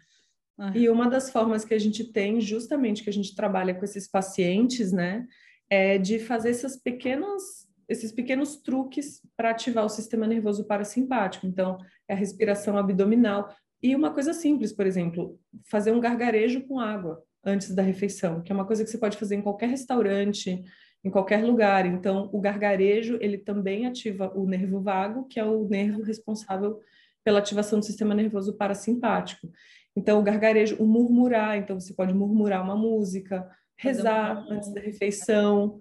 E 0.73 0.89
uma 0.89 1.07
das 1.07 1.29
formas 1.29 1.63
que 1.63 1.75
a 1.75 1.79
gente 1.79 2.11
tem, 2.11 2.41
justamente 2.41 3.03
que 3.03 3.09
a 3.09 3.13
gente 3.13 3.35
trabalha 3.35 3.75
com 3.75 3.85
esses 3.85 4.09
pacientes, 4.09 4.91
né, 4.91 5.27
é 5.69 5.99
de 5.99 6.17
fazer 6.17 6.49
essas 6.49 6.75
pequenas, 6.75 7.67
esses 7.87 8.11
pequenos 8.11 8.55
truques 8.57 9.21
para 9.35 9.51
ativar 9.51 9.85
o 9.85 9.89
sistema 9.89 10.25
nervoso 10.25 10.65
parasimpático. 10.65 11.45
Então, 11.45 11.77
é 12.07 12.13
a 12.13 12.17
respiração 12.17 12.75
abdominal. 12.75 13.55
E 13.83 13.95
uma 13.95 14.11
coisa 14.11 14.33
simples, 14.33 14.73
por 14.73 14.87
exemplo, 14.87 15.39
fazer 15.69 15.91
um 15.91 15.99
gargarejo 15.99 16.65
com 16.65 16.79
água 16.79 17.23
antes 17.45 17.75
da 17.75 17.83
refeição, 17.83 18.41
que 18.41 18.51
é 18.51 18.55
uma 18.55 18.65
coisa 18.65 18.83
que 18.83 18.89
você 18.89 18.97
pode 18.97 19.17
fazer 19.17 19.35
em 19.35 19.41
qualquer 19.43 19.69
restaurante, 19.69 20.63
em 21.03 21.09
qualquer 21.09 21.43
lugar. 21.43 21.85
Então, 21.85 22.29
o 22.33 22.39
gargarejo, 22.39 23.17
ele 23.21 23.37
também 23.37 23.85
ativa 23.85 24.31
o 24.35 24.47
nervo 24.47 24.81
vago, 24.81 25.25
que 25.27 25.39
é 25.39 25.45
o 25.45 25.67
nervo 25.67 26.01
responsável 26.01 26.79
pela 27.23 27.39
ativação 27.39 27.79
do 27.79 27.85
sistema 27.85 28.15
nervoso 28.15 28.55
parasimpático. 28.55 29.49
Então, 29.95 30.19
o 30.19 30.23
gargarejo, 30.23 30.75
o 30.77 30.85
murmurar, 30.85 31.57
então 31.57 31.79
você 31.79 31.93
pode 31.93 32.13
murmurar 32.13 32.63
uma 32.63 32.75
música, 32.75 33.49
rezar 33.75 34.45
um... 34.47 34.53
antes 34.53 34.73
da 34.73 34.79
refeição, 34.79 35.79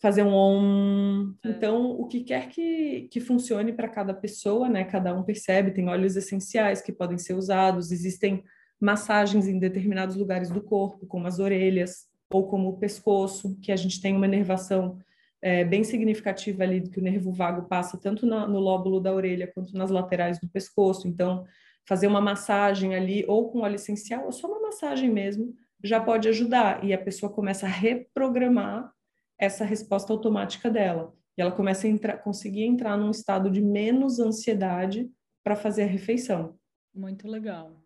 fazer 0.00 0.22
um 0.22 0.34
om. 0.34 1.34
É. 1.44 1.48
Então, 1.48 1.90
o 1.92 2.06
que 2.06 2.24
quer 2.24 2.48
que, 2.48 3.08
que 3.10 3.20
funcione 3.20 3.72
para 3.72 3.88
cada 3.88 4.12
pessoa, 4.12 4.68
né? 4.68 4.84
Cada 4.84 5.14
um 5.14 5.22
percebe, 5.22 5.70
tem 5.70 5.88
óleos 5.88 6.16
essenciais 6.16 6.82
que 6.82 6.92
podem 6.92 7.16
ser 7.16 7.34
usados, 7.34 7.90
existem 7.90 8.44
massagens 8.80 9.48
em 9.48 9.58
determinados 9.58 10.16
lugares 10.16 10.50
do 10.50 10.60
corpo, 10.60 11.06
como 11.06 11.26
as 11.26 11.38
orelhas 11.38 12.06
ou 12.32 12.46
como 12.46 12.68
o 12.68 12.78
pescoço, 12.78 13.58
que 13.60 13.70
a 13.70 13.76
gente 13.76 14.00
tem 14.00 14.16
uma 14.16 14.26
nervação 14.26 14.98
é, 15.42 15.64
bem 15.64 15.84
significativa 15.84 16.62
ali, 16.62 16.80
que 16.88 16.98
o 16.98 17.02
nervo 17.02 17.30
vago 17.30 17.68
passa 17.68 17.98
tanto 17.98 18.26
na, 18.26 18.46
no 18.46 18.58
lóbulo 18.58 19.00
da 19.00 19.12
orelha 19.12 19.46
quanto 19.46 19.76
nas 19.76 19.90
laterais 19.90 20.40
do 20.40 20.48
pescoço. 20.48 21.06
Então, 21.06 21.44
fazer 21.86 22.06
uma 22.06 22.20
massagem 22.20 22.94
ali, 22.94 23.24
ou 23.28 23.50
com 23.50 23.60
óleo 23.60 23.74
essencial, 23.74 24.24
ou 24.24 24.32
só 24.32 24.48
uma 24.48 24.60
massagem 24.60 25.10
mesmo, 25.10 25.54
já 25.82 26.00
pode 26.00 26.28
ajudar. 26.28 26.82
E 26.82 26.94
a 26.94 26.98
pessoa 26.98 27.30
começa 27.30 27.66
a 27.66 27.68
reprogramar 27.68 28.90
essa 29.38 29.64
resposta 29.64 30.12
automática 30.12 30.70
dela. 30.70 31.14
E 31.36 31.42
ela 31.42 31.52
começa 31.52 31.86
a 31.86 31.90
entrar, 31.90 32.16
conseguir 32.18 32.64
entrar 32.64 32.96
num 32.96 33.10
estado 33.10 33.50
de 33.50 33.60
menos 33.60 34.18
ansiedade 34.18 35.10
para 35.42 35.56
fazer 35.56 35.82
a 35.82 35.86
refeição. 35.86 36.58
Muito 36.94 37.28
legal. 37.28 37.82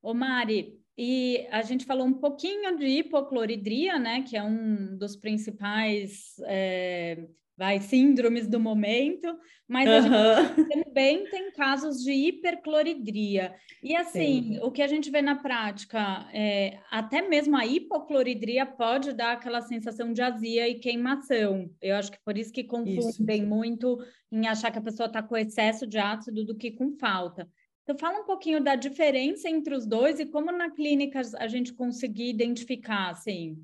Ô 0.00 0.14
Mari, 0.14 0.78
e 0.96 1.46
a 1.50 1.62
gente 1.62 1.84
falou 1.84 2.06
um 2.06 2.14
pouquinho 2.14 2.76
de 2.76 2.86
hipocloridria, 2.86 3.98
né, 3.98 4.22
que 4.22 4.36
é 4.36 4.42
um 4.42 4.96
dos 4.96 5.16
principais 5.16 6.34
é, 6.46 7.26
vai, 7.56 7.80
síndromes 7.80 8.48
do 8.48 8.60
momento, 8.60 9.36
mas 9.66 9.88
a 9.88 10.00
gente 10.00 10.68
também 10.84 11.24
tem 11.30 11.50
casos 11.52 12.02
de 12.02 12.12
hipercloridria. 12.12 13.54
E 13.82 13.96
assim, 13.96 14.54
Sim. 14.54 14.60
o 14.62 14.70
que 14.70 14.82
a 14.82 14.86
gente 14.86 15.10
vê 15.10 15.22
na 15.22 15.36
prática, 15.36 16.28
é, 16.32 16.78
até 16.90 17.22
mesmo 17.22 17.56
a 17.56 17.66
hipocloridria 17.66 18.66
pode 18.66 19.12
dar 19.12 19.32
aquela 19.32 19.62
sensação 19.62 20.12
de 20.12 20.22
azia 20.22 20.68
e 20.68 20.78
queimação. 20.78 21.70
Eu 21.80 21.96
acho 21.96 22.12
que 22.12 22.18
por 22.24 22.36
isso 22.36 22.52
que 22.52 22.64
confundem 22.64 23.40
isso. 23.40 23.48
muito 23.48 23.98
em 24.30 24.46
achar 24.46 24.70
que 24.70 24.78
a 24.78 24.82
pessoa 24.82 25.06
está 25.06 25.22
com 25.22 25.36
excesso 25.36 25.86
de 25.86 25.98
ácido 25.98 26.44
do 26.44 26.56
que 26.56 26.72
com 26.72 26.96
falta. 26.98 27.48
Então, 27.84 27.98
fala 27.98 28.20
um 28.20 28.24
pouquinho 28.24 28.64
da 28.64 28.74
diferença 28.74 29.48
entre 29.48 29.74
os 29.74 29.86
dois 29.86 30.18
e 30.18 30.24
como 30.24 30.50
na 30.50 30.70
clínica 30.70 31.20
a 31.36 31.46
gente 31.46 31.74
conseguir 31.74 32.30
identificar, 32.30 33.10
assim. 33.10 33.62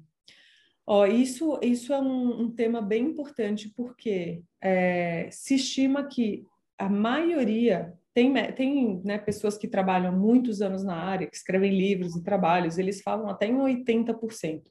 Ó, 0.86 1.06
isso, 1.06 1.58
isso 1.62 1.92
é 1.92 1.98
um, 1.98 2.42
um 2.42 2.50
tema 2.50 2.82
bem 2.82 3.06
importante 3.06 3.72
porque 3.74 4.42
é, 4.60 5.28
se 5.30 5.54
estima 5.54 6.04
que 6.04 6.44
a 6.76 6.88
maioria 6.88 7.94
tem, 8.12 8.34
tem 8.52 9.00
né, 9.04 9.16
pessoas 9.16 9.56
que 9.56 9.66
trabalham 9.66 10.12
muitos 10.18 10.60
anos 10.60 10.84
na 10.84 10.96
área, 10.96 11.26
que 11.26 11.36
escrevem 11.36 11.74
livros 11.74 12.14
e 12.14 12.22
trabalhos, 12.22 12.76
eles 12.76 13.00
falam 13.00 13.28
até 13.28 13.46
em 13.46 13.56
80% 13.56 14.64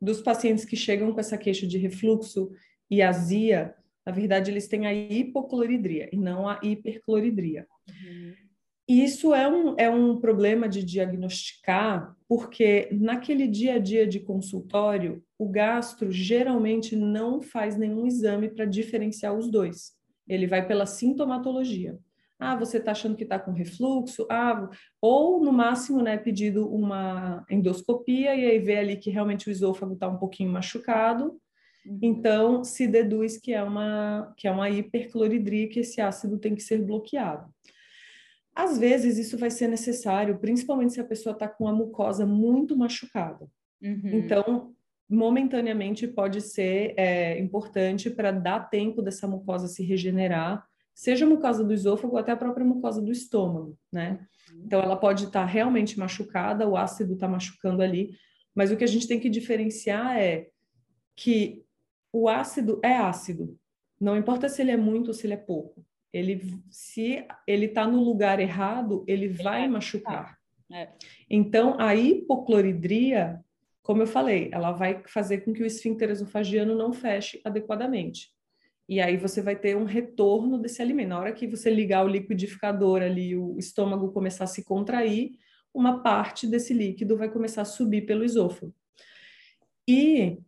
dos 0.00 0.20
pacientes 0.20 0.64
que 0.64 0.76
chegam 0.76 1.12
com 1.12 1.20
essa 1.20 1.38
queixa 1.38 1.66
de 1.66 1.78
refluxo 1.78 2.50
e 2.90 3.02
azia, 3.02 3.74
na 4.04 4.12
verdade, 4.12 4.50
eles 4.50 4.66
têm 4.66 4.86
a 4.86 4.94
hipocloridria 4.94 6.08
e 6.12 6.16
não 6.16 6.48
a 6.48 6.58
hipercloridria. 6.62 7.66
Uhum. 7.88 8.47
Isso 8.88 9.34
é 9.34 9.46
um, 9.46 9.74
é 9.76 9.90
um 9.90 10.18
problema 10.18 10.66
de 10.66 10.82
diagnosticar, 10.82 12.16
porque 12.26 12.88
naquele 12.90 13.46
dia 13.46 13.74
a 13.74 13.78
dia 13.78 14.06
de 14.06 14.18
consultório, 14.18 15.22
o 15.38 15.46
gastro 15.46 16.10
geralmente 16.10 16.96
não 16.96 17.42
faz 17.42 17.76
nenhum 17.76 18.06
exame 18.06 18.48
para 18.48 18.64
diferenciar 18.64 19.34
os 19.34 19.50
dois. 19.50 19.92
Ele 20.26 20.46
vai 20.46 20.66
pela 20.66 20.86
sintomatologia. 20.86 21.98
Ah, 22.38 22.56
você 22.56 22.78
está 22.78 22.92
achando 22.92 23.16
que 23.16 23.24
está 23.24 23.38
com 23.38 23.52
refluxo? 23.52 24.26
Ah, 24.30 24.70
ou 25.02 25.44
no 25.44 25.52
máximo, 25.52 26.00
né, 26.00 26.16
pedido 26.16 26.66
uma 26.66 27.44
endoscopia 27.50 28.34
e 28.34 28.46
aí 28.46 28.58
vê 28.58 28.78
ali 28.78 28.96
que 28.96 29.10
realmente 29.10 29.48
o 29.48 29.50
esôfago 29.50 29.94
está 29.94 30.08
um 30.08 30.16
pouquinho 30.16 30.50
machucado. 30.50 31.38
Uhum. 31.84 31.98
Então, 32.00 32.64
se 32.64 32.86
deduz 32.86 33.36
que 33.36 33.52
é 33.52 33.62
uma 33.62 34.32
que 34.36 34.48
é 34.48 34.50
uma 34.50 34.70
hipercloridria, 34.70 35.68
que 35.68 35.80
esse 35.80 36.00
ácido 36.00 36.38
tem 36.38 36.54
que 36.54 36.62
ser 36.62 36.82
bloqueado. 36.82 37.52
Às 38.54 38.78
vezes 38.78 39.18
isso 39.18 39.38
vai 39.38 39.50
ser 39.50 39.68
necessário, 39.68 40.38
principalmente 40.38 40.94
se 40.94 41.00
a 41.00 41.04
pessoa 41.04 41.32
está 41.32 41.48
com 41.48 41.68
a 41.68 41.72
mucosa 41.72 42.26
muito 42.26 42.76
machucada. 42.76 43.48
Uhum. 43.80 44.10
Então, 44.12 44.74
momentaneamente 45.08 46.06
pode 46.06 46.40
ser 46.40 46.92
é, 46.96 47.38
importante 47.38 48.10
para 48.10 48.30
dar 48.30 48.68
tempo 48.68 49.00
dessa 49.00 49.26
mucosa 49.26 49.68
se 49.68 49.82
regenerar, 49.82 50.66
seja 50.94 51.24
a 51.24 51.28
mucosa 51.28 51.64
do 51.64 51.72
esôfago 51.72 52.14
ou 52.14 52.18
até 52.18 52.32
a 52.32 52.36
própria 52.36 52.66
mucosa 52.66 53.00
do 53.00 53.12
estômago, 53.12 53.78
né? 53.92 54.26
Uhum. 54.52 54.62
Então, 54.66 54.82
ela 54.82 54.96
pode 54.96 55.26
estar 55.26 55.40
tá 55.40 55.46
realmente 55.46 55.98
machucada, 55.98 56.68
o 56.68 56.76
ácido 56.76 57.14
está 57.14 57.28
machucando 57.28 57.82
ali, 57.82 58.10
mas 58.54 58.72
o 58.72 58.76
que 58.76 58.84
a 58.84 58.88
gente 58.88 59.06
tem 59.06 59.20
que 59.20 59.30
diferenciar 59.30 60.18
é 60.18 60.48
que 61.14 61.64
o 62.12 62.28
ácido 62.28 62.80
é 62.82 62.96
ácido, 62.96 63.56
não 64.00 64.16
importa 64.16 64.48
se 64.48 64.62
ele 64.62 64.70
é 64.70 64.76
muito 64.76 65.08
ou 65.08 65.14
se 65.14 65.26
ele 65.26 65.34
é 65.34 65.38
pouco 65.38 65.84
ele 66.12 66.60
se 66.70 67.24
ele 67.46 67.66
está 67.66 67.86
no 67.86 68.02
lugar 68.02 68.40
errado, 68.40 69.04
ele 69.06 69.28
vai 69.28 69.68
machucar. 69.68 70.38
É. 70.72 70.88
Então, 71.30 71.78
a 71.78 71.94
hipocloridria, 71.94 73.40
como 73.82 74.02
eu 74.02 74.06
falei, 74.06 74.50
ela 74.52 74.72
vai 74.72 75.02
fazer 75.06 75.38
com 75.38 75.52
que 75.52 75.62
o 75.62 75.66
esfíncter 75.66 76.10
esofagiano 76.10 76.74
não 76.74 76.92
feche 76.92 77.40
adequadamente. 77.44 78.30
E 78.88 79.00
aí 79.00 79.16
você 79.16 79.42
vai 79.42 79.54
ter 79.54 79.76
um 79.76 79.84
retorno 79.84 80.58
desse 80.58 80.80
alimento. 80.80 81.10
Na 81.10 81.18
hora 81.18 81.32
que 81.32 81.46
você 81.46 81.70
ligar 81.70 82.04
o 82.04 82.08
liquidificador 82.08 83.02
ali, 83.02 83.36
o 83.36 83.58
estômago 83.58 84.12
começar 84.12 84.44
a 84.44 84.48
se 84.48 84.64
contrair, 84.64 85.32
uma 85.74 86.02
parte 86.02 86.46
desse 86.46 86.72
líquido 86.72 87.16
vai 87.16 87.30
começar 87.30 87.62
a 87.62 87.66
subir 87.66 88.06
pelo 88.06 88.24
esôfago. 88.24 88.74
E 89.86 90.38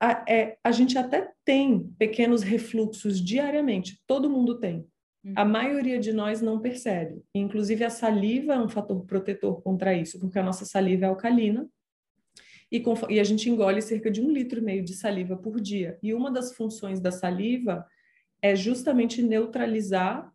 a, 0.00 0.24
é, 0.28 0.58
a 0.62 0.70
gente 0.70 0.96
até 0.96 1.30
tem 1.44 1.90
pequenos 1.98 2.42
refluxos 2.42 3.20
diariamente, 3.20 4.00
todo 4.06 4.30
mundo 4.30 4.58
tem. 4.58 4.86
A 5.34 5.42
uhum. 5.42 5.50
maioria 5.50 5.98
de 5.98 6.12
nós 6.12 6.40
não 6.40 6.60
percebe. 6.60 7.22
Inclusive, 7.34 7.84
a 7.84 7.90
saliva 7.90 8.54
é 8.54 8.58
um 8.58 8.68
fator 8.68 9.04
protetor 9.04 9.60
contra 9.62 9.92
isso, 9.92 10.18
porque 10.20 10.38
a 10.38 10.42
nossa 10.42 10.64
saliva 10.64 11.06
é 11.06 11.08
alcalina 11.08 11.68
e, 12.70 12.82
e 13.10 13.20
a 13.20 13.24
gente 13.24 13.50
engole 13.50 13.82
cerca 13.82 14.10
de 14.10 14.22
um 14.22 14.30
litro 14.30 14.60
e 14.60 14.62
meio 14.62 14.84
de 14.84 14.94
saliva 14.94 15.36
por 15.36 15.60
dia. 15.60 15.98
E 16.02 16.14
uma 16.14 16.30
das 16.30 16.54
funções 16.54 17.00
da 17.00 17.10
saliva 17.10 17.84
é 18.40 18.54
justamente 18.54 19.20
neutralizar 19.22 20.32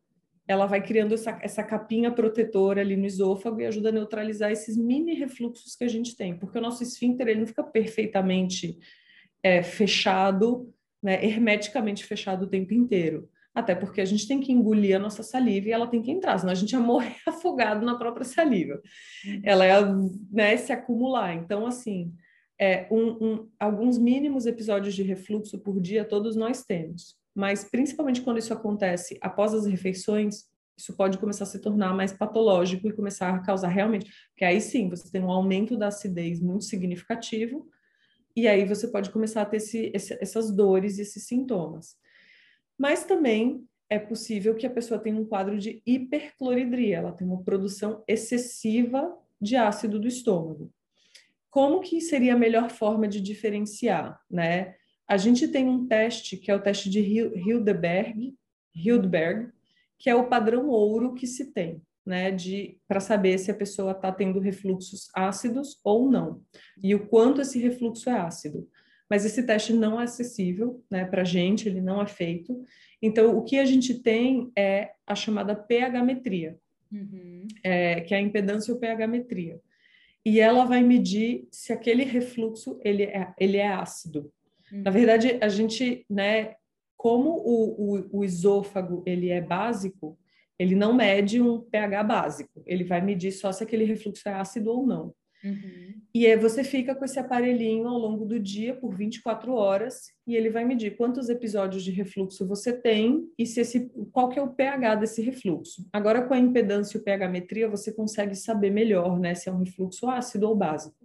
ela 0.47 0.65
vai 0.65 0.81
criando 0.83 1.13
essa, 1.13 1.39
essa 1.41 1.63
capinha 1.63 2.11
protetora 2.11 2.81
ali 2.81 2.97
no 2.97 3.05
esôfago 3.05 3.61
e 3.61 3.65
ajuda 3.65 3.89
a 3.89 3.93
neutralizar 3.93 4.51
esses 4.51 4.75
mini 4.75 5.13
refluxos 5.13 5.75
que 5.75 5.83
a 5.83 5.87
gente 5.87 6.15
tem, 6.15 6.37
porque 6.37 6.57
o 6.57 6.61
nosso 6.61 6.83
esfíncter 6.83 7.27
ele 7.27 7.39
não 7.39 7.47
fica 7.47 7.63
perfeitamente 7.63 8.77
é, 9.43 9.61
fechado, 9.61 10.73
né, 11.01 11.23
hermeticamente 11.23 12.05
fechado 12.05 12.43
o 12.43 12.49
tempo 12.49 12.73
inteiro. 12.73 13.29
Até 13.53 13.75
porque 13.75 14.01
a 14.01 14.05
gente 14.05 14.27
tem 14.27 14.39
que 14.39 14.51
engolir 14.51 14.95
a 14.95 14.99
nossa 14.99 15.21
saliva 15.21 15.67
e 15.67 15.71
ela 15.71 15.85
tem 15.85 16.01
que 16.01 16.09
entrar, 16.09 16.39
senão 16.39 16.51
a 16.51 16.55
gente 16.55 16.71
ia 16.71 16.79
morrer 16.79 17.17
afogado 17.27 17.85
na 17.85 17.95
própria 17.95 18.25
saliva. 18.25 18.81
Ela 19.43 19.67
ia 19.67 19.81
né, 20.31 20.57
se 20.57 20.71
acumular. 20.71 21.35
Então, 21.35 21.67
assim, 21.67 22.11
é, 22.59 22.87
um, 22.89 23.09
um, 23.23 23.49
alguns 23.59 23.97
mínimos 23.97 24.45
episódios 24.47 24.95
de 24.95 25.03
refluxo 25.03 25.59
por 25.59 25.79
dia 25.79 26.03
todos 26.03 26.35
nós 26.35 26.63
temos. 26.63 27.15
Mas, 27.35 27.63
principalmente 27.63 28.21
quando 28.21 28.37
isso 28.37 28.53
acontece 28.53 29.17
após 29.21 29.53
as 29.53 29.65
refeições, 29.65 30.45
isso 30.77 30.95
pode 30.95 31.17
começar 31.19 31.43
a 31.43 31.47
se 31.47 31.59
tornar 31.59 31.93
mais 31.93 32.11
patológico 32.11 32.87
e 32.87 32.93
começar 32.93 33.35
a 33.35 33.39
causar 33.39 33.67
realmente. 33.67 34.11
Porque 34.29 34.45
aí 34.45 34.59
sim, 34.59 34.89
você 34.89 35.11
tem 35.11 35.21
um 35.21 35.31
aumento 35.31 35.77
da 35.77 35.87
acidez 35.87 36.39
muito 36.39 36.63
significativo, 36.63 37.67
e 38.35 38.47
aí 38.47 38.65
você 38.65 38.87
pode 38.87 39.09
começar 39.09 39.43
a 39.43 39.45
ter 39.45 39.57
esse, 39.57 39.91
esse, 39.93 40.17
essas 40.21 40.51
dores, 40.51 40.97
esses 40.99 41.25
sintomas. 41.25 41.95
Mas 42.77 43.05
também 43.05 43.65
é 43.89 43.99
possível 43.99 44.55
que 44.55 44.65
a 44.65 44.71
pessoa 44.71 44.99
tenha 44.99 45.15
um 45.15 45.25
quadro 45.25 45.57
de 45.57 45.81
hipercloridria, 45.85 46.97
ela 46.97 47.11
tem 47.11 47.27
uma 47.27 47.43
produção 47.43 48.03
excessiva 48.07 49.15
de 49.39 49.55
ácido 49.55 49.99
do 49.99 50.07
estômago. 50.07 50.71
Como 51.49 51.81
que 51.81 52.01
seria 52.01 52.33
a 52.33 52.37
melhor 52.37 52.71
forma 52.71 53.07
de 53.07 53.21
diferenciar, 53.21 54.19
né? 54.29 54.75
A 55.07 55.17
gente 55.17 55.47
tem 55.47 55.67
um 55.67 55.85
teste 55.85 56.37
que 56.37 56.49
é 56.49 56.55
o 56.55 56.61
teste 56.61 56.89
de 56.89 56.99
Hildberg, 56.99 58.35
Hildberg, 58.73 59.51
que 59.99 60.09
é 60.09 60.15
o 60.15 60.27
padrão 60.27 60.69
ouro 60.69 61.13
que 61.13 61.27
se 61.27 61.53
tem. 61.53 61.81
Né, 62.05 62.31
de 62.31 62.77
para 62.87 62.99
saber 62.99 63.37
se 63.37 63.49
a 63.49 63.55
pessoa 63.55 63.91
está 63.91 64.11
tendo 64.11 64.39
refluxos 64.39 65.07
ácidos 65.15 65.79
ou 65.83 66.09
não 66.09 66.41
e 66.81 66.93
o 66.93 67.07
quanto 67.07 67.41
esse 67.41 67.59
refluxo 67.59 68.09
é 68.09 68.13
ácido. 68.13 68.67
Mas 69.09 69.25
esse 69.25 69.43
teste 69.43 69.73
não 69.73 69.99
é 69.99 70.05
acessível, 70.05 70.83
né, 70.89 71.05
para 71.05 71.23
gente, 71.23 71.67
ele 71.67 71.81
não 71.81 72.01
é 72.01 72.07
feito. 72.07 72.63
Então, 73.01 73.37
o 73.37 73.43
que 73.43 73.59
a 73.59 73.65
gente 73.65 73.95
tem 73.95 74.51
é 74.57 74.91
a 75.05 75.13
chamada 75.13 75.55
pH-metria, 75.55 76.57
uhum. 76.91 77.47
é, 77.63 78.01
que 78.01 78.13
é 78.13 78.17
a 78.17 78.21
impedância 78.21 78.73
ou 78.73 78.79
pH-metria. 78.79 79.59
E 80.25 80.39
ela 80.39 80.65
vai 80.65 80.81
medir 80.81 81.47
se 81.51 81.73
aquele 81.73 82.03
refluxo 82.03 82.79
ele 82.81 83.03
é, 83.03 83.33
ele 83.37 83.57
é 83.57 83.67
ácido. 83.67 84.31
Uhum. 84.71 84.81
Na 84.81 84.89
verdade, 84.89 85.37
a 85.41 85.49
gente, 85.49 86.05
né, 86.09 86.55
como 86.95 87.29
o, 87.31 87.97
o, 87.97 88.19
o 88.19 88.23
esôfago 88.23 89.03
ele 89.05 89.29
é 89.29 89.41
básico, 89.41 90.17
ele 90.63 90.75
não 90.75 90.93
mede 90.93 91.41
um 91.41 91.59
pH 91.59 92.03
básico, 92.03 92.63
ele 92.65 92.83
vai 92.83 93.01
medir 93.01 93.31
só 93.31 93.51
se 93.51 93.63
aquele 93.63 93.83
refluxo 93.83 94.27
é 94.27 94.33
ácido 94.33 94.71
ou 94.71 94.87
não. 94.87 95.13
Uhum. 95.43 96.01
E 96.15 96.25
aí 96.25 96.37
você 96.37 96.63
fica 96.63 96.95
com 96.95 97.03
esse 97.03 97.19
aparelhinho 97.19 97.85
ao 97.85 97.97
longo 97.97 98.23
do 98.25 98.39
dia 98.39 98.73
por 98.73 98.95
24 98.95 99.53
horas 99.53 100.03
e 100.25 100.37
ele 100.37 100.49
vai 100.49 100.63
medir 100.63 100.95
quantos 100.95 101.27
episódios 101.27 101.83
de 101.83 101.91
refluxo 101.91 102.47
você 102.47 102.71
tem 102.71 103.25
e 103.37 103.45
se 103.45 103.59
esse, 103.59 103.91
qual 104.13 104.29
que 104.29 104.39
é 104.39 104.41
o 104.41 104.53
pH 104.53 104.95
desse 104.95 105.21
refluxo. 105.21 105.85
Agora 105.91 106.21
com 106.21 106.33
a 106.33 106.39
impedância 106.39 106.97
e 106.97 107.01
o 107.01 107.03
pH-metria 107.03 107.67
você 107.67 107.91
consegue 107.91 108.35
saber 108.35 108.69
melhor, 108.69 109.19
né, 109.19 109.35
se 109.35 109.49
é 109.49 109.51
um 109.51 109.57
refluxo 109.57 110.07
ácido 110.07 110.47
ou 110.47 110.55
básico. 110.55 110.95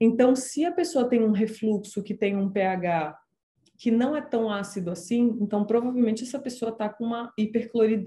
Então, 0.00 0.34
se 0.34 0.64
a 0.64 0.72
pessoa 0.72 1.06
tem 1.06 1.22
um 1.22 1.32
refluxo 1.32 2.02
que 2.02 2.14
tem 2.14 2.34
um 2.34 2.48
pH 2.48 3.14
que 3.80 3.90
não 3.90 4.14
é 4.14 4.20
tão 4.20 4.50
ácido 4.50 4.90
assim, 4.90 5.38
então 5.40 5.64
provavelmente 5.64 6.22
essa 6.22 6.38
pessoa 6.38 6.70
está 6.70 6.86
com 6.86 7.02
uma, 7.02 7.32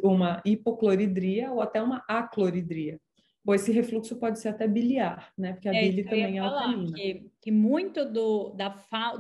uma 0.04 0.40
hipocloridria 0.46 1.52
ou 1.52 1.62
até 1.62 1.82
uma 1.82 2.04
acloridria. 2.08 3.02
Ou 3.44 3.56
esse 3.56 3.72
refluxo 3.72 4.18
pode 4.18 4.40
ser 4.40 4.50
até 4.50 4.68
biliar, 4.68 5.34
né? 5.36 5.54
Porque 5.54 5.68
a 5.68 5.74
é, 5.74 5.82
bile 5.82 6.04
também 6.04 6.38
é 6.38 6.40
alcalina. 6.40 6.94
Que, 6.94 7.32
que 7.42 7.52
muito 7.52 8.06
do, 8.06 8.52
da, 8.52 8.70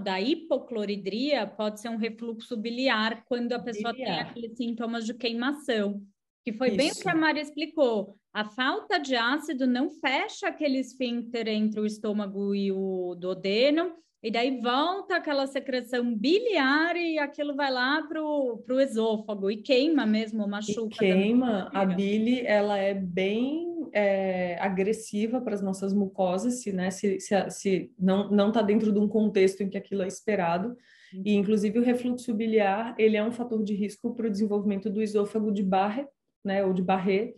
da 0.01 0.21
hipocloridria 0.21 1.47
pode 1.47 1.81
ser 1.81 1.89
um 1.89 1.97
refluxo 1.97 2.55
biliar 2.55 3.25
quando 3.25 3.51
a 3.53 3.59
pessoa 3.59 3.91
biliar. 3.91 4.17
tem 4.17 4.29
aqueles 4.29 4.55
sintomas 4.55 5.05
de 5.05 5.15
queimação. 5.15 6.01
Que 6.45 6.53
foi 6.53 6.67
Isso. 6.67 6.77
bem 6.77 6.91
o 6.91 6.95
que 6.95 7.09
a 7.09 7.15
Maria 7.15 7.41
explicou. 7.41 8.15
A 8.31 8.45
falta 8.45 8.99
de 8.99 9.15
ácido 9.15 9.65
não 9.65 9.89
fecha 9.89 10.47
aquele 10.47 10.77
esfíncter 10.77 11.47
entre 11.47 11.79
o 11.79 11.85
estômago 11.85 12.53
e 12.53 12.71
o 12.71 13.15
duodeno, 13.15 13.91
e 14.23 14.31
daí 14.31 14.61
volta 14.61 15.17
aquela 15.17 15.45
secreção 15.45 16.15
biliar 16.15 16.95
e 16.95 17.19
aquilo 17.19 17.53
vai 17.53 17.69
lá 17.69 18.01
para 18.03 18.23
o 18.23 18.79
esôfago 18.79 19.51
e 19.51 19.57
queima 19.57 20.05
mesmo, 20.05 20.47
machuca. 20.47 20.95
E 20.95 20.97
queima, 20.97 21.69
a 21.73 21.83
bile 21.83 22.39
ela 22.45 22.77
é 22.77 22.93
bem 22.93 23.89
é, 23.91 24.57
agressiva 24.61 25.41
para 25.41 25.53
as 25.53 25.61
nossas 25.61 25.93
mucosas, 25.93 26.61
se, 26.61 26.71
né, 26.71 26.89
se, 26.89 27.19
se, 27.19 27.49
se 27.49 27.91
não 27.99 28.47
está 28.47 28.61
dentro 28.61 28.93
de 28.93 28.99
um 28.99 29.09
contexto 29.09 29.61
em 29.61 29.69
que 29.69 29.77
aquilo 29.77 30.03
é 30.03 30.07
esperado. 30.07 30.73
E, 31.13 31.33
uhum. 31.33 31.41
inclusive, 31.41 31.77
o 31.77 31.83
refluxo 31.83 32.33
biliar, 32.33 32.95
ele 32.97 33.17
é 33.17 33.23
um 33.23 33.31
fator 33.31 33.61
de 33.61 33.75
risco 33.75 34.15
para 34.15 34.27
o 34.27 34.31
desenvolvimento 34.31 34.89
do 34.89 35.01
esôfago 35.01 35.51
de 35.51 35.61
Barré, 35.61 36.07
né, 36.45 36.63
ou 36.63 36.71
de 36.71 36.81
Barré, 36.81 37.33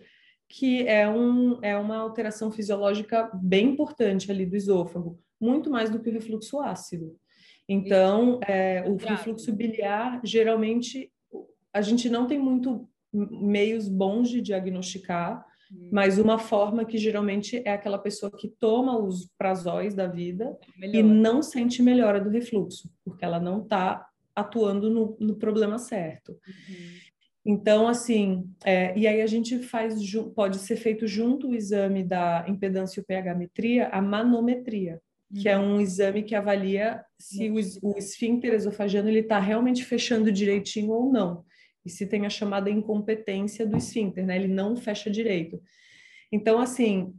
que 0.47 0.87
é, 0.87 1.09
um, 1.09 1.57
é 1.63 1.75
uma 1.75 1.97
alteração 1.97 2.51
fisiológica 2.51 3.27
bem 3.33 3.69
importante 3.69 4.31
ali 4.31 4.45
do 4.45 4.55
esôfago 4.55 5.19
muito 5.39 5.69
mais 5.69 5.89
do 5.89 5.99
que 5.99 6.09
o 6.09 6.13
refluxo 6.13 6.59
ácido. 6.59 7.15
Então, 7.67 8.39
é, 8.47 8.83
o 8.87 8.95
refluxo 8.95 9.51
biliar, 9.51 10.21
geralmente, 10.23 11.11
a 11.73 11.81
gente 11.81 12.09
não 12.09 12.27
tem 12.27 12.37
muito 12.37 12.87
meios 13.11 13.87
bons 13.87 14.29
de 14.29 14.41
diagnosticar, 14.41 15.43
hum. 15.71 15.89
mas 15.91 16.19
uma 16.19 16.37
forma 16.37 16.85
que 16.85 16.97
geralmente 16.97 17.61
é 17.65 17.71
aquela 17.71 17.97
pessoa 17.97 18.31
que 18.31 18.47
toma 18.59 18.97
os 18.97 19.27
prazóis 19.37 19.95
da 19.95 20.05
vida 20.05 20.55
e 20.81 21.01
não 21.01 21.41
sente 21.41 21.81
melhora 21.81 22.19
do 22.19 22.29
refluxo, 22.29 22.89
porque 23.03 23.23
ela 23.23 23.39
não 23.39 23.63
está 23.63 24.05
atuando 24.35 24.89
no, 24.89 25.17
no, 25.19 25.35
problema 25.35 25.79
certo. 25.79 26.33
Uhum. 26.33 27.05
Então, 27.45 27.87
assim, 27.87 28.49
é, 28.65 28.97
e 28.97 29.07
aí 29.07 29.21
a 29.21 29.27
gente 29.27 29.59
faz, 29.59 29.95
pode 30.35 30.57
ser 30.57 30.75
feito 30.75 31.07
junto 31.07 31.49
o 31.49 31.55
exame 31.55 32.03
da 32.03 32.43
impedância 32.47 32.99
e 32.99 33.03
o 33.03 33.05
pH-metria, 33.05 33.87
a 33.89 34.01
manometria, 34.01 34.99
que 35.41 35.49
é 35.49 35.57
um 35.57 35.81
exame 35.81 36.23
que 36.23 36.35
avalia 36.35 37.03
se 37.19 37.49
o, 37.49 37.55
o 37.89 37.97
esfíncter 37.97 38.53
esofagiano 38.53 39.09
está 39.09 39.39
realmente 39.39 39.83
fechando 39.83 40.31
direitinho 40.31 40.91
ou 40.91 41.11
não. 41.11 41.43
E 41.85 41.89
se 41.89 42.07
tem 42.07 42.25
a 42.25 42.29
chamada 42.29 42.69
incompetência 42.69 43.65
do 43.65 43.77
esfíncter, 43.77 44.25
né? 44.25 44.35
Ele 44.35 44.47
não 44.47 44.75
fecha 44.75 45.09
direito. 45.09 45.61
Então, 46.31 46.59
assim, 46.59 47.13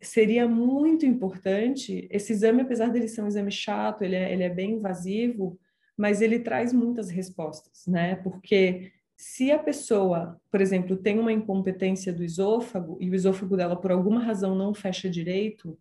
seria 0.00 0.48
muito 0.48 1.06
importante, 1.06 2.08
esse 2.10 2.32
exame, 2.32 2.62
apesar 2.62 2.88
dele 2.90 3.06
ser 3.06 3.22
um 3.22 3.28
exame 3.28 3.50
chato, 3.50 4.02
ele 4.02 4.16
é, 4.16 4.32
ele 4.32 4.42
é 4.42 4.48
bem 4.48 4.72
invasivo, 4.72 5.58
mas 5.96 6.20
ele 6.22 6.40
traz 6.40 6.72
muitas 6.72 7.10
respostas, 7.10 7.86
né? 7.86 8.16
Porque 8.16 8.92
se 9.16 9.50
a 9.50 9.58
pessoa, 9.58 10.40
por 10.50 10.60
exemplo, 10.60 10.96
tem 10.96 11.18
uma 11.18 11.32
incompetência 11.32 12.12
do 12.12 12.24
esôfago 12.24 12.96
e 13.00 13.10
o 13.10 13.14
esôfago 13.14 13.56
dela, 13.56 13.76
por 13.76 13.90
alguma 13.90 14.20
razão, 14.20 14.54
não 14.54 14.72
fecha 14.72 15.10
direito, 15.10 15.76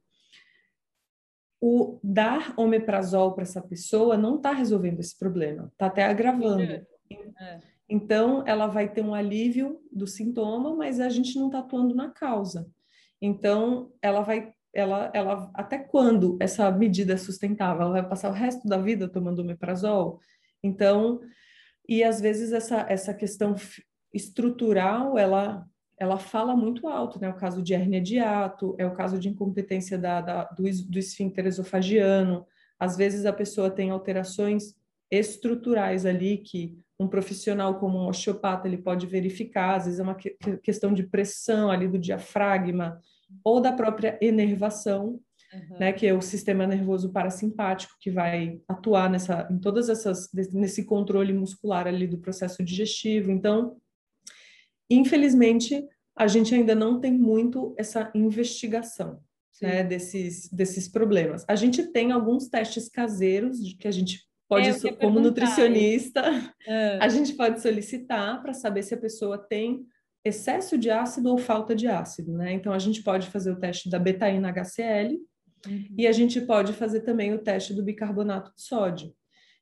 o 1.60 2.00
dar 2.04 2.54
omeprazol 2.58 3.34
para 3.34 3.44
essa 3.44 3.62
pessoa 3.62 4.18
não 4.18 4.36
está 4.38 4.52
resolvendo 4.52 5.00
esse 5.00 5.18
problema, 5.18 5.70
está 5.72 5.88
até 5.88 6.06
agravando. 6.06 6.62
É. 6.62 6.86
Então, 7.90 8.44
ela 8.46 8.68
vai 8.68 8.92
ter 8.92 9.02
um 9.02 9.14
alívio 9.14 9.80
do 9.92 10.06
sintoma, 10.06 10.76
mas 10.76 11.00
a 11.00 11.10
gente 11.10 11.38
não 11.38 11.48
está 11.48 11.60
atuando 11.60 11.96
na 11.96 12.12
causa. 12.12 12.70
Então, 13.22 13.92
ela 14.02 14.22
vai, 14.22 14.54
ela, 14.74 15.10
ela, 15.14 15.50
até 15.54 15.80
quando 15.80 16.38
essa 16.40 16.70
medida 16.70 17.14
é 17.14 17.18
sustentável? 17.18 17.84
Ela 17.84 17.92
vai 17.92 18.10
passar 18.10 18.30
o 18.30 18.34
resto 18.34 18.68
da 18.68 18.78
vida 18.78 19.08
tomando 19.08 19.40
omeprazol? 19.40 20.20
Então, 20.62 21.22
e 21.88 22.04
às 22.04 22.20
vezes 22.20 22.52
essa, 22.52 22.86
essa 22.90 23.14
questão 23.14 23.56
estrutural, 24.14 25.18
ela 25.18 25.66
ela 26.00 26.18
fala 26.18 26.56
muito 26.56 26.88
alto, 26.88 27.20
né? 27.20 27.28
O 27.30 27.36
caso 27.36 27.62
de 27.62 27.74
hérnia 27.74 28.00
de 28.00 28.20
ato, 28.20 28.76
é 28.78 28.86
o 28.86 28.94
caso 28.94 29.18
de 29.18 29.30
incompetência 29.30 29.98
da, 29.98 30.22
da, 30.22 30.44
do, 30.46 30.64
do 30.64 31.00
esfíncter 31.00 31.48
esofagiano. 31.48 32.46
Às 32.80 32.96
vezes 32.96 33.26
a 33.26 33.34
pessoa 33.34 33.72
tem 33.72 33.90
alterações 33.90 34.76
estruturais 35.10 36.06
ali 36.06 36.38
que 36.38 36.78
um 37.00 37.08
profissional 37.08 37.80
como 37.80 37.98
um 37.98 38.08
osteopata 38.08 38.68
ele 38.68 38.78
pode 38.78 39.06
verificar, 39.08 39.76
às 39.76 39.86
vezes 39.86 40.00
é 40.00 40.04
uma 40.04 40.16
que, 40.16 40.36
questão 40.64 40.94
de 40.94 41.04
pressão 41.04 41.72
ali 41.72 41.88
do 41.88 41.98
diafragma 41.98 43.00
ou 43.44 43.62
da 43.62 43.72
própria 43.72 44.18
enervação, 44.22 45.20
uhum. 45.54 45.80
né, 45.80 45.94
que 45.94 46.08
é 46.08 46.14
o 46.14 46.22
sistema 46.22 46.66
nervoso 46.66 47.12
parasimpático 47.12 47.94
que 48.00 48.10
vai 48.10 48.60
atuar 48.68 49.10
nessa 49.10 49.48
em 49.52 49.60
todas 49.60 49.90
essas 49.90 50.30
nesse 50.54 50.86
controle 50.86 51.34
muscular 51.34 51.88
ali 51.88 52.08
do 52.08 52.18
processo 52.18 52.64
digestivo. 52.64 53.32
Então, 53.32 53.78
Infelizmente, 54.90 55.86
a 56.16 56.28
gente 56.28 56.54
ainda 56.54 56.74
não 56.74 57.00
tem 57.00 57.12
muito 57.12 57.76
essa 57.78 58.12
investigação 58.16 59.20
né, 59.62 59.84
desses, 59.84 60.50
desses 60.50 60.88
problemas. 60.88 61.46
A 61.48 61.56
gente 61.56 61.84
tem 61.92 62.12
alguns 62.12 62.48
testes 62.48 62.90
caseiros 62.90 63.60
que 63.80 63.88
a 63.88 63.92
gente 63.92 64.28
pode, 64.48 64.70
é, 64.70 64.94
como 64.94 65.20
nutricionista, 65.20 66.22
é. 66.66 66.98
a 67.02 67.08
gente 67.08 67.34
pode 67.34 67.62
solicitar 67.62 68.42
para 68.42 68.54
saber 68.54 68.84
se 68.84 68.94
a 68.94 68.98
pessoa 68.98 69.38
tem 69.38 69.86
excesso 70.24 70.78
de 70.78 70.90
ácido 70.90 71.30
ou 71.30 71.38
falta 71.38 71.76
de 71.76 71.88
ácido, 71.88 72.34
né? 72.34 72.54
Então 72.54 72.74
a 72.74 72.80
gente 72.80 73.02
pode 73.04 73.28
fazer 73.28 73.52
o 73.52 73.60
teste 73.60 73.90
da 73.90 74.00
betaína 74.00 74.52
HCl 74.52 75.16
uhum. 75.66 75.86
e 75.98 76.08
a 76.08 76.12
gente 76.12 76.42
pode 76.42 76.74
fazer 76.74 77.02
também 77.02 77.34
o 77.34 77.40
teste 77.40 77.74
do 77.74 77.84
bicarbonato 77.84 78.54
de 78.56 78.62
sódio. 78.62 79.14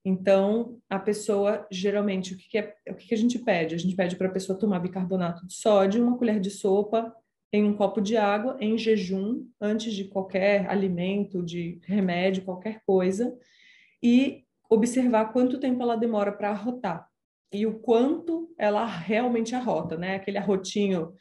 Então, 0.07 0.77
a 0.87 0.99
pessoa, 0.99 1.65
geralmente, 1.71 2.35
o 2.35 2.37
que, 2.37 2.59
é, 2.59 2.75
o 2.89 2.93
que 2.93 3.13
a 3.13 3.17
gente 3.17 3.39
pede? 3.39 3.73
A 3.73 3.77
gente 3.77 3.95
pede 3.95 4.15
para 4.15 4.27
a 4.27 4.31
pessoa 4.31 4.57
tomar 4.57 4.79
bicarbonato 4.79 5.47
de 5.47 5.53
sódio, 5.55 6.03
uma 6.03 6.15
colher 6.15 6.39
de 6.39 6.51
sopa 6.51 7.11
em 7.51 7.63
um 7.63 7.75
copo 7.75 7.99
de 7.99 8.15
água, 8.15 8.55
em 8.59 8.77
jejum, 8.77 9.47
antes 9.59 9.93
de 9.93 10.05
qualquer 10.05 10.69
alimento, 10.69 11.41
de 11.41 11.79
remédio, 11.83 12.43
qualquer 12.43 12.81
coisa, 12.85 13.35
e 14.03 14.43
observar 14.69 15.31
quanto 15.33 15.59
tempo 15.59 15.81
ela 15.81 15.95
demora 15.95 16.31
para 16.31 16.49
arrotar 16.49 17.09
e 17.51 17.65
o 17.65 17.79
quanto 17.79 18.53
ela 18.57 18.85
realmente 18.85 19.55
arrota, 19.55 19.97
né? 19.97 20.15
Aquele 20.15 20.37
arrotinho 20.37 21.13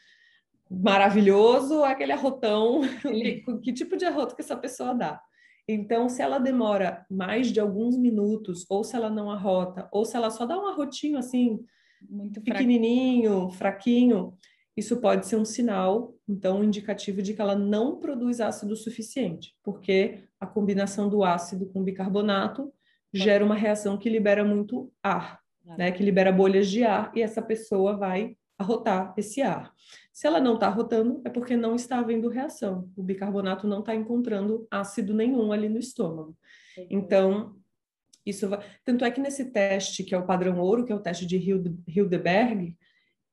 maravilhoso, 0.69 1.85
aquele 1.85 2.13
arrotão, 2.13 2.81
que, 3.01 3.45
que 3.63 3.73
tipo 3.73 3.97
de 3.97 4.05
arroto 4.05 4.35
que 4.35 4.43
essa 4.43 4.57
pessoa 4.57 4.95
dá. 4.95 5.21
Então, 5.67 6.09
se 6.09 6.21
ela 6.21 6.39
demora 6.39 7.07
mais 7.11 7.51
de 7.51 7.59
alguns 7.59 7.97
minutos, 7.97 8.67
ou 8.69 8.85
se 8.85 8.95
ela 8.95 9.09
não 9.09 9.31
arrota, 9.31 9.89
ou 9.91 10.05
se 10.05 10.17
ela 10.17 10.31
só 10.31 10.45
dá 10.45 10.59
um 10.59 10.67
arrotinho 10.67 11.17
assim, 11.17 11.65
muito 12.09 12.43
pequenininho, 12.43 13.51
fraquinho, 13.51 14.37
isso 14.77 15.01
pode 15.01 15.27
ser 15.27 15.37
um 15.37 15.45
sinal, 15.45 16.15
então, 16.29 16.63
indicativo 16.63 17.23
de 17.23 17.33
que 17.33 17.41
ela 17.41 17.55
não 17.55 17.99
produz 17.99 18.41
ácido 18.41 18.77
suficiente, 18.77 19.55
porque 19.63 20.25
a 20.39 20.47
combinação 20.47 21.09
do 21.09 21.23
ácido 21.25 21.67
com 21.67 21.83
bicarbonato 21.83 22.73
gera 23.13 23.45
uma 23.45 23.55
reação 23.55 23.97
que 23.97 24.11
libera 24.11 24.45
muito 24.45 24.93
ar, 25.03 25.41
né, 25.65 25.93
que 25.93 26.03
libera 26.03 26.33
bolhas 26.33 26.69
de 26.69 26.83
ar, 26.85 27.13
e 27.15 27.23
essa 27.23 27.41
pessoa 27.41 27.97
vai 27.97 28.37
arrotar 28.59 29.15
esse 29.17 29.43
ar. 29.43 29.73
Se 30.13 30.27
ela 30.27 30.41
não 30.41 30.55
está 30.55 30.69
arrotando, 30.69 31.21
é 31.25 31.31
porque 31.31 31.57
não 31.57 31.75
está 31.75 31.99
havendo 31.99 32.29
reação. 32.29 32.89
O 32.97 33.03
bicarbonato 33.03 33.67
não 33.67 33.81
está 33.81 33.95
encontrando 33.95 34.67
ácido 34.71 35.13
nenhum 35.13 35.53
ali 35.53 35.69
no 35.69 35.79
estômago. 35.79 36.37
Então, 36.89 37.57
isso 38.25 38.49
vai... 38.49 38.61
Tanto 38.85 39.05
é 39.05 39.11
que 39.11 39.21
nesse 39.21 39.47
teste, 39.47 40.05
que 40.05 40.15
é 40.15 40.19
o 40.19 40.27
padrão 40.27 40.59
ouro, 40.61 40.85
que 40.85 40.93
é 40.93 40.95
o 40.95 41.01
teste 41.01 41.27
de 41.27 41.37
Hildeberg, 41.37 42.77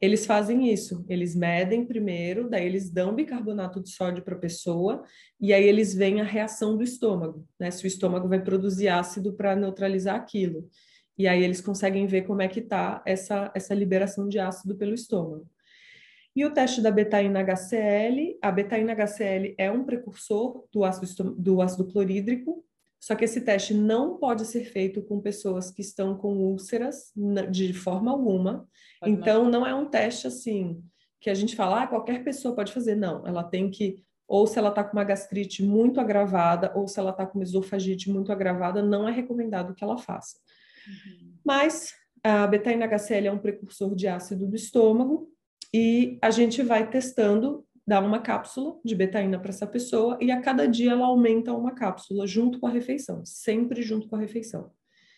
eles 0.01 0.26
fazem 0.26 0.74
isso. 0.74 1.05
Eles 1.07 1.36
medem 1.36 1.86
primeiro, 1.86 2.49
daí 2.49 2.65
eles 2.65 2.89
dão 2.89 3.13
bicarbonato 3.13 3.80
de 3.80 3.89
sódio 3.91 4.24
para 4.24 4.36
a 4.36 4.39
pessoa, 4.39 5.03
e 5.39 5.53
aí 5.53 5.63
eles 5.63 5.93
veem 5.93 6.19
a 6.19 6.24
reação 6.24 6.76
do 6.76 6.84
estômago, 6.84 7.47
né? 7.59 7.69
Se 7.69 7.84
o 7.84 7.88
estômago 7.88 8.28
vai 8.28 8.41
produzir 8.41 8.88
ácido 8.88 9.34
para 9.34 9.55
neutralizar 9.55 10.15
aquilo. 10.15 10.67
E 11.18 11.28
aí 11.28 11.43
eles 11.43 11.62
conseguem 11.62 12.07
ver 12.07 12.24
como 12.24 12.41
é 12.41 12.47
que 12.47 12.59
está 12.59 13.01
essa, 13.05 13.51
essa 13.53 13.74
liberação 13.74 14.28
de 14.28 14.39
ácido 14.39 14.76
pelo 14.76 14.93
estômago. 14.93 15.47
E 16.36 16.45
o 16.45 16.53
teste 16.53 16.82
da 16.82 16.89
betaína 16.89 17.43
HCl, 17.43 18.38
a 18.41 18.51
betaína 18.51 18.93
HCl 18.93 19.53
é 19.57 19.70
um 19.70 19.84
precursor 19.84 20.66
do 20.72 20.86
ácido, 20.86 21.36
do 21.36 21.62
ácido 21.62 21.86
clorídrico, 21.91 22.64
só 23.01 23.16
que 23.16 23.26
esse 23.26 23.41
teste 23.41 23.74
não 23.74 24.18
pode 24.18 24.45
ser 24.45 24.64
feito 24.64 25.01
com 25.01 25.20
pessoas 25.20 25.72
que 25.72 25.82
estão 25.82 26.16
com 26.16 26.38
úlceras 26.38 27.12
de 27.49 27.74
forma 27.74 28.12
alguma. 28.12 28.68
Pode 28.99 29.12
então, 29.12 29.49
não 29.49 29.66
é 29.66 29.74
um 29.74 29.89
teste 29.89 30.28
assim 30.28 30.82
que 31.20 31.30
a 31.30 31.34
gente 31.34 31.55
fala, 31.55 31.84
ah, 31.84 31.88
qualquer 31.88 32.24
pessoa 32.24 32.55
pode 32.55 32.72
fazer. 32.72 32.95
Não, 32.95 33.26
ela 33.26 33.43
tem 33.43 33.70
que, 33.70 34.03
ou 34.28 34.47
se 34.47 34.57
ela 34.57 34.70
está 34.70 34.84
com 34.84 34.93
uma 34.93 35.03
gastrite 35.03 35.64
muito 35.64 35.99
agravada, 35.99 36.72
ou 36.76 36.88
se 36.88 36.99
ela 36.99 37.12
está 37.12 37.26
com 37.26 37.39
uma 37.39 37.43
esofagite 37.43 38.09
muito 38.09 38.32
agravada, 38.32 38.82
não 38.82 39.07
é 39.07 39.12
recomendado 39.12 39.74
que 39.74 39.84
ela 39.84 39.97
faça. 39.97 40.38
Uhum. 40.88 41.34
Mas 41.45 41.93
a 42.23 42.47
betaína 42.47 42.86
HCl 42.88 43.27
é 43.27 43.32
um 43.32 43.39
precursor 43.39 43.95
de 43.95 44.07
ácido 44.07 44.47
do 44.47 44.55
estômago 44.55 45.32
e 45.73 46.19
a 46.21 46.29
gente 46.29 46.61
vai 46.61 46.89
testando 46.89 47.65
dá 47.86 47.99
uma 47.99 48.19
cápsula 48.19 48.79
de 48.86 48.95
betaína 48.95 49.39
para 49.39 49.49
essa 49.49 49.65
pessoa 49.65 50.17
e 50.21 50.32
a 50.32 50.39
cada 50.39 50.67
dia 50.67 50.91
ela 50.91 51.07
aumenta 51.07 51.51
uma 51.51 51.73
cápsula 51.73 52.27
junto 52.27 52.59
com 52.59 52.67
a 52.67 52.69
refeição, 52.69 53.25
sempre 53.25 53.82
junto 53.82 54.07
com 54.07 54.15
a 54.15 54.19
refeição. 54.19 54.71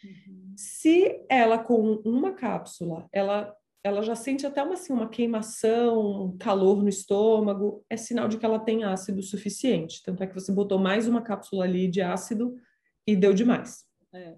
Uhum. 0.04 0.54
Se 0.56 1.24
ela 1.30 1.58
com 1.58 2.02
uma 2.06 2.34
cápsula, 2.34 3.08
ela 3.12 3.56
ela 3.86 4.02
já 4.02 4.16
sente 4.16 4.48
até 4.48 4.64
uma, 4.64 4.76
assim, 4.76 4.94
uma 4.94 5.10
queimação, 5.10 6.24
um 6.24 6.38
calor 6.38 6.82
no 6.82 6.88
estômago, 6.88 7.86
é 7.90 7.98
sinal 7.98 8.30
de 8.30 8.38
que 8.38 8.46
ela 8.46 8.58
tem 8.58 8.86
ácido 8.86 9.22
suficiente. 9.22 10.02
Tanto 10.02 10.24
é 10.24 10.28
que 10.28 10.34
você 10.34 10.54
botou 10.54 10.80
mais 10.80 11.06
uma 11.06 11.22
cápsula 11.22 11.66
ali 11.66 11.90
de 11.90 12.02
ácido 12.02 12.56
e 13.06 13.14
deu 13.14 13.34
demais. 13.34 13.84
É. 14.14 14.38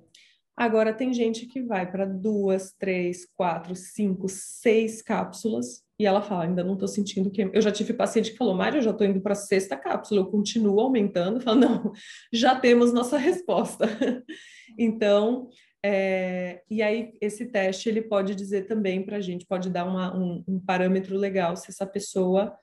Agora 0.58 0.94
tem 0.94 1.14
gente 1.14 1.46
que 1.46 1.62
vai 1.62 1.90
para 1.90 2.06
duas, 2.06 2.74
três, 2.80 3.28
quatro, 3.36 3.76
cinco, 3.76 4.28
seis 4.30 5.02
cápsulas 5.02 5.84
e 6.00 6.06
ela 6.06 6.22
fala, 6.22 6.44
ainda 6.44 6.64
não 6.64 6.74
estou 6.74 6.88
sentindo 6.88 7.32
que. 7.32 7.50
Eu 7.54 7.62
já 7.62 7.72
tive 7.72 7.94
paciente 7.94 8.32
que 8.32 8.38
falou, 8.38 8.54
Mário, 8.54 8.78
eu 8.80 8.82
já 8.82 8.92
estou 8.92 9.08
indo 9.08 9.22
para 9.22 9.32
a 9.32 9.36
sexta 9.36 9.78
cápsula, 9.78 10.22
eu 10.22 10.26
continuo 10.26 10.80
aumentando. 10.80 11.40
Fala, 11.40 11.58
não, 11.60 11.92
já 12.32 12.56
temos 12.60 12.94
nossa 12.94 13.18
resposta. 13.18 13.88
então, 14.78 15.50
é... 15.84 16.62
e 16.70 16.82
aí 16.82 17.14
esse 17.22 17.46
teste 17.46 17.88
ele 17.88 18.02
pode 18.02 18.36
dizer 18.36 18.68
também 18.68 19.06
para 19.06 19.18
a 19.18 19.22
gente, 19.22 19.46
pode 19.46 19.70
dar 19.70 19.86
uma, 19.86 20.16
um, 20.18 20.44
um 20.48 20.60
parâmetro 20.60 21.18
legal 21.18 21.56
se 21.56 21.70
essa 21.70 21.86
pessoa 21.86 22.54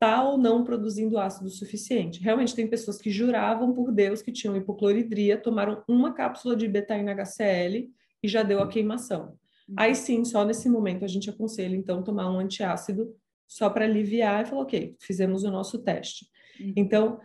está 0.00 0.22
ou 0.22 0.38
não 0.38 0.62
produzindo 0.62 1.18
ácido 1.18 1.50
suficiente. 1.50 2.22
Realmente 2.22 2.54
tem 2.54 2.68
pessoas 2.68 2.98
que 2.98 3.10
juravam 3.10 3.74
por 3.74 3.90
Deus 3.90 4.22
que 4.22 4.30
tinham 4.30 4.56
hipocloridria, 4.56 5.36
tomaram 5.36 5.82
uma 5.88 6.14
cápsula 6.14 6.54
de 6.54 6.68
betaína 6.68 7.12
HCl 7.12 7.90
e 8.22 8.28
já 8.28 8.44
deu 8.44 8.62
a 8.62 8.68
queimação. 8.68 9.36
Aí 9.76 9.94
sim, 9.94 10.24
só 10.24 10.44
nesse 10.44 10.68
momento 10.68 11.04
a 11.04 11.08
gente 11.08 11.28
aconselha 11.28 11.76
então 11.76 12.02
tomar 12.02 12.30
um 12.30 12.38
antiácido 12.38 13.12
só 13.46 13.68
para 13.68 13.84
aliviar 13.84 14.42
e 14.42 14.46
falar, 14.46 14.62
ok, 14.62 14.96
fizemos 15.00 15.42
o 15.42 15.50
nosso 15.50 15.78
teste. 15.78 16.26
Uhum. 16.60 16.72
Então, 16.76 17.20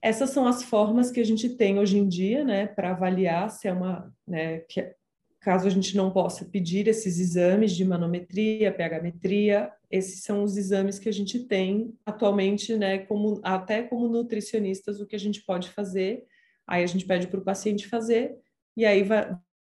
essas 0.00 0.30
são 0.30 0.46
as 0.46 0.62
formas 0.62 1.10
que 1.10 1.20
a 1.20 1.24
gente 1.24 1.56
tem 1.56 1.78
hoje 1.78 1.98
em 1.98 2.08
dia, 2.08 2.44
né, 2.44 2.66
para 2.66 2.90
avaliar 2.90 3.50
se 3.50 3.68
é 3.68 3.72
uma, 3.72 4.12
né, 4.26 4.60
que, 4.60 4.94
caso 5.40 5.66
a 5.66 5.70
gente 5.70 5.96
não 5.96 6.10
possa 6.10 6.44
pedir 6.44 6.88
esses 6.88 7.18
exames 7.18 7.72
de 7.72 7.84
manometria, 7.84 8.72
pH-metria, 8.72 9.72
esses 9.90 10.22
são 10.22 10.42
os 10.42 10.56
exames 10.56 10.98
que 10.98 11.08
a 11.08 11.12
gente 11.12 11.44
tem 11.44 11.94
atualmente, 12.04 12.76
né, 12.76 12.98
como, 12.98 13.40
até 13.42 13.82
como 13.82 14.08
nutricionistas, 14.08 15.00
o 15.00 15.06
que 15.06 15.16
a 15.16 15.18
gente 15.18 15.42
pode 15.42 15.70
fazer. 15.70 16.24
Aí 16.66 16.82
a 16.82 16.86
gente 16.86 17.06
pede 17.06 17.28
para 17.28 17.40
o 17.40 17.44
paciente 17.44 17.88
fazer, 17.88 18.36
e 18.76 18.84
aí 18.84 19.06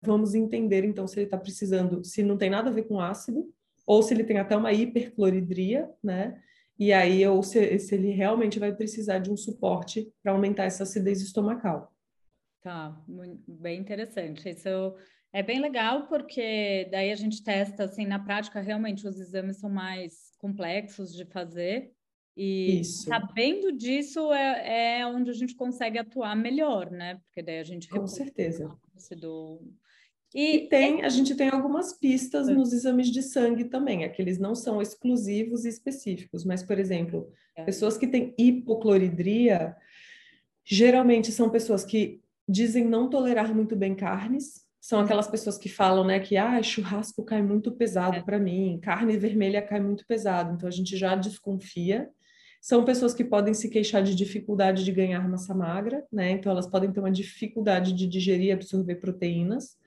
vamos 0.01 0.35
entender 0.35 0.85
então 0.85 1.07
se 1.07 1.19
ele 1.19 1.25
está 1.25 1.37
precisando, 1.37 2.03
se 2.03 2.23
não 2.23 2.37
tem 2.37 2.49
nada 2.49 2.69
a 2.69 2.73
ver 2.73 2.83
com 2.83 2.99
ácido, 2.99 3.51
ou 3.85 4.01
se 4.01 4.13
ele 4.13 4.23
tem 4.23 4.37
até 4.37 4.55
uma 4.55 4.71
hipercloridria, 4.71 5.89
né? 6.01 6.41
E 6.79 6.91
aí, 6.91 7.25
ou 7.27 7.43
se, 7.43 7.77
se 7.79 7.93
ele 7.93 8.11
realmente 8.11 8.57
vai 8.57 8.73
precisar 8.73 9.19
de 9.19 9.29
um 9.29 9.37
suporte 9.37 10.11
para 10.23 10.31
aumentar 10.31 10.63
essa 10.63 10.83
acidez 10.83 11.21
estomacal. 11.21 11.93
Tá, 12.61 12.97
bem 13.47 13.79
interessante. 13.79 14.49
Isso 14.49 14.95
é 15.33 15.41
bem 15.41 15.59
legal 15.59 16.07
porque 16.07 16.87
daí 16.91 17.11
a 17.11 17.15
gente 17.15 17.43
testa 17.43 17.85
assim 17.85 18.05
na 18.05 18.19
prática 18.19 18.61
realmente 18.61 19.07
os 19.07 19.19
exames 19.19 19.57
são 19.57 19.69
mais 19.69 20.31
complexos 20.37 21.13
de 21.13 21.25
fazer 21.25 21.91
e 22.37 22.79
Isso. 22.81 23.07
sabendo 23.07 23.71
disso 23.71 24.31
é, 24.31 24.99
é 24.99 25.07
onde 25.07 25.29
a 25.29 25.33
gente 25.33 25.55
consegue 25.55 25.99
atuar 25.99 26.35
melhor, 26.35 26.89
né? 26.89 27.19
Porque 27.25 27.41
daí 27.41 27.59
a 27.59 27.63
gente 27.63 27.87
com 27.89 28.07
certeza 28.07 28.75
do 29.19 29.61
e, 30.33 30.55
e 30.55 30.67
tem, 30.67 31.03
a 31.03 31.09
gente 31.09 31.35
tem 31.35 31.49
algumas 31.49 31.93
pistas 31.93 32.49
é. 32.49 32.53
nos 32.53 32.73
exames 32.73 33.11
de 33.11 33.21
sangue 33.21 33.65
também, 33.65 34.03
aqueles 34.03 34.39
não 34.39 34.55
são 34.55 34.81
exclusivos 34.81 35.63
e 35.63 35.69
específicos, 35.69 36.43
mas, 36.43 36.63
por 36.63 36.79
exemplo, 36.79 37.31
é. 37.55 37.63
pessoas 37.63 37.97
que 37.97 38.07
têm 38.07 38.33
hipocloridria, 38.37 39.75
geralmente 40.65 41.31
são 41.31 41.51
pessoas 41.51 41.85
que 41.85 42.19
dizem 42.49 42.83
não 42.85 43.09
tolerar 43.09 43.53
muito 43.53 43.75
bem 43.75 43.93
carnes, 43.93 44.63
são 44.83 44.99
uhum. 44.99 45.05
aquelas 45.05 45.29
pessoas 45.29 45.57
que 45.57 45.69
falam, 45.69 46.03
né, 46.03 46.19
que 46.19 46.35
ah, 46.35 46.61
churrasco 46.61 47.23
cai 47.23 47.41
muito 47.41 47.71
pesado 47.71 48.17
é. 48.17 48.21
para 48.21 48.37
mim, 48.37 48.77
carne 48.83 49.15
vermelha 49.15 49.61
cai 49.61 49.79
muito 49.79 50.05
pesado, 50.05 50.53
então 50.53 50.67
a 50.67 50.71
gente 50.71 50.97
já 50.97 51.15
desconfia. 51.15 52.09
São 52.61 52.83
pessoas 52.83 53.13
que 53.13 53.23
podem 53.23 53.53
se 53.53 53.69
queixar 53.69 54.03
de 54.03 54.13
dificuldade 54.13 54.83
de 54.83 54.91
ganhar 54.91 55.25
massa 55.29 55.55
magra, 55.55 56.05
né? 56.11 56.31
Então 56.31 56.51
elas 56.51 56.67
podem 56.67 56.91
ter 56.91 56.99
uma 56.99 57.11
dificuldade 57.11 57.93
de 57.93 58.05
digerir 58.05 58.47
e 58.47 58.51
absorver 58.51 58.95
proteínas 58.95 59.77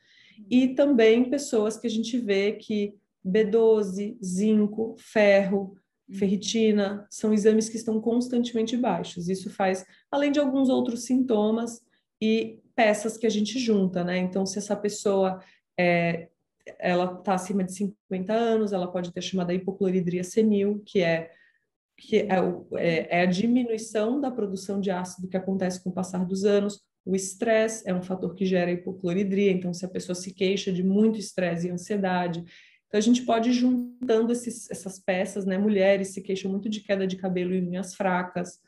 e 0.51 0.69
também 0.69 1.29
pessoas 1.29 1.77
que 1.77 1.87
a 1.87 1.91
gente 1.91 2.17
vê 2.17 2.53
que 2.53 2.95
B12, 3.25 4.17
zinco, 4.25 4.97
ferro, 4.99 5.77
uhum. 6.09 6.17
ferritina, 6.17 7.07
são 7.11 7.35
exames 7.35 7.69
que 7.69 7.77
estão 7.77 8.01
constantemente 8.01 8.79
baixos. 8.79 9.29
Isso 9.29 9.51
faz, 9.51 9.85
além 10.11 10.33
de 10.33 10.41
alguns 10.41 10.71
outros 10.71 11.05
sintomas 11.05 11.83
e 12.19 12.61
peças 12.77 13.17
que 13.17 13.27
a 13.27 13.31
gente 13.31 13.59
junta, 13.59 14.05
né? 14.05 14.19
Então, 14.19 14.47
se 14.47 14.59
essa 14.59 14.77
pessoa 14.77 15.43
é, 15.79 16.29
ela 16.79 17.19
está 17.19 17.35
acima 17.35 17.65
de 17.65 17.73
50 17.73 18.33
anos, 18.33 18.73
ela 18.73 18.87
pode 18.87 19.13
ter 19.13 19.23
chamada 19.23 19.55
hipocloridria 19.55 20.23
senil, 20.23 20.83
que 20.85 21.01
é 21.01 21.31
que 21.99 22.19
é, 22.19 22.29
é, 22.75 23.21
é 23.21 23.23
a 23.23 23.27
diminuição 23.27 24.21
da 24.21 24.31
produção 24.31 24.79
de 24.79 24.91
ácido 24.91 25.29
que 25.29 25.37
acontece 25.37 25.83
com 25.83 25.89
o 25.89 25.95
passar 25.95 26.27
dos 26.27 26.45
anos, 26.45 26.83
o 27.07 27.17
estresse 27.17 27.89
é 27.89 27.95
um 27.95 28.03
fator 28.03 28.35
que 28.35 28.45
gera 28.45 28.71
hipocloridria, 28.71 29.51
então 29.51 29.73
se 29.73 29.85
a 29.85 29.89
pessoa 29.89 30.15
se 30.15 30.35
queixa 30.35 30.71
de 30.71 30.83
muito 30.83 31.19
estresse 31.19 31.69
e 31.69 31.71
ansiedade, 31.71 32.45
então 32.87 32.99
a 32.99 33.01
gente 33.01 33.23
pode 33.23 33.51
ir 33.51 33.53
juntando 33.53 34.33
esses, 34.33 34.71
essas 34.71 34.99
peças, 34.99 35.47
né? 35.47 35.57
Mulheres 35.57 36.09
se 36.09 36.21
queixam 36.21 36.51
muito 36.51 36.69
de 36.69 36.81
queda 36.81 37.07
de 37.07 37.17
cabelo 37.17 37.55
e 37.55 37.61
unhas 37.61 37.95
fracas. 37.95 38.61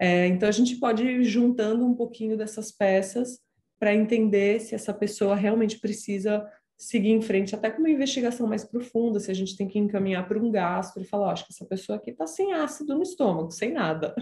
É, 0.00 0.26
então 0.28 0.48
a 0.48 0.52
gente 0.52 0.76
pode 0.76 1.04
ir 1.04 1.22
juntando 1.24 1.84
um 1.84 1.94
pouquinho 1.94 2.36
dessas 2.36 2.72
peças 2.72 3.38
para 3.78 3.94
entender 3.94 4.58
se 4.60 4.74
essa 4.74 4.94
pessoa 4.94 5.36
realmente 5.36 5.78
precisa 5.78 6.50
seguir 6.76 7.10
em 7.10 7.20
frente, 7.20 7.54
até 7.54 7.70
com 7.70 7.80
uma 7.80 7.90
investigação 7.90 8.46
mais 8.46 8.64
profunda, 8.64 9.20
se 9.20 9.30
a 9.30 9.34
gente 9.34 9.54
tem 9.54 9.68
que 9.68 9.78
encaminhar 9.78 10.26
para 10.26 10.38
um 10.38 10.50
gastro 10.50 11.02
e 11.02 11.06
falar, 11.06 11.32
acho 11.32 11.46
que 11.46 11.52
essa 11.52 11.66
pessoa 11.66 11.98
aqui 11.98 12.10
está 12.10 12.26
sem 12.26 12.54
ácido 12.54 12.94
no 12.94 13.02
estômago, 13.02 13.50
sem 13.50 13.70
nada. 13.70 14.14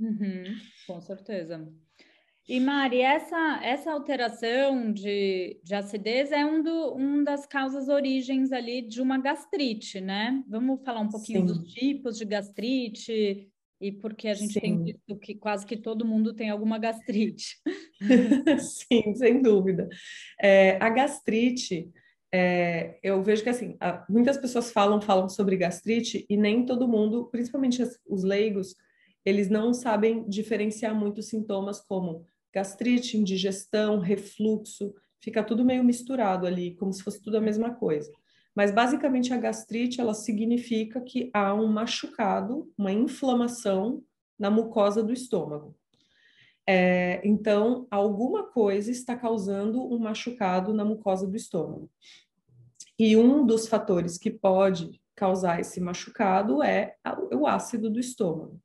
Uhum, 0.00 0.44
com 0.86 0.98
certeza. 1.02 1.68
E 2.48 2.60
Mari, 2.60 3.00
essa, 3.00 3.60
essa 3.62 3.92
alteração 3.92 4.92
de, 4.92 5.60
de 5.62 5.74
acidez 5.74 6.32
é 6.32 6.46
um, 6.46 6.62
do, 6.62 6.94
um 6.94 7.24
das 7.24 7.44
causas 7.44 7.88
origens 7.88 8.52
ali 8.52 8.80
de 8.80 9.02
uma 9.02 9.18
gastrite, 9.18 10.00
né? 10.00 10.42
Vamos 10.48 10.82
falar 10.84 11.00
um 11.00 11.08
pouquinho 11.08 11.40
Sim. 11.40 11.46
dos 11.46 11.72
tipos 11.72 12.16
de 12.16 12.24
gastrite 12.24 13.50
e 13.80 13.92
porque 13.92 14.28
a 14.28 14.34
gente 14.34 14.54
Sim. 14.54 14.60
tem 14.60 14.84
visto 14.84 15.16
que 15.18 15.34
quase 15.34 15.66
que 15.66 15.76
todo 15.76 16.06
mundo 16.06 16.34
tem 16.34 16.50
alguma 16.50 16.78
gastrite. 16.78 17.58
Sim, 18.60 19.14
sem 19.14 19.42
dúvida. 19.42 19.88
É, 20.40 20.76
a 20.80 20.88
gastrite, 20.88 21.90
é, 22.32 22.98
eu 23.02 23.22
vejo 23.22 23.42
que 23.42 23.50
assim, 23.50 23.76
muitas 24.08 24.38
pessoas 24.38 24.72
falam, 24.72 25.00
falam 25.00 25.28
sobre 25.28 25.56
gastrite 25.56 26.26
e 26.28 26.36
nem 26.36 26.64
todo 26.64 26.88
mundo, 26.88 27.28
principalmente 27.30 27.82
os 28.08 28.24
leigos, 28.24 28.74
eles 29.24 29.50
não 29.50 29.74
sabem 29.74 30.26
diferenciar 30.28 30.94
muitos 30.94 31.28
sintomas 31.28 31.80
como 31.80 32.24
gastrite, 32.54 33.18
indigestão, 33.18 33.98
refluxo, 33.98 34.94
fica 35.20 35.42
tudo 35.42 35.64
meio 35.64 35.84
misturado 35.84 36.46
ali, 36.46 36.74
como 36.76 36.92
se 36.92 37.02
fosse 37.02 37.20
tudo 37.20 37.36
a 37.36 37.40
mesma 37.40 37.74
coisa. 37.74 38.10
Mas 38.56 38.70
basicamente 38.70 39.34
a 39.34 39.36
gastrite 39.36 40.00
ela 40.00 40.14
significa 40.14 40.98
que 41.02 41.30
há 41.34 41.52
um 41.52 41.66
machucado, 41.66 42.72
uma 42.76 42.90
inflamação 42.90 44.02
na 44.38 44.50
mucosa 44.50 45.02
do 45.02 45.12
estômago. 45.12 45.76
É, 46.66 47.20
então, 47.22 47.86
alguma 47.90 48.44
coisa 48.44 48.90
está 48.90 49.14
causando 49.14 49.80
um 49.92 49.98
machucado 49.98 50.72
na 50.72 50.86
mucosa 50.86 51.26
do 51.26 51.36
estômago. 51.36 51.90
E 52.98 53.14
um 53.14 53.44
dos 53.44 53.68
fatores 53.68 54.16
que 54.16 54.30
pode 54.30 55.00
causar 55.14 55.60
esse 55.60 55.78
machucado 55.78 56.62
é 56.62 56.96
o 57.32 57.46
ácido 57.46 57.90
do 57.90 58.00
estômago. 58.00 58.58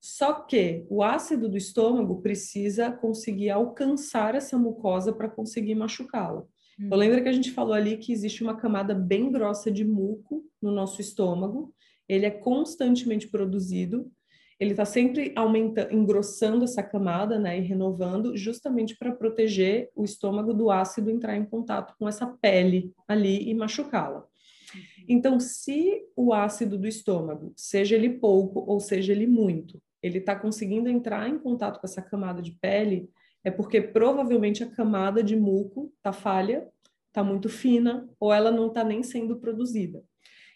Só 0.00 0.34
que 0.34 0.86
o 0.88 1.02
ácido 1.02 1.48
do 1.48 1.56
estômago 1.56 2.22
precisa 2.22 2.92
conseguir 2.92 3.50
alcançar 3.50 4.36
essa 4.36 4.56
mucosa 4.56 5.12
para 5.12 5.28
conseguir 5.28 5.74
machucá-la. 5.74 6.46
Hum. 6.78 6.88
Eu 6.90 6.96
lembro 6.96 7.22
que 7.22 7.28
a 7.28 7.32
gente 7.32 7.50
falou 7.50 7.74
ali 7.74 7.96
que 7.96 8.12
existe 8.12 8.42
uma 8.42 8.56
camada 8.56 8.94
bem 8.94 9.30
grossa 9.30 9.70
de 9.70 9.84
muco 9.84 10.44
no 10.60 10.70
nosso 10.70 11.00
estômago, 11.00 11.74
ele 12.08 12.26
é 12.26 12.30
constantemente 12.30 13.28
produzido, 13.28 14.10
ele 14.58 14.70
está 14.70 14.84
sempre 14.84 15.32
aumentando, 15.36 15.92
engrossando 15.92 16.64
essa 16.64 16.82
camada, 16.82 17.38
né, 17.38 17.58
e 17.58 17.62
renovando, 17.62 18.36
justamente 18.36 18.96
para 18.96 19.12
proteger 19.12 19.90
o 19.94 20.04
estômago 20.04 20.54
do 20.54 20.70
ácido 20.70 21.10
entrar 21.10 21.36
em 21.36 21.44
contato 21.44 21.94
com 21.98 22.08
essa 22.08 22.26
pele 22.26 22.92
ali 23.06 23.48
e 23.48 23.54
machucá-la. 23.54 24.20
Uhum. 24.20 24.80
Então, 25.08 25.38
se 25.38 26.04
o 26.16 26.32
ácido 26.32 26.78
do 26.78 26.86
estômago, 26.86 27.52
seja 27.54 27.96
ele 27.96 28.08
pouco 28.08 28.60
ou 28.60 28.80
seja 28.80 29.12
ele 29.12 29.26
muito, 29.26 29.80
ele 30.02 30.18
está 30.18 30.34
conseguindo 30.34 30.88
entrar 30.88 31.28
em 31.28 31.38
contato 31.38 31.78
com 31.78 31.86
essa 31.86 32.00
camada 32.00 32.40
de 32.40 32.52
pele, 32.52 33.10
é 33.46 33.50
porque 33.52 33.80
provavelmente 33.80 34.64
a 34.64 34.68
camada 34.68 35.22
de 35.22 35.36
muco 35.36 35.92
está 35.98 36.12
falha, 36.12 36.68
está 37.06 37.22
muito 37.22 37.48
fina, 37.48 38.10
ou 38.18 38.34
ela 38.34 38.50
não 38.50 38.66
está 38.66 38.82
nem 38.82 39.04
sendo 39.04 39.36
produzida. 39.36 40.02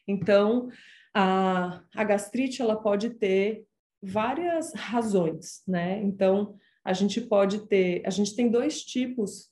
Então, 0.09 0.68
a, 1.14 1.84
a 1.95 2.03
gastrite 2.03 2.61
ela 2.61 2.74
pode 2.74 3.11
ter 3.11 3.64
várias 4.03 4.74
razões, 4.74 5.62
né? 5.68 6.03
Então, 6.03 6.57
a 6.84 6.93
gente 6.93 7.20
pode 7.20 7.61
ter, 7.68 8.03
a 8.05 8.11
gente 8.11 8.34
tem 8.34 8.51
dois 8.51 8.82
tipos 8.82 9.49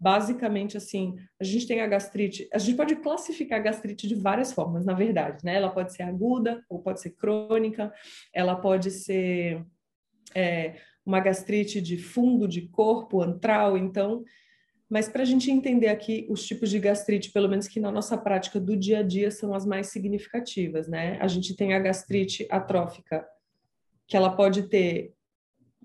basicamente 0.00 0.76
assim, 0.76 1.14
a 1.40 1.44
gente 1.44 1.68
tem 1.68 1.80
a 1.80 1.86
gastrite, 1.86 2.48
a 2.52 2.58
gente 2.58 2.76
pode 2.76 2.96
classificar 2.96 3.60
a 3.60 3.62
gastrite 3.62 4.08
de 4.08 4.16
várias 4.16 4.52
formas, 4.52 4.84
na 4.84 4.92
verdade, 4.92 5.44
né? 5.44 5.54
Ela 5.54 5.70
pode 5.70 5.92
ser 5.92 6.02
aguda 6.02 6.64
ou 6.68 6.82
pode 6.82 7.00
ser 7.00 7.10
crônica, 7.10 7.92
ela 8.34 8.56
pode 8.56 8.90
ser 8.90 9.64
é, 10.34 10.80
uma 11.08 11.20
gastrite 11.20 11.80
de 11.80 11.96
fundo 11.96 12.46
de 12.46 12.68
corpo, 12.68 13.22
antral, 13.22 13.78
então. 13.78 14.22
Mas 14.90 15.08
para 15.08 15.22
a 15.22 15.24
gente 15.24 15.50
entender 15.50 15.88
aqui 15.88 16.26
os 16.28 16.46
tipos 16.46 16.68
de 16.68 16.78
gastrite, 16.78 17.32
pelo 17.32 17.48
menos 17.48 17.66
que 17.66 17.80
na 17.80 17.90
nossa 17.90 18.16
prática 18.16 18.60
do 18.60 18.76
dia 18.76 18.98
a 18.98 19.02
dia 19.02 19.30
são 19.30 19.54
as 19.54 19.64
mais 19.64 19.86
significativas, 19.86 20.86
né? 20.86 21.18
A 21.20 21.26
gente 21.26 21.56
tem 21.56 21.72
a 21.72 21.78
gastrite 21.78 22.46
atrófica, 22.50 23.26
que 24.06 24.16
ela 24.16 24.36
pode 24.36 24.68
ter 24.68 25.14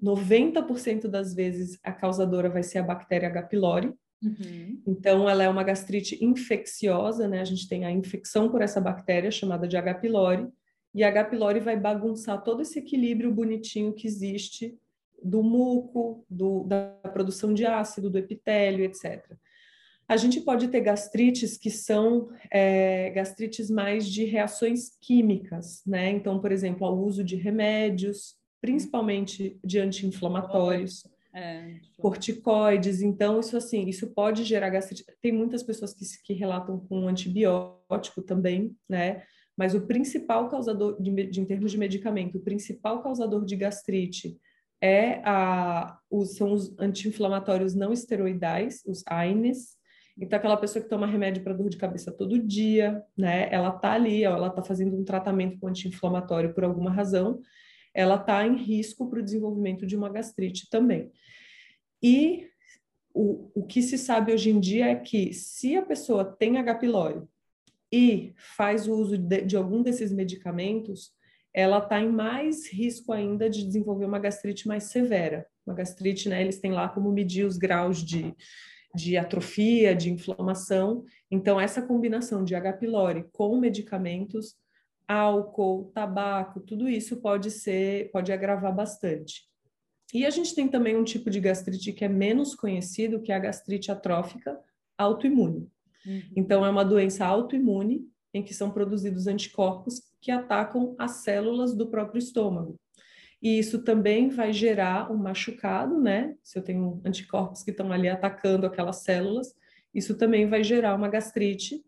90% 0.02 1.08
das 1.08 1.34
vezes 1.34 1.80
a 1.82 1.94
causadora 1.94 2.50
vai 2.50 2.64
ser 2.64 2.80
a 2.80 2.84
bactéria 2.84 3.30
H. 3.30 3.44
pylori, 3.44 3.94
Uhum. 4.24 4.82
Então, 4.88 5.30
ela 5.30 5.44
é 5.44 5.50
uma 5.50 5.64
gastrite 5.64 6.24
infecciosa, 6.24 7.28
né? 7.28 7.42
A 7.42 7.44
gente 7.44 7.68
tem 7.68 7.84
a 7.84 7.92
infecção 7.92 8.50
por 8.50 8.62
essa 8.62 8.80
bactéria 8.80 9.30
chamada 9.30 9.68
de 9.68 9.76
H. 9.76 9.96
pylori, 9.96 10.48
e 10.96 11.04
a 11.04 11.10
H. 11.10 11.26
pylori 11.26 11.60
vai 11.60 11.78
bagunçar 11.78 12.42
todo 12.42 12.62
esse 12.62 12.80
equilíbrio 12.80 13.34
bonitinho 13.34 13.92
que 13.94 14.08
existe 14.08 14.78
do 15.24 15.42
muco, 15.42 16.26
do, 16.30 16.64
da 16.64 16.90
produção 17.14 17.54
de 17.54 17.66
ácido, 17.66 18.10
do 18.10 18.18
epitélio, 18.18 18.84
etc. 18.84 19.36
A 20.08 20.18
gente 20.18 20.42
pode 20.42 20.68
ter 20.68 20.82
gastrites 20.82 21.58
que 21.58 21.70
são 21.70 22.30
é, 22.52 23.10
gastrites 23.12 23.70
mais 23.70 24.06
de 24.06 24.26
reações 24.26 24.98
químicas, 25.02 25.82
né? 25.88 26.10
Então, 26.10 26.40
por 26.40 26.52
exemplo, 26.52 26.86
ao 26.86 26.98
uso 26.98 27.24
de 27.24 27.36
remédios, 27.36 28.36
principalmente 28.62 29.58
de 29.64 29.80
anti-inflamatórios 29.80 31.08
é, 31.34 31.80
corticoides. 31.98 33.02
Então, 33.02 33.40
isso 33.40 33.58
assim, 33.58 33.88
isso 33.88 34.08
pode 34.14 34.44
gerar 34.44 34.70
gastrite. 34.70 35.06
Tem 35.22 35.32
muitas 35.32 35.64
pessoas 35.64 35.94
que, 35.94 36.06
que 36.24 36.34
relatam 36.34 36.80
com 36.80 37.08
antibiótico 37.08 38.22
também, 38.22 38.76
né? 38.88 39.24
Mas 39.56 39.74
o 39.74 39.82
principal 39.82 40.50
causador, 40.50 41.02
de, 41.02 41.28
de, 41.28 41.42
em 41.42 41.46
termos 41.46 41.72
de 41.72 41.78
medicamento, 41.78 42.38
o 42.38 42.42
principal 42.42 43.02
causador 43.02 43.46
de 43.46 43.56
gastrite 43.56 44.38
é 44.84 45.22
a, 45.24 45.98
os, 46.12 46.36
são 46.36 46.52
os 46.52 46.78
anti-inflamatórios 46.78 47.74
não 47.74 47.94
esteroidais, 47.94 48.84
os 48.86 49.02
AINES. 49.08 49.78
Então, 50.20 50.38
aquela 50.38 50.58
pessoa 50.58 50.84
que 50.84 50.90
toma 50.90 51.08
remédio 51.08 51.42
para 51.42 51.54
dor 51.54 51.70
de 51.70 51.78
cabeça 51.78 52.12
todo 52.12 52.38
dia, 52.38 53.02
né? 53.18 53.48
Ela 53.50 53.72
tá 53.72 53.94
ali, 53.94 54.26
ela 54.26 54.50
tá 54.50 54.62
fazendo 54.62 54.98
um 54.98 55.06
tratamento 55.06 55.58
com 55.58 55.68
anti-inflamatório 55.70 56.54
por 56.54 56.66
alguma 56.66 56.92
razão, 56.92 57.40
ela 57.94 58.16
está 58.16 58.46
em 58.46 58.58
risco 58.58 59.10
para 59.10 59.20
o 59.20 59.24
desenvolvimento 59.24 59.86
de 59.86 59.96
uma 59.96 60.10
gastrite 60.10 60.70
também. 60.70 61.10
E 62.02 62.50
o, 63.14 63.50
o 63.56 63.66
que 63.66 63.82
se 63.82 63.98
sabe 63.98 64.34
hoje 64.34 64.50
em 64.50 64.60
dia 64.60 64.88
é 64.88 64.96
que 64.96 65.32
se 65.32 65.78
a 65.78 65.82
pessoa 65.82 66.26
tem 66.26 66.58
H. 66.58 66.76
pylori 66.76 67.22
e 67.90 68.34
faz 68.36 68.86
o 68.86 68.94
uso 68.94 69.18
de, 69.18 69.44
de 69.44 69.56
algum 69.56 69.82
desses 69.82 70.12
medicamentos, 70.12 71.14
ela 71.54 71.78
está 71.78 72.02
em 72.02 72.10
mais 72.10 72.68
risco 72.72 73.14
ainda 73.14 73.50
de 73.50 73.64
desenvolver 73.64 74.06
uma 74.06 74.20
gastrite 74.20 74.68
mais 74.68 74.86
severa. 74.86 75.46
Uma 75.66 75.76
gastrite, 75.76 76.28
né, 76.28 76.42
eles 76.42 76.60
têm 76.60 76.72
lá 76.72 76.90
como 76.90 77.12
medir 77.12 77.46
os 77.46 77.58
graus 77.58 78.04
de, 78.04 78.34
de 78.96 79.18
atrofia, 79.18 79.96
de 79.96 80.12
inflamação. 80.12 81.06
Então, 81.30 81.60
essa 81.60 81.82
combinação 81.82 82.44
de 82.44 82.56
H. 82.56 82.74
pylori 82.74 83.26
com 83.32 83.58
medicamentos 83.58 84.56
álcool, 85.08 85.92
tabaco, 85.94 86.60
tudo 86.62 86.90
isso 86.90 87.18
pode 87.18 87.52
ser, 87.52 88.10
pode 88.12 88.32
agravar 88.32 88.74
bastante. 88.74 89.44
E 90.14 90.26
a 90.26 90.30
gente 90.30 90.56
tem 90.56 90.68
também 90.68 90.96
um 90.96 91.04
tipo 91.04 91.30
de 91.30 91.40
gastrite 91.40 91.92
que 91.94 92.06
é 92.06 92.10
menos 92.10 92.56
conhecido, 92.56 93.22
que 93.22 93.32
é 93.32 93.36
a 93.36 93.40
gastrite 93.40 93.92
atrófica 93.92 94.60
autoimune. 94.98 95.70
Uhum. 96.06 96.22
Então, 96.36 96.66
é 96.66 96.70
uma 96.70 96.86
doença 96.86 97.26
autoimune 97.26 98.08
em 98.34 98.44
que 98.44 98.54
são 98.54 98.72
produzidos 98.72 99.28
anticorpos 99.28 100.13
que 100.24 100.32
atacam 100.32 100.96
as 100.98 101.18
células 101.18 101.76
do 101.76 101.88
próprio 101.88 102.18
estômago. 102.18 102.80
E 103.42 103.60
isso 103.60 103.84
também 103.84 104.30
vai 104.30 104.54
gerar 104.54 105.12
um 105.12 105.18
machucado, 105.18 106.00
né? 106.00 106.34
Se 106.42 106.58
eu 106.58 106.64
tenho 106.64 107.02
anticorpos 107.04 107.62
que 107.62 107.72
estão 107.72 107.92
ali 107.92 108.08
atacando 108.08 108.66
aquelas 108.66 109.04
células, 109.04 109.54
isso 109.94 110.18
também 110.18 110.48
vai 110.48 110.64
gerar 110.64 110.96
uma 110.96 111.10
gastrite. 111.10 111.84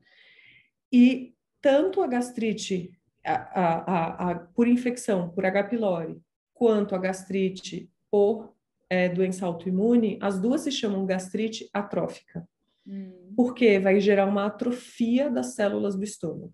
E 0.92 1.34
tanto 1.62 2.04
a 2.04 2.08
gastrite 2.08 2.92
a, 3.24 3.34
a, 3.34 4.32
a, 4.32 4.36
por 4.36 4.68
infecção, 4.68 5.30
por 5.30 5.46
H. 5.46 5.64
pylori, 5.64 6.18
quanto 6.54 6.94
a 6.94 6.98
gastrite 6.98 7.90
por 8.12 8.54
é, 8.90 9.08
doença 9.08 9.46
autoimune, 9.46 10.20
as 10.22 10.38
duas 10.42 10.60
se 10.60 10.72
chamam 10.74 11.06
gastrite 11.06 11.70
atrófica. 11.74 12.46
Hum. 12.86 13.32
Porque 13.34 13.80
vai 13.80 14.02
gerar 14.02 14.26
uma 14.26 14.46
atrofia 14.48 15.30
das 15.30 15.56
células 15.56 15.96
do 15.96 16.04
estômago. 16.04 16.54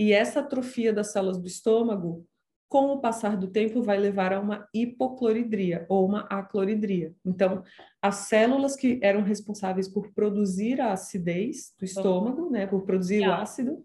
E 0.00 0.14
essa 0.14 0.40
atrofia 0.40 0.94
das 0.94 1.12
células 1.12 1.36
do 1.36 1.46
estômago, 1.46 2.26
com 2.70 2.86
o 2.86 3.00
passar 3.02 3.36
do 3.36 3.48
tempo, 3.48 3.82
vai 3.82 3.98
levar 3.98 4.32
a 4.32 4.40
uma 4.40 4.66
hipocloridria 4.72 5.84
ou 5.90 6.06
uma 6.06 6.20
acloridria. 6.20 7.14
Então, 7.22 7.62
as 8.00 8.14
células 8.20 8.74
que 8.74 8.98
eram 9.02 9.22
responsáveis 9.22 9.90
por 9.90 10.10
produzir 10.14 10.80
a 10.80 10.94
acidez 10.94 11.74
do 11.78 11.84
estômago, 11.84 12.48
né, 12.48 12.66
por 12.66 12.80
produzir 12.86 13.28
o 13.28 13.30
ácido, 13.30 13.84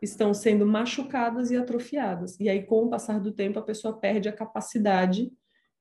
estão 0.00 0.32
sendo 0.32 0.64
machucadas 0.64 1.50
e 1.50 1.56
atrofiadas. 1.58 2.40
E 2.40 2.48
aí, 2.48 2.62
com 2.62 2.86
o 2.86 2.88
passar 2.88 3.20
do 3.20 3.30
tempo, 3.30 3.58
a 3.58 3.62
pessoa 3.62 3.98
perde 3.98 4.30
a 4.30 4.32
capacidade 4.32 5.30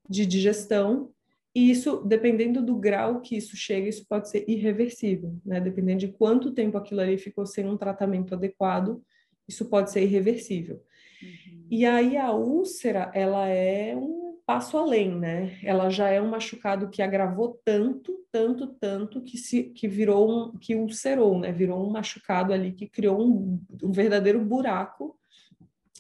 de 0.10 0.26
digestão. 0.26 1.14
E 1.56 1.72
isso, 1.72 2.04
dependendo 2.04 2.62
do 2.62 2.76
grau 2.76 3.22
que 3.22 3.38
isso 3.38 3.56
chega, 3.56 3.88
isso 3.88 4.06
pode 4.06 4.30
ser 4.30 4.44
irreversível, 4.50 5.34
né? 5.46 5.62
Dependendo 5.62 6.00
de 6.00 6.10
quanto 6.10 6.52
tempo 6.52 6.78
aquilo 6.78 7.00
ali 7.00 7.18
ficou 7.18 7.46
sem 7.46 7.66
um 7.66 7.78
tratamento 7.78 8.36
adequado, 8.36 9.02
isso 9.48 9.66
pode 9.66 9.92
ser 9.92 10.04
irreversível. 10.04 10.82
Uhum. 11.22 11.68
E 11.70 11.86
aí 11.86 12.18
a 12.18 12.32
úlcera, 12.32 13.12
ela 13.14 13.48
é 13.48 13.96
um 13.96 14.22
passo 14.46 14.78
além, 14.78 15.18
né? 15.18 15.58
Ela 15.64 15.90
já 15.90 16.10
é 16.10 16.22
um 16.22 16.30
machucado 16.30 16.90
que 16.90 17.02
agravou 17.02 17.60
tanto, 17.64 18.26
tanto, 18.32 18.68
tanto 18.68 19.22
que 19.22 19.38
se 19.38 19.64
que 19.64 19.88
virou 19.88 20.30
um 20.30 20.58
que 20.58 20.76
ulcerou, 20.76 21.40
né? 21.40 21.52
Virou 21.52 21.88
um 21.88 21.92
machucado 21.92 22.54
ali 22.54 22.74
que 22.74 22.88
criou 22.88 23.22
um, 23.22 23.62
um 23.82 23.92
verdadeiro 23.92 24.44
buraco. 24.44 25.18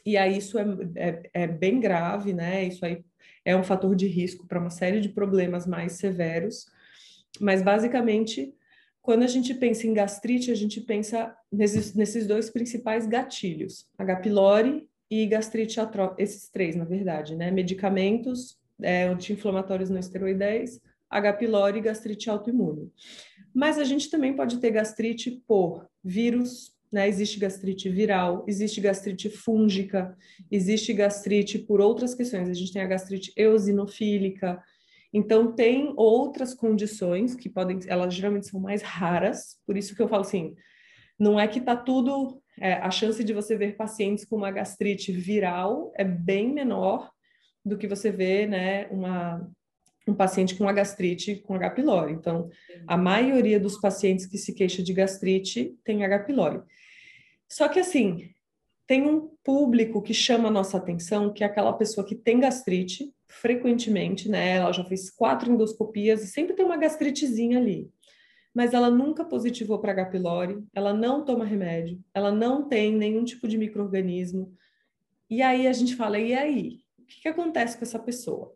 E 0.05 0.17
aí 0.17 0.37
isso 0.37 0.57
é, 0.59 0.65
é, 0.95 1.29
é 1.33 1.47
bem 1.47 1.79
grave, 1.79 2.33
né? 2.33 2.65
Isso 2.65 2.85
aí 2.85 3.03
é 3.45 3.55
um 3.55 3.63
fator 3.63 3.95
de 3.95 4.07
risco 4.07 4.47
para 4.47 4.59
uma 4.59 4.69
série 4.69 4.99
de 4.99 5.09
problemas 5.09 5.65
mais 5.65 5.93
severos. 5.93 6.65
Mas 7.39 7.61
basicamente, 7.61 8.53
quando 9.02 9.24
a 9.24 9.28
gente 9.28 9.54
pensa 9.54 9.88
em 9.88 9.93
gastrite, 9.93 10.52
a 10.52 10.56
gente 10.56 10.80
pensa 10.80 11.36
nesses, 11.52 11.93
nesses 11.95 12.28
dois 12.28 12.49
principais 12.49 13.08
gatilhos: 13.08 13.88
H. 13.97 14.18
pylori 14.18 14.88
e 15.10 15.26
gastrite 15.26 15.80
atrófica, 15.80 16.22
esses 16.22 16.49
três, 16.49 16.76
na 16.76 16.86
verdade, 16.86 17.36
né? 17.36 17.52
Medicamentos, 17.52 18.58
é, 18.82 19.06
anti-inflamatórios 19.06 19.89
não 19.89 19.99
esteroidais, 19.99 20.80
H. 21.10 21.34
pylori 21.34 21.80
e 21.80 21.82
gastrite 21.82 22.30
autoimune. 22.30 22.91
Mas 23.54 23.78
a 23.78 23.84
gente 23.84 24.10
também 24.10 24.34
pode 24.34 24.60
ter 24.60 24.72
gastrite 24.72 25.43
por 25.47 25.86
vírus, 26.04 26.74
né? 26.91 27.08
Existe 27.10 27.39
gastrite 27.39 27.89
viral, 27.89 28.45
existe 28.47 28.80
gastrite 28.80 29.30
fúngica, 29.30 30.16
existe 30.49 30.93
gastrite 30.93 31.58
por 31.58 31.82
outras 31.82 32.14
questões. 32.14 32.47
A 32.47 32.54
gente 32.54 32.72
tem 32.72 32.82
a 32.82 32.88
gastrite 32.88 33.34
eosinofílica. 33.36 34.62
Então, 35.14 35.51
tem 35.51 35.93
outras 35.97 36.53
condições 36.53 37.36
que 37.36 37.49
podem, 37.49 37.80
elas 37.88 38.14
geralmente 38.14 38.47
são 38.47 38.59
mais 38.59 38.82
raras, 38.82 39.57
por 39.66 39.76
isso 39.76 39.95
que 39.95 40.01
eu 40.01 40.07
falo 40.07 40.22
assim, 40.22 40.55
não 41.20 41.39
é 41.39 41.47
que 41.47 41.59
está 41.59 41.76
tudo, 41.76 42.41
é, 42.59 42.74
a 42.74 42.89
chance 42.89 43.24
de 43.24 43.34
você 43.34 43.55
ver 43.55 43.76
pacientes 43.76 44.26
com 44.26 44.38
uma 44.38 44.51
gastrite 44.51 45.12
viral 45.12 45.91
é 45.95 46.03
bem 46.03 46.53
menor 46.53 47.12
do 47.64 47.78
que 47.78 47.88
você 47.88 48.09
vê, 48.09 48.47
né, 48.47 48.88
uma, 48.88 49.47
um 50.07 50.14
paciente 50.14 50.55
com 50.55 50.64
uma 50.64 50.74
gastrite 50.74 51.36
com 51.36 51.55
H. 51.55 51.72
pylori. 51.72 52.14
Então, 52.14 52.49
a 52.88 52.97
maioria 52.97 53.59
dos 53.59 53.80
pacientes 53.80 54.26
que 54.26 54.38
se 54.38 54.53
queixa 54.53 54.82
de 54.82 54.93
gastrite 54.93 55.76
tem 55.84 56.03
H. 56.03 56.20
pylori. 56.20 56.62
Só 57.49 57.68
que 57.68 57.80
assim, 57.80 58.32
tem 58.88 59.03
um 59.03 59.30
público 59.43 60.01
que 60.01 60.14
chama 60.14 60.47
a 60.47 60.51
nossa 60.51 60.78
atenção, 60.78 61.32
que 61.32 61.43
é 61.43 61.47
aquela 61.47 61.74
pessoa 61.74 62.05
que 62.05 62.16
tem 62.16 62.39
gastrite 62.39 63.14
frequentemente, 63.32 64.29
né? 64.29 64.57
Ela 64.57 64.71
já 64.71 64.84
fez 64.84 65.09
quatro 65.09 65.51
endoscopias 65.51 66.23
e 66.23 66.27
sempre 66.27 66.55
tem 66.55 66.65
uma 66.65 66.77
gastritezinha 66.77 67.57
ali. 67.57 67.91
Mas 68.53 68.73
ela 68.73 68.89
nunca 68.89 69.23
positivou 69.23 69.79
para 69.79 69.93
H. 69.93 70.05
pylori, 70.07 70.63
ela 70.75 70.93
não 70.93 71.23
toma 71.23 71.45
remédio, 71.45 72.03
ela 72.13 72.32
não 72.32 72.67
tem 72.67 72.93
nenhum 72.93 73.23
tipo 73.23 73.47
de 73.47 73.57
microorganismo. 73.57 74.53
E 75.29 75.41
aí 75.41 75.67
a 75.67 75.73
gente 75.73 75.95
fala, 75.95 76.19
e 76.19 76.34
aí? 76.34 76.79
O 76.99 77.05
que, 77.05 77.21
que 77.21 77.27
acontece 77.29 77.77
com 77.77 77.84
essa 77.84 77.97
pessoa? 77.97 78.53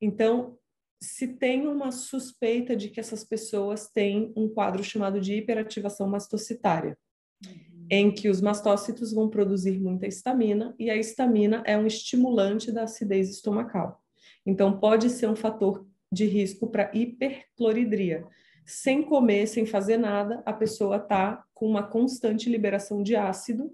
Então, 0.00 0.58
se 1.00 1.28
tem 1.28 1.66
uma 1.66 1.92
suspeita 1.92 2.76
de 2.76 2.88
que 2.88 3.00
essas 3.00 3.24
pessoas 3.24 3.88
têm 3.88 4.32
um 4.36 4.48
quadro 4.48 4.82
chamado 4.82 5.20
de 5.20 5.34
hiperativação 5.34 6.08
mastocitária, 6.08 6.98
uhum. 7.46 7.71
Em 7.94 8.10
que 8.10 8.30
os 8.30 8.40
mastócitos 8.40 9.12
vão 9.12 9.28
produzir 9.28 9.78
muita 9.78 10.06
histamina 10.06 10.74
e 10.78 10.88
a 10.88 10.96
histamina 10.96 11.62
é 11.66 11.76
um 11.76 11.86
estimulante 11.86 12.72
da 12.72 12.84
acidez 12.84 13.28
estomacal. 13.28 14.02
Então, 14.46 14.80
pode 14.80 15.10
ser 15.10 15.28
um 15.28 15.36
fator 15.36 15.86
de 16.10 16.24
risco 16.24 16.70
para 16.70 16.90
hipercloridria. 16.94 18.26
Sem 18.64 19.02
comer, 19.02 19.46
sem 19.46 19.66
fazer 19.66 19.98
nada, 19.98 20.42
a 20.46 20.54
pessoa 20.54 20.96
está 20.96 21.44
com 21.52 21.66
uma 21.66 21.82
constante 21.82 22.48
liberação 22.48 23.02
de 23.02 23.14
ácido 23.14 23.70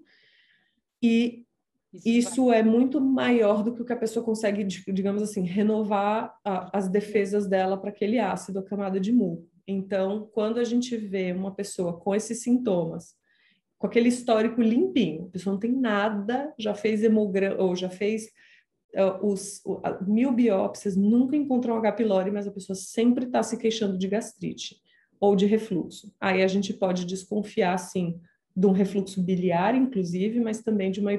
e 1.00 1.46
isso, 1.94 2.08
isso 2.08 2.52
é 2.52 2.60
muito 2.60 3.00
maior 3.00 3.62
do 3.62 3.72
que 3.72 3.82
o 3.82 3.84
que 3.84 3.92
a 3.92 3.96
pessoa 3.96 4.24
consegue, 4.24 4.64
digamos 4.64 5.22
assim, 5.22 5.42
renovar 5.42 6.36
a, 6.44 6.76
as 6.76 6.88
defesas 6.88 7.46
dela 7.46 7.78
para 7.78 7.90
aquele 7.90 8.18
ácido, 8.18 8.58
a 8.58 8.64
camada 8.64 8.98
de 8.98 9.12
muco. 9.12 9.48
Então, 9.64 10.28
quando 10.32 10.58
a 10.58 10.64
gente 10.64 10.96
vê 10.96 11.30
uma 11.30 11.54
pessoa 11.54 12.00
com 12.00 12.16
esses 12.16 12.42
sintomas, 12.42 13.16
com 13.78 13.86
aquele 13.86 14.08
histórico 14.08 14.60
limpinho, 14.60 15.26
a 15.26 15.30
pessoa 15.30 15.52
não 15.52 15.60
tem 15.60 15.72
nada, 15.72 16.52
já 16.58 16.74
fez 16.74 17.02
hemograma, 17.02 17.62
ou 17.62 17.76
já 17.76 17.88
fez 17.88 18.26
uh, 18.96 19.24
os 19.24 19.62
uh, 19.64 20.04
mil 20.06 20.32
biópsias, 20.32 20.96
nunca 20.96 21.36
encontrou 21.36 21.76
H. 21.78 21.92
pylori, 21.92 22.30
mas 22.30 22.46
a 22.46 22.50
pessoa 22.50 22.74
sempre 22.74 23.26
está 23.26 23.42
se 23.42 23.56
queixando 23.56 23.96
de 23.96 24.08
gastrite 24.08 24.76
ou 25.20 25.36
de 25.36 25.46
refluxo. 25.46 26.12
Aí 26.20 26.42
a 26.42 26.48
gente 26.48 26.74
pode 26.74 27.04
desconfiar, 27.04 27.78
sim, 27.78 28.20
de 28.54 28.66
um 28.66 28.72
refluxo 28.72 29.22
biliar, 29.22 29.74
inclusive, 29.76 30.40
mas 30.40 30.60
também 30.60 30.90
de 30.90 31.00
uma, 31.00 31.12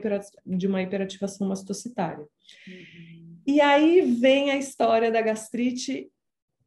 de 0.46 0.68
uma 0.68 0.82
hiperativação 0.82 1.48
mastocitária. 1.48 2.26
Uhum. 2.68 3.38
E 3.48 3.62
aí 3.62 4.02
vem 4.02 4.52
a 4.52 4.58
história 4.58 5.10
da 5.10 5.22
gastrite 5.22 6.12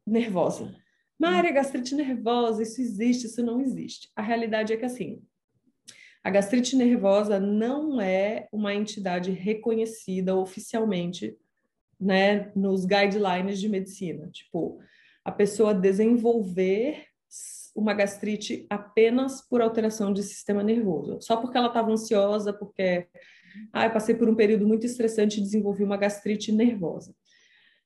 nervosa. 0.05 0.75
Mária, 1.19 1.51
gastrite 1.51 1.95
nervosa, 1.95 2.63
isso 2.63 2.81
existe, 2.81 3.27
isso 3.27 3.43
não 3.43 3.61
existe. 3.61 4.09
A 4.15 4.21
realidade 4.21 4.73
é 4.73 4.77
que, 4.77 4.85
assim, 4.85 5.21
a 6.23 6.29
gastrite 6.29 6.75
nervosa 6.75 7.39
não 7.39 7.99
é 7.99 8.47
uma 8.51 8.73
entidade 8.73 9.31
reconhecida 9.31 10.35
oficialmente 10.35 11.37
né, 11.99 12.51
nos 12.55 12.85
guidelines 12.85 13.59
de 13.59 13.67
medicina. 13.67 14.29
Tipo, 14.31 14.79
a 15.23 15.31
pessoa 15.31 15.73
desenvolver 15.73 17.07
uma 17.75 17.93
gastrite 17.93 18.65
apenas 18.69 19.41
por 19.41 19.61
alteração 19.61 20.13
de 20.13 20.23
sistema 20.23 20.63
nervoso. 20.63 21.19
Só 21.21 21.37
porque 21.37 21.57
ela 21.57 21.67
estava 21.67 21.91
ansiosa, 21.91 22.53
porque 22.53 23.07
ah, 23.71 23.85
eu 23.85 23.91
passei 23.91 24.15
por 24.15 24.29
um 24.29 24.35
período 24.35 24.67
muito 24.67 24.85
estressante 24.85 25.39
e 25.39 25.43
desenvolvi 25.43 25.83
uma 25.83 25.97
gastrite 25.97 26.51
nervosa. 26.51 27.13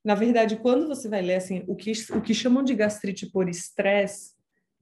Na 0.03 0.13
verdade, 0.13 0.57
quando 0.57 0.87
você 0.87 1.09
vai 1.09 1.21
ler 1.21 1.35
assim, 1.35 1.63
o 1.67 1.75
que, 1.75 1.91
o 2.11 2.21
que 2.21 2.33
chamam 2.33 2.63
de 2.63 2.75
gastrite 2.75 3.25
por 3.25 3.49
estresse, 3.49 4.36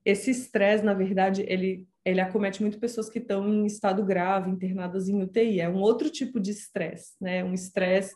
esse 0.05 0.29
estresse, 0.29 0.85
na 0.85 0.93
verdade, 0.93 1.43
ele, 1.47 1.85
ele 2.05 2.21
acomete 2.21 2.61
muito 2.61 2.79
pessoas 2.79 3.09
que 3.09 3.19
estão 3.19 3.51
em 3.51 3.65
estado 3.65 4.05
grave, 4.05 4.51
internadas 4.51 5.09
em 5.09 5.21
UTI. 5.21 5.59
É 5.59 5.67
um 5.67 5.81
outro 5.81 6.09
tipo 6.09 6.39
de 6.39 6.51
estresse, 6.51 7.15
né? 7.19 7.43
Um 7.43 7.53
estresse 7.53 8.13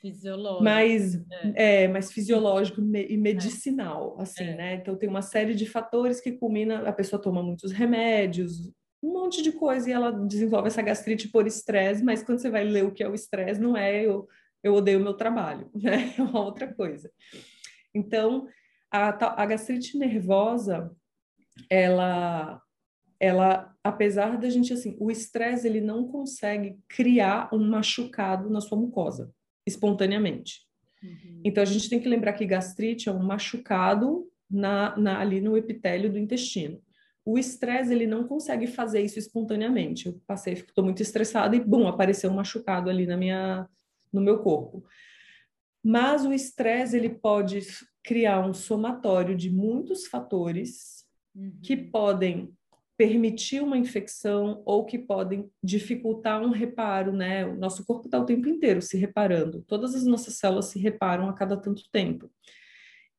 Fisiológico. 0.00 0.62
Mais, 0.62 1.14
é. 1.56 1.84
é 1.84 1.88
mais 1.88 2.12
fisiológico 2.12 2.80
e 2.80 3.16
medicinal, 3.16 4.16
é. 4.18 4.22
assim, 4.22 4.44
é. 4.44 4.56
né? 4.56 4.74
Então 4.74 4.96
tem 4.96 5.08
uma 5.08 5.22
série 5.22 5.54
de 5.54 5.66
fatores 5.66 6.20
que 6.20 6.32
culmina, 6.32 6.88
a 6.88 6.92
pessoa 6.92 7.20
toma 7.20 7.42
muitos 7.42 7.72
remédios, 7.72 8.72
um 9.02 9.12
monte 9.12 9.42
de 9.42 9.52
coisa 9.52 9.88
e 9.88 9.92
ela 9.92 10.12
desenvolve 10.12 10.68
essa 10.68 10.82
gastrite 10.82 11.28
por 11.28 11.46
estresse, 11.46 12.04
mas 12.04 12.22
quando 12.22 12.38
você 12.38 12.50
vai 12.50 12.64
ler 12.64 12.84
o 12.84 12.92
que 12.92 13.02
é 13.02 13.08
o 13.08 13.14
estresse, 13.14 13.60
não 13.60 13.76
é 13.76 14.04
eu, 14.04 14.28
eu 14.62 14.74
odeio 14.74 15.00
o 15.00 15.02
meu 15.02 15.14
trabalho, 15.14 15.68
né? 15.74 16.14
É 16.16 16.22
uma 16.22 16.44
outra 16.44 16.72
coisa. 16.72 17.10
Então, 17.92 18.46
a, 18.90 19.42
a 19.42 19.46
gastrite 19.46 19.98
nervosa, 19.98 20.90
ela 21.70 22.62
ela, 23.20 23.74
apesar 23.82 24.38
da 24.38 24.48
gente 24.48 24.72
assim, 24.72 24.96
o 25.00 25.10
estresse 25.10 25.66
ele 25.66 25.80
não 25.80 26.06
consegue 26.06 26.78
criar 26.88 27.48
um 27.52 27.58
machucado 27.58 28.48
na 28.48 28.60
sua 28.60 28.78
mucosa 28.78 29.32
espontaneamente. 29.66 30.60
Uhum. 31.02 31.40
Então 31.44 31.62
a 31.62 31.66
gente 31.66 31.90
tem 31.90 32.00
que 32.00 32.08
lembrar 32.08 32.32
que 32.34 32.46
gastrite 32.46 33.08
é 33.08 33.12
um 33.12 33.22
machucado 33.22 34.24
na, 34.48 34.96
na, 34.96 35.20
ali 35.20 35.40
no 35.40 35.56
epitélio 35.56 36.10
do 36.10 36.18
intestino. 36.18 36.80
O 37.24 37.38
estresse 37.38 37.92
ele 37.92 38.06
não 38.06 38.26
consegue 38.26 38.66
fazer 38.66 39.02
isso 39.02 39.18
espontaneamente. 39.18 40.06
Eu 40.06 40.20
passei, 40.26 40.54
estou 40.54 40.84
muito 40.84 41.02
estressada 41.02 41.54
e 41.54 41.60
bum, 41.60 41.86
apareceu 41.86 42.30
um 42.30 42.34
machucado 42.34 42.88
ali 42.88 43.06
na 43.06 43.16
minha, 43.16 43.68
no 44.12 44.20
meu 44.20 44.38
corpo. 44.38 44.84
Mas 45.84 46.24
o 46.24 46.32
estresse 46.32 46.96
ele 46.96 47.10
pode 47.10 47.60
criar 48.02 48.46
um 48.46 48.54
somatório 48.54 49.36
de 49.36 49.50
muitos 49.50 50.06
fatores 50.06 50.97
uhum. 51.34 51.58
que 51.62 51.76
podem 51.76 52.52
permitir 52.98 53.62
uma 53.62 53.78
infecção 53.78 54.60
ou 54.66 54.84
que 54.84 54.98
podem 54.98 55.48
dificultar 55.62 56.42
um 56.42 56.50
reparo, 56.50 57.12
né? 57.12 57.46
O 57.46 57.56
nosso 57.56 57.86
corpo 57.86 58.06
está 58.06 58.18
o 58.18 58.26
tempo 58.26 58.48
inteiro 58.48 58.82
se 58.82 58.98
reparando, 58.98 59.62
todas 59.68 59.94
as 59.94 60.04
nossas 60.04 60.34
células 60.34 60.66
se 60.66 60.80
reparam 60.80 61.28
a 61.28 61.32
cada 61.32 61.56
tanto 61.56 61.84
tempo. 61.92 62.28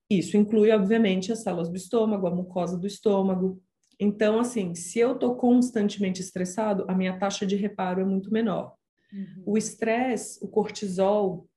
Isso 0.10 0.36
inclui, 0.36 0.72
obviamente, 0.72 1.32
as 1.32 1.44
células 1.44 1.70
do 1.70 1.78
estômago, 1.78 2.28
a 2.28 2.36
mucosa 2.36 2.78
do 2.78 2.88
estômago. 2.88 3.62
Então, 3.98 4.40
assim, 4.40 4.76
se 4.76 5.00
eu 5.00 5.14
estou 5.14 5.36
constantemente 5.36 6.20
estressado, 6.20 6.84
a 6.88 6.96
minha 6.96 7.18
taxa 7.18 7.46
de 7.46 7.56
reparo 7.56 8.02
é 8.02 8.06
muito 8.06 8.34
menor. 8.34 8.74
Uhum. 9.14 9.44
O 9.46 9.58
estresse, 9.58 10.44
o 10.44 10.48
cortisol, 10.48 11.48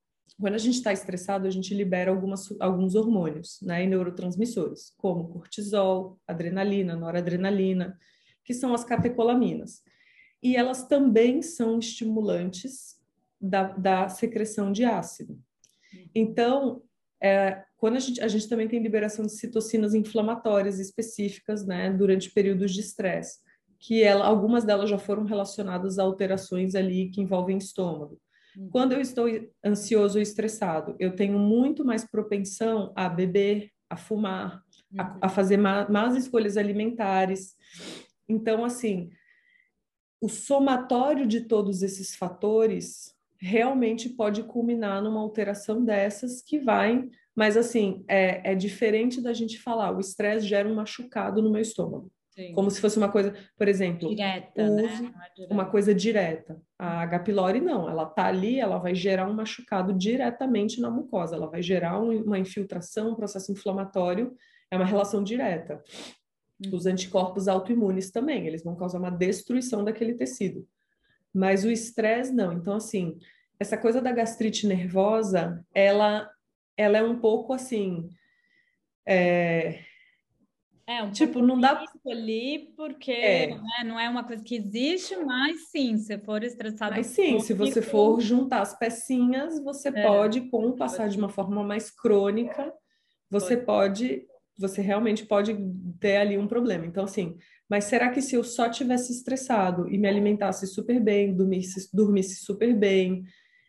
quando 0.43 0.55
a 0.55 0.59
gente 0.59 0.74
está 0.74 0.93
estressado, 0.93 1.47
a 1.47 1.51
gente 1.51 1.72
libera 1.72 2.11
algumas, 2.11 2.53
alguns 2.61 2.97
hormônios, 2.97 3.61
né, 3.62 3.84
e 3.84 3.86
neurotransmissores, 3.86 4.93
como 4.97 5.28
cortisol, 5.28 6.18
adrenalina, 6.26 6.97
noradrenalina, 6.97 7.97
que 8.45 8.53
são 8.53 8.74
as 8.74 8.82
catecolaminas. 8.82 9.82
E 10.43 10.57
elas 10.57 10.84
também 10.88 11.43
são 11.43 11.78
estimulantes 11.78 12.97
da, 13.40 13.68
da 13.68 14.09
secreção 14.09 14.72
de 14.72 14.84
ácido. 14.84 15.38
Então, 16.12 16.82
é, 17.22 17.62
quando 17.76 17.99
a 17.99 18.01
gente, 18.01 18.20
a 18.20 18.26
gente 18.26 18.49
também 18.49 18.66
tem 18.66 18.82
liberação 18.82 19.24
de 19.24 19.30
citocinas 19.30 19.95
inflamatórias 19.95 20.80
específicas, 20.80 21.64
né, 21.64 21.88
durante 21.88 22.32
períodos 22.32 22.72
de 22.72 22.80
estresse, 22.80 23.38
que 23.78 24.03
ela, 24.03 24.26
algumas 24.26 24.64
delas 24.64 24.90
já 24.90 24.99
foram 24.99 25.22
relacionadas 25.22 26.01
a 26.01 26.03
alterações 26.03 26.74
ali 26.74 27.11
que 27.11 27.20
envolvem 27.20 27.59
estômago. 27.59 28.20
Uhum. 28.57 28.68
Quando 28.70 28.92
eu 28.92 29.00
estou 29.00 29.26
ansioso 29.64 30.18
ou 30.18 30.22
estressado, 30.22 30.94
eu 30.98 31.14
tenho 31.14 31.38
muito 31.38 31.84
mais 31.84 32.05
propensão 32.05 32.92
a 32.94 33.09
beber, 33.09 33.70
a 33.88 33.96
fumar, 33.96 34.62
a, 34.98 35.03
a 35.03 35.26
uhum. 35.26 35.28
fazer 35.28 35.57
más 35.57 36.16
escolhas 36.16 36.57
alimentares. 36.57 37.57
Então, 38.28 38.64
assim, 38.64 39.11
o 40.20 40.28
somatório 40.28 41.26
de 41.26 41.42
todos 41.42 41.82
esses 41.82 42.14
fatores 42.14 43.12
realmente 43.40 44.09
pode 44.09 44.44
culminar 44.44 45.03
numa 45.03 45.20
alteração 45.20 45.84
dessas 45.84 46.40
que 46.40 46.61
vai, 46.61 47.09
mas 47.34 47.57
assim, 47.57 48.05
é, 48.07 48.53
é 48.53 48.55
diferente 48.55 49.20
da 49.20 49.32
gente 49.32 49.59
falar, 49.59 49.96
o 49.96 49.98
estresse 49.98 50.46
gera 50.46 50.68
um 50.68 50.76
machucado 50.76 51.42
no 51.42 51.50
meu 51.50 51.61
estômago. 51.61 52.09
Sim. 52.34 52.52
Como 52.54 52.70
se 52.70 52.80
fosse 52.80 52.96
uma 52.96 53.10
coisa, 53.10 53.34
por 53.58 53.68
exemplo, 53.68 54.08
direta, 54.08 54.70
né? 54.70 55.12
É 55.38 55.52
uma 55.52 55.66
coisa 55.66 55.94
direta. 55.94 56.58
A 56.78 57.02
H. 57.02 57.18
pylori 57.20 57.60
não, 57.60 57.88
ela 57.90 58.06
tá 58.06 58.26
ali, 58.26 58.58
ela 58.58 58.78
vai 58.78 58.94
gerar 58.94 59.28
um 59.28 59.34
machucado 59.34 59.92
diretamente 59.92 60.80
na 60.80 60.90
mucosa, 60.90 61.36
ela 61.36 61.46
vai 61.46 61.62
gerar 61.62 62.00
um, 62.00 62.22
uma 62.22 62.38
infiltração, 62.38 63.10
um 63.10 63.14
processo 63.14 63.52
inflamatório, 63.52 64.34
é 64.70 64.76
uma 64.76 64.86
relação 64.86 65.22
direta. 65.22 65.82
Uhum. 66.64 66.74
Os 66.74 66.86
anticorpos 66.86 67.48
autoimunes 67.48 68.10
também, 68.10 68.46
eles 68.46 68.64
vão 68.64 68.76
causar 68.76 68.98
uma 68.98 69.10
destruição 69.10 69.84
daquele 69.84 70.14
tecido. 70.14 70.66
Mas 71.34 71.64
o 71.64 71.70
estresse 71.70 72.32
não. 72.32 72.52
Então, 72.54 72.76
assim, 72.76 73.18
essa 73.60 73.76
coisa 73.76 74.00
da 74.00 74.10
gastrite 74.10 74.66
nervosa, 74.66 75.62
ela, 75.74 76.30
ela 76.78 76.96
é 76.96 77.02
um 77.02 77.18
pouco 77.18 77.52
assim. 77.52 78.08
É, 79.06 79.80
é, 80.86 81.02
um 81.02 81.10
tipo, 81.10 81.40
não 81.40 81.60
dá 81.60 81.84
ali 82.06 82.72
porque 82.76 83.12
é. 83.12 83.46
Né, 83.54 83.84
não 83.84 83.98
é 83.98 84.08
uma 84.08 84.24
coisa 84.24 84.42
que 84.42 84.56
existe, 84.56 85.16
mas 85.16 85.70
sim, 85.70 85.96
se 85.96 86.18
for 86.18 86.42
estressado. 86.42 86.96
Mas 86.96 87.06
sim, 87.06 87.38
se 87.38 87.54
você 87.54 87.80
for 87.80 88.20
juntar 88.20 88.62
as 88.62 88.76
pecinhas, 88.76 89.62
você 89.62 89.88
é. 89.88 90.06
pode, 90.06 90.42
com 90.42 90.66
o 90.66 90.76
passar 90.76 91.08
de 91.08 91.16
uma 91.16 91.28
forma 91.28 91.62
mais 91.62 91.90
crônica, 91.90 92.72
você 93.30 93.56
pode. 93.56 94.26
você 94.58 94.82
realmente 94.82 95.24
pode 95.24 95.56
ter 96.00 96.16
ali 96.16 96.36
um 96.36 96.48
problema. 96.48 96.84
Então, 96.84 97.04
assim, 97.04 97.38
mas 97.70 97.84
será 97.84 98.10
que 98.10 98.20
se 98.20 98.34
eu 98.34 98.42
só 98.42 98.68
tivesse 98.68 99.12
estressado 99.12 99.88
e 99.88 99.96
me 99.96 100.08
alimentasse 100.08 100.66
super 100.66 101.00
bem, 101.00 101.34
dormisse, 101.34 101.88
dormisse 101.94 102.44
super 102.44 102.74
bem, 102.76 103.22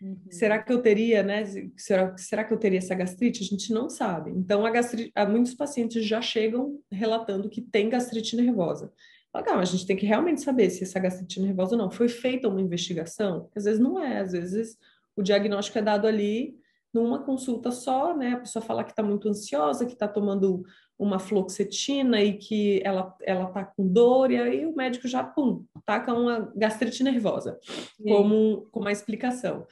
Uhum. 0.03 0.17
Será 0.29 0.61
que 0.61 0.71
eu 0.73 0.81
teria, 0.81 1.23
né? 1.23 1.45
Será, 1.77 2.17
será 2.17 2.43
que 2.43 2.53
eu 2.53 2.57
teria 2.57 2.79
essa 2.79 2.93
gastrite? 2.93 3.41
A 3.41 3.45
gente 3.45 3.71
não 3.71 3.89
sabe. 3.89 4.31
Então, 4.31 4.65
a 4.65 4.69
gastrite, 4.69 5.13
muitos 5.29 5.53
pacientes 5.53 6.05
já 6.05 6.21
chegam 6.21 6.77
relatando 6.91 7.49
que 7.49 7.61
tem 7.61 7.87
gastrite 7.87 8.35
nervosa. 8.35 8.91
Legal, 9.33 9.59
a 9.59 9.65
gente 9.65 9.87
tem 9.87 9.95
que 9.95 10.05
realmente 10.05 10.41
saber 10.41 10.69
se 10.69 10.83
essa 10.83 10.99
gastrite 10.99 11.39
nervosa 11.39 11.75
ou 11.75 11.81
não. 11.81 11.89
Foi 11.89 12.09
feita 12.09 12.49
uma 12.49 12.59
investigação? 12.59 13.49
Às 13.55 13.63
vezes 13.63 13.79
não 13.79 13.97
é, 13.97 14.19
às 14.19 14.33
vezes 14.33 14.77
o 15.15 15.23
diagnóstico 15.23 15.79
é 15.79 15.81
dado 15.81 16.05
ali 16.05 16.55
numa 16.93 17.23
consulta 17.23 17.71
só, 17.71 18.15
né? 18.15 18.33
A 18.33 18.39
pessoa 18.39 18.61
fala 18.61 18.83
que 18.83 18.91
está 18.91 19.01
muito 19.01 19.29
ansiosa, 19.29 19.85
que 19.85 19.93
está 19.93 20.07
tomando 20.07 20.63
uma 20.99 21.17
fluoxetina 21.17 22.21
e 22.21 22.37
que 22.37 22.81
ela 22.83 23.15
ela 23.23 23.47
tá 23.47 23.63
com 23.63 23.87
dor 23.87 24.31
e 24.31 24.37
aí 24.37 24.65
o 24.65 24.75
médico 24.75 25.07
já 25.07 25.23
pum, 25.23 25.65
taca 25.85 26.13
uma 26.13 26.51
gastrite 26.55 27.03
nervosa 27.03 27.59
como 27.97 28.67
como 28.71 28.85
uma 28.85 28.91
explicação 28.91 29.65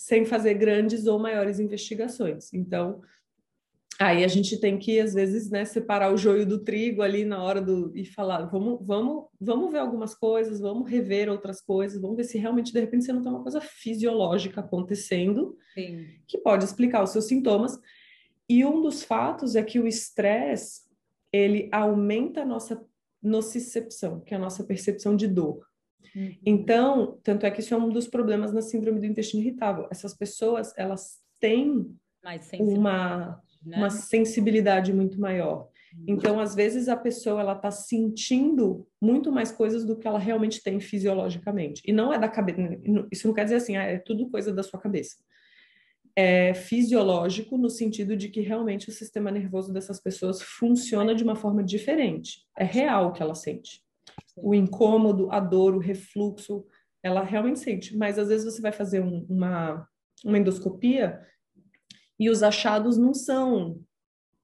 sem 0.00 0.24
fazer 0.24 0.54
grandes 0.54 1.06
ou 1.06 1.18
maiores 1.18 1.60
investigações. 1.60 2.54
Então, 2.54 3.02
aí 3.98 4.24
a 4.24 4.28
gente 4.28 4.58
tem 4.58 4.78
que 4.78 4.98
às 4.98 5.12
vezes, 5.12 5.50
né, 5.50 5.66
separar 5.66 6.10
o 6.10 6.16
joio 6.16 6.46
do 6.46 6.64
trigo 6.64 7.02
ali 7.02 7.22
na 7.22 7.42
hora 7.42 7.60
do 7.60 7.92
e 7.94 8.06
falar, 8.06 8.46
vamos, 8.46 8.78
vamos, 8.80 9.26
vamos 9.38 9.70
ver 9.70 9.78
algumas 9.78 10.14
coisas, 10.14 10.58
vamos 10.58 10.88
rever 10.88 11.28
outras 11.28 11.60
coisas, 11.60 12.00
vamos 12.00 12.16
ver 12.16 12.24
se 12.24 12.38
realmente 12.38 12.72
de 12.72 12.80
repente 12.80 13.04
você 13.04 13.12
não 13.12 13.20
tem 13.20 13.30
uma 13.30 13.42
coisa 13.42 13.60
fisiológica 13.60 14.60
acontecendo 14.60 15.54
Sim. 15.74 16.06
que 16.26 16.38
pode 16.38 16.64
explicar 16.64 17.02
os 17.04 17.10
seus 17.10 17.26
sintomas. 17.26 17.78
E 18.48 18.64
um 18.64 18.80
dos 18.80 19.04
fatos 19.04 19.54
é 19.54 19.62
que 19.62 19.78
o 19.78 19.86
estresse 19.86 20.80
ele 21.30 21.68
aumenta 21.70 22.40
a 22.40 22.46
nossa 22.46 22.82
nocicepção, 23.22 24.20
que 24.20 24.32
é 24.32 24.38
a 24.38 24.40
nossa 24.40 24.64
percepção 24.64 25.14
de 25.14 25.28
dor. 25.28 25.60
Uhum. 26.14 26.36
Então, 26.44 27.18
tanto 27.22 27.46
é 27.46 27.50
que 27.50 27.60
isso 27.60 27.74
é 27.74 27.76
um 27.76 27.88
dos 27.88 28.08
problemas 28.08 28.52
na 28.52 28.62
síndrome 28.62 29.00
do 29.00 29.06
intestino 29.06 29.42
irritável. 29.42 29.86
Essas 29.90 30.14
pessoas, 30.14 30.72
elas 30.76 31.20
têm 31.38 31.94
uma, 32.58 33.40
né? 33.64 33.76
uma 33.76 33.90
sensibilidade 33.90 34.92
muito 34.92 35.20
maior. 35.20 35.68
Uhum. 35.96 36.04
Então, 36.08 36.40
às 36.40 36.54
vezes, 36.54 36.88
a 36.88 36.96
pessoa 36.96 37.40
ela 37.40 37.54
está 37.54 37.70
sentindo 37.70 38.86
muito 39.00 39.30
mais 39.30 39.50
coisas 39.50 39.84
do 39.84 39.96
que 39.96 40.06
ela 40.06 40.18
realmente 40.18 40.62
tem 40.62 40.80
fisiologicamente. 40.80 41.82
E 41.86 41.92
não 41.92 42.12
é 42.12 42.18
da 42.18 42.28
cabeça. 42.28 42.60
Isso 43.10 43.26
não 43.26 43.34
quer 43.34 43.44
dizer 43.44 43.56
assim, 43.56 43.76
ah, 43.76 43.84
é 43.84 43.98
tudo 43.98 44.30
coisa 44.30 44.52
da 44.52 44.62
sua 44.62 44.80
cabeça. 44.80 45.16
É 46.16 46.52
fisiológico 46.54 47.56
no 47.56 47.70
sentido 47.70 48.16
de 48.16 48.28
que 48.28 48.40
realmente 48.40 48.88
o 48.88 48.92
sistema 48.92 49.30
nervoso 49.30 49.72
dessas 49.72 50.00
pessoas 50.00 50.42
funciona 50.42 51.14
de 51.14 51.22
uma 51.22 51.36
forma 51.36 51.62
diferente. 51.62 52.44
É 52.58 52.64
real 52.64 53.08
o 53.08 53.12
que 53.12 53.22
ela 53.22 53.34
sente 53.34 53.80
o 54.42 54.54
incômodo, 54.54 55.30
a 55.30 55.40
dor, 55.40 55.74
o 55.74 55.78
refluxo, 55.78 56.64
ela 57.02 57.22
realmente 57.22 57.60
sente. 57.60 57.96
Mas 57.96 58.18
às 58.18 58.28
vezes 58.28 58.52
você 58.52 58.60
vai 58.60 58.72
fazer 58.72 59.00
um, 59.00 59.26
uma, 59.28 59.86
uma 60.24 60.38
endoscopia 60.38 61.20
e 62.18 62.28
os 62.28 62.42
achados 62.42 62.96
não 62.96 63.14
são 63.14 63.80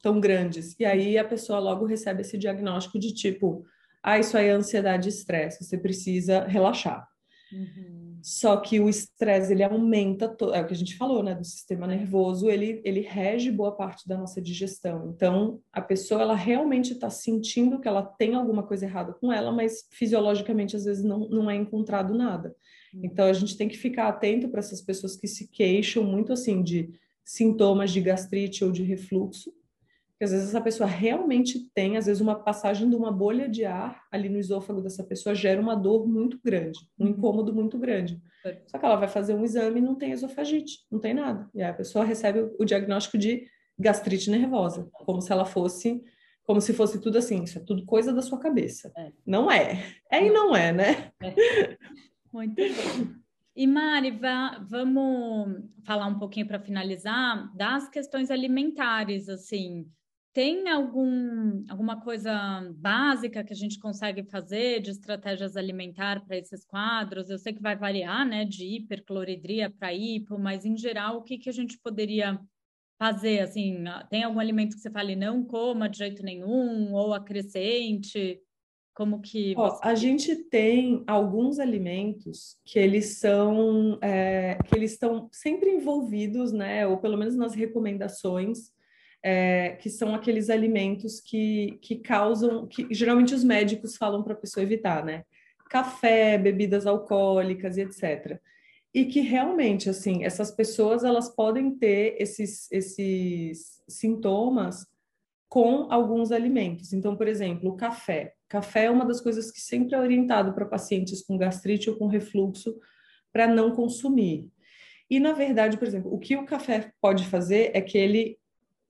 tão 0.03 0.20
grandes. 0.20 0.78
E 0.78 0.84
aí 0.84 1.18
a 1.18 1.24
pessoa 1.24 1.59
logo 1.59 1.84
recebe 1.84 2.22
esse 2.22 2.38
diagnóstico 2.38 2.99
de 2.99 3.12
tipo, 3.12 3.64
ah, 4.03 4.18
isso 4.18 4.36
aí 4.36 4.47
é 4.47 4.53
ansiedade 4.53 5.09
e 5.09 5.11
estresse, 5.11 5.64
você 5.64 5.76
precisa 5.76 6.44
relaxar. 6.47 7.07
Uhum. 7.53 8.06
Só 8.27 8.57
que 8.57 8.81
o 8.81 8.89
estresse 8.89 9.53
ele 9.53 9.62
aumenta, 9.62 10.29
to... 10.29 10.53
é 10.53 10.61
o 10.61 10.66
que 10.66 10.74
a 10.74 10.77
gente 10.77 10.97
falou, 10.97 11.22
né, 11.22 11.33
do 11.33 11.45
sistema 11.45 11.87
nervoso, 11.87 12.51
ele, 12.51 12.83
ele 12.85 12.99
rege 12.99 13.53
boa 13.53 13.70
parte 13.70 14.09
da 14.09 14.18
nossa 14.18 14.43
digestão. 14.43 15.12
Então, 15.14 15.61
a 15.72 15.81
pessoa 15.81 16.22
ela 16.22 16.35
realmente 16.35 16.93
está 16.93 17.09
sentindo 17.09 17.79
que 17.79 17.87
ela 17.87 18.03
tem 18.03 18.35
alguma 18.35 18.64
coisa 18.64 18.85
errada 18.85 19.12
com 19.12 19.33
ela, 19.33 19.53
mas 19.53 19.87
fisiologicamente 19.93 20.74
às 20.74 20.87
vezes 20.87 21.05
não, 21.05 21.29
não 21.29 21.49
é 21.49 21.55
encontrado 21.55 22.18
nada. 22.18 22.53
Uhum. 22.93 23.03
Então, 23.05 23.27
a 23.27 23.33
gente 23.33 23.57
tem 23.57 23.68
que 23.68 23.79
ficar 23.79 24.09
atento 24.09 24.49
para 24.49 24.59
essas 24.59 24.83
pessoas 24.83 25.14
que 25.14 25.29
se 25.29 25.47
queixam 25.47 26.03
muito 26.03 26.33
assim 26.33 26.64
de 26.64 26.91
sintomas 27.24 27.93
de 27.93 28.01
gastrite 28.01 28.64
ou 28.64 28.72
de 28.72 28.83
refluxo, 28.83 29.53
porque 30.17 30.25
às 30.25 30.31
vezes 30.33 30.49
essa 30.49 30.62
pessoa 30.62 30.89
realmente 30.89 31.71
tem, 31.75 31.99
às 31.99 32.07
vezes 32.07 32.23
uma 32.23 32.35
passagem 32.35 32.89
de 32.89 32.97
uma 32.97 33.12
bolha 33.12 33.47
de 33.47 33.67
ar 33.67 34.03
ali 34.11 34.31
no 34.31 34.39
esôfago 34.39 34.81
dessa 34.81 35.05
pessoa 35.05 35.35
gera 35.35 35.61
uma 35.61 35.77
dor 35.77 36.09
muito 36.09 36.41
grande, 36.43 36.79
um 36.99 37.05
uhum. 37.05 37.11
incômodo 37.11 37.55
muito 37.55 37.79
grande. 37.79 38.19
Só 38.67 38.79
que 38.79 38.87
ela 38.87 38.97
vai 38.97 39.09
fazer 39.09 39.35
um 39.35 39.45
exame 39.45 39.79
e 39.79 39.83
não 39.83 39.95
tem 39.95 40.12
esofagite, 40.12 40.87
não 40.91 40.99
tem 40.99 41.12
nada. 41.12 41.51
E 41.55 41.62
aí 41.62 41.69
a 41.69 41.75
pessoa 41.75 42.03
recebe 42.03 42.51
o 42.59 42.64
diagnóstico 42.64 43.19
de 43.19 43.47
gastrite 43.79 44.31
nervosa, 44.31 44.89
como 44.91 45.21
se 45.21 45.31
ela 45.31 45.45
fosse, 45.45 46.03
como 46.45 46.62
se 46.62 46.73
fosse 46.73 46.99
tudo 46.99 47.19
assim, 47.19 47.43
isso 47.43 47.59
é 47.59 47.62
tudo 47.62 47.85
coisa 47.85 48.11
da 48.11 48.23
sua 48.23 48.39
cabeça. 48.39 48.91
É. 48.97 49.12
Não 49.27 49.51
é. 49.51 49.85
É 50.11 50.25
e 50.25 50.31
não 50.31 50.57
é, 50.57 50.73
né? 50.73 51.12
É. 51.23 51.77
Muito. 52.33 52.55
E 53.55 53.67
Mari, 53.67 54.12
vá, 54.12 54.64
vamos 54.67 55.62
falar 55.85 56.07
um 56.07 56.19
pouquinho 56.19 56.47
para 56.47 56.61
finalizar 56.61 57.55
das 57.55 57.89
questões 57.91 58.31
alimentares, 58.31 59.29
assim, 59.29 59.87
tem 60.37 60.68
algum, 60.68 61.64
alguma 61.66 61.99
coisa 61.99 62.30
básica 62.76 63.43
que 63.43 63.55
a 63.55 63.57
gente 63.57 63.78
consegue 63.78 64.22
fazer 64.22 64.82
de 64.82 64.91
estratégias 64.91 65.57
alimentar 65.57 66.26
para 66.26 66.37
esses 66.37 66.62
quadros? 66.62 67.30
Eu 67.30 67.39
sei 67.39 67.55
que 67.55 67.62
vai 67.62 67.74
variar, 67.74 68.28
né, 68.28 68.45
de 68.45 68.66
hipercloridria 68.66 69.70
para 69.70 69.95
hipo, 69.95 70.39
mas 70.39 70.66
em 70.66 70.76
geral, 70.76 71.16
o 71.16 71.22
que, 71.22 71.39
que 71.39 71.49
a 71.49 71.53
gente 71.53 71.78
poderia 71.78 72.39
fazer? 72.99 73.41
Assim, 73.41 73.82
tem 74.11 74.24
algum 74.24 74.39
alimento 74.39 74.74
que 74.74 74.82
você 74.82 74.91
fale 74.91 75.16
não 75.16 75.43
coma 75.43 75.89
de 75.89 75.97
jeito 75.97 76.22
nenhum 76.22 76.93
ou 76.93 77.14
acrescente? 77.14 78.39
Como 78.95 79.22
que 79.22 79.55
você... 79.55 79.80
a 79.82 79.95
gente 79.95 80.37
tem 80.51 81.03
alguns 81.07 81.59
alimentos 81.59 82.59
que 82.62 82.78
eles 82.78 83.20
são 83.20 83.99
é, 84.03 84.59
que 84.66 84.76
eles 84.76 84.93
estão 84.93 85.30
sempre 85.32 85.70
envolvidos, 85.70 86.53
né? 86.53 86.87
Ou 86.87 86.99
pelo 86.99 87.16
menos 87.16 87.34
nas 87.37 87.55
recomendações 87.55 88.76
é, 89.29 89.70
que 89.81 89.91
são 89.91 90.14
aqueles 90.14 90.49
alimentos 90.49 91.18
que, 91.18 91.81
que 91.83 91.97
causam, 91.97 92.64
que 92.64 92.87
geralmente 92.95 93.35
os 93.35 93.43
médicos 93.43 93.97
falam 93.97 94.22
para 94.22 94.35
a 94.35 94.37
pessoa 94.37 94.62
evitar, 94.62 95.05
né? 95.05 95.24
Café, 95.68 96.39
bebidas 96.39 96.87
alcoólicas 96.87 97.77
e 97.77 97.81
etc. 97.81 98.41
E 98.95 99.05
que 99.07 99.20
realmente, 99.20 99.91
assim, 99.91 100.22
essas 100.22 100.53
pessoas 100.53 101.03
elas 101.03 101.29
podem 101.29 101.77
ter 101.77 102.14
esses, 102.20 102.70
esses 102.70 103.83
sintomas 103.89 104.87
com 105.49 105.93
alguns 105.93 106.31
alimentos. 106.31 106.93
Então, 106.93 107.16
por 107.16 107.27
exemplo, 107.27 107.70
o 107.70 107.77
café. 107.77 108.33
Café 108.49 108.85
é 108.85 108.91
uma 108.93 109.05
das 109.05 109.20
coisas 109.20 109.51
que 109.51 109.61
sempre 109.61 109.97
é 109.97 109.99
orientado 109.99 110.55
para 110.55 110.66
pacientes 110.66 111.24
com 111.24 111.37
gastrite 111.37 111.91
ou 111.91 111.97
com 111.97 112.07
refluxo 112.07 112.79
para 113.33 113.49
não 113.49 113.72
consumir. 113.74 114.49
E, 115.11 115.18
na 115.18 115.33
verdade, 115.33 115.77
por 115.77 115.89
exemplo, 115.89 116.14
o 116.14 116.18
que 116.20 116.37
o 116.37 116.47
café 116.47 116.93
pode 117.01 117.27
fazer 117.27 117.72
é 117.74 117.81
que 117.81 117.99
ele 117.99 118.39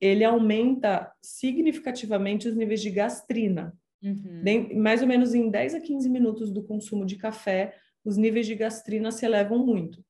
ele 0.01 0.24
aumenta 0.24 1.11
significativamente 1.22 2.49
os 2.49 2.57
níveis 2.57 2.80
de 2.80 2.90
gastrina. 2.90 3.76
Uhum. 4.03 4.42
mais 4.74 5.01
ou 5.01 5.09
menos 5.09 5.34
em 5.34 5.51
10 5.51 5.74
a 5.74 5.80
15 5.80 6.09
minutos 6.09 6.53
do 6.53 6.62
consumo 6.62 7.05
de 7.05 7.16
café, 7.16 7.74
os 8.05 8.16
níveis 8.16 8.47
de 8.47 8.55
gastrina 8.55 9.11
se 9.11 9.24
elevam 9.24 9.64
muito. 9.64 10.05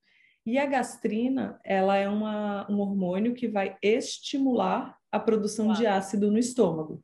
E 0.44 0.58
a 0.58 0.66
gastrina, 0.66 1.58
ela 1.64 1.96
é 1.96 2.08
uma, 2.08 2.70
um 2.70 2.78
hormônio 2.78 3.32
que 3.32 3.48
vai 3.48 3.76
estimular 3.82 4.96
a 5.10 5.18
produção 5.18 5.72
de 5.72 5.86
ácido 5.86 6.30
no 6.30 6.38
estômago. 6.38 7.02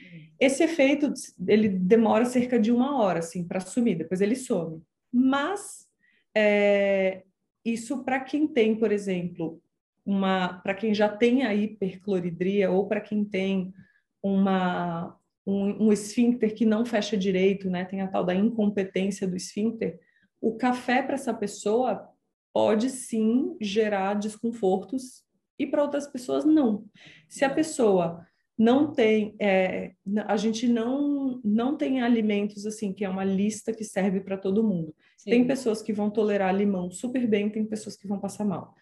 Uhum. 0.00 0.26
Esse 0.38 0.62
efeito, 0.62 1.12
ele 1.46 1.68
demora 1.68 2.24
cerca 2.24 2.58
de 2.58 2.70
uma 2.70 2.98
hora, 2.98 3.18
assim, 3.18 3.46
para 3.46 3.60
sumir, 3.60 3.98
depois 3.98 4.20
ele 4.20 4.36
some. 4.36 4.80
Mas, 5.12 5.86
é, 6.34 7.24
isso 7.64 8.04
para 8.04 8.20
quem 8.20 8.46
tem, 8.46 8.76
por 8.76 8.92
exemplo, 8.92 9.60
uma 10.08 10.54
para 10.62 10.72
quem 10.72 10.94
já 10.94 11.06
tem 11.06 11.44
a 11.44 11.54
hipercloridria 11.54 12.70
ou 12.70 12.88
para 12.88 12.98
quem 12.98 13.22
tem 13.22 13.74
uma 14.22 15.14
um, 15.46 15.88
um 15.88 15.92
esfíncter 15.92 16.54
que 16.54 16.64
não 16.64 16.82
fecha 16.82 17.14
direito, 17.14 17.68
né? 17.68 17.84
Tem 17.84 18.00
a 18.00 18.08
tal 18.08 18.24
da 18.24 18.34
incompetência 18.34 19.28
do 19.28 19.36
esfíncter. 19.36 20.00
O 20.40 20.56
café 20.56 21.02
para 21.02 21.14
essa 21.14 21.34
pessoa 21.34 22.08
pode 22.54 22.88
sim 22.88 23.54
gerar 23.60 24.14
desconfortos 24.14 25.24
e 25.58 25.66
para 25.66 25.82
outras 25.82 26.06
pessoas 26.06 26.42
não. 26.42 26.86
Se 27.28 27.44
a 27.44 27.50
pessoa 27.50 28.26
não 28.56 28.92
tem, 28.92 29.36
é, 29.38 29.92
a 30.26 30.38
gente 30.38 30.66
não, 30.66 31.38
não 31.44 31.76
tem 31.76 32.00
alimentos 32.00 32.64
assim, 32.64 32.94
que 32.94 33.04
é 33.04 33.08
uma 33.08 33.24
lista 33.24 33.74
que 33.74 33.84
serve 33.84 34.20
para 34.20 34.38
todo 34.38 34.64
mundo. 34.64 34.94
Sim. 35.18 35.30
Tem 35.30 35.46
pessoas 35.46 35.82
que 35.82 35.92
vão 35.92 36.10
tolerar 36.10 36.54
limão 36.54 36.90
super 36.90 37.26
bem, 37.26 37.50
tem 37.50 37.66
pessoas 37.66 37.94
que 37.94 38.08
vão 38.08 38.18
passar 38.18 38.44
mal. 38.44 38.74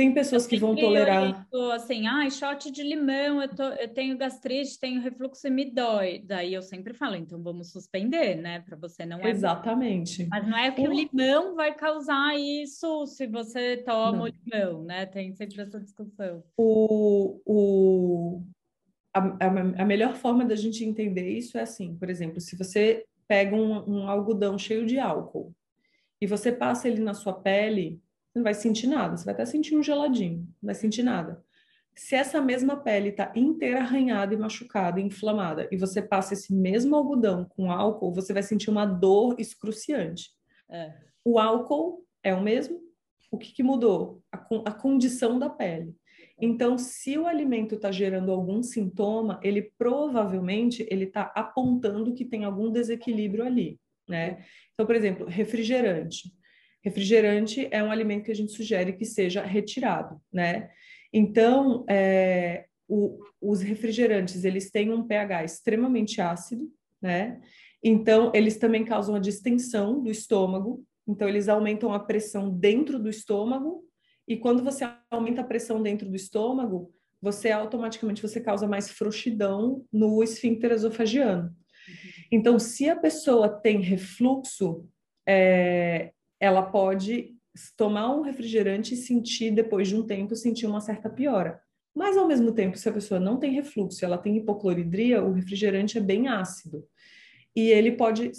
Tem 0.00 0.14
pessoas 0.14 0.46
que 0.46 0.56
vão 0.56 0.74
tolerar. 0.74 1.46
Eu, 1.52 1.72
assim, 1.72 2.06
ah, 2.06 2.30
shot 2.30 2.70
de 2.70 2.82
limão, 2.82 3.42
eu, 3.42 3.48
tô, 3.54 3.64
eu 3.64 3.86
tenho 3.86 4.16
gastrite, 4.16 4.80
tenho 4.80 5.02
refluxo 5.02 5.46
e 5.46 5.50
me 5.50 5.70
dói. 5.70 6.22
Daí 6.24 6.54
eu 6.54 6.62
sempre 6.62 6.94
falo, 6.94 7.16
então 7.16 7.42
vamos 7.42 7.70
suspender, 7.70 8.34
né? 8.36 8.60
Para 8.60 8.78
você 8.78 9.04
não 9.04 9.20
é. 9.20 9.28
Exatamente. 9.28 10.26
Mas 10.30 10.48
não 10.48 10.56
é 10.56 10.70
que 10.70 10.80
o... 10.80 10.90
o 10.90 10.94
limão 10.94 11.54
vai 11.54 11.74
causar 11.74 12.34
isso 12.34 13.06
se 13.08 13.26
você 13.26 13.76
toma 13.76 14.12
não. 14.12 14.24
o 14.24 14.28
limão, 14.28 14.84
né? 14.84 15.04
Tem 15.04 15.34
sempre 15.34 15.60
essa 15.60 15.78
discussão. 15.78 16.42
O, 16.56 17.38
o, 17.44 18.42
a, 19.12 19.18
a, 19.20 19.82
a 19.82 19.84
melhor 19.84 20.14
forma 20.14 20.46
da 20.46 20.56
gente 20.56 20.82
entender 20.82 21.28
isso 21.28 21.58
é 21.58 21.60
assim, 21.60 21.94
por 21.94 22.08
exemplo, 22.08 22.40
se 22.40 22.56
você 22.56 23.04
pega 23.28 23.54
um, 23.54 23.98
um 23.98 24.08
algodão 24.08 24.56
cheio 24.56 24.86
de 24.86 24.98
álcool 24.98 25.52
e 26.18 26.26
você 26.26 26.50
passa 26.50 26.88
ele 26.88 27.02
na 27.02 27.12
sua 27.12 27.34
pele 27.34 28.00
você 28.30 28.38
não 28.38 28.44
vai 28.44 28.54
sentir 28.54 28.86
nada, 28.86 29.16
você 29.16 29.24
vai 29.24 29.34
até 29.34 29.44
sentir 29.44 29.76
um 29.76 29.82
geladinho, 29.82 30.38
não 30.62 30.66
vai 30.66 30.74
sentir 30.74 31.02
nada. 31.02 31.42
Se 31.94 32.14
essa 32.14 32.40
mesma 32.40 32.76
pele 32.76 33.08
está 33.08 33.32
inteira 33.34 33.80
arranhada 33.80 34.32
e 34.32 34.36
machucada, 34.36 35.00
e 35.00 35.04
inflamada, 35.04 35.68
e 35.70 35.76
você 35.76 36.00
passa 36.00 36.34
esse 36.34 36.54
mesmo 36.54 36.94
algodão 36.94 37.44
com 37.44 37.70
álcool, 37.70 38.14
você 38.14 38.32
vai 38.32 38.42
sentir 38.42 38.70
uma 38.70 38.86
dor 38.86 39.34
excruciante. 39.38 40.30
É. 40.70 40.94
O 41.24 41.38
álcool 41.38 42.06
é 42.22 42.32
o 42.32 42.40
mesmo? 42.40 42.80
O 43.30 43.36
que, 43.36 43.52
que 43.52 43.62
mudou? 43.62 44.22
A, 44.32 44.38
a 44.66 44.72
condição 44.72 45.38
da 45.38 45.50
pele. 45.50 45.94
Então, 46.40 46.78
se 46.78 47.18
o 47.18 47.26
alimento 47.26 47.74
está 47.74 47.90
gerando 47.90 48.32
algum 48.32 48.62
sintoma, 48.62 49.38
ele 49.42 49.70
provavelmente 49.76 50.86
ele 50.90 51.04
está 51.04 51.24
apontando 51.34 52.14
que 52.14 52.24
tem 52.24 52.44
algum 52.44 52.70
desequilíbrio 52.70 53.44
ali, 53.44 53.78
né? 54.08 54.44
Então, 54.72 54.86
por 54.86 54.94
exemplo, 54.94 55.26
refrigerante. 55.26 56.32
Refrigerante 56.82 57.68
é 57.70 57.82
um 57.82 57.90
alimento 57.90 58.24
que 58.24 58.30
a 58.30 58.36
gente 58.36 58.52
sugere 58.52 58.94
que 58.94 59.04
seja 59.04 59.42
retirado, 59.42 60.20
né? 60.32 60.70
Então, 61.12 61.84
é, 61.88 62.66
o, 62.88 63.18
os 63.40 63.60
refrigerantes, 63.60 64.44
eles 64.44 64.70
têm 64.70 64.90
um 64.90 65.06
pH 65.06 65.44
extremamente 65.44 66.20
ácido, 66.20 66.70
né? 67.00 67.40
Então, 67.82 68.30
eles 68.34 68.56
também 68.56 68.84
causam 68.84 69.14
a 69.14 69.20
distensão 69.20 70.02
do 70.02 70.10
estômago, 70.10 70.84
então 71.06 71.28
eles 71.28 71.48
aumentam 71.48 71.92
a 71.92 71.98
pressão 71.98 72.50
dentro 72.50 72.98
do 72.98 73.08
estômago, 73.08 73.84
e 74.26 74.36
quando 74.36 74.62
você 74.62 74.88
aumenta 75.10 75.40
a 75.40 75.44
pressão 75.44 75.82
dentro 75.82 76.08
do 76.08 76.16
estômago, 76.16 76.92
você 77.20 77.50
automaticamente 77.50 78.22
você 78.22 78.40
causa 78.40 78.66
mais 78.66 78.90
frouxidão 78.90 79.84
no 79.92 80.22
esfíncter 80.22 80.72
esofagiano. 80.72 81.48
Uhum. 81.48 81.54
Então, 82.32 82.58
se 82.58 82.88
a 82.88 82.96
pessoa 82.96 83.48
tem 83.48 83.80
refluxo, 83.80 84.86
é, 85.26 86.12
ela 86.40 86.62
pode 86.62 87.36
tomar 87.76 88.14
um 88.14 88.22
refrigerante 88.22 88.94
e 88.94 88.96
sentir, 88.96 89.50
depois 89.50 89.88
de 89.88 89.96
um 89.96 90.06
tempo, 90.06 90.34
sentir 90.34 90.66
uma 90.66 90.80
certa 90.80 91.10
piora. 91.10 91.60
Mas, 91.94 92.16
ao 92.16 92.26
mesmo 92.26 92.52
tempo, 92.52 92.78
se 92.78 92.88
a 92.88 92.92
pessoa 92.92 93.20
não 93.20 93.36
tem 93.36 93.52
refluxo, 93.52 94.04
ela 94.04 94.16
tem 94.16 94.36
hipocloridria, 94.36 95.22
o 95.22 95.32
refrigerante 95.32 95.98
é 95.98 96.00
bem 96.00 96.28
ácido. 96.28 96.86
E 97.54 97.68
ele 97.68 97.92
pode 97.92 98.30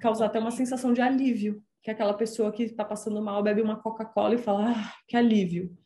causar 0.00 0.26
até 0.26 0.38
uma 0.38 0.50
sensação 0.50 0.92
de 0.92 1.02
alívio, 1.02 1.62
que 1.82 1.90
é 1.90 1.92
aquela 1.92 2.14
pessoa 2.14 2.50
que 2.50 2.62
está 2.64 2.84
passando 2.84 3.22
mal, 3.22 3.42
bebe 3.42 3.60
uma 3.60 3.76
Coca-Cola 3.76 4.34
e 4.34 4.38
fala, 4.38 4.70
ah, 4.70 4.92
que 5.06 5.16
alívio. 5.16 5.76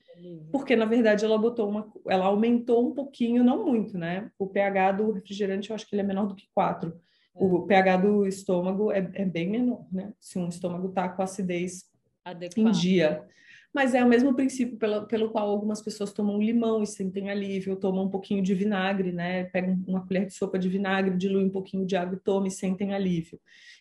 Porque, 0.50 0.74
na 0.76 0.84
verdade, 0.84 1.24
ela 1.24 1.36
botou 1.36 1.68
uma... 1.68 1.92
Ela 2.08 2.26
aumentou 2.26 2.88
um 2.88 2.94
pouquinho, 2.94 3.44
não 3.44 3.64
muito, 3.64 3.98
né? 3.98 4.30
O 4.38 4.46
pH 4.46 4.92
do 4.92 5.12
refrigerante, 5.12 5.70
eu 5.70 5.76
acho 5.76 5.86
que 5.86 5.94
ele 5.94 6.02
é 6.02 6.04
menor 6.04 6.26
do 6.26 6.34
que 6.34 6.46
4 6.54 6.92
o 7.38 7.66
pH 7.66 7.96
do 7.98 8.26
estômago 8.26 8.90
é, 8.90 9.08
é 9.14 9.24
bem 9.24 9.48
menor, 9.48 9.86
né? 9.92 10.12
Se 10.18 10.38
um 10.38 10.48
estômago 10.48 10.88
está 10.88 11.08
com 11.08 11.22
acidez 11.22 11.84
Adequado. 12.24 12.66
em 12.66 12.70
dia. 12.70 13.24
Mas 13.72 13.94
é 13.94 14.02
o 14.02 14.08
mesmo 14.08 14.34
princípio 14.34 14.76
pelo, 14.76 15.06
pelo 15.06 15.30
qual 15.30 15.48
algumas 15.48 15.80
pessoas 15.80 16.12
tomam 16.12 16.40
limão 16.40 16.82
e 16.82 16.86
sentem 16.86 17.30
alívio, 17.30 17.76
tomam 17.76 18.06
um 18.06 18.10
pouquinho 18.10 18.42
de 18.42 18.54
vinagre, 18.54 19.12
né? 19.12 19.44
Pegam 19.44 19.82
uma 19.86 20.04
colher 20.06 20.26
de 20.26 20.34
sopa 20.34 20.58
de 20.58 20.68
vinagre, 20.68 21.16
dilui 21.16 21.44
um 21.44 21.50
pouquinho 21.50 21.86
de 21.86 21.94
água 21.94 22.16
e 22.16 22.20
tomam 22.20 22.46
e 22.46 22.50
sentem 22.50 22.94
alívio. 22.94 23.38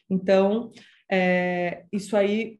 Então, 0.09 0.71
é, 1.09 1.85
isso 1.91 2.15
aí 2.15 2.59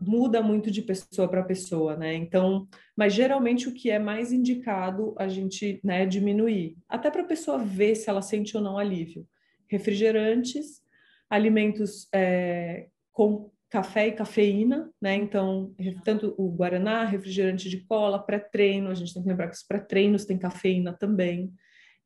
muda 0.00 0.42
muito 0.42 0.70
de 0.70 0.80
pessoa 0.80 1.28
para 1.28 1.42
pessoa, 1.42 1.96
né? 1.96 2.14
Então, 2.14 2.66
mas 2.96 3.12
geralmente 3.12 3.68
o 3.68 3.74
que 3.74 3.90
é 3.90 3.98
mais 3.98 4.32
indicado 4.32 5.14
a 5.18 5.28
gente, 5.28 5.80
né, 5.84 6.06
diminuir, 6.06 6.76
até 6.88 7.10
para 7.10 7.22
a 7.22 7.26
pessoa 7.26 7.58
ver 7.58 7.96
se 7.96 8.08
ela 8.08 8.22
sente 8.22 8.56
ou 8.56 8.62
não 8.62 8.78
alívio 8.78 9.26
refrigerantes, 9.74 10.80
alimentos 11.28 12.08
é, 12.14 12.86
com 13.12 13.50
café 13.68 14.06
e 14.06 14.12
cafeína, 14.12 14.88
né? 15.02 15.16
Então, 15.16 15.74
tanto 16.04 16.32
o 16.38 16.48
guaraná, 16.48 17.04
refrigerante 17.04 17.68
de 17.68 17.80
cola, 17.80 18.22
pré-treino, 18.22 18.88
a 18.88 18.94
gente 18.94 19.12
tem 19.12 19.20
que 19.20 19.28
lembrar 19.28 19.48
que 19.48 19.56
os 19.56 19.64
pré-treinos 19.64 20.24
têm 20.24 20.38
cafeína 20.38 20.92
também. 20.92 21.52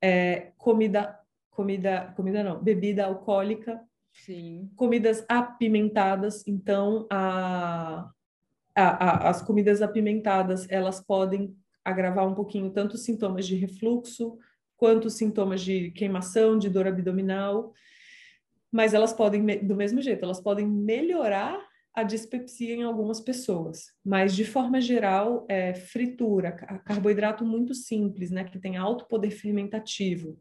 É, 0.03 0.53
comida, 0.57 1.15
comida, 1.51 2.13
comida 2.17 2.43
não, 2.43 2.63
bebida 2.63 3.05
alcoólica. 3.05 3.79
Sim. 4.25 4.71
Comidas 4.75 5.25
apimentadas, 5.29 6.43
então 6.47 7.07
a, 7.11 8.11
a, 8.75 8.83
a, 8.83 9.29
as 9.29 9.43
comidas 9.43 9.83
apimentadas, 9.83 10.67
elas 10.71 11.05
podem 11.05 11.55
agravar 11.85 12.27
um 12.27 12.35
pouquinho 12.35 12.71
tanto 12.71 12.95
os 12.95 13.05
sintomas 13.05 13.47
de 13.47 13.57
refluxo, 13.57 14.39
quanto 14.79 15.11
sintomas 15.11 15.61
de 15.61 15.91
queimação, 15.91 16.57
de 16.57 16.71
dor 16.71 16.87
abdominal, 16.87 17.75
mas 18.73 18.95
elas 18.95 19.13
podem, 19.13 19.45
do 19.67 19.75
mesmo 19.75 20.01
jeito, 20.01 20.25
elas 20.25 20.41
podem 20.41 20.67
melhorar 20.67 21.61
a 21.95 22.05
dispepsia 22.05 22.75
em 22.75 22.85
algumas 22.85 23.21
pessoas, 23.21 23.93
mas 24.05 24.35
de 24.35 24.45
forma 24.45 24.81
geral, 24.81 25.45
é, 25.49 25.75
fritura, 25.75 26.53
carboidrato 26.85 27.45
muito 27.45 27.75
simples, 27.75 28.31
né, 28.31 28.45
que 28.45 28.59
tem 28.59 28.77
alto 28.77 29.07
poder 29.07 29.33
fermentativo, 29.33 30.39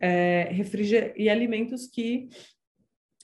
é, 0.00 0.52
e 1.16 1.28
alimentos 1.28 1.86
que 1.86 2.28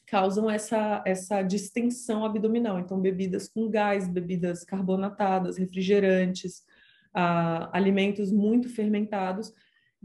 causam 0.07 0.51
essa, 0.51 1.03
essa 1.05 1.43
distensão 1.43 2.25
abdominal. 2.25 2.79
Então, 2.79 3.01
bebidas 3.01 3.49
com 3.49 3.69
gás, 3.69 4.09
bebidas 4.09 4.65
carbonatadas, 4.65 5.57
refrigerantes, 5.57 6.65
ah, 7.13 7.71
alimentos 7.73 8.31
muito 8.31 8.69
fermentados, 8.69 9.53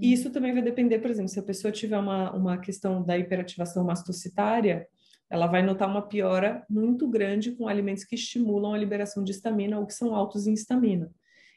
e 0.01 0.11
isso 0.11 0.31
também 0.31 0.51
vai 0.51 0.63
depender, 0.63 0.97
por 0.97 1.11
exemplo, 1.11 1.29
se 1.29 1.39
a 1.39 1.43
pessoa 1.43 1.71
tiver 1.71 1.99
uma, 1.99 2.31
uma 2.31 2.57
questão 2.57 3.03
da 3.03 3.15
hiperativação 3.15 3.83
mastocitária, 3.83 4.87
ela 5.29 5.45
vai 5.45 5.61
notar 5.61 5.87
uma 5.87 6.01
piora 6.01 6.65
muito 6.67 7.07
grande 7.07 7.51
com 7.51 7.67
alimentos 7.67 8.03
que 8.03 8.15
estimulam 8.15 8.73
a 8.73 8.77
liberação 8.79 9.23
de 9.23 9.31
estamina 9.31 9.79
ou 9.79 9.85
que 9.85 9.93
são 9.93 10.15
altos 10.15 10.47
em 10.47 10.53
estamina. 10.53 11.11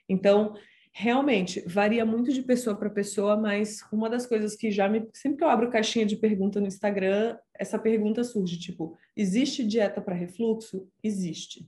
Então, 0.06 0.54
realmente, 0.92 1.64
varia 1.66 2.04
muito 2.04 2.34
de 2.34 2.42
pessoa 2.42 2.76
para 2.76 2.90
pessoa, 2.90 3.34
mas 3.34 3.80
uma 3.90 4.10
das 4.10 4.26
coisas 4.26 4.54
que 4.54 4.70
já 4.70 4.90
me. 4.90 5.08
Sempre 5.14 5.38
que 5.38 5.44
eu 5.44 5.48
abro 5.48 5.70
caixinha 5.70 6.04
de 6.04 6.14
pergunta 6.14 6.60
no 6.60 6.66
Instagram, 6.66 7.38
essa 7.54 7.78
pergunta 7.78 8.22
surge: 8.22 8.58
tipo, 8.58 8.94
existe 9.16 9.64
dieta 9.64 10.02
para 10.02 10.14
refluxo? 10.14 10.86
Existe. 11.02 11.66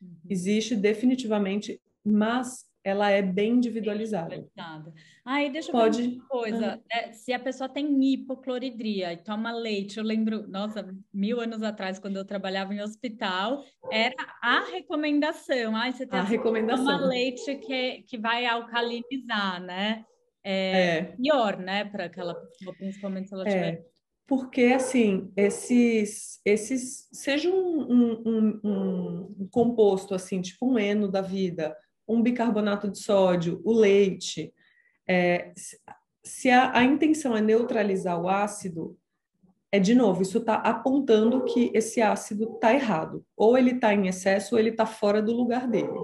Uhum. 0.00 0.16
Existe 0.28 0.76
definitivamente, 0.76 1.80
mas 2.04 2.69
ela 2.82 3.10
é 3.10 3.20
bem 3.20 3.54
individualizada. 3.54 4.46
Aí 5.24 5.50
deixa 5.50 5.68
eu 5.68 5.72
Pode... 5.72 6.02
uma 6.02 6.26
coisa. 6.26 6.82
É, 6.90 7.12
se 7.12 7.32
a 7.32 7.38
pessoa 7.38 7.68
tem 7.68 8.12
hipocloridria 8.12 9.12
e 9.12 9.18
toma 9.18 9.52
leite, 9.52 9.98
eu 9.98 10.04
lembro, 10.04 10.48
nossa, 10.48 10.88
mil 11.12 11.40
anos 11.40 11.62
atrás, 11.62 11.98
quando 11.98 12.16
eu 12.16 12.24
trabalhava 12.24 12.74
em 12.74 12.80
hospital, 12.80 13.62
era 13.92 14.14
a 14.42 14.64
recomendação. 14.70 15.76
Ah, 15.76 15.92
você 15.92 16.06
tem 16.06 16.20
a 16.20 16.22
recomendação. 16.22 16.84
toma 16.84 17.06
leite 17.06 17.54
que, 17.56 18.02
que 18.02 18.18
vai 18.18 18.46
alcalinizar, 18.46 19.62
né? 19.62 20.04
É, 20.42 20.96
é. 20.96 21.02
pior, 21.02 21.58
né, 21.58 21.84
para 21.84 22.04
aquela 22.04 22.34
pessoa, 22.34 22.74
principalmente 22.74 23.28
se 23.28 23.34
ela 23.34 23.46
é. 23.46 23.50
tiver 23.50 23.90
porque 24.26 24.66
assim 24.66 25.32
esses 25.36 26.40
esses 26.44 27.08
seja 27.12 27.50
um, 27.50 27.80
um, 27.82 28.22
um, 28.24 28.60
um, 29.40 29.48
composto 29.50 30.14
assim 30.14 30.40
tipo 30.40 30.70
um 30.70 30.78
eno 30.78 31.10
da 31.10 31.20
vida 31.20 31.76
um 32.10 32.22
bicarbonato 32.22 32.90
de 32.90 32.98
sódio, 32.98 33.60
o 33.64 33.72
leite. 33.72 34.52
É, 35.08 35.52
se 36.24 36.50
a, 36.50 36.76
a 36.76 36.84
intenção 36.84 37.36
é 37.36 37.40
neutralizar 37.40 38.20
o 38.20 38.28
ácido, 38.28 38.98
é 39.72 39.78
de 39.78 39.94
novo, 39.94 40.22
isso 40.22 40.38
está 40.38 40.54
apontando 40.54 41.44
que 41.44 41.70
esse 41.72 42.02
ácido 42.02 42.54
está 42.54 42.74
errado. 42.74 43.24
Ou 43.36 43.56
ele 43.56 43.72
está 43.72 43.94
em 43.94 44.08
excesso, 44.08 44.54
ou 44.54 44.58
ele 44.58 44.70
está 44.70 44.84
fora 44.84 45.22
do 45.22 45.32
lugar 45.32 45.68
dele. 45.68 45.98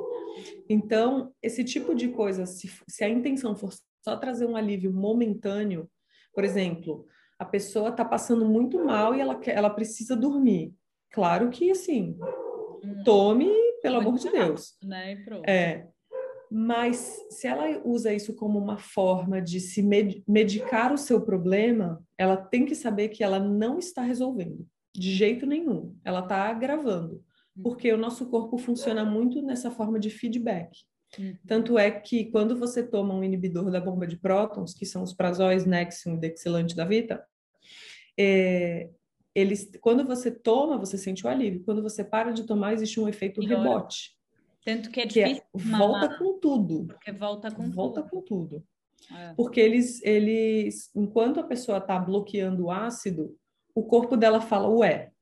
Então, 0.68 1.32
esse 1.42 1.64
tipo 1.64 1.94
de 1.94 2.08
coisa, 2.08 2.46
se, 2.46 2.70
se 2.88 3.02
a 3.02 3.08
intenção 3.08 3.56
for 3.56 3.72
só 4.02 4.16
trazer 4.16 4.46
um 4.46 4.56
alívio 4.56 4.92
momentâneo, 4.92 5.90
por 6.32 6.44
exemplo, 6.44 7.06
a 7.38 7.44
pessoa 7.44 7.88
está 7.88 8.04
passando 8.04 8.44
muito 8.44 8.84
mal 8.84 9.14
e 9.14 9.20
ela, 9.20 9.40
ela 9.46 9.70
precisa 9.70 10.14
dormir. 10.14 10.72
Claro 11.10 11.50
que, 11.50 11.70
assim, 11.70 12.16
hum. 12.84 13.02
tome, 13.04 13.50
pelo 13.82 13.96
amor 13.96 14.14
de 14.14 14.30
Deus. 14.30 14.76
Né? 14.82 15.24
É, 15.46 15.86
Mas 16.50 17.24
se 17.30 17.46
ela 17.46 17.80
usa 17.84 18.12
isso 18.12 18.34
como 18.34 18.58
uma 18.58 18.78
forma 18.78 19.40
de 19.40 19.60
se 19.60 19.82
medicar 20.26 20.92
o 20.92 20.98
seu 20.98 21.20
problema, 21.20 22.02
ela 22.16 22.36
tem 22.36 22.64
que 22.64 22.74
saber 22.74 23.08
que 23.08 23.24
ela 23.24 23.38
não 23.38 23.78
está 23.78 24.02
resolvendo, 24.02 24.66
de 24.94 25.12
jeito 25.12 25.46
nenhum. 25.46 25.96
Ela 26.04 26.20
está 26.20 26.48
agravando, 26.48 27.22
uhum. 27.56 27.62
porque 27.62 27.92
o 27.92 27.98
nosso 27.98 28.26
corpo 28.26 28.56
funciona 28.58 29.04
muito 29.04 29.42
nessa 29.42 29.70
forma 29.70 29.98
de 29.98 30.10
feedback. 30.10 30.70
Uhum. 31.18 31.36
Tanto 31.46 31.78
é 31.78 31.90
que 31.90 32.26
quando 32.30 32.56
você 32.56 32.82
toma 32.82 33.14
um 33.14 33.24
inibidor 33.24 33.70
da 33.70 33.80
bomba 33.80 34.06
de 34.06 34.16
prótons, 34.16 34.74
que 34.74 34.86
são 34.86 35.02
os 35.02 35.12
prazóis, 35.12 35.66
Nexium 35.66 36.14
e 36.14 36.20
Dexilante 36.20 36.76
da 36.76 36.84
Vita, 36.84 37.24
é, 38.18 38.90
eles, 39.34 39.70
quando 39.82 40.04
você 40.04 40.30
toma, 40.30 40.78
você 40.78 40.96
sente 40.96 41.26
o 41.26 41.28
alívio. 41.28 41.62
Quando 41.62 41.82
você 41.82 42.02
para 42.02 42.32
de 42.32 42.44
tomar, 42.44 42.72
existe 42.72 42.98
um 42.98 43.06
efeito 43.06 43.42
rebote. 43.42 44.15
Tanto 44.66 44.90
que 44.90 45.00
é 45.00 45.06
difícil. 45.06 45.42
Que 45.56 45.68
é, 45.68 45.78
volta 45.78 46.18
com 46.18 46.40
tudo. 46.40 46.86
Porque 46.88 47.12
volta 47.12 47.52
com 47.52 47.70
volta 47.70 48.02
tudo. 48.02 48.10
com 48.10 48.20
tudo. 48.20 48.64
É. 49.16 49.32
Porque 49.34 49.60
eles, 49.60 50.02
eles, 50.02 50.90
enquanto 50.92 51.38
a 51.38 51.44
pessoa 51.44 51.78
está 51.78 51.96
bloqueando 52.00 52.64
o 52.64 52.70
ácido, 52.72 53.38
o 53.72 53.84
corpo 53.84 54.16
dela 54.16 54.40
fala, 54.40 54.68
ué, 54.68 55.12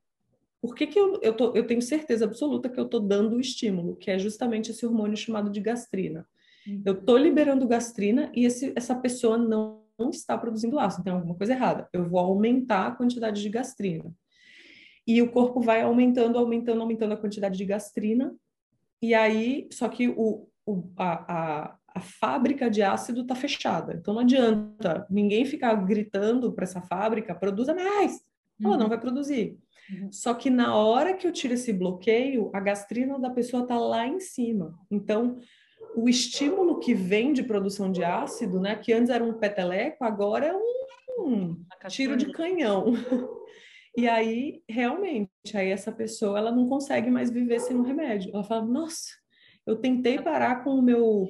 por 0.62 0.74
que, 0.74 0.86
que 0.86 0.98
eu, 0.98 1.20
eu, 1.20 1.36
tô, 1.36 1.54
eu 1.54 1.66
tenho 1.66 1.82
certeza 1.82 2.24
absoluta 2.24 2.70
que 2.70 2.80
eu 2.80 2.86
estou 2.86 3.00
dando 3.00 3.36
o 3.36 3.40
estímulo, 3.40 3.96
que 3.96 4.10
é 4.10 4.18
justamente 4.18 4.70
esse 4.70 4.86
hormônio 4.86 5.14
chamado 5.14 5.50
de 5.50 5.60
gastrina. 5.60 6.26
Uhum. 6.66 6.82
Eu 6.82 6.94
estou 6.94 7.18
liberando 7.18 7.68
gastrina 7.68 8.32
e 8.34 8.46
esse, 8.46 8.72
essa 8.74 8.94
pessoa 8.94 9.36
não, 9.36 9.84
não 9.98 10.08
está 10.08 10.38
produzindo 10.38 10.78
ácido, 10.78 11.04
tem 11.04 11.12
alguma 11.12 11.34
coisa 11.34 11.52
errada. 11.52 11.86
Eu 11.92 12.08
vou 12.08 12.18
aumentar 12.18 12.86
a 12.86 12.92
quantidade 12.92 13.42
de 13.42 13.50
gastrina. 13.50 14.10
E 15.06 15.20
o 15.20 15.30
corpo 15.30 15.60
vai 15.60 15.82
aumentando, 15.82 16.38
aumentando, 16.38 16.80
aumentando 16.80 17.12
a 17.12 17.18
quantidade 17.18 17.58
de 17.58 17.64
gastrina 17.66 18.34
e 19.09 19.14
aí, 19.14 19.68
só 19.70 19.89
que 19.89 20.09
o, 20.09 20.48
o 20.66 20.85
a, 20.97 21.12
a, 21.32 21.76
a 21.94 22.01
fábrica 22.01 22.70
de 22.70 22.82
ácido 22.82 23.22
está 23.22 23.35
fechada. 23.35 23.94
Então 23.94 24.14
não 24.14 24.22
adianta 24.22 25.06
ninguém 25.10 25.44
ficar 25.44 25.74
gritando 25.74 26.52
para 26.52 26.64
essa 26.64 26.81
fábrica, 26.81 27.35
produza 27.35 27.74
mais. 27.74 28.20
Uhum. 28.60 28.68
Ela 28.68 28.76
não 28.78 28.89
vai 28.89 28.98
produzir. 28.98 29.59
Uhum. 29.90 30.10
Só 30.10 30.32
que 30.32 30.48
na 30.48 30.74
hora 30.74 31.14
que 31.14 31.26
eu 31.26 31.32
tiro 31.32 31.55
esse 31.55 31.72
bloqueio, 31.72 32.51
a 32.55 32.60
gastrina 32.60 33.18
da 33.18 33.31
pessoa 33.31 33.62
está 33.62 33.78
lá 33.78 34.06
em 34.06 34.18
cima. 34.20 34.74
Então, 34.90 35.39
o 35.94 36.09
estímulo 36.09 36.81
que 36.81 36.94
vem 36.94 37.32
de 37.32 37.43
produção 37.43 37.93
de 37.93 38.02
ácido, 38.02 38.59
né, 38.59 38.74
que 38.74 38.93
antes 38.93 39.10
era 39.10 39.22
um 39.22 39.35
peteleco, 39.35 40.02
agora 40.02 40.47
é 40.47 40.56
um, 40.56 41.26
um 41.26 41.64
tiro 41.89 42.16
de 42.16 42.32
canhão. 42.32 42.86
E 43.97 44.09
aí, 44.09 44.60
realmente, 44.68 45.31
aí 45.52 45.70
essa 45.70 45.92
pessoa, 45.92 46.38
ela 46.38 46.50
não 46.50 46.68
consegue 46.68 47.10
mais 47.10 47.30
viver 47.30 47.60
sem 47.60 47.76
um 47.76 47.82
remédio. 47.82 48.30
Ela 48.32 48.44
fala, 48.44 48.64
nossa, 48.64 49.10
eu 49.66 49.76
tentei 49.76 50.18
parar 50.20 50.64
com 50.64 50.70
o 50.70 50.82
meu 50.82 51.28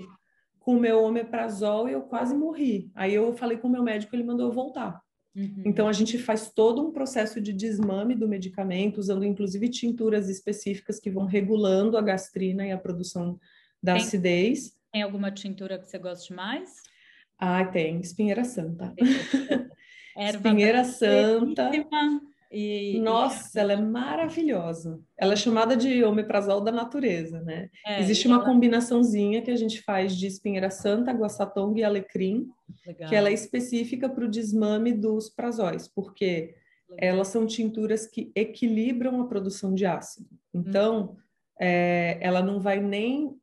com 0.60 0.76
o 0.76 0.80
meu 0.80 1.04
omeprazol 1.04 1.90
e 1.90 1.92
eu 1.92 2.00
quase 2.02 2.34
morri. 2.34 2.90
Aí 2.94 3.12
eu 3.12 3.36
falei 3.36 3.58
com 3.58 3.68
o 3.68 3.70
meu 3.70 3.82
médico, 3.82 4.16
ele 4.16 4.24
mandou 4.24 4.46
eu 4.46 4.52
voltar. 4.52 4.98
Uhum. 5.36 5.62
Então 5.66 5.86
a 5.86 5.92
gente 5.92 6.16
faz 6.16 6.50
todo 6.50 6.80
um 6.80 6.90
processo 6.90 7.38
de 7.38 7.52
desmame 7.52 8.14
do 8.14 8.26
medicamento, 8.26 8.96
usando 8.96 9.24
inclusive 9.24 9.68
tinturas 9.68 10.30
específicas 10.30 10.98
que 10.98 11.10
vão 11.10 11.26
regulando 11.26 11.98
a 11.98 12.00
gastrina 12.00 12.66
e 12.66 12.72
a 12.72 12.78
produção 12.78 13.38
da 13.82 13.92
tem, 13.92 14.02
acidez. 14.02 14.72
Tem 14.90 15.02
alguma 15.02 15.30
tintura 15.30 15.78
que 15.78 15.86
você 15.86 15.98
goste 15.98 16.32
mais? 16.32 16.80
Ah, 17.38 17.64
tem, 17.66 18.00
espinheira 18.00 18.44
santa. 18.44 18.94
espinheira 20.16 20.84
santa. 20.84 21.70
E, 22.56 23.00
Nossa, 23.00 23.58
e... 23.58 23.60
ela 23.60 23.72
é 23.72 23.76
maravilhosa. 23.76 25.00
Ela 25.18 25.32
é 25.32 25.36
chamada 25.36 25.76
de 25.76 26.04
omeprazol 26.04 26.60
da 26.60 26.70
natureza, 26.70 27.40
né? 27.40 27.68
É, 27.84 28.00
Existe 28.00 28.28
uma 28.28 28.36
ela... 28.36 28.44
combinaçãozinha 28.44 29.42
que 29.42 29.50
a 29.50 29.56
gente 29.56 29.82
faz 29.82 30.16
de 30.16 30.28
espinheira 30.28 30.70
santa, 30.70 31.10
guaçatonga 31.10 31.80
e 31.80 31.84
alecrim, 31.84 32.46
Legal. 32.86 33.08
que 33.08 33.16
ela 33.16 33.28
é 33.28 33.32
específica 33.32 34.08
para 34.08 34.24
o 34.24 34.30
desmame 34.30 34.92
dos 34.92 35.28
prazóis, 35.28 35.88
porque 35.88 36.54
Legal. 36.88 37.14
elas 37.16 37.28
são 37.28 37.44
tinturas 37.44 38.06
que 38.06 38.30
equilibram 38.36 39.20
a 39.20 39.26
produção 39.26 39.74
de 39.74 39.84
ácido. 39.84 40.28
Então, 40.54 41.10
hum. 41.10 41.16
é, 41.60 42.18
ela 42.20 42.40
não 42.40 42.60
vai 42.60 42.80
nem 42.80 43.36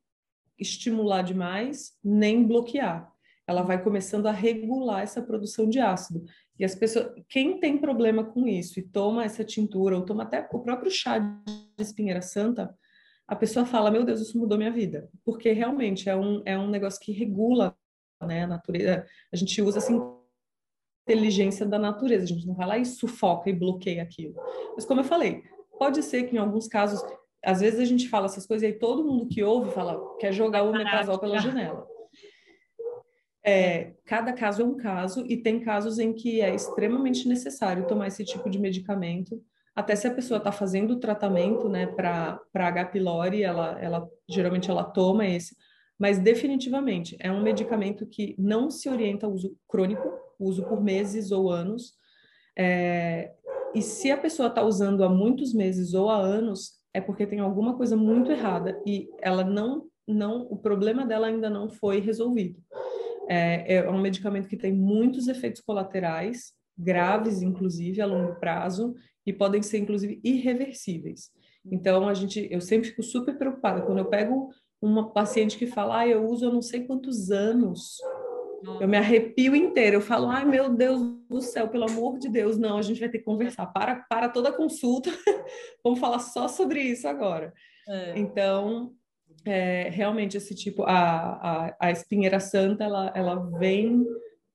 estimular 0.58 1.22
demais, 1.22 1.98
nem 2.02 2.48
bloquear. 2.48 3.12
Ela 3.46 3.64
vai 3.64 3.84
começando 3.84 4.28
a 4.28 4.32
regular 4.32 5.02
essa 5.02 5.22
produção 5.22 5.68
de 5.68 5.80
ácido. 5.80 6.24
E 6.62 6.64
as 6.64 6.76
pessoas, 6.76 7.12
quem 7.28 7.60
tem 7.60 7.76
problema 7.76 8.24
com 8.24 8.48
isso 8.48 8.80
e 8.80 8.84
toma 8.84 9.26
essa 9.26 9.44
tintura, 9.44 9.96
ou 9.96 10.06
toma 10.06 10.22
até 10.22 10.48
o 10.52 10.60
próprio 10.60 10.92
chá 10.92 11.18
de 11.18 11.44
espinheira 11.80 12.22
santa, 12.22 12.72
a 13.28 13.36
pessoa 13.36 13.66
fala: 13.66 13.90
Meu 13.90 14.04
Deus, 14.04 14.22
isso 14.22 14.38
mudou 14.38 14.60
minha 14.60 14.72
vida. 14.72 15.10
Porque 15.26 15.52
realmente 15.54 16.08
é 16.08 16.16
um, 16.16 16.44
é 16.46 16.56
um 16.56 16.70
negócio 16.70 17.00
que 17.02 17.12
regula 17.12 17.76
né, 18.22 18.44
a 18.44 18.48
natureza. 18.48 19.08
A 19.34 19.36
gente 19.36 19.60
usa 19.60 19.80
assim 19.80 20.00
inteligência 21.10 21.66
da 21.66 21.80
natureza, 21.80 22.26
a 22.26 22.28
gente 22.28 22.46
não 22.46 22.54
vai 22.54 22.68
lá 22.68 22.78
e 22.78 22.86
sufoca 22.86 23.50
e 23.50 23.54
bloqueia 23.54 24.04
aquilo. 24.04 24.36
Mas 24.76 24.86
como 24.86 25.00
eu 25.00 25.04
falei, 25.04 25.42
pode 25.80 26.04
ser 26.04 26.26
que 26.26 26.36
em 26.36 26.40
alguns 26.40 26.68
casos, 26.68 27.04
às 27.44 27.60
vezes 27.60 27.80
a 27.80 27.86
gente 27.86 28.08
fala 28.08 28.28
essas 28.28 28.46
coisas 28.46 28.62
e 28.62 28.68
aí 28.68 28.78
todo 28.78 29.04
mundo 29.04 29.28
que 29.28 29.44
ouve 29.44 29.72
fala, 29.72 30.00
quer 30.20 30.32
jogar 30.32 30.62
o 30.62 30.72
metazol 30.72 31.18
pela 31.18 31.40
janela. 31.40 31.88
É, 33.44 33.94
cada 34.06 34.34
caso 34.34 34.62
é 34.62 34.66
um 34.66 34.78
caso 34.78 35.26
e 35.28 35.36
tem 35.38 35.60
casos 35.60 35.98
em 35.98 36.14
que 36.14 36.42
é 36.42 36.54
extremamente 36.54 37.28
necessário 37.28 37.88
tomar 37.88 38.08
esse 38.08 38.24
tipo 38.24 38.50
de 38.50 38.60
medicamento. 38.60 39.42
Até 39.76 39.96
se 39.96 40.08
a 40.08 40.14
pessoa 40.14 40.38
está 40.38 40.52
fazendo 40.52 40.92
o 40.92 41.00
tratamento, 41.00 41.68
né, 41.68 41.88
para 41.88 42.40
H. 42.54 42.86
pylori, 42.86 43.42
ela, 43.42 43.80
ela 43.82 44.08
geralmente 44.30 44.70
ela 44.70 44.84
toma 44.84 45.26
esse, 45.26 45.56
mas 45.98 46.20
definitivamente 46.20 47.16
é 47.20 47.32
um 47.32 47.42
medicamento 47.42 48.06
que 48.06 48.36
não 48.38 48.70
se 48.70 48.90
orienta 48.90 49.26
ao 49.26 49.34
uso 49.34 49.56
crônico, 49.68 50.12
uso 50.40 50.64
por 50.64 50.82
meses 50.84 51.32
ou 51.32 51.50
anos. 51.50 51.94
É, 52.58 53.32
e 53.74 53.82
se 53.82 54.12
a 54.12 54.18
pessoa 54.18 54.50
está 54.50 54.62
usando 54.64 55.04
há 55.04 55.10
muitos 55.10 55.54
meses 55.54 55.94
ou 55.94 56.10
há 56.10 56.18
anos, 56.18 56.74
é 56.94 57.00
porque 57.00 57.26
tem 57.26 57.40
alguma 57.40 57.78
coisa 57.78 57.96
muito 57.96 58.32
errada 58.32 58.80
e 58.86 59.08
ela 59.22 59.44
não, 59.44 59.88
não, 60.08 60.42
o 60.50 60.58
problema 60.58 61.06
dela 61.06 61.28
ainda 61.28 61.50
não 61.50 61.70
foi 61.70 62.00
resolvido. 62.00 62.60
É, 63.30 63.76
é 63.76 63.90
um 63.90 64.02
medicamento 64.02 64.48
que 64.48 64.58
tem 64.58 64.74
muitos 64.74 65.28
efeitos 65.28 65.62
colaterais, 65.62 66.54
graves, 66.78 67.42
inclusive, 67.42 68.02
a 68.02 68.06
longo 68.06 68.36
prazo, 68.40 68.96
e 69.26 69.32
podem 69.32 69.62
ser, 69.62 69.78
inclusive, 69.78 70.20
irreversíveis. 70.24 71.32
Então, 71.66 72.08
a 72.08 72.14
gente, 72.14 72.48
eu 72.52 72.60
sempre 72.60 72.90
fico 72.90 73.04
super 73.04 73.38
preocupada 73.38 73.82
quando 73.82 74.00
eu 74.00 74.06
pego 74.06 74.50
uma 74.82 75.12
paciente 75.12 75.58
que 75.58 75.68
fala, 75.68 76.00
ah, 76.00 76.08
eu 76.08 76.26
uso 76.26 76.48
há 76.48 76.52
não 76.52 76.62
sei 76.62 76.86
quantos 76.86 77.30
anos, 77.30 77.98
eu 78.80 78.88
me 78.88 78.98
arrepio 78.98 79.56
inteira, 79.56 79.96
eu 79.96 80.02
falo, 80.02 80.28
ai 80.28 80.44
meu 80.44 80.70
Deus 80.70 81.00
do 81.30 81.42
céu, 81.42 81.68
pelo 81.68 81.90
amor 81.90 82.18
de 82.18 82.30
Deus, 82.30 82.58
não, 82.58 82.78
a 82.78 82.82
gente 82.82 83.00
vai 83.00 83.10
ter 83.10 83.20
que 83.20 83.24
conversar, 83.24 83.68
para, 83.68 83.96
para 84.10 84.30
toda 84.30 84.50
a 84.50 84.54
consulta, 84.54 85.12
vamos 85.84 86.00
falar 86.00 86.20
só 86.20 86.48
sobre 86.48 86.82
isso 86.82 87.08
agora. 87.08 87.54
É. 87.88 88.18
Então, 88.18 88.94
é, 89.46 89.90
realmente 89.90 90.38
esse 90.38 90.54
tipo, 90.54 90.84
a, 90.84 91.70
a, 91.70 91.76
a 91.80 91.92
espinheira 91.92 92.40
santa, 92.40 92.84
ela, 92.84 93.12
ela 93.16 93.36
vem 93.58 94.06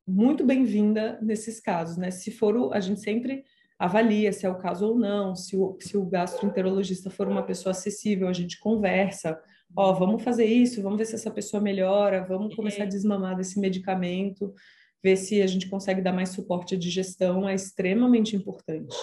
muito 0.06 0.44
bem-vinda 0.44 1.18
nesses 1.20 1.60
casos, 1.60 1.96
né? 1.96 2.10
Se 2.10 2.30
for, 2.30 2.56
o, 2.56 2.72
a 2.72 2.80
gente 2.80 3.00
sempre 3.00 3.44
avalia 3.78 4.32
se 4.32 4.46
é 4.46 4.48
o 4.48 4.58
caso 4.58 4.88
ou 4.88 4.98
não, 4.98 5.34
se 5.34 5.56
o, 5.56 5.76
se 5.80 5.96
o 5.96 6.06
gastroenterologista 6.06 7.10
for 7.10 7.28
uma 7.28 7.42
pessoa 7.42 7.72
acessível, 7.72 8.28
a 8.28 8.32
gente 8.32 8.58
conversa, 8.58 9.38
ó, 9.76 9.92
vamos 9.92 10.22
fazer 10.22 10.46
isso, 10.46 10.82
vamos 10.82 10.98
ver 10.98 11.06
se 11.06 11.14
essa 11.14 11.30
pessoa 11.30 11.60
melhora, 11.60 12.24
vamos 12.24 12.54
começar 12.54 12.84
a 12.84 12.86
desmamar 12.86 13.36
desse 13.36 13.58
medicamento, 13.60 14.54
ver 15.02 15.16
se 15.16 15.42
a 15.42 15.46
gente 15.46 15.68
consegue 15.68 16.00
dar 16.00 16.12
mais 16.12 16.30
suporte 16.30 16.74
à 16.74 16.78
digestão, 16.78 17.48
é 17.48 17.54
extremamente 17.54 18.34
importante 18.34 18.96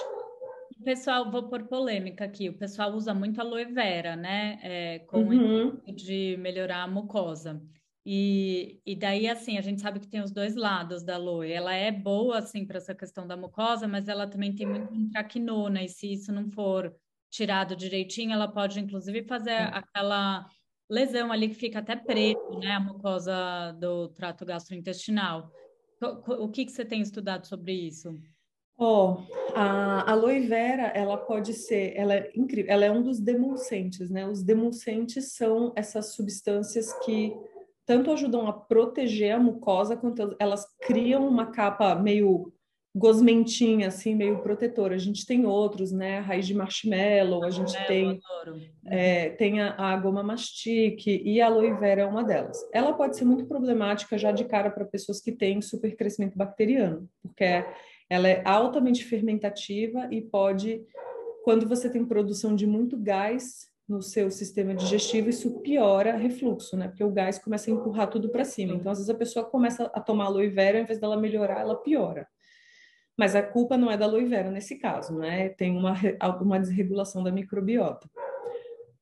pessoal, 0.84 1.32
vou 1.32 1.50
por 1.50 1.64
polêmica 1.64 2.26
aqui, 2.26 2.50
o 2.50 2.58
pessoal 2.58 2.94
usa 2.94 3.14
muito 3.14 3.40
aloe 3.40 3.66
vera, 3.66 4.16
né? 4.16 4.60
É, 4.62 5.00
com 5.00 5.20
uhum. 5.20 5.80
o 5.88 5.92
de 5.92 6.38
melhorar 6.40 6.84
a 6.84 6.88
mucosa. 6.88 7.62
E, 8.06 8.82
e 8.86 8.96
daí, 8.96 9.28
assim, 9.30 9.58
a 9.58 9.62
gente 9.62 9.82
sabe 9.82 10.00
que 10.00 10.08
tem 10.08 10.22
os 10.22 10.32
dois 10.32 10.56
lados 10.56 11.04
da 11.04 11.16
aloe. 11.16 11.52
Ela 11.52 11.74
é 11.74 11.92
boa, 11.92 12.40
assim, 12.40 12.66
para 12.66 12.78
essa 12.78 12.94
questão 12.94 13.26
da 13.26 13.38
mucosa, 13.38 13.88
mas 13.88 14.08
ela 14.08 14.28
também 14.28 14.54
tem 14.54 14.68
muito 14.68 14.94
intraquinona, 14.94 15.82
e 15.84 15.88
se 15.90 16.12
isso 16.12 16.32
não 16.32 16.50
for 16.50 16.94
tirado 17.32 17.76
direitinho, 17.76 18.34
ela 18.34 18.48
pode, 18.48 18.80
inclusive, 18.80 19.24
fazer 19.24 19.56
aquela 19.74 20.46
lesão 20.90 21.32
ali 21.32 21.50
que 21.50 21.56
fica 21.56 21.80
até 21.80 21.96
preto, 21.96 22.60
né? 22.60 22.72
A 22.72 22.80
mucosa 22.80 23.72
do 23.80 24.10
trato 24.10 24.46
gastrointestinal. 24.46 25.50
O 26.28 26.50
que, 26.50 26.66
que 26.66 26.72
você 26.72 26.84
tem 26.84 27.02
estudado 27.02 27.48
sobre 27.48 27.74
isso? 27.74 28.20
Ó, 28.78 29.14
oh, 29.14 29.34
a 29.56 30.12
aloe 30.12 30.40
vera, 30.48 30.88
ela 30.88 31.16
pode 31.16 31.54
ser, 31.54 31.94
ela 31.96 32.16
é 32.16 32.32
incrível, 32.36 32.72
ela 32.72 32.86
é 32.86 32.92
um 32.92 33.04
dos 33.04 33.20
demulcentes, 33.20 34.10
né? 34.10 34.28
Os 34.28 34.42
demulcentes 34.42 35.34
são 35.34 35.72
essas 35.76 36.14
substâncias 36.14 36.92
que 37.06 37.34
tanto 37.86 38.12
ajudam 38.12 38.48
a 38.48 38.54
proteger 38.54 39.36
a 39.36 39.40
mucosa, 39.40 39.96
quanto 39.96 40.36
elas 40.40 40.66
criam 40.82 41.28
uma 41.28 41.52
capa 41.52 41.94
meio 41.96 42.52
gosmentinha, 42.96 43.88
assim, 43.88 44.14
meio 44.14 44.40
protetora. 44.44 44.96
A 44.96 45.00
gente 45.00 45.26
tem 45.26 45.46
outros, 45.46 45.92
né? 45.92 46.20
A 46.20 46.22
raiz 46.22 46.46
de 46.46 46.54
marshmallow, 46.54 47.44
a 47.44 47.50
gente 47.50 47.76
tem, 47.88 48.20
é, 48.86 49.30
tem 49.32 49.62
a, 49.62 49.76
a 49.76 49.98
goma 49.98 50.22
mastique 50.22 51.22
e 51.26 51.42
a 51.42 51.48
aloe 51.48 51.74
vera 51.74 52.04
é 52.04 52.06
uma 52.06 52.24
delas. 52.24 52.58
Ela 52.72 52.94
pode 52.94 53.18
ser 53.18 53.26
muito 53.26 53.46
problemática 53.46 54.18
já 54.18 54.32
de 54.32 54.46
cara 54.46 54.70
para 54.70 54.86
pessoas 54.86 55.20
que 55.20 55.32
têm 55.32 55.62
supercrescimento 55.62 56.38
bacteriano, 56.38 57.10
porque 57.22 57.66
ela 58.14 58.28
é 58.30 58.44
altamente 58.46 59.04
fermentativa 59.04 60.08
e 60.12 60.22
pode, 60.22 60.86
quando 61.44 61.68
você 61.68 61.90
tem 61.90 62.06
produção 62.06 62.56
de 62.56 62.68
muito 62.68 62.96
gás 62.96 63.68
no 63.90 64.04
seu 64.04 64.30
sistema 64.30 64.76
digestivo, 64.76 65.30
isso 65.30 65.60
piora 65.62 66.16
refluxo, 66.16 66.78
né? 66.78 66.88
Porque 66.88 67.04
o 67.04 67.10
gás 67.10 67.40
começa 67.40 67.72
a 67.72 67.74
empurrar 67.74 68.08
tudo 68.12 68.30
para 68.30 68.46
cima. 68.46 68.76
Então, 68.76 68.92
às 68.92 69.00
vezes 69.00 69.10
a 69.10 69.18
pessoa 69.18 69.44
começa 69.44 69.86
a 69.86 70.00
tomar 70.00 70.26
aloe 70.26 70.48
vera, 70.48 70.78
ao 70.78 70.84
invés 70.84 71.00
dela 71.00 71.18
melhorar, 71.18 71.62
ela 71.62 71.76
piora. 71.76 72.28
Mas 73.18 73.36
a 73.36 73.42
culpa 73.42 73.78
não 73.78 73.90
é 73.90 73.98
da 73.98 74.06
aloe 74.06 74.26
vera 74.26 74.52
nesse 74.52 74.78
caso, 74.78 75.18
né? 75.18 75.50
Tem 75.50 75.76
uma, 75.76 75.96
uma 76.40 76.60
desregulação 76.60 77.24
da 77.24 77.32
microbiota. 77.32 78.08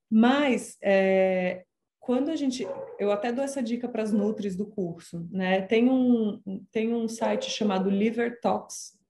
Mas 0.10 0.78
é, 0.82 1.66
quando 2.00 2.30
a 2.30 2.36
gente, 2.38 2.66
eu 2.98 3.12
até 3.12 3.30
dou 3.30 3.44
essa 3.44 3.62
dica 3.62 3.90
para 3.90 4.04
as 4.04 4.14
nutris 4.14 4.56
do 4.56 4.66
curso, 4.66 5.28
né? 5.30 5.62
Tem 5.64 5.90
um 5.90 6.42
tem 6.72 6.94
um 6.94 7.10
site 7.10 7.50
chamado 7.50 7.90
Liver 7.90 8.40
Talks 8.40 9.01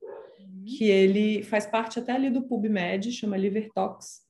que 0.66 0.86
ele 0.86 1.44
faz 1.44 1.66
parte 1.66 2.00
até 2.00 2.14
ali 2.14 2.30
do 2.30 2.44
PubMed, 2.44 3.12
chama 3.12 3.38
Liver 3.38 3.70
Talks, 3.74 4.22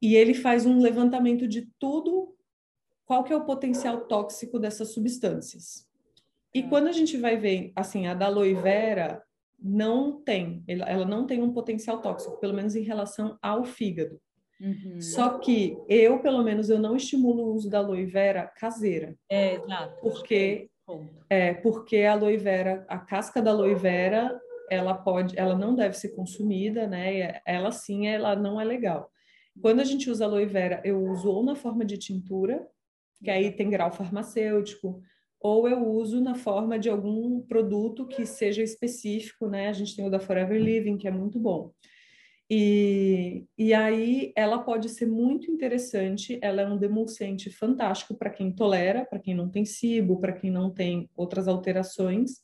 e 0.00 0.14
ele 0.14 0.34
faz 0.34 0.64
um 0.64 0.80
levantamento 0.80 1.46
de 1.46 1.68
tudo, 1.78 2.34
qual 3.04 3.24
que 3.24 3.32
é 3.32 3.36
o 3.36 3.44
potencial 3.44 4.02
tóxico 4.02 4.58
dessas 4.58 4.92
substâncias. 4.92 5.86
E 6.54 6.62
tá. 6.62 6.68
quando 6.68 6.88
a 6.88 6.92
gente 6.92 7.16
vai 7.16 7.36
ver, 7.36 7.72
assim, 7.74 8.06
a 8.06 8.14
da 8.14 8.26
aloe 8.26 8.54
vera, 8.54 9.22
não 9.60 10.20
tem, 10.22 10.62
ela 10.68 11.04
não 11.04 11.26
tem 11.26 11.42
um 11.42 11.52
potencial 11.52 12.00
tóxico, 12.00 12.38
pelo 12.38 12.54
menos 12.54 12.76
em 12.76 12.82
relação 12.82 13.36
ao 13.42 13.64
fígado. 13.64 14.20
Uhum. 14.60 15.00
Só 15.00 15.38
que 15.38 15.76
eu, 15.88 16.20
pelo 16.20 16.42
menos, 16.42 16.68
eu 16.68 16.78
não 16.78 16.96
estimulo 16.96 17.44
o 17.44 17.54
uso 17.54 17.70
da 17.70 17.78
aloe 17.78 18.06
vera 18.06 18.46
caseira. 18.46 19.16
É, 19.28 19.54
exato. 19.54 20.00
Porque, 20.00 20.70
é, 21.28 21.54
porque 21.54 21.98
a 21.98 22.12
aloe 22.12 22.36
vera, 22.36 22.84
a 22.88 22.98
casca 22.98 23.40
da 23.40 23.50
aloe 23.50 23.74
vera, 23.74 24.38
ela 24.70 24.94
pode, 24.94 25.38
ela 25.38 25.56
não 25.56 25.74
deve 25.74 25.96
ser 25.96 26.10
consumida, 26.10 26.86
né? 26.86 27.40
Ela 27.46 27.70
sim, 27.70 28.06
ela 28.06 28.36
não 28.36 28.60
é 28.60 28.64
legal. 28.64 29.10
Quando 29.60 29.80
a 29.80 29.84
gente 29.84 30.10
usa 30.10 30.24
aloe 30.24 30.46
vera, 30.46 30.80
eu 30.84 31.02
uso 31.02 31.30
ou 31.30 31.42
na 31.42 31.56
forma 31.56 31.84
de 31.84 31.98
tintura, 31.98 32.66
que 33.22 33.30
aí 33.30 33.50
tem 33.50 33.68
grau 33.70 33.92
farmacêutico, 33.92 35.02
ou 35.40 35.68
eu 35.68 35.86
uso 35.86 36.20
na 36.20 36.34
forma 36.34 36.78
de 36.78 36.88
algum 36.88 37.40
produto 37.40 38.06
que 38.06 38.26
seja 38.26 38.62
específico, 38.62 39.48
né? 39.48 39.68
A 39.68 39.72
gente 39.72 39.94
tem 39.94 40.06
o 40.06 40.10
da 40.10 40.20
Forever 40.20 40.60
Living, 40.60 40.96
que 40.96 41.08
é 41.08 41.10
muito 41.10 41.38
bom. 41.38 41.72
E, 42.50 43.44
e 43.58 43.74
aí 43.74 44.32
ela 44.34 44.58
pode 44.58 44.88
ser 44.88 45.06
muito 45.06 45.50
interessante, 45.50 46.38
ela 46.40 46.62
é 46.62 46.66
um 46.66 46.78
demulcente 46.78 47.50
fantástico 47.50 48.14
para 48.14 48.30
quem 48.30 48.50
tolera, 48.50 49.04
para 49.04 49.18
quem 49.18 49.34
não 49.34 49.50
tem 49.50 49.66
cibo, 49.66 50.18
para 50.18 50.32
quem 50.32 50.50
não 50.50 50.70
tem 50.70 51.10
outras 51.14 51.46
alterações. 51.46 52.42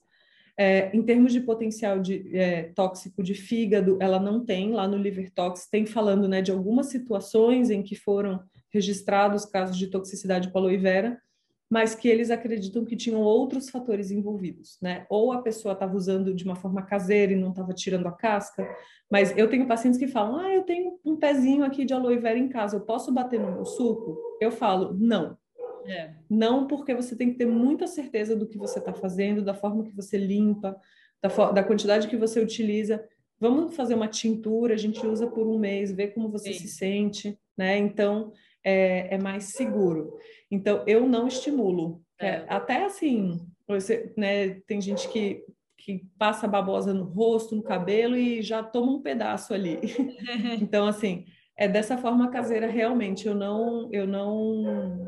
É, 0.57 0.95
em 0.97 1.03
termos 1.03 1.33
de 1.33 1.41
potencial 1.41 1.99
de, 1.99 2.37
é, 2.37 2.65
tóxico 2.75 3.23
de 3.23 3.35
fígado, 3.35 3.99
ela 4.01 4.21
não 4.21 4.45
tem, 4.45 4.73
lá 4.73 4.87
no 4.87 4.97
Liver 4.97 5.31
Tox 5.33 5.69
tem 5.69 5.85
falando 5.85 6.29
né, 6.29 6.41
de 6.41 6.53
algumas 6.53 6.87
situações 6.87 7.71
em 7.71 7.83
que 7.83 7.97
foram 7.97 8.41
registrados 8.73 9.45
casos 9.45 9.77
de 9.77 9.89
toxicidade 9.89 10.51
com 10.51 10.59
aloe 10.59 10.77
vera, 10.77 11.21
mas 11.71 11.95
que 11.95 12.09
eles 12.09 12.31
acreditam 12.31 12.85
que 12.85 12.95
tinham 12.95 13.21
outros 13.21 13.71
fatores 13.71 14.11
envolvidos, 14.11 14.79
né? 14.81 15.07
Ou 15.09 15.33
a 15.33 15.43
pessoa 15.43 15.73
estava 15.73 15.97
usando 15.97 16.35
de 16.35 16.45
uma 16.45 16.55
forma 16.55 16.83
caseira 16.83 17.33
e 17.33 17.37
não 17.37 17.51
estava 17.51 17.73
tirando 17.73 18.07
a 18.07 18.13
casca, 18.13 18.69
mas 19.11 19.37
eu 19.37 19.49
tenho 19.49 19.67
pacientes 19.67 19.99
que 19.99 20.07
falam: 20.07 20.37
"Ah, 20.37 20.55
eu 20.55 20.63
tenho 20.63 20.99
um 21.05 21.17
pezinho 21.17 21.65
aqui 21.65 21.85
de 21.85 21.95
aloe 21.95 22.19
vera 22.19 22.39
em 22.39 22.49
casa, 22.49 22.77
eu 22.77 22.81
posso 22.81 23.13
bater 23.13 23.41
no 23.41 23.51
meu 23.51 23.65
suco?" 23.65 24.17
Eu 24.41 24.53
falo: 24.53 24.95
"Não, 24.95 25.37
é. 25.87 26.15
Não 26.29 26.67
porque 26.67 26.95
você 26.95 27.17
tem 27.17 27.33
que 27.33 27.39
ter 27.39 27.47
muita 27.47 27.87
certeza 27.87 28.37
do 28.37 28.47
que 28.47 28.59
você 28.59 28.79
está 28.79 28.93
fazendo, 28.93 29.43
da 29.43 29.55
forma 29.55 29.85
que 29.85 29.95
você 29.95 30.17
limpa, 30.17 30.81
da, 31.23 31.51
da, 31.53 31.65
quantidade 31.65 32.09
que 32.09 32.17
você 32.17 32.41
utiliza. 32.41 33.05
Vamos 33.39 33.75
fazer 33.75 33.95
uma 33.95 34.09
tintura, 34.09 34.75
a 34.75 34.79
gente 34.79 35.07
usa 35.07 35.27
por 35.27 35.47
um 35.47 35.59
mês, 35.59 35.93
ver 35.93 36.09
como 36.09 36.31
você 36.31 36.53
Sim. 36.53 36.61
se 36.61 36.69
sente, 36.69 37.39
né? 37.57 37.79
Então, 37.79 38.33
é, 38.63 39.15
é 39.15 39.19
mais 39.19 39.45
seguro. 39.45 40.19
Então, 40.51 40.83
eu 40.87 41.07
não 41.07 41.27
estimulo. 41.27 42.03
É. 42.21 42.27
é. 42.27 42.47
Até 42.49 42.85
assim, 42.85 43.41
você, 43.67 44.13
né, 44.17 44.61
tem 44.67 44.81
gente 44.81 45.09
que, 45.09 45.45
que 45.77 46.07
passa 46.19 46.47
babosa 46.47 46.95
no 46.95 47.05
rosto, 47.05 47.57
no 47.57 47.63
cabelo 47.63 48.17
e 48.17 48.43
já 48.43 48.63
toma 48.63 48.93
um 48.93 49.03
pedaço 49.03 49.53
ali. 49.53 49.79
então, 50.61 50.87
assim, 50.87 51.25
é 51.57 51.69
dessa 51.69 51.97
forma 51.97 52.31
caseira 52.31 52.67
realmente. 52.67 53.27
Eu 53.27 53.35
não, 53.35 53.89
eu 53.93 54.07
não, 54.07 55.07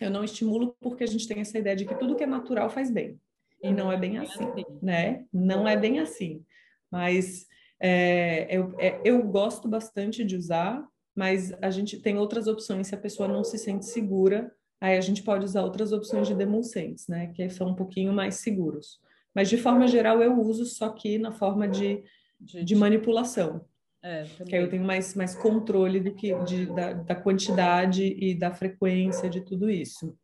eu 0.00 0.10
não 0.10 0.24
estimulo 0.24 0.76
porque 0.80 1.04
a 1.04 1.06
gente 1.06 1.26
tem 1.28 1.40
essa 1.40 1.58
ideia 1.58 1.76
de 1.76 1.84
que 1.84 1.94
tudo 1.94 2.16
que 2.16 2.24
é 2.24 2.26
natural 2.26 2.68
faz 2.68 2.90
bem. 2.90 3.18
E 3.62 3.72
não 3.72 3.90
é 3.90 3.96
bem 3.96 4.18
assim, 4.18 4.46
né? 4.82 5.24
Não 5.32 5.66
é 5.66 5.76
bem 5.76 5.98
assim. 5.98 6.44
Mas 6.90 7.46
é, 7.80 8.46
eu, 8.54 8.74
é, 8.78 9.00
eu 9.04 9.22
gosto 9.22 9.68
bastante 9.68 10.24
de 10.24 10.36
usar, 10.36 10.86
mas 11.14 11.52
a 11.62 11.70
gente 11.70 11.98
tem 11.98 12.18
outras 12.18 12.46
opções 12.46 12.88
se 12.88 12.94
a 12.94 12.98
pessoa 12.98 13.28
não 13.28 13.44
se 13.44 13.58
sente 13.58 13.86
segura, 13.86 14.52
aí 14.80 14.96
a 14.96 15.00
gente 15.00 15.22
pode 15.22 15.44
usar 15.44 15.62
outras 15.62 15.92
opções 15.92 16.28
de 16.28 16.34
demulcentes, 16.34 17.08
né, 17.08 17.28
que 17.28 17.48
são 17.48 17.68
um 17.68 17.74
pouquinho 17.74 18.12
mais 18.12 18.36
seguros. 18.36 19.00
Mas 19.34 19.48
de 19.48 19.56
forma 19.56 19.86
geral 19.86 20.22
eu 20.22 20.38
uso 20.38 20.64
só 20.66 20.90
que 20.90 21.18
na 21.18 21.32
forma 21.32 21.66
de, 21.66 22.02
de 22.38 22.74
manipulação. 22.74 23.64
É, 24.06 24.24
que 24.44 24.54
aí 24.54 24.62
eu 24.62 24.68
tenho 24.68 24.84
mais, 24.84 25.14
mais 25.14 25.34
controle 25.34 25.98
do 25.98 26.14
que 26.14 26.34
de, 26.44 26.66
da, 26.66 26.92
da 26.92 27.14
quantidade 27.14 28.04
e 28.04 28.34
da 28.34 28.52
frequência 28.52 29.30
de 29.30 29.40
tudo 29.40 29.70
isso. 29.70 30.14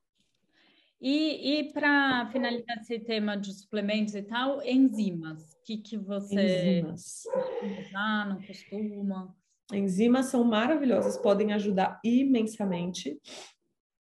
E, 1.01 1.61
e 1.61 1.73
para 1.73 2.28
finalizar 2.31 2.77
esse 2.77 2.98
tema 2.98 3.36
de 3.36 3.55
suplementos 3.55 4.15
e 4.15 4.20
tal, 4.20 4.62
enzimas. 4.62 5.55
O 5.55 5.65
que, 5.65 5.78
que 5.78 5.97
você 5.97 6.78
enzimas. 6.78 7.23
costuma 7.32 7.81
usar, 7.81 8.28
não 8.28 8.43
costuma? 8.43 9.36
Enzimas 9.73 10.27
são 10.27 10.44
maravilhosas, 10.44 11.16
podem 11.16 11.55
ajudar 11.55 11.98
imensamente. 12.05 13.19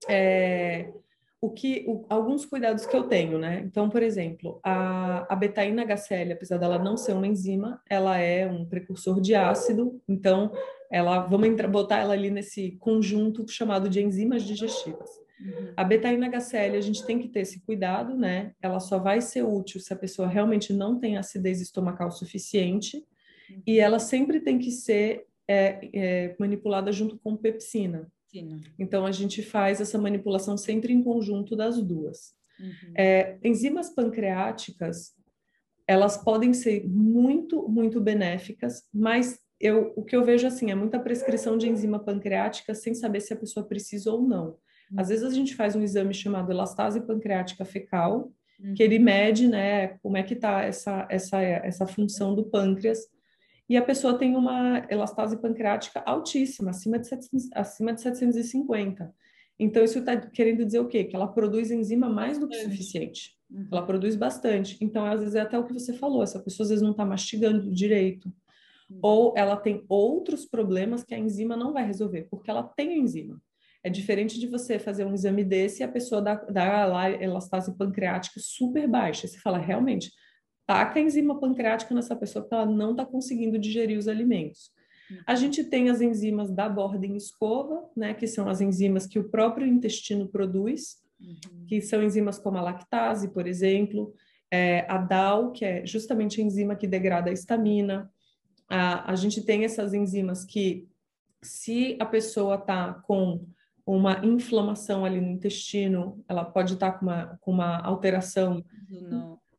É, 0.09 0.93
o 1.41 1.51
que, 1.51 1.85
o, 1.87 2.05
alguns 2.09 2.45
cuidados 2.47 2.87
que 2.87 2.97
eu 2.97 3.05
tenho, 3.05 3.39
né? 3.39 3.63
Então, 3.65 3.89
por 3.89 4.03
exemplo, 4.03 4.59
a, 4.65 5.33
a 5.33 5.37
betaína 5.37 5.85
HCl, 5.85 6.33
apesar 6.33 6.59
dela 6.59 6.79
não 6.79 6.97
ser 6.97 7.13
uma 7.13 7.27
enzima, 7.27 7.81
ela 7.89 8.19
é 8.19 8.47
um 8.47 8.65
precursor 8.65 9.21
de 9.21 9.35
ácido, 9.35 10.01
então 10.09 10.53
ela 10.91 11.21
vamos 11.21 11.49
entrar, 11.49 11.69
botar 11.69 11.99
ela 11.99 12.15
ali 12.15 12.31
nesse 12.31 12.73
conjunto 12.81 13.47
chamado 13.49 13.89
de 13.89 14.03
enzimas 14.03 14.43
digestivas. 14.43 15.11
Uhum. 15.41 15.73
A 15.77 15.85
betaína 15.85 16.29
HCl, 16.29 16.77
a 16.77 16.81
gente 16.81 17.05
tem 17.05 17.19
que 17.19 17.29
ter 17.29 17.41
esse 17.41 17.61
cuidado, 17.61 18.17
né? 18.17 18.53
Ela 18.63 18.81
só 18.81 18.99
vai 18.99 19.21
ser 19.21 19.43
útil 19.43 19.81
se 19.81 19.93
a 19.93 19.97
pessoa 19.97 20.27
realmente 20.27 20.73
não 20.73 20.99
tem 20.99 21.19
acidez 21.19 21.61
estomacal 21.61 22.11
suficiente, 22.11 23.05
uhum. 23.51 23.63
e 23.67 23.79
ela 23.79 23.99
sempre 23.99 24.41
tem 24.41 24.59
que 24.59 24.71
ser 24.71 25.27
é, 25.47 25.89
é, 25.93 26.37
manipulada 26.39 26.91
junto 26.91 27.19
com 27.19 27.37
pepsina. 27.37 28.11
Sim. 28.27 28.63
Então, 28.79 29.07
a 29.07 29.13
gente 29.13 29.43
faz 29.43 29.81
essa 29.81 29.99
manipulação 29.99 30.57
sempre 30.57 30.93
em 30.93 31.03
conjunto 31.03 31.55
das 31.55 31.81
duas. 31.81 32.35
Uhum. 32.59 32.93
É, 32.97 33.39
enzimas 33.43 33.91
pancreáticas, 33.91 35.13
elas 35.87 36.17
podem 36.17 36.53
ser 36.53 36.87
muito, 36.89 37.69
muito 37.69 38.01
benéficas, 38.01 38.83
mas 38.93 39.39
eu, 39.61 39.93
o 39.97 40.03
que 40.03 40.15
eu 40.15 40.25
vejo 40.25 40.47
assim 40.47 40.71
é 40.71 40.75
muita 40.75 40.99
prescrição 40.99 41.57
de 41.57 41.69
enzima 41.69 41.99
pancreática 41.99 42.75
sem 42.75 42.95
saber 42.95 43.21
se 43.21 43.33
a 43.33 43.37
pessoa 43.37 43.67
precisa 43.67 44.13
ou 44.13 44.23
não. 44.23 44.49
Uhum. 44.91 45.01
Às 45.01 45.09
vezes 45.09 45.25
a 45.25 45.31
gente 45.31 45.55
faz 45.55 45.75
um 45.77 45.83
exame 45.83 46.13
chamado 46.13 46.51
elastase 46.51 47.01
pancreática 47.01 47.65
fecal, 47.65 48.33
uhum. 48.61 48.75
que 48.75 48.83
ele 48.83 48.99
mede, 48.99 49.47
né, 49.47 49.89
como 49.99 50.17
é 50.17 50.23
que 50.23 50.35
está 50.35 50.63
essa, 50.63 51.07
essa, 51.11 51.41
essa 51.41 51.87
função 51.87 52.35
do 52.35 52.45
pâncreas 52.45 53.07
e 53.69 53.77
a 53.77 53.83
pessoa 53.83 54.17
tem 54.17 54.37
uma 54.37 54.87
elastase 54.89 55.37
pancreática 55.37 56.03
altíssima, 56.07 56.71
acima 56.71 56.99
de, 56.99 57.09
700, 57.09 57.49
acima 57.53 57.93
de 57.93 58.01
750. 58.01 59.13
Então, 59.59 59.83
isso 59.83 59.99
está 59.99 60.17
querendo 60.17 60.65
dizer 60.65 60.81
o 60.81 60.87
quê? 60.87 61.05
Que 61.05 61.17
ela 61.17 61.27
produz 61.27 61.71
enzima 61.71 62.09
mais 62.09 62.39
do 62.39 62.47
que 62.47 62.57
suficiente. 62.57 63.35
Uhum. 63.51 63.69
Ela 63.73 63.87
produz 63.87 64.15
bastante. 64.15 64.77
Então, 64.81 65.05
às 65.05 65.21
vezes, 65.21 65.35
é 65.35 65.41
até 65.41 65.59
o 65.59 65.65
que 65.65 65.73
você 65.73 65.93
falou, 65.93 66.23
essa 66.23 66.39
pessoa 66.39 66.65
às 66.65 66.69
vezes 66.71 66.83
não 66.83 66.93
está 66.93 67.05
mastigando 67.05 67.73
direito. 67.73 68.31
Uhum. 68.89 68.99
Ou 69.03 69.35
ela 69.37 69.57
tem 69.57 69.85
outros 69.89 70.45
problemas 70.45 71.03
que 71.03 71.15
a 71.15 71.19
enzima 71.19 71.57
não 71.57 71.73
vai 71.73 71.85
resolver, 71.85 72.29
porque 72.31 72.51
ela 72.51 72.63
tem 72.63 72.91
a 72.91 72.97
enzima. 72.99 73.41
É 73.83 73.89
diferente 73.89 74.39
de 74.39 74.47
você 74.47 74.79
fazer 74.79 75.05
um 75.05 75.15
exame 75.15 75.45
desse 75.45 75.81
e 75.81 75.85
a 75.85 75.89
pessoa 75.89 76.21
dá, 76.21 76.35
dá 76.35 76.87
lá 76.87 77.11
elastase 77.11 77.77
pancreática 77.77 78.39
super 78.41 78.87
baixa. 78.89 79.27
Você 79.27 79.39
fala, 79.39 79.59
realmente, 79.59 80.11
taca 80.67 80.99
a 80.99 81.03
enzima 81.03 81.39
pancreática 81.39 81.95
nessa 81.95 82.17
pessoa 82.17 82.43
porque 82.43 82.55
ela 82.55 82.67
não 82.67 82.91
está 82.91 83.07
conseguindo 83.07 83.59
digerir 83.59 83.99
os 83.99 84.09
alimentos. 84.09 84.71
A 85.27 85.33
uhum. 85.33 85.37
gente 85.37 85.63
tem 85.63 85.89
as 85.89 86.01
enzimas 86.01 86.51
da 86.51 86.69
borda 86.69 87.07
em 87.07 87.17
escova, 87.17 87.89
né, 87.97 88.13
que 88.13 88.27
são 88.27 88.49
as 88.49 88.61
enzimas 88.61 89.07
que 89.07 89.19
o 89.19 89.29
próprio 89.29 89.67
intestino 89.67 90.27
produz, 90.27 90.97
uhum. 91.21 91.65
que 91.69 91.81
são 91.81 92.03
enzimas 92.03 92.39
como 92.39 92.59
a 92.59 92.63
lactase, 92.63 93.29
por 93.29 93.47
exemplo, 93.47 94.13
é, 94.51 94.85
a 94.89 94.99
DAO, 94.99 95.53
que 95.53 95.65
é 95.65 95.87
justamente 95.87 96.41
a 96.41 96.45
enzima 96.45 96.75
que 96.75 96.87
degrada 96.87 97.31
a 97.31 97.33
histamina. 97.33 98.11
A, 98.69 99.13
a 99.13 99.15
gente 99.15 99.43
tem 99.43 99.65
essas 99.65 99.95
enzimas 99.95 100.45
que, 100.45 100.89
se 101.43 101.97
a 102.01 102.05
pessoa 102.05 102.57
está 102.57 102.95
com 103.07 103.47
uma 103.85 104.25
inflamação 104.25 105.05
ali 105.05 105.21
no 105.21 105.31
intestino, 105.31 106.21
ela 106.29 106.45
pode 106.45 106.75
estar 106.75 106.93
tá 106.93 106.99
com, 106.99 107.07
uma, 107.07 107.39
com 107.41 107.51
uma 107.53 107.79
alteração. 107.79 108.65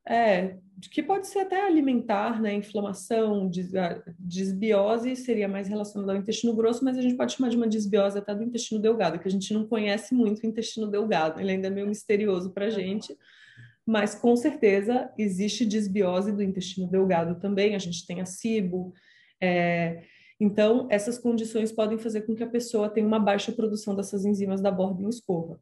É, 0.09 0.55
que 0.91 1.01
pode 1.01 1.27
ser 1.27 1.39
até 1.39 1.65
alimentar, 1.65 2.39
né? 2.39 2.53
Inflamação, 2.53 3.49
desbiose 4.19 5.15
seria 5.15 5.47
mais 5.47 5.67
relacionada 5.67 6.13
ao 6.13 6.17
intestino 6.19 6.55
grosso, 6.55 6.85
mas 6.85 6.97
a 6.97 7.01
gente 7.01 7.15
pode 7.15 7.33
chamar 7.33 7.49
de 7.49 7.57
uma 7.57 7.67
desbiose 7.67 8.17
até 8.17 8.33
do 8.35 8.43
intestino 8.43 8.79
delgado, 8.79 9.19
que 9.19 9.27
a 9.27 9.31
gente 9.31 9.51
não 9.53 9.65
conhece 9.67 10.13
muito 10.13 10.43
o 10.43 10.45
intestino 10.47 10.87
delgado, 10.87 11.41
ele 11.41 11.51
ainda 11.51 11.67
é 11.67 11.71
meio 11.71 11.87
misterioso 11.87 12.51
para 12.51 12.67
a 12.67 12.69
gente, 12.69 13.17
mas 13.85 14.13
com 14.13 14.35
certeza 14.35 15.09
existe 15.17 15.65
desbiose 15.65 16.31
do 16.31 16.43
intestino 16.43 16.87
delgado 16.87 17.39
também, 17.39 17.75
a 17.75 17.79
gente 17.79 18.05
tem 18.05 18.21
a 18.21 18.25
SIBO, 18.25 18.93
é, 19.41 20.03
então 20.39 20.87
essas 20.91 21.17
condições 21.17 21.71
podem 21.71 21.97
fazer 21.97 22.21
com 22.21 22.35
que 22.35 22.43
a 22.43 22.49
pessoa 22.49 22.87
tenha 22.87 23.07
uma 23.07 23.19
baixa 23.19 23.51
produção 23.51 23.95
dessas 23.95 24.25
enzimas 24.25 24.61
da 24.61 24.69
borda 24.69 25.01
em 25.01 25.09
escova. 25.09 25.59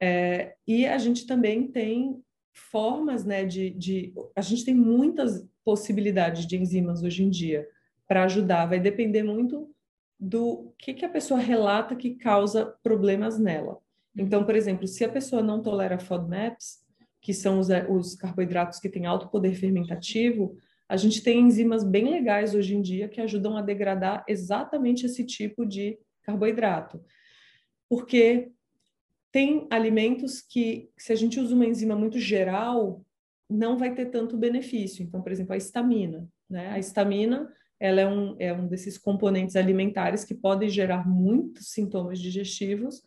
É, 0.00 0.54
e 0.66 0.86
a 0.86 0.98
gente 0.98 1.26
também 1.26 1.68
tem 1.68 2.22
formas, 2.58 3.24
né, 3.24 3.44
de, 3.44 3.70
de... 3.70 4.12
A 4.36 4.40
gente 4.40 4.64
tem 4.64 4.74
muitas 4.74 5.46
possibilidades 5.64 6.46
de 6.46 6.56
enzimas 6.56 7.02
hoje 7.02 7.22
em 7.22 7.30
dia 7.30 7.66
para 8.06 8.24
ajudar. 8.24 8.66
Vai 8.66 8.80
depender 8.80 9.22
muito 9.22 9.70
do 10.18 10.72
que, 10.78 10.94
que 10.94 11.04
a 11.04 11.08
pessoa 11.08 11.38
relata 11.38 11.94
que 11.94 12.14
causa 12.16 12.74
problemas 12.82 13.38
nela. 13.38 13.74
Uhum. 13.74 14.24
Então, 14.24 14.44
por 14.44 14.56
exemplo, 14.56 14.86
se 14.86 15.04
a 15.04 15.08
pessoa 15.08 15.42
não 15.42 15.62
tolera 15.62 15.98
FODMAPs, 15.98 16.78
que 17.20 17.32
são 17.32 17.58
os, 17.58 17.68
os 17.88 18.14
carboidratos 18.14 18.78
que 18.78 18.88
têm 18.88 19.06
alto 19.06 19.28
poder 19.28 19.54
fermentativo, 19.54 20.56
a 20.88 20.96
gente 20.96 21.22
tem 21.22 21.40
enzimas 21.40 21.84
bem 21.84 22.08
legais 22.10 22.54
hoje 22.54 22.74
em 22.74 22.80
dia 22.80 23.08
que 23.08 23.20
ajudam 23.20 23.56
a 23.56 23.62
degradar 23.62 24.24
exatamente 24.26 25.04
esse 25.04 25.24
tipo 25.24 25.66
de 25.66 25.98
carboidrato. 26.22 27.04
Porque 27.88 28.50
tem 29.30 29.66
alimentos 29.70 30.40
que, 30.40 30.90
se 30.96 31.12
a 31.12 31.16
gente 31.16 31.38
usa 31.38 31.54
uma 31.54 31.66
enzima 31.66 31.94
muito 31.94 32.18
geral, 32.18 33.04
não 33.48 33.76
vai 33.76 33.94
ter 33.94 34.06
tanto 34.06 34.36
benefício. 34.36 35.02
Então, 35.02 35.22
por 35.22 35.32
exemplo, 35.32 35.54
a 35.54 35.56
histamina. 35.56 36.28
Né? 36.48 36.68
A 36.68 36.78
histamina 36.78 37.52
ela 37.80 38.00
é 38.00 38.06
um, 38.06 38.36
é 38.38 38.52
um 38.52 38.66
desses 38.66 38.98
componentes 38.98 39.54
alimentares 39.54 40.24
que 40.24 40.34
podem 40.34 40.68
gerar 40.68 41.08
muitos 41.08 41.70
sintomas 41.70 42.18
digestivos 42.18 43.04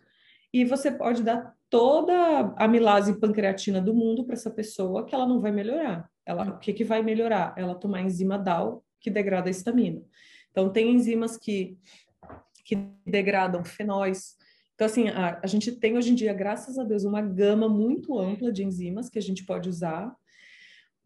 e 0.54 0.64
você 0.64 0.92
pode 0.92 1.24
dar 1.24 1.56
toda 1.70 2.14
a 2.14 2.66
amilase 2.66 3.20
pancreatina 3.20 3.82
do 3.82 3.94
mundo 3.94 4.24
para 4.24 4.34
essa 4.34 4.50
pessoa 4.50 5.06
que 5.06 5.16
ela 5.16 5.28
não 5.28 5.40
vai 5.40 5.52
melhorar. 5.52 6.10
Ela, 6.26 6.50
o 6.50 6.60
que, 6.60 6.74
que 6.74 6.84
vai 6.84 7.02
melhorar? 7.02 7.54
Ela 7.58 7.76
tomar 7.76 8.02
enzima 8.02 8.38
DAO, 8.38 8.84
que 9.00 9.10
degrada 9.10 9.50
a 9.50 9.52
histamina. 9.52 10.02
Então, 10.52 10.70
tem 10.70 10.94
enzimas 10.94 11.38
que, 11.38 11.78
que 12.66 12.76
degradam 13.06 13.64
fenóis, 13.64 14.38
então, 14.82 14.88
assim, 14.88 15.10
a, 15.10 15.40
a 15.44 15.46
gente 15.46 15.72
tem 15.74 15.96
hoje 15.96 16.10
em 16.10 16.16
dia, 16.16 16.34
graças 16.34 16.80
a 16.80 16.84
Deus, 16.84 17.04
uma 17.04 17.22
gama 17.22 17.70
muito 17.70 18.18
ampla 18.18 18.52
de 18.52 18.64
enzimas 18.64 19.12
que 19.12 19.20
a 19.20 19.22
gente 19.22 19.46
pode 19.46 19.70
usar. 19.70 20.12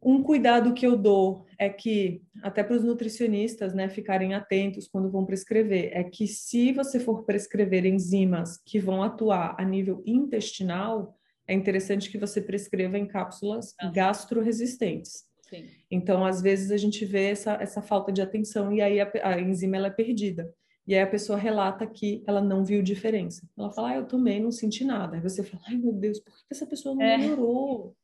Um 0.02 0.24
cuidado 0.24 0.74
que 0.74 0.88
eu 0.88 0.96
dou 0.96 1.46
é 1.60 1.68
que, 1.68 2.22
até 2.42 2.64
para 2.64 2.78
os 2.78 2.86
nutricionistas 2.86 3.74
né, 3.74 3.90
ficarem 3.90 4.34
atentos 4.34 4.88
quando 4.88 5.12
vão 5.12 5.26
prescrever, 5.26 5.90
é 5.92 6.06
que 6.06 6.26
se 6.26 6.72
você 6.72 7.02
for 7.02 7.26
prescrever 7.26 7.86
enzimas 7.86 8.56
que 8.66 8.80
vão 8.80 9.04
atuar 9.04 9.58
a 9.60 9.66
nível 9.66 10.02
intestinal, 10.06 11.14
é 11.46 11.54
interessante 11.54 12.10
que 12.10 12.18
você 12.18 12.40
prescreva 12.40 12.98
em 12.98 13.06
cápsulas 13.06 13.76
ah. 13.78 13.92
gastroresistentes. 13.92 15.26
Sim. 15.50 15.66
Então, 15.92 16.26
às 16.26 16.42
vezes, 16.42 16.72
a 16.72 16.78
gente 16.78 17.04
vê 17.04 17.26
essa, 17.26 17.56
essa 17.56 17.82
falta 17.82 18.10
de 18.10 18.22
atenção 18.22 18.72
e 18.72 18.82
aí 18.82 19.02
a, 19.02 19.12
a 19.22 19.42
enzima 19.42 19.76
ela 19.76 19.88
é 19.88 19.92
perdida. 19.92 20.50
E 20.88 20.94
aí 20.94 21.02
a 21.02 21.08
pessoa 21.08 21.38
relata 21.38 21.86
que 21.88 22.24
ela 22.28 22.42
não 22.42 22.64
viu 22.64 22.82
diferença. 22.82 23.48
Ela 23.58 23.72
fala, 23.72 23.90
ah, 23.90 23.96
eu 23.96 24.06
tomei, 24.06 24.40
não 24.40 24.52
senti 24.52 24.84
nada. 24.84 25.16
Aí 25.16 25.22
você 25.22 25.44
fala, 25.44 25.64
ai 25.68 25.78
meu 25.78 25.92
Deus, 25.92 26.20
por 26.20 26.32
que 26.32 26.44
essa 26.52 26.68
pessoa 26.68 26.94
não 26.94 27.02
é. 27.02 27.18
melhorou? 27.18 27.96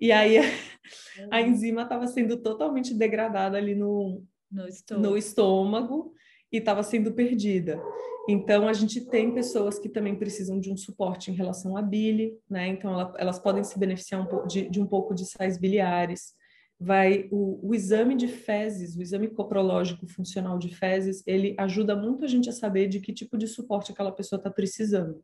E 0.00 0.12
aí 0.12 0.38
a, 1.30 1.36
a 1.36 1.42
enzima 1.42 1.82
estava 1.82 2.06
sendo 2.06 2.36
totalmente 2.36 2.94
degradada 2.94 3.56
ali 3.56 3.74
no, 3.74 4.22
no 4.50 4.68
estômago, 4.68 5.08
no 5.08 5.16
estômago 5.16 6.14
e 6.52 6.58
estava 6.58 6.82
sendo 6.82 7.12
perdida. 7.12 7.82
Então, 8.28 8.68
a 8.68 8.74
gente 8.74 9.00
tem 9.06 9.32
pessoas 9.32 9.78
que 9.78 9.88
também 9.88 10.14
precisam 10.14 10.60
de 10.60 10.70
um 10.70 10.76
suporte 10.76 11.30
em 11.30 11.34
relação 11.34 11.78
à 11.78 11.82
bile, 11.82 12.38
né? 12.48 12.68
Então, 12.68 12.92
ela, 12.92 13.14
elas 13.16 13.38
podem 13.38 13.64
se 13.64 13.78
beneficiar 13.78 14.20
um 14.20 14.46
de, 14.46 14.68
de 14.68 14.80
um 14.80 14.86
pouco 14.86 15.14
de 15.14 15.24
sais 15.24 15.56
biliares 15.56 16.34
vai 16.80 17.28
o, 17.30 17.68
o, 17.68 17.74
exame 17.74 18.14
de 18.14 18.28
fezes, 18.28 18.96
o 18.96 19.02
exame 19.02 19.28
coprológico 19.28 20.06
funcional 20.06 20.58
de 20.58 20.74
fezes, 20.74 21.22
ele 21.26 21.54
ajuda 21.58 21.96
muito 21.96 22.24
a 22.24 22.28
gente 22.28 22.48
a 22.48 22.52
saber 22.52 22.86
de 22.86 23.00
que 23.00 23.12
tipo 23.12 23.36
de 23.36 23.48
suporte 23.48 23.90
aquela 23.90 24.12
pessoa 24.12 24.38
está 24.38 24.50
precisando. 24.50 25.20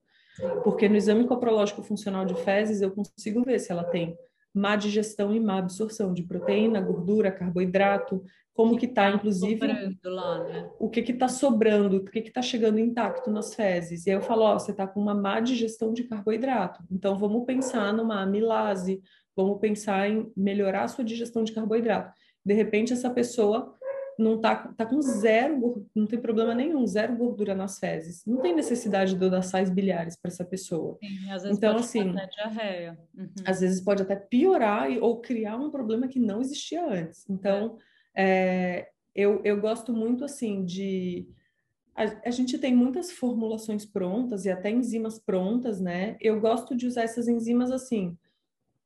Porque 0.65 0.89
no 0.89 0.97
exame 0.97 1.27
coprológico 1.27 1.83
funcional 1.83 2.25
de 2.25 2.35
fezes 2.35 2.81
eu 2.81 2.91
consigo 2.91 3.45
ver 3.45 3.61
se 3.61 3.71
ela 3.71 3.85
tem 3.85 4.17
má 4.53 4.77
digestão 4.77 5.35
e 5.35 5.41
má 5.41 5.59
absorção 5.59 6.13
de 6.13 6.23
proteína, 6.23 6.81
gordura, 6.81 7.31
carboidrato, 7.31 8.25
como 8.55 8.77
que 8.77 8.87
está, 8.87 9.11
inclusive, 9.11 9.67
lá, 10.05 10.45
né? 10.45 10.71
o 10.79 10.89
que 10.89 11.03
que 11.03 11.11
está 11.11 11.27
sobrando, 11.27 11.97
o 11.97 12.05
que 12.05 12.23
que 12.23 12.29
está 12.29 12.41
chegando 12.41 12.79
intacto 12.79 13.31
nas 13.31 13.53
fezes. 13.53 14.07
E 14.07 14.11
aí 14.11 14.17
eu 14.17 14.23
falo, 14.23 14.43
ó, 14.43 14.57
você 14.57 14.71
está 14.71 14.87
com 14.87 15.01
uma 15.01 15.15
má 15.15 15.41
digestão 15.41 15.93
de 15.93 16.05
carboidrato, 16.05 16.85
então 16.89 17.19
vamos 17.19 17.45
pensar 17.45 17.93
numa 17.93 18.23
amilase, 18.23 19.03
Vamos 19.37 19.59
pensar 19.61 20.09
em 20.09 20.31
melhorar 20.37 20.85
a 20.85 20.89
sua 20.89 21.05
digestão 21.05 21.45
de 21.45 21.53
carboidrato. 21.53 22.13
De 22.45 22.55
repente, 22.55 22.93
essa 22.93 23.11
pessoa 23.11 23.75
não 24.19 24.41
tá, 24.41 24.55
tá 24.77 24.87
com 24.87 25.01
zero, 25.03 25.87
não 25.95 26.07
tem 26.07 26.21
problema 26.21 26.55
nenhum, 26.55 26.87
zero 26.87 27.17
gordura 27.17 27.55
nas 27.55 27.79
fezes. 27.79 28.25
Não 28.25 28.41
tem 28.41 28.55
necessidade 28.55 29.15
de 29.15 29.25
eu 29.25 29.31
dar 29.31 29.43
sais 29.43 29.71
biliares 29.71 30.17
para 30.17 30.31
essa 30.31 30.45
pessoa. 30.45 30.99
Sim, 31.03 31.31
às 31.31 31.43
vezes 31.43 31.59
então, 31.59 31.73
pode 31.73 31.85
assim, 31.85 32.11
até 32.11 32.27
diarreia. 32.27 32.99
Uhum. 33.17 33.29
Às 33.45 33.61
vezes 33.61 33.81
pode 33.81 34.03
até 34.03 34.15
piorar 34.15 34.89
ou 35.01 35.21
criar 35.21 35.57
um 35.57 35.71
problema 35.71 36.07
que 36.07 36.21
não 36.21 36.41
existia 36.41 36.87
antes. 36.87 37.29
Então, 37.29 37.77
é. 37.77 37.85
É, 38.17 38.89
eu, 39.15 39.41
eu 39.45 39.61
gosto 39.61 39.93
muito, 39.93 40.25
assim, 40.25 40.65
de... 40.65 41.29
A, 41.95 42.29
a, 42.29 42.31
gente 42.31 42.59
tem 42.59 42.75
muitas 42.75 43.13
formulações 43.13 43.87
prontas 43.87 44.45
e 44.45 44.51
até 44.51 44.69
enzimas 44.71 45.19
prontas, 45.19 45.81
né? 45.81 46.17
Eu 46.21 46.41
gosto 46.41 46.77
de 46.77 46.87
usar 46.87 47.03
essas 47.03 47.29
enzimas, 47.29 47.71
assim, 47.71 48.17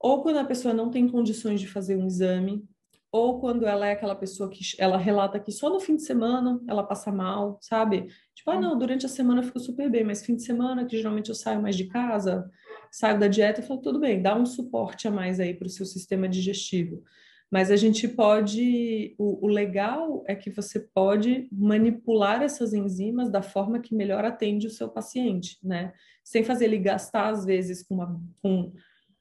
ou 0.01 0.23
quando 0.23 0.39
a 0.39 0.45
pessoa 0.45 0.73
não 0.73 0.91
tem 0.91 1.09
condições 1.09 1.61
de 1.61 1.69
fazer 1.69 1.97
um 1.97 2.07
exame, 2.07 2.65
ou 3.11 3.41
quando 3.41 3.66
ela 3.66 3.87
é 3.87 3.93
aquela 3.93 4.15
pessoa 4.15 4.51
que 4.51 4.61
ela 4.79 4.99
relata 4.99 5.41
que 5.41 5.51
só 5.51 5.70
no 5.70 5.81
fim 5.81 5.97
de 5.97 6.03
semana 6.03 6.61
ela 6.69 6.83
passa 6.83 7.11
mal, 7.11 7.59
sabe? 7.61 8.09
Tipo, 8.35 8.51
ah, 8.51 8.61
não, 8.61 8.79
durante 8.79 9.07
a 9.07 9.09
semana 9.09 9.41
eu 9.41 9.47
fico 9.47 9.59
super 9.59 9.91
bem, 9.91 10.05
mas 10.05 10.25
fim 10.25 10.37
de 10.37 10.43
semana, 10.43 10.85
que 10.85 10.97
geralmente 10.97 11.31
eu 11.31 11.35
saio 11.35 11.61
mais 11.62 11.75
de 11.75 11.87
casa, 11.87 12.51
saio 12.91 13.19
da 13.19 13.27
dieta, 13.27 13.61
eu 13.61 13.65
falo, 13.66 13.81
tudo 13.81 13.99
bem, 13.99 14.20
dá 14.20 14.37
um 14.37 14.45
suporte 14.45 15.09
a 15.09 15.11
mais 15.11 15.41
aí 15.41 15.55
para 15.55 15.66
o 15.66 15.70
seu 15.70 15.87
sistema 15.87 16.29
digestivo. 16.29 17.03
Mas 17.51 17.70
a 17.70 17.77
gente 17.77 18.07
pode, 18.07 19.15
o, 19.16 19.47
o, 19.47 19.49
legal 19.49 20.23
é 20.27 20.35
que 20.35 20.51
você 20.51 20.79
pode 20.79 21.49
manipular 21.51 22.43
essas 22.43 22.75
enzimas 22.75 23.31
da 23.31 23.41
forma 23.41 23.81
que 23.81 23.95
melhor 23.95 24.23
atende 24.23 24.66
o 24.66 24.70
seu 24.70 24.87
paciente, 24.87 25.57
né? 25.62 25.95
Sem 26.23 26.45
fazer 26.45 26.66
ele 26.66 26.77
gastar, 26.77 27.31
às 27.31 27.47
vezes, 27.47 27.83
com, 27.83 27.95
uma, 27.95 28.20
com 28.43 28.70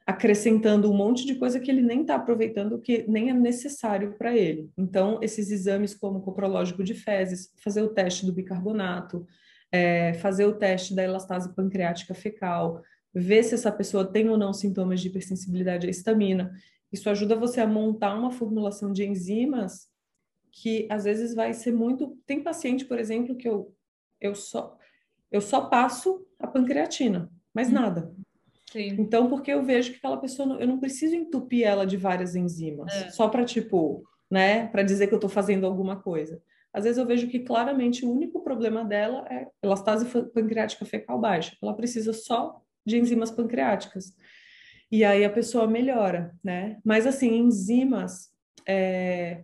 acrescentando 0.07 0.89
um 0.89 0.95
monte 0.95 1.25
de 1.25 1.35
coisa 1.35 1.59
que 1.59 1.69
ele 1.69 1.81
nem 1.81 2.01
está 2.01 2.15
aproveitando, 2.15 2.79
que 2.79 3.03
nem 3.09 3.29
é 3.29 3.33
necessário 3.33 4.15
para 4.17 4.35
ele. 4.35 4.71
Então, 4.77 5.19
esses 5.21 5.51
exames 5.51 5.93
como 5.93 6.21
coprológico 6.21 6.81
de 6.81 6.93
fezes, 6.93 7.51
fazer 7.61 7.81
o 7.81 7.89
teste 7.89 8.25
do 8.25 8.31
bicarbonato, 8.31 9.27
é, 9.69 10.13
fazer 10.13 10.45
o 10.45 10.53
teste 10.53 10.95
da 10.95 11.03
elastase 11.03 11.53
pancreática 11.53 12.13
fecal, 12.13 12.81
ver 13.13 13.43
se 13.43 13.53
essa 13.53 13.69
pessoa 13.69 14.05
tem 14.05 14.29
ou 14.29 14.37
não 14.37 14.53
sintomas 14.53 15.01
de 15.01 15.09
hipersensibilidade 15.09 15.87
à 15.87 15.89
histamina. 15.89 16.53
Isso 16.89 17.09
ajuda 17.09 17.35
você 17.35 17.59
a 17.59 17.67
montar 17.67 18.15
uma 18.15 18.31
formulação 18.31 18.93
de 18.93 19.05
enzimas 19.05 19.89
que 20.53 20.87
às 20.89 21.03
vezes 21.03 21.35
vai 21.35 21.53
ser 21.53 21.73
muito. 21.73 22.17
Tem 22.25 22.41
paciente, 22.41 22.85
por 22.85 22.97
exemplo, 22.97 23.35
que 23.35 23.47
eu, 23.47 23.75
eu 24.21 24.33
só 24.33 24.77
eu 25.29 25.41
só 25.41 25.65
passo 25.65 26.25
a 26.39 26.47
pancreatina, 26.47 27.29
mais 27.53 27.67
hum. 27.67 27.73
nada. 27.73 28.15
Sim. 28.71 28.95
Então, 28.99 29.29
porque 29.29 29.51
eu 29.51 29.63
vejo 29.63 29.91
que 29.91 29.97
aquela 29.97 30.17
pessoa, 30.17 30.57
eu 30.59 30.67
não 30.67 30.79
preciso 30.79 31.15
entupir 31.15 31.65
ela 31.65 31.85
de 31.85 31.95
várias 31.95 32.35
enzimas, 32.35 32.93
é. 32.93 33.09
só 33.11 33.29
para 33.29 33.45
tipo, 33.45 34.03
né, 34.29 34.67
para 34.67 34.83
dizer 34.83 35.07
que 35.07 35.13
eu 35.13 35.17
estou 35.17 35.29
fazendo 35.29 35.65
alguma 35.65 36.01
coisa. 36.01 36.41
Às 36.73 36.83
vezes 36.83 36.97
eu 36.97 37.05
vejo 37.05 37.27
que 37.27 37.39
claramente 37.39 38.05
o 38.05 38.11
único 38.11 38.43
problema 38.43 38.83
dela 38.83 39.25
é 39.29 39.47
elastase 39.63 40.05
pancreática 40.33 40.85
fecal 40.85 41.19
baixa. 41.19 41.55
Ela 41.63 41.73
precisa 41.73 42.13
só 42.13 42.61
de 42.85 42.97
enzimas 42.97 43.31
pancreáticas. 43.31 44.13
E 44.91 45.03
aí 45.03 45.25
a 45.25 45.29
pessoa 45.29 45.65
melhora, 45.65 46.35
né? 46.43 46.79
Mas 46.83 47.07
assim, 47.07 47.35
enzimas 47.35 48.29
é, 48.67 49.43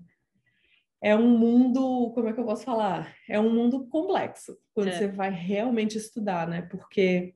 é 1.01 1.15
um 1.15 1.37
mundo, 1.37 2.11
como 2.13 2.29
é 2.29 2.33
que 2.33 2.39
eu 2.39 2.45
posso 2.45 2.63
falar? 2.63 3.13
É 3.27 3.39
um 3.39 3.53
mundo 3.53 3.87
complexo 3.87 4.57
quando 4.73 4.89
é. 4.89 4.91
você 4.91 5.07
vai 5.07 5.31
realmente 5.31 5.97
estudar, 5.97 6.47
né? 6.47 6.61
Porque 6.61 7.33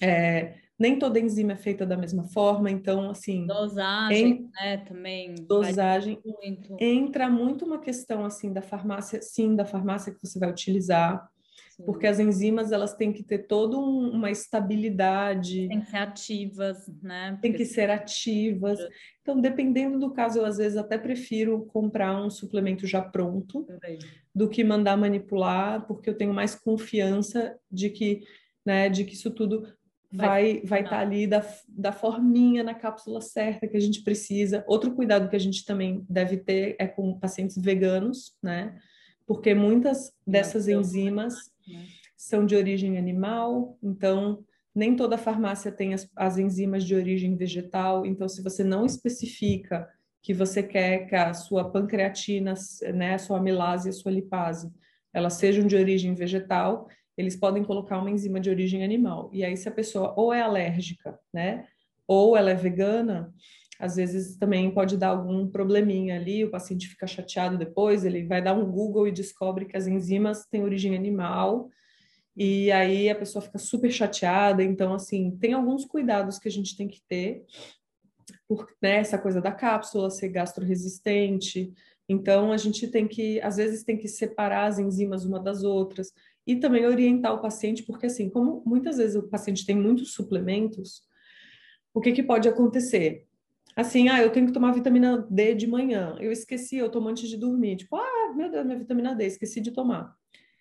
é, 0.00 0.54
nem 0.78 0.98
toda 0.98 1.20
enzima 1.20 1.52
é 1.52 1.56
feita 1.56 1.86
da 1.86 1.96
mesma 1.96 2.24
forma, 2.24 2.70
então, 2.70 3.10
assim... 3.10 3.46
Dosagem, 3.46 4.26
em, 4.26 4.50
né, 4.52 4.76
também. 4.78 5.34
Dosagem. 5.46 6.20
Muito. 6.24 6.76
Entra 6.80 7.28
muito 7.28 7.64
uma 7.64 7.78
questão, 7.78 8.24
assim, 8.24 8.52
da 8.52 8.60
farmácia, 8.60 9.22
sim, 9.22 9.54
da 9.54 9.64
farmácia 9.64 10.12
que 10.12 10.26
você 10.26 10.36
vai 10.38 10.50
utilizar, 10.50 11.28
sim. 11.70 11.84
porque 11.84 12.08
as 12.08 12.18
enzimas, 12.18 12.72
elas 12.72 12.92
têm 12.94 13.12
que 13.12 13.22
ter 13.22 13.46
toda 13.46 13.78
um, 13.78 14.10
uma 14.10 14.32
estabilidade. 14.32 15.68
Tem 15.68 15.80
que 15.80 15.86
ser 15.86 15.96
ativas, 15.96 16.92
né? 17.00 17.30
Porque... 17.30 17.42
Tem 17.42 17.52
que 17.52 17.64
ser 17.64 17.90
ativas. 17.90 18.80
Então, 19.22 19.40
dependendo 19.40 20.00
do 20.00 20.10
caso, 20.10 20.40
eu 20.40 20.44
às 20.44 20.56
vezes 20.56 20.76
até 20.76 20.98
prefiro 20.98 21.64
comprar 21.66 22.20
um 22.20 22.28
suplemento 22.28 22.84
já 22.84 23.00
pronto 23.00 23.64
do 24.34 24.48
que 24.48 24.64
mandar 24.64 24.96
manipular, 24.96 25.86
porque 25.86 26.10
eu 26.10 26.16
tenho 26.16 26.34
mais 26.34 26.56
confiança 26.56 27.56
de 27.70 27.90
que, 27.90 28.22
né, 28.66 28.88
de 28.88 29.04
que 29.04 29.14
isso 29.14 29.30
tudo 29.30 29.66
vai 30.16 30.62
vai 30.64 30.80
estar 30.80 30.96
tá 30.96 31.00
ali 31.00 31.26
da, 31.26 31.44
da 31.68 31.92
forminha 31.92 32.62
na 32.62 32.74
cápsula 32.74 33.20
certa 33.20 33.66
que 33.66 33.76
a 33.76 33.80
gente 33.80 34.02
precisa. 34.02 34.64
Outro 34.66 34.94
cuidado 34.94 35.28
que 35.28 35.36
a 35.36 35.40
gente 35.40 35.64
também 35.64 36.04
deve 36.08 36.36
ter 36.36 36.76
é 36.78 36.86
com 36.86 37.18
pacientes 37.18 37.56
veganos, 37.56 38.36
né? 38.42 38.78
Porque 39.26 39.54
muitas 39.54 40.12
dessas 40.26 40.68
enzimas 40.68 41.34
né? 41.66 41.86
são 42.16 42.44
de 42.44 42.54
origem 42.54 42.98
animal, 42.98 43.78
então 43.82 44.44
nem 44.74 44.96
toda 44.96 45.16
farmácia 45.16 45.70
tem 45.70 45.94
as, 45.94 46.10
as 46.16 46.36
enzimas 46.36 46.84
de 46.84 46.94
origem 46.94 47.36
vegetal, 47.36 48.04
então 48.04 48.28
se 48.28 48.42
você 48.42 48.64
não 48.64 48.84
especifica 48.84 49.88
que 50.20 50.34
você 50.34 50.62
quer 50.62 51.06
que 51.06 51.14
a 51.14 51.32
sua 51.32 51.70
pancreatina, 51.70 52.54
né, 52.94 53.14
a 53.14 53.18
sua 53.18 53.38
amilase 53.38 53.88
e 53.88 53.90
a 53.90 53.92
sua 53.92 54.10
lipase, 54.10 54.72
elas 55.12 55.34
sejam 55.34 55.66
de 55.66 55.76
origem 55.76 56.14
vegetal, 56.14 56.88
eles 57.16 57.36
podem 57.36 57.62
colocar 57.62 57.98
uma 57.98 58.10
enzima 58.10 58.40
de 58.40 58.50
origem 58.50 58.84
animal. 58.84 59.30
E 59.32 59.44
aí, 59.44 59.56
se 59.56 59.68
a 59.68 59.72
pessoa 59.72 60.14
ou 60.16 60.32
é 60.32 60.40
alérgica, 60.40 61.18
né, 61.32 61.66
ou 62.06 62.36
ela 62.36 62.50
é 62.50 62.54
vegana, 62.54 63.32
às 63.78 63.96
vezes 63.96 64.36
também 64.36 64.70
pode 64.70 64.96
dar 64.96 65.08
algum 65.08 65.48
probleminha 65.48 66.16
ali, 66.16 66.44
o 66.44 66.50
paciente 66.50 66.88
fica 66.88 67.06
chateado 67.06 67.58
depois, 67.58 68.04
ele 68.04 68.24
vai 68.26 68.42
dar 68.42 68.54
um 68.54 68.70
Google 68.70 69.08
e 69.08 69.12
descobre 69.12 69.64
que 69.64 69.76
as 69.76 69.86
enzimas 69.86 70.46
têm 70.46 70.62
origem 70.62 70.94
animal, 70.94 71.68
e 72.36 72.70
aí 72.72 73.08
a 73.08 73.14
pessoa 73.14 73.42
fica 73.42 73.58
super 73.58 73.90
chateada. 73.90 74.62
Então, 74.62 74.92
assim, 74.92 75.36
tem 75.38 75.52
alguns 75.52 75.84
cuidados 75.84 76.38
que 76.38 76.48
a 76.48 76.50
gente 76.50 76.76
tem 76.76 76.88
que 76.88 77.00
ter, 77.08 77.44
por 78.48 78.66
né, 78.82 78.96
essa 78.96 79.18
coisa 79.18 79.40
da 79.40 79.52
cápsula 79.52 80.10
ser 80.10 80.28
gastroresistente. 80.28 81.72
Então, 82.08 82.52
a 82.52 82.56
gente 82.56 82.88
tem 82.88 83.06
que, 83.06 83.40
às 83.40 83.56
vezes, 83.56 83.84
tem 83.84 83.96
que 83.96 84.08
separar 84.08 84.66
as 84.66 84.78
enzimas 84.78 85.24
uma 85.24 85.40
das 85.40 85.62
outras 85.62 86.12
e 86.46 86.56
também 86.56 86.86
orientar 86.86 87.34
o 87.34 87.40
paciente, 87.40 87.82
porque 87.82 88.06
assim, 88.06 88.28
como 88.28 88.62
muitas 88.66 88.98
vezes 88.98 89.16
o 89.16 89.28
paciente 89.28 89.64
tem 89.64 89.76
muitos 89.76 90.12
suplementos, 90.12 91.02
o 91.92 92.00
que, 92.00 92.12
que 92.12 92.22
pode 92.22 92.48
acontecer? 92.48 93.26
Assim, 93.76 94.08
ah, 94.08 94.22
eu 94.22 94.30
tenho 94.30 94.46
que 94.46 94.52
tomar 94.52 94.72
vitamina 94.72 95.26
D 95.30 95.54
de 95.54 95.66
manhã, 95.66 96.16
eu 96.20 96.30
esqueci, 96.30 96.76
eu 96.76 96.90
tomo 96.90 97.08
antes 97.08 97.28
de 97.28 97.36
dormir, 97.36 97.76
tipo, 97.76 97.96
ah, 97.96 98.32
meu 98.36 98.50
Deus, 98.50 98.64
minha 98.64 98.78
vitamina 98.78 99.14
D, 99.14 99.26
esqueci 99.26 99.60
de 99.60 99.70
tomar. 99.70 100.14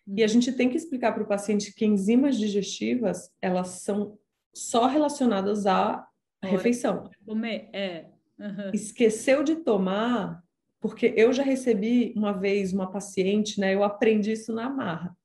E 0.07 0.21
a 0.21 0.25
uhum. 0.25 0.29
gente 0.29 0.51
tem 0.51 0.69
que 0.69 0.77
explicar 0.77 1.13
para 1.13 1.23
o 1.23 1.27
paciente 1.27 1.73
que 1.73 1.85
enzimas 1.85 2.37
digestivas, 2.37 3.31
elas 3.41 3.67
são 3.81 4.17
só 4.53 4.85
relacionadas 4.85 5.65
à 5.65 6.07
refeição. 6.43 7.09
Comer, 7.25 7.69
é. 7.73 8.05
Uhum. 8.39 8.71
Esqueceu 8.73 9.43
de 9.43 9.57
tomar, 9.57 10.43
porque 10.81 11.13
eu 11.15 11.31
já 11.31 11.43
recebi 11.43 12.13
uma 12.15 12.33
vez 12.33 12.73
uma 12.73 12.91
paciente, 12.91 13.59
né? 13.59 13.73
Eu 13.73 13.83
aprendi 13.83 14.33
isso 14.33 14.53
na 14.53 14.69
marra. 14.69 15.15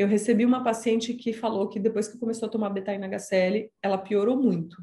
Eu 0.00 0.08
recebi 0.08 0.46
uma 0.46 0.64
paciente 0.64 1.12
que 1.12 1.30
falou 1.30 1.68
que 1.68 1.78
depois 1.78 2.08
que 2.08 2.16
começou 2.16 2.48
a 2.48 2.50
tomar 2.50 2.70
betaina 2.70 3.06
HCl, 3.06 3.70
ela 3.82 3.98
piorou 3.98 4.34
muito 4.34 4.82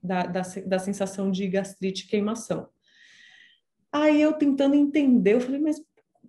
da, 0.00 0.22
da, 0.26 0.42
da 0.64 0.78
sensação 0.78 1.28
de 1.28 1.48
gastrite 1.48 2.06
queimação. 2.06 2.68
Aí 3.90 4.22
eu 4.22 4.32
tentando 4.34 4.76
entender, 4.76 5.34
eu 5.34 5.40
falei, 5.40 5.60
mas 5.60 5.82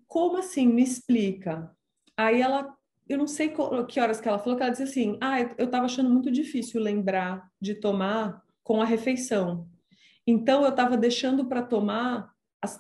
como 0.07 0.38
assim? 0.38 0.65
Me 0.65 0.81
explica. 0.81 1.72
Aí 2.18 2.41
ela, 2.41 2.76
eu 3.07 3.15
não 3.15 3.27
sei 3.27 3.53
que 3.88 3.99
horas 3.99 4.19
que 4.19 4.27
ela 4.27 4.39
falou, 4.39 4.57
que 4.57 4.64
ela 4.64 4.72
disse 4.72 4.81
assim, 4.81 5.19
ah, 5.22 5.41
eu 5.60 5.65
estava 5.65 5.85
achando 5.85 6.10
muito 6.10 6.31
difícil 6.31 6.81
lembrar 6.81 7.47
de 7.61 7.76
tomar 7.76 8.41
com 8.64 8.81
a 8.81 8.85
refeição. 8.85 9.69
Então 10.26 10.64
eu 10.64 10.69
estava 10.69 10.97
deixando 10.97 11.45
para 11.45 11.61
tomar, 11.61 12.34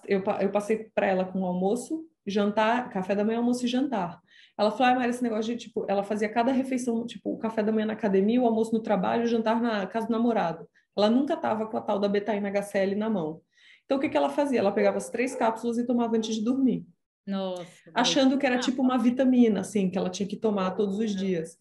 eu, 0.07 0.23
eu 0.41 0.51
passei 0.51 0.89
para 0.95 1.05
ela 1.05 1.23
com 1.23 1.41
o 1.41 1.45
almoço, 1.45 2.03
jantar, 2.25 2.89
café 2.89 3.13
da 3.13 3.23
manhã, 3.23 3.37
almoço 3.37 3.63
e 3.63 3.69
jantar. 3.69 4.24
Ela 4.57 4.71
falou, 4.71 4.93
ah, 4.93 4.95
mas 4.95 5.15
esse 5.15 5.23
negócio 5.23 5.53
de, 5.53 5.65
tipo, 5.65 5.85
ela 5.87 6.03
fazia 6.03 6.29
cada 6.29 6.51
refeição, 6.51 7.05
tipo, 7.05 7.33
o 7.33 7.37
café 7.37 7.61
da 7.61 7.71
manhã 7.71 7.87
na 7.87 7.93
academia, 7.93 8.41
o 8.41 8.45
almoço 8.45 8.73
no 8.73 8.79
trabalho, 8.79 9.23
o 9.23 9.27
jantar 9.27 9.61
na 9.61 9.85
casa 9.85 10.07
do 10.07 10.13
namorado. 10.13 10.67
Ela 10.97 11.09
nunca 11.09 11.33
estava 11.33 11.67
com 11.67 11.77
a 11.77 11.81
tal 11.81 11.99
da 11.99 12.07
betaína 12.07 12.49
HCl 12.49 12.95
na 12.95 13.09
mão. 13.09 13.41
Então, 13.83 13.97
o 13.97 14.01
que, 14.01 14.07
que 14.07 14.15
ela 14.15 14.29
fazia? 14.29 14.59
Ela 14.59 14.71
pegava 14.71 14.97
as 14.97 15.09
três 15.09 15.35
cápsulas 15.35 15.77
e 15.77 15.85
tomava 15.85 16.15
antes 16.15 16.35
de 16.35 16.43
dormir. 16.43 16.85
Nossa. 17.27 17.65
Achando 17.93 18.37
que 18.37 18.45
era 18.45 18.57
tipo 18.57 18.81
uma 18.81 18.97
vitamina, 18.97 19.59
assim, 19.59 19.89
que 19.89 19.97
ela 19.97 20.09
tinha 20.09 20.27
que 20.27 20.37
tomar 20.37 20.71
todos 20.71 20.99
os 20.99 21.13
dias. 21.13 21.57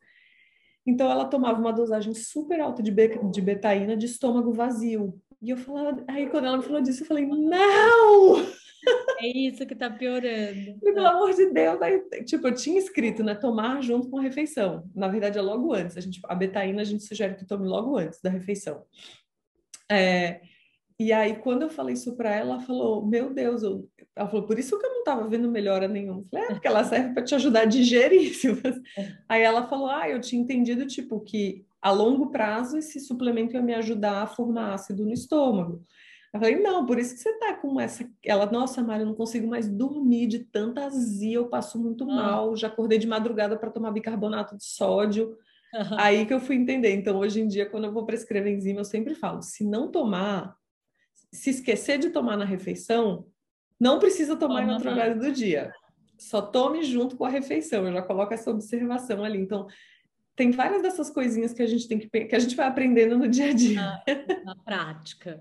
Então, 0.86 1.10
ela 1.10 1.24
tomava 1.24 1.58
uma 1.58 1.72
dosagem 1.72 2.14
super 2.14 2.60
alta 2.60 2.82
de, 2.82 2.92
be 2.92 3.18
de 3.30 3.40
betaína 3.40 3.96
de 3.96 4.06
estômago 4.06 4.52
vazio. 4.52 5.18
E 5.42 5.50
eu 5.50 5.56
falava, 5.56 6.04
aí 6.06 6.28
quando 6.28 6.46
ela 6.46 6.58
me 6.58 6.62
falou 6.62 6.80
disso, 6.80 7.02
eu 7.02 7.06
falei, 7.06 7.26
não! 7.26 8.46
É 9.20 9.26
isso 9.28 9.64
que 9.66 9.74
tá 9.74 9.88
piorando. 9.88 10.78
Pelo 10.80 11.06
amor 11.06 11.32
de 11.32 11.46
Deus, 11.46 11.80
aí, 11.80 12.00
tipo, 12.24 12.48
eu 12.48 12.54
tinha 12.54 12.78
escrito, 12.78 13.22
né, 13.22 13.34
tomar 13.34 13.82
junto 13.82 14.10
com 14.10 14.18
a 14.18 14.22
refeição. 14.22 14.84
Na 14.94 15.08
verdade, 15.08 15.38
é 15.38 15.42
logo 15.42 15.72
antes. 15.72 15.96
A, 15.96 16.00
gente, 16.00 16.20
a 16.24 16.34
betaína 16.34 16.82
a 16.82 16.84
gente 16.84 17.04
sugere 17.04 17.34
que 17.34 17.46
tome 17.46 17.66
logo 17.66 17.96
antes 17.96 18.20
da 18.20 18.28
refeição. 18.30 18.82
É, 19.90 20.40
e 20.98 21.12
aí, 21.12 21.36
quando 21.36 21.62
eu 21.62 21.70
falei 21.70 21.94
isso 21.94 22.16
para 22.16 22.34
ela, 22.34 22.54
ela 22.54 22.60
falou: 22.60 23.04
Meu 23.04 23.32
Deus, 23.32 23.62
eu... 23.62 23.88
ela 24.14 24.28
falou, 24.28 24.46
por 24.46 24.58
isso 24.58 24.78
que 24.78 24.86
eu 24.86 24.90
não 24.90 24.98
estava 25.00 25.28
vendo 25.28 25.50
melhora 25.50 25.88
nenhuma. 25.88 26.20
Eu 26.20 26.26
falei, 26.30 26.46
é, 26.46 26.52
porque 26.52 26.68
ela 26.68 26.84
serve 26.84 27.12
para 27.14 27.24
te 27.24 27.34
ajudar 27.34 27.62
a 27.62 27.66
digerir. 27.66 28.32
aí 29.28 29.42
ela 29.42 29.66
falou: 29.66 29.88
Ah, 29.88 30.08
eu 30.08 30.20
tinha 30.20 30.40
entendido, 30.40 30.86
tipo, 30.86 31.20
que 31.20 31.64
a 31.82 31.90
longo 31.90 32.30
prazo 32.30 32.78
esse 32.78 33.00
suplemento 33.00 33.54
ia 33.54 33.62
me 33.62 33.74
ajudar 33.74 34.22
a 34.22 34.26
formar 34.26 34.74
ácido 34.74 35.04
no 35.04 35.12
estômago. 35.12 35.84
Eu 36.34 36.40
falei, 36.40 36.56
não, 36.56 36.84
por 36.84 36.98
isso 36.98 37.14
que 37.14 37.20
você 37.20 37.32
tá 37.38 37.54
com 37.54 37.80
essa. 37.80 38.04
Ela, 38.24 38.44
nossa, 38.46 38.82
Mari, 38.82 39.02
eu 39.02 39.06
não 39.06 39.14
consigo 39.14 39.46
mais 39.46 39.68
dormir 39.68 40.26
de 40.26 40.40
tanta 40.40 40.84
azia, 40.84 41.36
eu 41.36 41.46
passo 41.46 41.78
muito 41.80 42.02
ah. 42.10 42.12
mal, 42.12 42.56
já 42.56 42.66
acordei 42.66 42.98
de 42.98 43.06
madrugada 43.06 43.56
para 43.56 43.70
tomar 43.70 43.92
bicarbonato 43.92 44.56
de 44.56 44.64
sódio. 44.64 45.38
Uhum. 45.72 45.96
Aí 45.96 46.26
que 46.26 46.34
eu 46.34 46.40
fui 46.40 46.56
entender. 46.56 46.92
Então, 46.92 47.18
hoje 47.18 47.40
em 47.40 47.46
dia, 47.46 47.70
quando 47.70 47.84
eu 47.84 47.92
vou 47.92 48.04
prescrever 48.04 48.52
enzima, 48.52 48.80
eu 48.80 48.84
sempre 48.84 49.14
falo: 49.14 49.42
se 49.42 49.62
não 49.62 49.88
tomar, 49.92 50.56
se 51.32 51.50
esquecer 51.50 51.98
de 51.98 52.10
tomar 52.10 52.36
na 52.36 52.44
refeição, 52.44 53.28
não 53.78 54.00
precisa 54.00 54.34
tomar 54.34 54.64
uhum. 54.64 54.70
em 54.70 54.74
outro 54.74 54.90
horário 54.90 55.20
do 55.20 55.30
dia. 55.30 55.72
Só 56.18 56.42
tome 56.42 56.82
junto 56.82 57.16
com 57.16 57.24
a 57.24 57.28
refeição. 57.28 57.86
Eu 57.86 57.92
já 57.92 58.02
coloco 58.02 58.34
essa 58.34 58.50
observação 58.50 59.22
ali. 59.22 59.38
Então, 59.38 59.68
tem 60.34 60.50
várias 60.50 60.82
dessas 60.82 61.10
coisinhas 61.10 61.52
que 61.52 61.62
a 61.62 61.66
gente 61.66 61.86
tem 61.86 61.96
que 61.96 62.08
que 62.08 62.34
a 62.34 62.40
gente 62.40 62.56
vai 62.56 62.66
aprendendo 62.66 63.16
no 63.16 63.28
dia 63.28 63.50
a 63.50 63.52
dia. 63.52 63.76
Na, 63.76 64.02
na 64.46 64.56
prática 64.56 65.40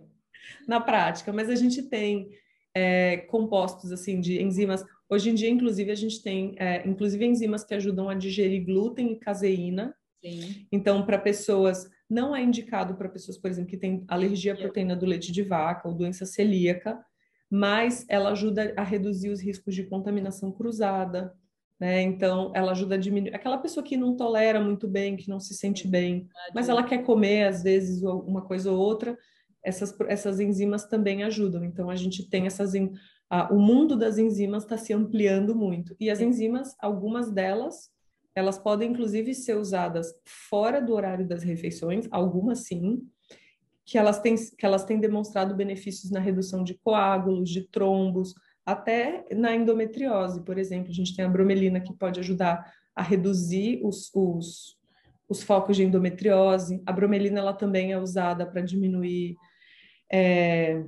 na 0.67 0.79
prática, 0.79 1.31
mas 1.31 1.49
a 1.49 1.55
gente 1.55 1.83
tem 1.83 2.29
é, 2.73 3.17
compostos 3.17 3.91
assim 3.91 4.19
de 4.19 4.41
enzimas. 4.41 4.83
Hoje 5.09 5.29
em 5.29 5.35
dia, 5.35 5.49
inclusive, 5.49 5.91
a 5.91 5.95
gente 5.95 6.21
tem 6.23 6.55
é, 6.57 6.87
inclusive 6.87 7.25
enzimas 7.25 7.63
que 7.63 7.73
ajudam 7.73 8.09
a 8.09 8.15
digerir 8.15 8.65
glúten 8.65 9.13
e 9.13 9.19
caseína. 9.19 9.95
Sim. 10.21 10.65
Então, 10.71 11.05
para 11.05 11.19
pessoas, 11.19 11.89
não 12.09 12.35
é 12.35 12.41
indicado 12.41 12.95
para 12.95 13.09
pessoas, 13.09 13.37
por 13.37 13.49
exemplo, 13.49 13.69
que 13.69 13.77
têm 13.77 14.05
alergia 14.07 14.53
à 14.53 14.55
proteína 14.55 14.95
do 14.95 15.05
leite 15.05 15.31
de 15.31 15.43
vaca 15.43 15.87
ou 15.87 15.93
doença 15.93 16.25
celíaca, 16.25 17.03
mas 17.49 18.05
ela 18.09 18.31
ajuda 18.31 18.73
a 18.77 18.83
reduzir 18.83 19.29
os 19.29 19.41
riscos 19.41 19.75
de 19.75 19.83
contaminação 19.83 20.51
cruzada. 20.51 21.33
Né? 21.79 22.01
Então, 22.01 22.51
ela 22.55 22.71
ajuda 22.71 22.95
a 22.95 22.97
diminuir. 22.97 23.35
Aquela 23.35 23.57
pessoa 23.57 23.83
que 23.83 23.97
não 23.97 24.15
tolera 24.15 24.59
muito 24.59 24.87
bem, 24.87 25.17
que 25.17 25.29
não 25.29 25.39
se 25.39 25.53
sente 25.53 25.87
bem, 25.87 26.27
mas 26.53 26.69
ela 26.69 26.83
quer 26.83 27.03
comer, 27.03 27.47
às 27.47 27.61
vezes, 27.61 28.01
uma 28.01 28.41
coisa 28.41 28.71
ou 28.71 28.79
outra, 28.79 29.17
essas, 29.63 29.95
essas 30.07 30.39
enzimas 30.39 30.85
também 30.85 31.23
ajudam. 31.23 31.63
Então, 31.63 31.89
a 31.89 31.95
gente 31.95 32.29
tem 32.29 32.45
essas. 32.45 32.73
o 32.73 33.59
mundo 33.59 33.95
das 33.95 34.17
enzimas 34.17 34.63
está 34.63 34.77
se 34.77 34.93
ampliando 34.93 35.55
muito. 35.55 35.95
E 35.99 36.09
as 36.09 36.19
enzimas, 36.19 36.75
algumas 36.79 37.31
delas, 37.31 37.91
elas 38.35 38.57
podem 38.57 38.91
inclusive 38.91 39.33
ser 39.33 39.57
usadas 39.57 40.13
fora 40.25 40.81
do 40.81 40.93
horário 40.93 41.27
das 41.27 41.43
refeições, 41.43 42.07
algumas 42.11 42.59
sim, 42.59 43.07
que 43.85 43.97
elas 43.97 44.19
têm, 44.19 44.35
que 44.35 44.65
elas 44.65 44.85
têm 44.85 44.99
demonstrado 44.99 45.55
benefícios 45.55 46.11
na 46.11 46.19
redução 46.19 46.63
de 46.63 46.73
coágulos, 46.75 47.49
de 47.49 47.61
trombos, 47.67 48.33
até 48.65 49.25
na 49.35 49.53
endometriose, 49.55 50.41
por 50.43 50.57
exemplo. 50.57 50.89
A 50.89 50.93
gente 50.93 51.15
tem 51.15 51.25
a 51.25 51.29
bromelina 51.29 51.79
que 51.79 51.93
pode 51.93 52.19
ajudar 52.19 52.73
a 52.95 53.03
reduzir 53.03 53.81
os, 53.83 54.09
os, 54.13 54.77
os 55.27 55.43
focos 55.43 55.75
de 55.75 55.83
endometriose. 55.83 56.81
A 56.85 56.91
bromelina 56.91 57.39
ela 57.39 57.53
também 57.53 57.91
é 57.91 57.99
usada 57.99 58.45
para 58.45 58.61
diminuir 58.61 59.35
é... 60.11 60.83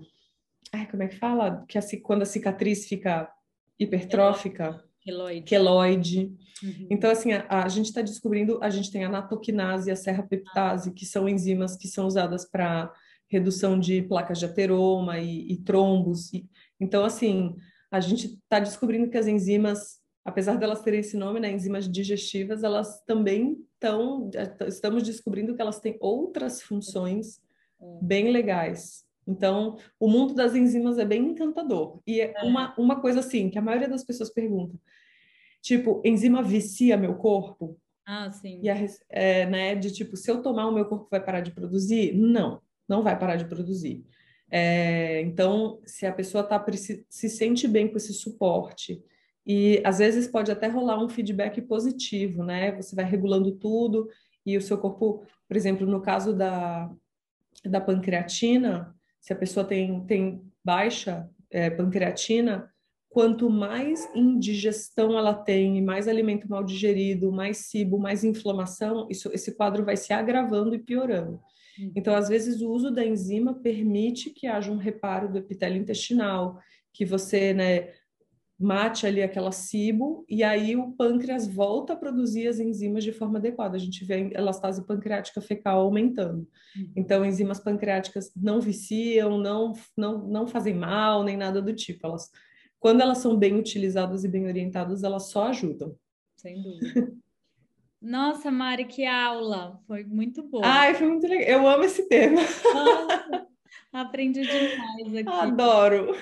Ai, 0.72 0.90
como 0.90 1.04
é 1.04 1.08
que 1.08 1.18
fala? 1.18 1.64
Que 1.68 1.78
a, 1.78 1.82
quando 2.02 2.24
a 2.24 2.26
cicatriz 2.26 2.88
fica 2.88 3.32
hipertrófica. 3.80 4.84
queloide. 5.02 5.46
queloide. 5.46 6.36
Uhum. 6.64 6.88
Então, 6.90 7.12
assim, 7.12 7.34
a, 7.34 7.64
a 7.64 7.68
gente 7.68 7.88
está 7.88 8.02
descobrindo, 8.02 8.60
a 8.62 8.70
gente 8.70 8.92
tem 8.92 9.04
a 9.04 9.10
natoquinase 9.10 9.90
e 9.90 9.92
a 9.92 9.96
serrapeptase, 9.96 10.92
que 10.92 11.06
são 11.06 11.30
enzimas 11.30 11.76
que 11.76 11.88
são 11.88 12.08
usadas 12.08 12.46
para 12.46 12.92
redução 13.28 13.80
de 13.80 14.02
placas 14.04 14.40
de 14.40 14.46
ateroma 14.46 15.20
e, 15.20 15.52
e 15.52 15.58
trombos. 15.58 16.34
E, 16.34 16.48
então, 16.80 17.04
assim, 17.04 17.56
a 17.92 18.00
gente 18.00 18.26
está 18.28 18.60
descobrindo 18.60 19.10
que 19.10 19.18
as 19.18 19.28
enzimas, 19.28 20.00
apesar 20.24 20.58
delas 20.58 20.82
terem 20.82 21.00
esse 21.00 21.18
nome, 21.18 21.40
né, 21.40 21.52
enzimas 21.52 21.90
digestivas, 21.90 22.64
elas 22.64 23.02
também 23.04 23.58
estão, 23.74 24.30
estamos 24.68 25.04
descobrindo 25.04 25.56
que 25.56 25.62
elas 25.62 25.80
têm 25.80 25.98
outras 26.00 26.62
funções 26.62 27.40
é. 27.82 28.00
bem 28.02 28.32
legais. 28.32 29.05
Então, 29.28 29.78
o 30.00 30.08
mundo 30.08 30.34
das 30.34 30.56
enzimas 30.56 30.98
é 30.98 31.06
bem 31.06 31.26
encantador. 31.26 32.00
E 32.06 32.22
é, 32.22 32.34
é 32.36 32.44
uma, 32.44 32.76
uma 32.78 33.02
coisa 33.02 33.20
assim, 33.20 33.50
que 33.50 33.58
a 33.58 33.62
maioria 33.62 33.88
das 33.88 34.04
pessoas 34.04 34.30
pergunta, 34.30 34.78
tipo, 35.62 36.02
enzima 36.06 36.44
vicia 36.44 36.96
meu 36.96 37.16
corpo? 37.16 37.80
Ah, 38.06 38.32
sim. 38.32 38.60
E 38.62 38.70
a, 38.70 38.76
é, 39.10 39.46
né, 39.48 39.76
de 39.76 39.92
tipo, 39.92 40.16
se 40.16 40.30
eu 40.30 40.42
tomar, 40.42 40.68
o 40.68 40.74
meu 40.74 40.86
corpo 40.86 41.08
vai 41.10 41.24
parar 41.24 41.42
de 41.42 41.52
produzir? 41.52 42.14
Não, 42.14 42.62
não 42.88 43.02
vai 43.02 43.18
parar 43.18 43.36
de 43.36 43.46
produzir. 43.46 44.06
É, 44.50 45.22
então, 45.22 45.82
se 45.86 46.06
a 46.06 46.14
pessoa 46.14 46.44
tá, 46.44 46.64
se 47.10 47.30
sente 47.30 47.68
bem 47.68 47.88
com 47.88 47.98
esse 47.98 48.14
suporte, 48.14 49.04
e 49.46 49.80
às 49.84 50.00
vezes 50.00 50.28
pode 50.28 50.52
até 50.52 50.68
rolar 50.68 51.04
um 51.04 51.10
feedback 51.10 51.62
positivo, 51.62 52.44
né? 52.44 52.72
Você 52.74 52.96
vai 52.96 53.06
regulando 53.06 53.52
tudo 53.52 54.10
e 54.46 54.58
o 54.58 54.62
seu 54.62 54.78
corpo, 54.78 55.24
por 55.48 55.56
exemplo, 55.56 55.86
no 55.86 56.02
caso 56.02 56.34
da, 56.34 56.92
da 57.64 57.80
pancreatina, 57.80 58.95
se 59.26 59.34
a 59.34 59.36
pessoa 59.36 59.66
tem, 59.66 60.06
tem 60.06 60.40
baixa 60.64 61.28
é, 61.50 61.68
pancreatina, 61.68 62.72
quanto 63.10 63.50
mais 63.50 64.08
indigestão 64.14 65.18
ela 65.18 65.34
tem, 65.34 65.82
mais 65.82 66.08
alimento 66.08 66.48
mal 66.48 66.64
digerido, 66.64 67.32
mais 67.32 67.58
cibo, 67.58 67.98
mais 67.98 68.24
inflamação, 68.24 69.08
isso, 69.10 69.32
esse 69.34 69.56
quadro 69.56 69.84
vai 69.84 69.98
se 69.98 70.14
agravando 70.14 70.76
e 70.76 70.80
piorando. 70.80 71.42
Uhum. 71.80 71.92
Então, 71.96 72.14
às 72.14 72.30
vezes, 72.30 72.62
o 72.62 72.70
uso 72.70 72.92
da 72.92 73.04
enzima 73.04 73.56
permite 73.56 74.30
que 74.30 74.46
haja 74.46 74.72
um 74.72 74.78
reparo 74.78 75.28
do 75.32 75.40
epitélio 75.40 75.82
intestinal, 75.82 76.60
que 76.94 77.04
você 77.04 77.52
né, 77.52 77.94
mate 78.58 79.06
ali 79.06 79.22
aquela 79.22 79.52
cibo, 79.52 80.26
e 80.30 80.44
aí 80.44 80.76
o 80.76 80.92
pâncreas 80.94 81.48
volta 81.48 81.94
a 81.94 81.96
produzir 81.96 82.48
as 82.48 82.60
enzimas 82.60 83.04
de 83.04 83.12
forma 83.12 83.38
adequada. 83.38 83.76
A 83.76 83.80
gente 83.80 84.06
vê 84.06 84.14
a 84.14 84.40
elastase 84.40 84.86
pancreática 84.86 85.42
fecal 85.42 85.82
aumentando. 85.82 86.48
Uhum. 86.76 86.92
Então, 86.96 87.26
enzimas 87.26 87.60
pancreáticas 87.60 88.32
não 88.36 88.62
viciam, 88.62 89.38
não, 89.38 89.74
não, 89.98 90.28
não 90.28 90.48
fazem 90.48 90.74
mal, 90.74 91.24
nem 91.24 91.36
nada 91.36 91.62
do 91.62 91.74
tipo. 91.74 92.08
Elas, 92.08 92.32
quando 92.80 93.02
elas 93.02 93.18
são 93.18 93.36
bem 93.36 93.56
utilizadas 93.56 94.24
e 94.24 94.28
bem 94.30 94.46
orientadas, 94.48 95.04
elas 95.04 95.30
só 95.30 95.48
ajudam. 95.48 95.96
Sem 96.38 96.62
dúvida. 96.62 97.12
Nossa, 98.02 98.52
Mari, 98.52 98.86
que 98.86 99.04
aula! 99.04 99.82
Foi 99.88 100.04
muito 100.04 100.44
boa. 100.44 100.64
Ai, 100.64 100.94
foi 100.94 101.08
muito 101.08 101.28
legal. 101.28 101.48
Eu 101.48 101.68
amo 101.68 101.84
esse 101.86 102.08
tema. 102.08 102.40
Nossa, 102.40 103.48
aprendi 103.92 104.42
demais 104.42 105.16
aqui. 105.16 105.28
Adoro. 105.28 106.16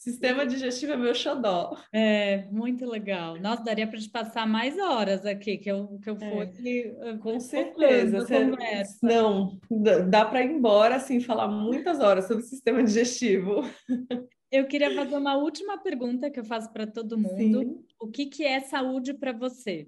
Sistema 0.00 0.46
digestivo 0.46 0.92
é 0.92 0.96
meu 0.96 1.14
xodó. 1.14 1.76
É, 1.92 2.46
muito 2.50 2.86
legal. 2.86 3.38
Nossa, 3.38 3.62
daria 3.62 3.86
para 3.86 3.98
te 3.98 4.08
passar 4.08 4.46
mais 4.46 4.78
horas 4.78 5.26
aqui, 5.26 5.58
que 5.58 5.70
eu, 5.70 5.98
que 6.02 6.08
eu 6.08 6.16
fosse. 6.16 6.96
É, 7.02 7.18
com 7.18 7.38
certeza. 7.38 8.20
Você, 8.20 8.50
não, 9.02 9.60
dá 10.08 10.24
para 10.24 10.42
ir 10.42 10.52
embora, 10.52 10.96
assim, 10.96 11.20
falar 11.20 11.48
muitas 11.48 12.00
horas 12.00 12.26
sobre 12.26 12.42
o 12.42 12.46
sistema 12.46 12.82
digestivo. 12.82 13.60
Eu 14.50 14.66
queria 14.66 14.94
fazer 14.94 15.18
uma 15.18 15.36
última 15.36 15.76
pergunta 15.76 16.30
que 16.30 16.40
eu 16.40 16.44
faço 16.44 16.72
para 16.72 16.86
todo 16.86 17.18
mundo. 17.18 17.60
Sim. 17.60 17.84
O 18.00 18.08
que, 18.08 18.24
que 18.24 18.42
é 18.42 18.58
saúde 18.58 19.12
para 19.12 19.34
você? 19.34 19.86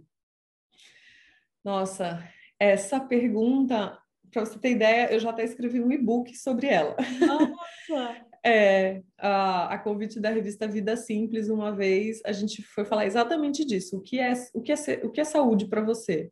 Nossa, 1.65 2.23
essa 2.61 3.01
pergunta, 3.01 3.99
para 4.31 4.45
você 4.45 4.59
ter 4.59 4.73
ideia, 4.73 5.11
eu 5.11 5.19
já 5.19 5.31
até 5.31 5.43
escrevi 5.43 5.81
um 5.81 5.91
e-book 5.91 6.37
sobre 6.37 6.67
ela. 6.67 6.97
Nossa! 7.19 8.27
é, 8.45 9.03
a, 9.19 9.75
a 9.75 9.79
convite 9.79 10.21
da 10.21 10.31
revista 10.31 10.67
Vida 10.67 10.97
Simples, 10.97 11.49
uma 11.49 11.75
vez, 11.75 12.21
a 12.25 12.33
gente 12.33 12.63
foi 12.63 12.85
falar 12.85 13.07
exatamente 13.07 13.65
disso. 13.65 13.99
O 13.99 14.01
que 14.01 14.19
é, 14.19 14.33
o 14.55 14.61
que 14.61 14.73
é, 14.73 14.77
o 15.05 15.11
que 15.11 15.21
é 15.21 15.25
saúde 15.25 15.67
para 15.67 15.81
você? 15.81 16.31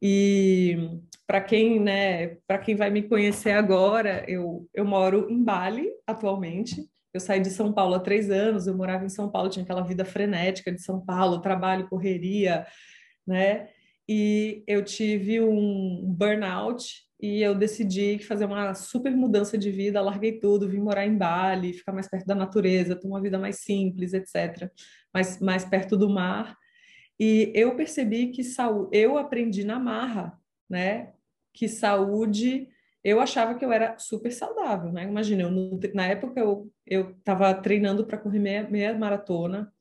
E 0.00 1.00
para 1.26 1.40
quem, 1.40 1.80
né, 1.80 2.36
para 2.46 2.58
quem 2.58 2.76
vai 2.76 2.90
me 2.90 3.02
conhecer 3.02 3.52
agora, 3.52 4.24
eu, 4.28 4.68
eu 4.74 4.84
moro 4.84 5.28
em 5.30 5.42
Bali 5.42 5.88
atualmente. 6.06 6.86
Eu 7.14 7.20
saí 7.20 7.40
de 7.40 7.50
São 7.50 7.72
Paulo 7.72 7.94
há 7.94 8.00
três 8.00 8.30
anos, 8.30 8.66
eu 8.66 8.76
morava 8.76 9.06
em 9.06 9.08
São 9.08 9.30
Paulo, 9.30 9.48
tinha 9.48 9.64
aquela 9.64 9.82
vida 9.82 10.04
frenética 10.04 10.70
de 10.70 10.82
São 10.82 11.00
Paulo, 11.00 11.40
trabalho, 11.40 11.88
correria, 11.88 12.66
né? 13.26 13.68
e 14.08 14.62
eu 14.66 14.84
tive 14.84 15.40
um 15.40 16.02
burnout 16.06 17.05
e 17.20 17.42
eu 17.42 17.54
decidi 17.54 18.18
fazer 18.18 18.44
uma 18.44 18.74
super 18.74 19.14
mudança 19.16 19.56
de 19.56 19.70
vida, 19.70 20.00
larguei 20.00 20.38
tudo, 20.38 20.68
vim 20.68 20.78
morar 20.80 21.06
em 21.06 21.16
Bali, 21.16 21.72
ficar 21.72 21.92
mais 21.92 22.08
perto 22.08 22.26
da 22.26 22.34
natureza, 22.34 22.96
ter 22.96 23.06
uma 23.06 23.20
vida 23.20 23.38
mais 23.38 23.60
simples, 23.60 24.12
etc, 24.12 24.70
mais, 25.12 25.40
mais 25.40 25.64
perto 25.64 25.96
do 25.96 26.10
mar. 26.10 26.56
E 27.18 27.50
eu 27.54 27.74
percebi 27.76 28.28
que 28.28 28.44
saúde, 28.44 28.90
eu 28.92 29.16
aprendi 29.16 29.64
na 29.64 29.78
marra, 29.78 30.38
né, 30.68 31.12
que 31.54 31.68
saúde, 31.68 32.68
eu 33.02 33.20
achava 33.20 33.54
que 33.54 33.64
eu 33.64 33.72
era 33.72 33.98
super 33.98 34.32
saudável, 34.32 34.92
né? 34.92 35.04
Imagina, 35.04 35.44
eu, 35.44 35.80
na 35.94 36.06
época 36.06 36.40
eu 36.40 36.70
eu 36.86 37.10
estava 37.12 37.52
treinando 37.54 38.04
para 38.06 38.18
correr 38.18 38.38
meia, 38.38 38.68
meia 38.68 38.96
maratona, 38.98 39.72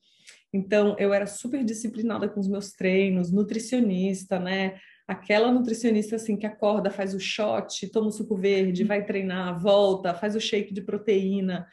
então, 0.55 0.95
eu 0.97 1.13
era 1.13 1.27
super 1.27 1.65
disciplinada 1.65 2.29
com 2.29 2.39
os 2.39 2.47
meus 2.47 2.71
treinos, 2.71 3.29
nutricionista, 3.29 4.39
né? 4.39 4.79
Aquela 5.07 5.51
nutricionista 5.51 6.15
assim 6.15 6.35
que 6.35 6.47
acorda, 6.47 6.89
faz 6.89 7.13
o 7.13 7.19
shot, 7.19 7.87
toma 7.89 8.07
o 8.07 8.11
suco 8.11 8.35
verde, 8.35 8.83
vai 8.83 9.05
treinar, 9.05 9.59
volta, 9.59 10.15
faz 10.15 10.35
o 10.35 10.41
shake 10.41 10.73
de 10.73 10.81
proteína, 10.81 11.67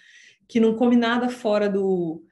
que 0.47 0.61
não 0.61 0.75
come 0.75 0.97
nada 0.97 1.31
fora 1.31 1.69
do, 1.69 2.23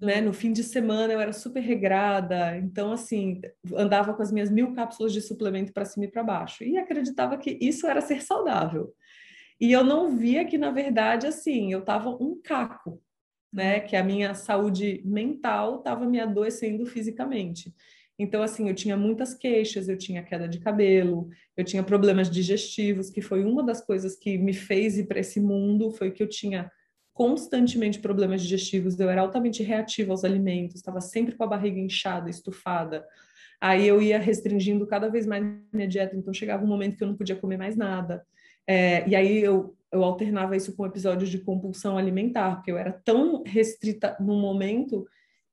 né? 0.00 0.20
No 0.20 0.32
fim 0.32 0.52
de 0.52 0.62
semana 0.62 1.12
eu 1.12 1.20
era 1.20 1.32
super 1.32 1.60
regrada, 1.60 2.56
então 2.56 2.92
assim 2.92 3.40
andava 3.74 4.14
com 4.14 4.22
as 4.22 4.32
minhas 4.32 4.50
mil 4.50 4.72
cápsulas 4.74 5.12
de 5.12 5.20
suplemento 5.20 5.72
para 5.72 5.84
cima 5.84 6.06
e 6.06 6.10
para 6.10 6.22
baixo 6.22 6.64
e 6.64 6.76
acreditava 6.78 7.36
que 7.36 7.58
isso 7.60 7.86
era 7.86 8.00
ser 8.00 8.22
saudável. 8.22 8.94
E 9.60 9.72
eu 9.72 9.82
não 9.84 10.16
via 10.16 10.44
que 10.44 10.58
na 10.58 10.70
verdade 10.70 11.26
assim 11.26 11.72
eu 11.72 11.80
estava 11.80 12.10
um 12.10 12.40
caco, 12.42 13.02
né? 13.52 13.80
Que 13.80 13.96
a 13.96 14.04
minha 14.04 14.34
saúde 14.34 15.02
mental 15.04 15.78
estava 15.78 16.06
me 16.06 16.20
adoecendo 16.20 16.84
fisicamente. 16.86 17.74
Então, 18.18 18.42
assim, 18.42 18.68
eu 18.68 18.74
tinha 18.74 18.96
muitas 18.96 19.34
queixas, 19.34 19.88
eu 19.88 19.98
tinha 19.98 20.22
queda 20.22 20.48
de 20.48 20.58
cabelo, 20.58 21.28
eu 21.56 21.64
tinha 21.64 21.82
problemas 21.82 22.30
digestivos, 22.30 23.10
que 23.10 23.20
foi 23.20 23.44
uma 23.44 23.62
das 23.62 23.84
coisas 23.84 24.16
que 24.16 24.38
me 24.38 24.54
fez 24.54 24.96
ir 24.96 25.06
para 25.06 25.20
esse 25.20 25.38
mundo, 25.38 25.90
foi 25.90 26.10
que 26.10 26.22
eu 26.22 26.28
tinha 26.28 26.70
constantemente 27.12 27.98
problemas 27.98 28.42
digestivos, 28.42 28.98
eu 28.98 29.08
era 29.08 29.20
altamente 29.20 29.62
reativa 29.62 30.12
aos 30.12 30.24
alimentos, 30.24 30.76
estava 30.76 31.00
sempre 31.00 31.34
com 31.34 31.44
a 31.44 31.46
barriga 31.46 31.78
inchada, 31.78 32.28
estufada. 32.30 33.04
Aí 33.60 33.86
eu 33.86 34.00
ia 34.02 34.18
restringindo 34.18 34.86
cada 34.86 35.08
vez 35.08 35.26
mais 35.26 35.44
minha 35.72 35.88
dieta, 35.88 36.16
então 36.16 36.32
chegava 36.32 36.64
um 36.64 36.68
momento 36.68 36.96
que 36.96 37.02
eu 37.02 37.08
não 37.08 37.16
podia 37.16 37.36
comer 37.36 37.56
mais 37.56 37.76
nada. 37.76 38.24
É, 38.66 39.08
e 39.08 39.14
aí 39.14 39.42
eu 39.42 39.76
eu 39.92 40.04
alternava 40.04 40.56
isso 40.56 40.76
com 40.76 40.86
episódios 40.86 41.30
de 41.30 41.38
compulsão 41.38 41.96
alimentar, 41.96 42.56
porque 42.56 42.70
eu 42.70 42.76
era 42.76 42.92
tão 42.92 43.42
restrita 43.44 44.16
no 44.20 44.36
momento 44.36 45.06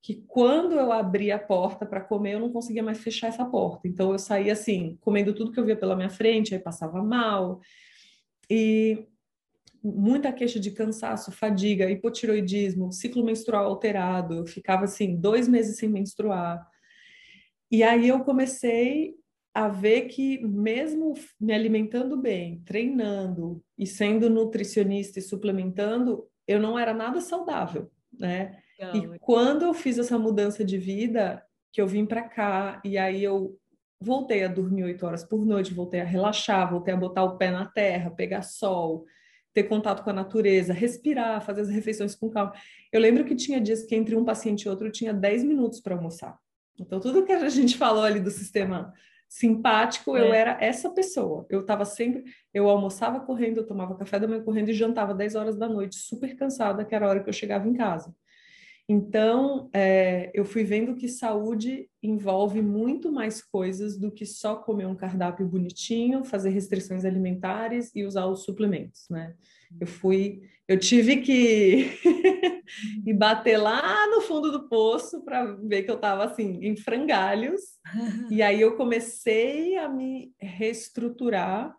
que 0.03 0.21
quando 0.27 0.73
eu 0.73 0.91
abria 0.91 1.37
a 1.37 1.39
porta 1.39 1.85
para 1.85 2.01
comer, 2.01 2.33
eu 2.33 2.39
não 2.41 2.51
conseguia 2.51 2.83
mais 2.83 2.99
fechar 2.99 3.27
essa 3.27 3.45
porta. 3.45 3.87
Então 3.87 4.11
eu 4.11 4.19
saía 4.19 4.51
assim, 4.51 4.97
comendo 4.99 5.33
tudo 5.33 5.49
que 5.49 5.57
eu 5.57 5.63
via 5.65 5.77
pela 5.77 5.95
minha 5.95 6.09
frente, 6.09 6.53
aí 6.53 6.59
passava 6.59 7.01
mal. 7.01 7.61
E 8.49 9.07
muita 9.81 10.33
queixa 10.33 10.59
de 10.59 10.71
cansaço, 10.71 11.31
fadiga, 11.31 11.89
hipotiroidismo, 11.89 12.91
ciclo 12.91 13.23
menstrual 13.23 13.65
alterado. 13.65 14.33
Eu 14.33 14.45
ficava 14.45 14.83
assim, 14.83 15.15
dois 15.15 15.47
meses 15.47 15.77
sem 15.77 15.87
menstruar. 15.87 16.67
E 17.71 17.81
aí 17.81 18.09
eu 18.09 18.25
comecei 18.25 19.15
a 19.53 19.69
ver 19.69 20.07
que 20.07 20.45
mesmo 20.45 21.13
me 21.39 21.53
alimentando 21.53 22.17
bem, 22.17 22.61
treinando 22.65 23.63
e 23.77 23.87
sendo 23.87 24.29
nutricionista 24.29 25.19
e 25.19 25.21
suplementando, 25.21 26.27
eu 26.45 26.59
não 26.59 26.77
era 26.77 26.93
nada 26.93 27.21
saudável, 27.21 27.89
né? 28.19 28.62
Não. 28.91 29.15
E 29.15 29.19
quando 29.19 29.63
eu 29.63 29.73
fiz 29.73 29.97
essa 29.97 30.17
mudança 30.17 30.63
de 30.63 30.77
vida, 30.77 31.43
que 31.71 31.81
eu 31.81 31.87
vim 31.87 32.05
para 32.05 32.23
cá 32.23 32.81
e 32.83 32.97
aí 32.97 33.23
eu 33.23 33.57
voltei 33.99 34.43
a 34.43 34.47
dormir 34.47 34.83
oito 34.83 35.05
horas 35.05 35.23
por 35.23 35.45
noite, 35.45 35.73
voltei 35.73 36.01
a 36.01 36.05
relaxar, 36.05 36.69
voltei 36.69 36.93
a 36.93 36.97
botar 36.97 37.23
o 37.23 37.37
pé 37.37 37.51
na 37.51 37.65
terra, 37.65 38.11
pegar 38.11 38.41
sol, 38.41 39.05
ter 39.53 39.63
contato 39.63 40.03
com 40.03 40.09
a 40.09 40.13
natureza, 40.13 40.73
respirar, 40.73 41.43
fazer 41.45 41.61
as 41.61 41.69
refeições 41.69 42.15
com 42.15 42.29
calma. 42.29 42.53
Eu 42.91 42.99
lembro 42.99 43.23
que 43.23 43.35
tinha 43.35 43.61
dias 43.61 43.83
que 43.83 43.95
entre 43.95 44.15
um 44.15 44.25
paciente 44.25 44.63
e 44.63 44.69
outro 44.69 44.87
eu 44.87 44.91
tinha 44.91 45.13
10 45.13 45.43
minutos 45.43 45.79
para 45.79 45.95
almoçar. 45.95 46.37
Então, 46.79 46.99
tudo 46.99 47.23
que 47.23 47.31
a 47.31 47.49
gente 47.49 47.77
falou 47.77 48.03
ali 48.03 48.19
do 48.19 48.31
sistema 48.31 48.93
simpático, 49.29 50.15
é. 50.17 50.21
eu 50.21 50.33
era 50.33 50.57
essa 50.59 50.89
pessoa. 50.89 51.45
Eu 51.49 51.61
estava 51.61 51.85
sempre, 51.85 52.23
eu 52.53 52.69
almoçava 52.69 53.19
correndo, 53.19 53.57
eu 53.57 53.65
tomava 53.65 53.95
café 53.95 54.19
da 54.19 54.27
manhã 54.27 54.43
correndo 54.43 54.69
e 54.69 54.73
jantava 54.73 55.13
10 55.13 55.35
horas 55.35 55.55
da 55.55 55.67
noite, 55.67 55.95
super 55.95 56.35
cansada, 56.35 56.83
que 56.83 56.93
era 56.93 57.05
a 57.05 57.09
hora 57.09 57.23
que 57.23 57.29
eu 57.29 57.33
chegava 57.33 57.67
em 57.67 57.73
casa. 57.73 58.13
Então, 58.87 59.69
é, 59.73 60.29
eu 60.33 60.43
fui 60.43 60.63
vendo 60.63 60.95
que 60.95 61.07
saúde 61.07 61.89
envolve 62.01 62.61
muito 62.61 63.09
mais 63.11 63.41
coisas 63.41 63.97
do 63.97 64.11
que 64.11 64.25
só 64.25 64.57
comer 64.57 64.85
um 64.87 64.95
cardápio 64.95 65.47
bonitinho, 65.47 66.25
fazer 66.25 66.49
restrições 66.49 67.05
alimentares 67.05 67.91
e 67.95 68.03
usar 68.03 68.25
os 68.25 68.43
suplementos, 68.43 69.05
né? 69.09 69.35
Eu 69.79 69.87
fui, 69.87 70.41
eu 70.67 70.77
tive 70.77 71.17
que 71.17 71.91
ir 73.05 73.13
bater 73.13 73.57
lá 73.57 74.05
no 74.07 74.21
fundo 74.21 74.51
do 74.51 74.67
poço 74.67 75.23
para 75.23 75.45
ver 75.45 75.83
que 75.83 75.91
eu 75.91 75.95
estava 75.95 76.25
assim 76.25 76.59
em 76.61 76.75
frangalhos. 76.75 77.61
E 78.29 78.41
aí 78.41 78.59
eu 78.59 78.75
comecei 78.75 79.77
a 79.77 79.87
me 79.87 80.33
reestruturar, 80.37 81.73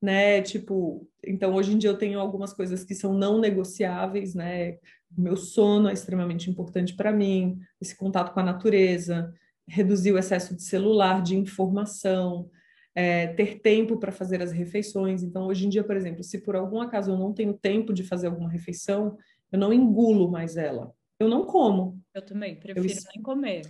né? 0.00 0.40
Tipo, 0.42 1.08
então 1.24 1.54
hoje 1.54 1.72
em 1.72 1.78
dia 1.78 1.90
eu 1.90 1.98
tenho 1.98 2.20
algumas 2.20 2.52
coisas 2.52 2.84
que 2.84 2.94
são 2.94 3.12
não 3.12 3.40
negociáveis, 3.40 4.34
né? 4.34 4.78
O 5.16 5.20
meu 5.20 5.36
sono 5.36 5.88
é 5.88 5.92
extremamente 5.92 6.50
importante 6.50 6.94
para 6.94 7.12
mim, 7.12 7.58
esse 7.80 7.96
contato 7.96 8.32
com 8.32 8.40
a 8.40 8.44
natureza, 8.44 9.32
reduzir 9.68 10.12
o 10.12 10.18
excesso 10.18 10.54
de 10.54 10.62
celular, 10.62 11.22
de 11.22 11.36
informação, 11.36 12.48
é, 12.94 13.26
ter 13.28 13.60
tempo 13.60 13.98
para 13.98 14.10
fazer 14.10 14.40
as 14.40 14.52
refeições. 14.52 15.22
Então, 15.22 15.46
hoje 15.46 15.66
em 15.66 15.68
dia, 15.68 15.84
por 15.84 15.96
exemplo, 15.96 16.24
se 16.24 16.40
por 16.40 16.56
algum 16.56 16.80
acaso 16.80 17.10
eu 17.10 17.18
não 17.18 17.32
tenho 17.32 17.52
tempo 17.52 17.92
de 17.92 18.02
fazer 18.02 18.28
alguma 18.28 18.50
refeição, 18.50 19.16
eu 19.52 19.58
não 19.58 19.72
engulo 19.72 20.30
mais 20.30 20.56
ela. 20.56 20.92
Eu 21.18 21.28
não 21.28 21.44
como. 21.44 22.00
Eu 22.14 22.22
também, 22.22 22.56
prefiro 22.56 22.86
eu, 22.86 22.94
nem 23.14 23.22
comer. 23.22 23.62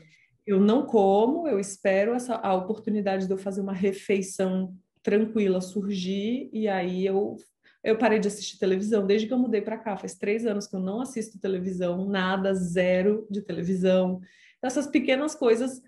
Eu 0.46 0.60
não 0.60 0.86
como, 0.86 1.48
eu 1.48 1.58
espero 1.58 2.14
essa, 2.14 2.36
a 2.36 2.54
oportunidade 2.54 3.26
de 3.26 3.32
eu 3.32 3.38
fazer 3.38 3.60
uma 3.60 3.72
refeição 3.72 4.74
tranquila 5.02 5.60
surgir 5.60 6.50
e 6.52 6.68
aí 6.68 7.06
eu 7.06 7.36
eu 7.82 7.97
parei 7.97 8.19
de 8.19 8.28
assistir 8.28 8.59
televisão 8.59 9.07
desde 9.07 9.27
que 9.27 9.32
eu 9.32 9.39
mudei 9.39 9.61
para 9.61 9.78
cá. 9.78 9.97
Faz 9.97 10.15
três 10.15 10.47
anos 10.47 10.66
que 10.66 10.74
eu 10.77 10.81
não 10.81 11.01
assisto 11.01 11.39
televisão, 11.39 12.07
nada, 12.07 12.55
zero 12.55 13.27
de 13.31 13.43
televisão. 13.43 14.20
Essas 14.62 14.86
pequenas 14.86 15.35
coisas 15.35 15.82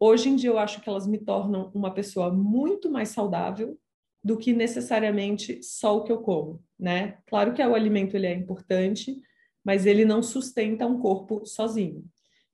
Hoje 0.00 0.28
em 0.28 0.36
dia 0.36 0.50
eu 0.50 0.58
acho 0.58 0.80
que 0.80 0.88
elas 0.88 1.08
me 1.08 1.18
tornam 1.18 1.72
uma 1.74 1.92
pessoa 1.92 2.32
muito 2.32 2.88
mais 2.88 3.08
saudável 3.08 3.76
do 4.22 4.36
que 4.36 4.52
necessariamente 4.52 5.60
só 5.62 5.96
o 5.96 6.04
que 6.04 6.12
eu 6.12 6.18
como, 6.18 6.62
né? 6.78 7.18
Claro 7.26 7.52
que 7.52 7.62
o 7.62 7.74
alimento 7.74 8.14
ele 8.16 8.26
é 8.26 8.32
importante, 8.32 9.20
mas 9.64 9.86
ele 9.86 10.04
não 10.04 10.22
sustenta 10.22 10.86
um 10.86 11.00
corpo 11.00 11.44
sozinho. 11.44 12.04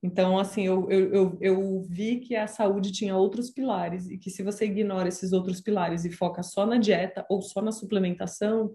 Então, 0.04 0.38
assim, 0.38 0.66
eu, 0.66 0.86
eu, 0.90 1.14
eu, 1.14 1.38
eu, 1.40 1.82
vi 1.88 2.20
que 2.20 2.36
a 2.36 2.46
saúde 2.46 2.92
tinha 2.92 3.16
outros 3.16 3.50
pilares 3.50 4.06
e 4.10 4.18
que 4.18 4.28
se 4.28 4.42
você 4.42 4.66
ignora 4.66 5.08
esses 5.08 5.32
outros 5.32 5.62
pilares 5.62 6.04
e 6.04 6.12
foca 6.12 6.42
só 6.42 6.66
na 6.66 6.76
dieta 6.76 7.24
ou 7.26 7.40
só 7.40 7.62
na 7.62 7.72
suplementação, 7.72 8.74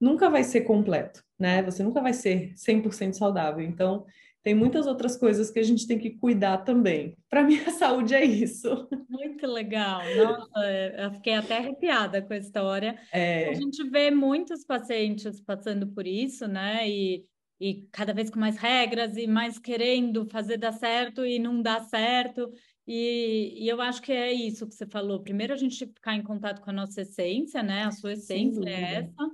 nunca 0.00 0.30
vai 0.30 0.42
ser 0.42 0.62
completo, 0.62 1.22
né? 1.38 1.62
Você 1.64 1.82
nunca 1.82 2.00
vai 2.00 2.14
ser 2.14 2.54
100% 2.54 3.12
saudável. 3.12 3.62
Então, 3.62 4.06
tem 4.42 4.54
muitas 4.54 4.86
outras 4.86 5.14
coisas 5.14 5.50
que 5.50 5.58
a 5.58 5.62
gente 5.62 5.86
tem 5.86 5.98
que 5.98 6.08
cuidar 6.08 6.56
também. 6.64 7.18
Para 7.28 7.44
mim, 7.44 7.58
a 7.68 7.70
saúde 7.70 8.14
é 8.14 8.24
isso. 8.24 8.88
Muito 9.10 9.46
legal. 9.46 10.00
Nossa, 10.16 10.72
eu 10.96 11.10
fiquei 11.12 11.34
até 11.34 11.58
arrepiada 11.58 12.22
com 12.22 12.32
a 12.32 12.38
história. 12.38 12.98
É... 13.12 13.50
A 13.50 13.52
gente 13.52 13.86
vê 13.90 14.10
muitos 14.10 14.64
pacientes 14.64 15.38
passando 15.38 15.86
por 15.88 16.06
isso, 16.06 16.48
né? 16.48 16.88
E, 16.88 17.26
e 17.60 17.86
cada 17.92 18.12
vez 18.12 18.30
com 18.30 18.40
mais 18.40 18.56
regras 18.56 19.16
e 19.16 19.26
mais 19.26 19.58
querendo 19.58 20.26
fazer 20.26 20.56
dar 20.56 20.72
certo 20.72 21.24
e 21.24 21.38
não 21.38 21.62
dá 21.62 21.80
certo. 21.80 22.50
E, 22.86 23.64
e, 23.64 23.68
eu 23.68 23.80
acho 23.80 24.02
que 24.02 24.12
é 24.12 24.32
isso 24.32 24.66
que 24.66 24.74
você 24.74 24.86
falou. 24.86 25.22
Primeiro, 25.22 25.52
a 25.52 25.56
gente 25.56 25.86
ficar 25.86 26.16
em 26.16 26.22
contato 26.22 26.60
com 26.60 26.70
a 26.70 26.72
nossa 26.72 27.02
essência, 27.02 27.62
né? 27.62 27.84
A 27.84 27.92
sua 27.92 28.14
essência 28.14 28.68
é 28.68 28.94
essa 28.94 29.30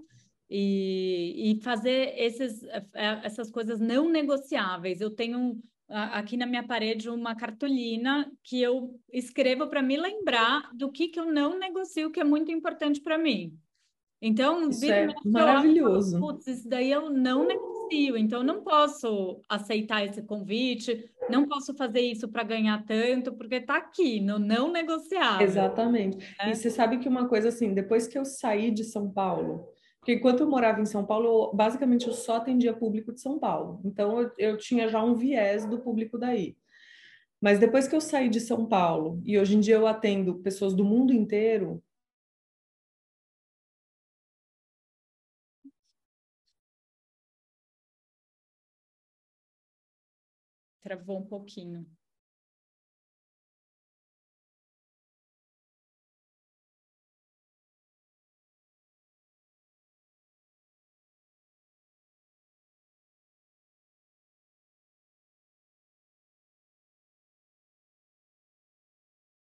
e, 0.50 1.52
e 1.52 1.62
fazer 1.62 2.14
esses, 2.16 2.62
é, 2.62 3.20
essas 3.24 3.50
coisas 3.50 3.80
não 3.80 4.08
negociáveis. 4.08 5.00
Eu 5.00 5.10
tenho 5.10 5.60
aqui 5.88 6.36
na 6.36 6.46
minha 6.46 6.66
parede 6.66 7.08
uma 7.08 7.34
cartolina 7.34 8.30
que 8.42 8.60
eu 8.60 9.00
escrevo 9.10 9.68
para 9.68 9.82
me 9.82 9.96
lembrar 9.96 10.70
do 10.74 10.90
que, 10.90 11.08
que 11.08 11.18
eu 11.18 11.32
não 11.32 11.58
negocio, 11.58 12.10
que 12.10 12.20
é 12.20 12.24
muito 12.24 12.52
importante 12.52 13.00
para 13.00 13.16
mim. 13.16 13.56
Então, 14.20 14.68
isso 14.68 14.84
é 14.84 15.06
maravilhoso. 15.24 16.18
Putz, 16.18 16.46
isso 16.46 16.68
daí 16.68 16.90
eu 16.90 17.08
não 17.08 17.46
negocio, 17.46 17.77
então 17.92 18.42
não 18.42 18.62
posso 18.62 19.40
aceitar 19.48 20.04
esse 20.04 20.22
convite, 20.22 21.10
não 21.28 21.46
posso 21.46 21.74
fazer 21.74 22.00
isso 22.00 22.28
para 22.28 22.42
ganhar 22.42 22.84
tanto, 22.84 23.32
porque 23.32 23.56
está 23.56 23.76
aqui, 23.76 24.20
no 24.20 24.38
não 24.38 24.70
negociável. 24.70 25.46
Exatamente. 25.46 26.18
É? 26.40 26.50
E 26.50 26.54
você 26.54 26.70
sabe 26.70 26.98
que 26.98 27.08
uma 27.08 27.28
coisa 27.28 27.48
assim, 27.48 27.74
depois 27.74 28.06
que 28.06 28.18
eu 28.18 28.24
saí 28.24 28.70
de 28.70 28.84
São 28.84 29.10
Paulo, 29.10 29.68
porque 29.98 30.14
enquanto 30.14 30.40
eu 30.40 30.48
morava 30.48 30.80
em 30.80 30.86
São 30.86 31.04
Paulo, 31.04 31.26
eu, 31.26 31.56
basicamente 31.56 32.06
eu 32.06 32.12
só 32.12 32.36
atendia 32.36 32.72
público 32.72 33.12
de 33.12 33.20
São 33.20 33.38
Paulo. 33.38 33.80
Então 33.84 34.20
eu, 34.20 34.30
eu 34.38 34.56
tinha 34.56 34.88
já 34.88 35.02
um 35.02 35.14
viés 35.14 35.66
do 35.66 35.78
público 35.78 36.16
daí. 36.16 36.56
Mas 37.40 37.58
depois 37.58 37.86
que 37.86 37.94
eu 37.94 38.00
saí 38.00 38.28
de 38.28 38.40
São 38.40 38.66
Paulo 38.66 39.20
e 39.24 39.38
hoje 39.38 39.56
em 39.56 39.60
dia 39.60 39.76
eu 39.76 39.86
atendo 39.86 40.36
pessoas 40.36 40.74
do 40.74 40.84
mundo 40.84 41.12
inteiro, 41.12 41.82
Travou 50.82 51.18
um 51.18 51.26
pouquinho. 51.26 51.86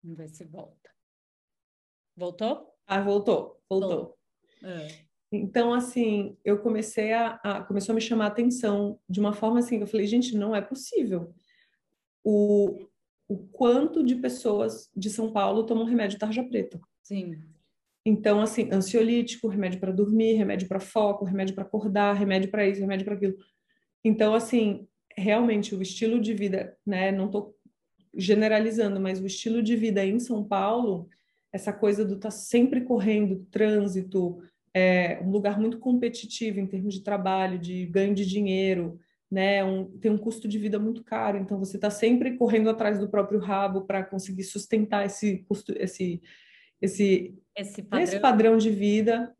Vamos 0.04 0.18
ver 0.18 0.30
se 0.30 0.46
volta. 0.46 0.90
Voltou? 2.16 2.76
Ah, 2.86 3.02
voltou, 3.02 3.62
voltou. 3.70 4.20
É. 4.64 5.13
Então, 5.38 5.74
assim, 5.74 6.38
eu 6.46 6.60
comecei 6.60 7.12
a, 7.12 7.40
a, 7.44 7.64
começou 7.64 7.94
a 7.94 7.96
me 7.96 8.02
chamar 8.02 8.26
a 8.26 8.28
atenção 8.28 9.00
de 9.10 9.20
uma 9.20 9.34
forma 9.34 9.60
assim, 9.60 9.78
que 9.78 9.84
eu 9.84 9.88
falei, 9.88 10.06
gente, 10.06 10.38
não 10.38 10.56
é 10.56 10.62
possível. 10.62 11.34
O, 12.24 12.88
o 13.28 13.38
quanto 13.52 14.04
de 14.04 14.16
pessoas 14.16 14.90
de 14.96 15.10
São 15.10 15.32
Paulo 15.32 15.66
tomam 15.66 15.86
remédio 15.86 16.20
tarja 16.20 16.44
preta. 16.44 16.80
Sim. 17.02 17.42
Então, 18.06 18.42
assim, 18.42 18.70
ansiolítico, 18.72 19.48
remédio 19.48 19.80
para 19.80 19.92
dormir, 19.92 20.34
remédio 20.34 20.68
para 20.68 20.80
foco, 20.80 21.26
remédio 21.26 21.56
para 21.56 21.64
acordar, 21.64 22.14
remédio 22.14 22.52
para 22.52 22.68
isso, 22.68 22.82
remédio 22.82 23.06
para 23.06 23.16
aquilo. 23.16 23.36
Então, 24.04 24.36
assim, 24.36 24.88
realmente 25.18 25.74
o 25.74 25.82
estilo 25.82 26.20
de 26.20 26.34
vida, 26.34 26.78
né? 26.86 27.12
Não 27.12 27.30
tô 27.30 27.56
generalizando, 28.14 29.00
mas 29.00 29.20
o 29.20 29.26
estilo 29.26 29.64
de 29.64 29.76
vida 29.76 30.06
em 30.06 30.20
São 30.20 30.44
Paulo, 30.44 31.08
essa 31.52 31.72
coisa 31.72 32.04
do 32.04 32.16
estar 32.16 32.28
tá 32.28 32.32
sempre 32.32 32.82
correndo, 32.82 33.48
trânsito, 33.50 34.44
é 34.74 35.20
um 35.22 35.30
lugar 35.30 35.60
muito 35.60 35.78
competitivo 35.78 36.60
em 36.60 36.68
termos 36.68 36.96
de 36.96 37.02
trabalho, 37.02 37.60
de 37.60 37.86
ganho 37.86 38.16
de 38.16 38.26
dinheiro, 38.26 39.00
né? 39.30 39.64
Um, 39.64 39.86
tem 40.00 40.12
um 40.12 40.18
custo 40.18 40.48
de 40.48 40.58
vida 40.58 40.80
muito 40.80 41.04
caro, 41.04 41.38
então 41.38 41.60
você 41.60 41.78
está 41.78 41.90
sempre 41.90 42.38
correndo 42.38 42.70
atrás 42.70 43.00
do 43.00 43.10
próprio 43.10 43.40
rabo 43.40 43.82
para 43.82 44.04
conseguir 44.04 44.44
sustentar 44.44 45.06
esse 45.06 45.40
custo, 45.48 45.74
esse 45.78 46.22
esse 46.82 47.36
esse 47.56 47.82
padrão. 47.82 48.04
esse 48.04 48.20
padrão 48.20 48.58
de 48.58 48.70
vida. 48.70 49.36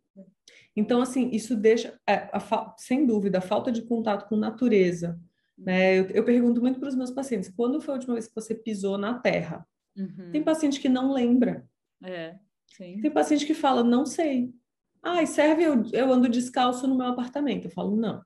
Então, 0.76 1.02
assim, 1.02 1.30
isso 1.32 1.56
deixa, 1.56 2.00
é, 2.08 2.30
a, 2.34 2.74
sem 2.78 3.06
dúvida, 3.06 3.38
a 3.38 3.42
falta 3.42 3.72
de 3.72 3.84
contato 3.84 4.28
com 4.28 4.36
natureza, 4.36 5.20
né? 5.58 6.00
Eu, 6.00 6.06
eu 6.08 6.24
pergunto 6.24 6.62
muito 6.62 6.80
para 6.80 6.90
os 6.90 6.96
meus 6.96 7.12
pacientes: 7.12 7.50
quando 7.50 7.82
foi 7.82 7.94
a 7.94 7.98
última 7.98 8.14
vez 8.14 8.28
que 8.28 8.36
você 8.36 8.56
pisou 8.56 8.98
na 8.98 9.20
terra? 9.20 9.68
Uhum. 9.96 10.32
Tem 10.32 10.44
paciente 10.44 10.80
que 10.80 10.90
não 10.90 11.14
lembra. 11.14 11.68
É. 12.04 12.36
Tem 13.02 13.12
paciente 13.12 13.46
que 13.46 13.54
fala: 13.54 13.84
não 13.84 14.06
sei. 14.06 14.52
Ah, 15.04 15.26
serve 15.26 15.64
eu, 15.64 15.84
eu 15.92 16.12
ando 16.12 16.30
descalço 16.30 16.88
no 16.88 16.96
meu 16.96 17.08
apartamento. 17.08 17.66
Eu 17.66 17.72
falo: 17.72 17.96
não. 17.96 18.24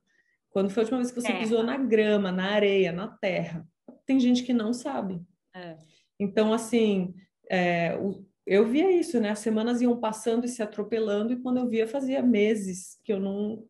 Quando 0.51 0.69
foi 0.69 0.81
a 0.81 0.83
última 0.83 0.99
vez 0.99 1.11
que 1.11 1.19
você 1.19 1.27
terra. 1.27 1.39
pisou 1.39 1.63
na 1.63 1.77
grama, 1.77 2.31
na 2.31 2.51
areia, 2.51 2.91
na 2.91 3.07
terra? 3.07 3.67
Tem 4.05 4.19
gente 4.19 4.43
que 4.43 4.53
não 4.53 4.73
sabe. 4.73 5.19
É. 5.55 5.75
Então, 6.19 6.53
assim, 6.53 7.13
é, 7.49 7.97
o, 7.97 8.25
eu 8.45 8.65
via 8.65 8.91
isso, 8.91 9.19
né? 9.19 9.31
As 9.31 9.39
semanas 9.39 9.81
iam 9.81 9.99
passando 9.99 10.45
e 10.45 10.47
se 10.47 10.63
atropelando, 10.63 11.33
e 11.33 11.41
quando 11.41 11.57
eu 11.57 11.67
via, 11.67 11.87
fazia 11.87 12.21
meses 12.21 12.99
que 13.03 13.11
eu 13.11 13.19
não 13.19 13.65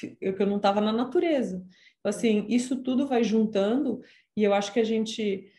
que 0.00 0.16
eu 0.22 0.46
não 0.46 0.56
estava 0.56 0.80
na 0.80 0.92
natureza. 0.92 1.64
Assim, 2.04 2.46
isso 2.48 2.82
tudo 2.82 3.06
vai 3.06 3.24
juntando 3.24 4.00
e 4.36 4.42
eu 4.44 4.54
acho 4.54 4.72
que 4.72 4.80
a 4.80 4.84
gente 4.84 5.50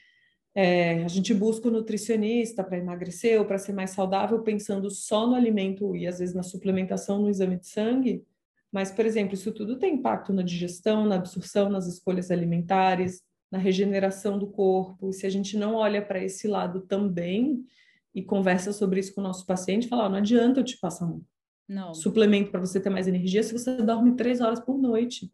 é, 0.56 1.04
a 1.04 1.08
gente 1.08 1.34
busca 1.34 1.68
o 1.68 1.72
nutricionista 1.72 2.64
para 2.64 2.78
emagrecer 2.78 3.40
ou 3.40 3.46
para 3.46 3.58
ser 3.58 3.74
mais 3.74 3.90
saudável 3.90 4.42
pensando 4.44 4.90
só 4.92 5.26
no 5.26 5.36
alimento 5.36 5.96
e 5.96 6.06
às 6.06 6.20
vezes 6.20 6.36
na 6.36 6.44
suplementação, 6.44 7.20
no 7.20 7.30
exame 7.30 7.58
de 7.58 7.68
sangue. 7.68 8.24
Mas, 8.72 8.92
por 8.92 9.06
exemplo, 9.06 9.34
isso 9.34 9.52
tudo 9.52 9.78
tem 9.78 9.96
impacto 9.96 10.34
na 10.34 10.42
digestão, 10.42 11.06
na 11.06 11.16
absorção, 11.16 11.70
nas 11.70 11.88
escolhas 11.88 12.32
alimentares, 12.32 13.22
na 13.52 13.58
regeneração 13.60 14.38
do 14.38 14.48
corpo. 14.48 15.10
E 15.10 15.14
se 15.14 15.28
a 15.28 15.30
gente 15.30 15.58
não 15.58 15.76
olha 15.76 16.02
para 16.02 16.24
esse 16.24 16.48
lado 16.48 16.82
também 16.82 17.64
e 18.14 18.24
conversa 18.24 18.74
sobre 18.74 19.00
isso 19.00 19.14
com 19.14 19.22
o 19.22 19.24
nosso 19.24 19.46
paciente, 19.46 19.88
fala, 19.88 20.06
oh, 20.06 20.10
não 20.10 20.18
adianta 20.18 20.60
eu 20.60 20.64
te 20.64 20.78
passar 20.80 21.06
um 21.06 21.22
não. 21.68 21.94
suplemento 21.94 22.52
para 22.52 22.60
você 22.60 22.80
ter 22.80 22.90
mais 22.90 23.08
energia 23.08 23.44
se 23.44 23.54
você 23.54 23.78
dorme 23.82 24.16
três 24.16 24.42
horas 24.42 24.60
por 24.60 24.78
noite. 24.78 25.32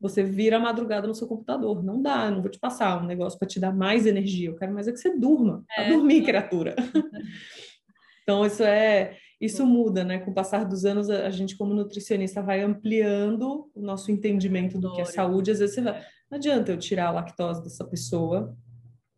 Você 0.00 0.22
vira 0.22 0.56
a 0.56 0.60
madrugada 0.60 1.06
no 1.06 1.14
seu 1.14 1.26
computador. 1.26 1.82
Não 1.82 2.00
dá, 2.00 2.30
não 2.30 2.42
vou 2.42 2.50
te 2.50 2.58
passar 2.58 3.02
um 3.02 3.06
negócio 3.06 3.38
para 3.38 3.48
te 3.48 3.58
dar 3.58 3.72
mais 3.72 4.06
energia. 4.06 4.48
Eu 4.48 4.56
quero 4.56 4.72
mais 4.72 4.86
é 4.86 4.92
que 4.92 4.98
você 4.98 5.16
durma. 5.16 5.64
É. 5.76 5.88
dormir, 5.90 6.22
criatura. 6.22 6.74
então, 8.22 8.44
isso 8.44 8.62
é. 8.62 9.16
Isso 9.38 9.66
muda, 9.66 10.02
né? 10.02 10.18
Com 10.18 10.30
o 10.30 10.34
passar 10.34 10.64
dos 10.64 10.86
anos, 10.86 11.10
a 11.10 11.28
gente, 11.30 11.56
como 11.56 11.74
nutricionista, 11.74 12.40
vai 12.40 12.62
ampliando 12.62 13.70
o 13.74 13.82
nosso 13.82 14.10
entendimento 14.10 14.78
do 14.78 14.94
que 14.94 15.02
é 15.02 15.04
saúde. 15.04 15.50
Às 15.50 15.58
vezes 15.58 15.74
você 15.74 15.82
vai. 15.82 16.02
Não 16.30 16.38
adianta 16.38 16.72
eu 16.72 16.78
tirar 16.78 17.08
a 17.08 17.12
lactose 17.12 17.62
dessa 17.62 17.84
pessoa, 17.84 18.56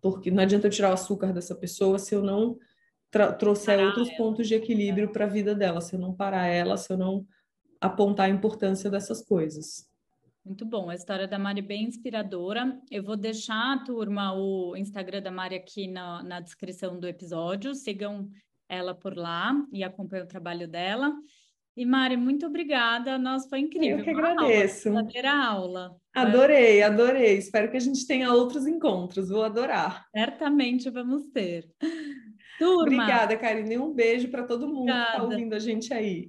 porque 0.02 0.30
não 0.30 0.42
adianta 0.42 0.66
eu 0.66 0.70
tirar 0.70 0.90
o 0.90 0.94
açúcar 0.94 1.32
dessa 1.32 1.54
pessoa 1.54 1.98
se 1.98 2.14
eu 2.14 2.22
não 2.22 2.58
trouxer 3.38 3.76
parar 3.76 3.86
outros 3.86 4.08
ela. 4.08 4.16
pontos 4.18 4.46
de 4.46 4.54
equilíbrio 4.54 5.10
para 5.10 5.24
a 5.24 5.28
vida 5.28 5.54
dela, 5.54 5.80
se 5.80 5.94
eu 5.94 6.00
não 6.00 6.12
parar 6.12 6.46
ela, 6.46 6.76
se 6.76 6.92
eu 6.92 6.98
não 6.98 7.24
apontar 7.80 8.26
a 8.26 8.30
importância 8.30 8.90
dessas 8.90 9.22
coisas. 9.24 9.87
Muito 10.44 10.64
bom, 10.64 10.88
a 10.88 10.94
história 10.94 11.28
da 11.28 11.38
Mari 11.38 11.60
é 11.60 11.62
bem 11.62 11.84
inspiradora. 11.84 12.80
Eu 12.90 13.02
vou 13.02 13.16
deixar, 13.16 13.84
turma, 13.84 14.32
o 14.34 14.74
Instagram 14.76 15.20
da 15.20 15.30
Mari 15.30 15.56
aqui 15.56 15.86
na, 15.86 16.22
na 16.22 16.40
descrição 16.40 16.98
do 16.98 17.06
episódio. 17.06 17.74
Sigam 17.74 18.30
ela 18.68 18.94
por 18.94 19.16
lá 19.16 19.54
e 19.72 19.84
acompanhem 19.84 20.24
o 20.24 20.28
trabalho 20.28 20.66
dela. 20.66 21.12
E 21.76 21.86
Mari, 21.86 22.16
muito 22.16 22.44
obrigada. 22.44 23.18
Nossa, 23.18 23.48
foi 23.48 23.60
incrível. 23.60 23.98
Eu 23.98 24.04
que 24.04 24.10
agradeço. 24.10 24.88
Aula, 24.88 25.02
verdadeira 25.02 25.32
aula. 25.32 25.96
Adorei, 26.12 26.82
adorei. 26.82 27.38
Espero 27.38 27.70
que 27.70 27.76
a 27.76 27.80
gente 27.80 28.04
tenha 28.06 28.32
outros 28.32 28.66
encontros. 28.66 29.28
Vou 29.28 29.44
adorar. 29.44 30.04
Certamente 30.10 30.90
vamos 30.90 31.28
ter. 31.28 31.70
Turma. 32.58 32.82
Obrigada, 32.82 33.36
Karine. 33.36 33.78
Um 33.78 33.94
beijo 33.94 34.28
para 34.28 34.42
todo 34.42 34.66
mundo 34.66 34.90
Obrigada. 34.90 35.04
que 35.04 35.12
está 35.12 35.22
ouvindo 35.22 35.54
a 35.54 35.58
gente 35.60 35.94
aí. 35.94 36.26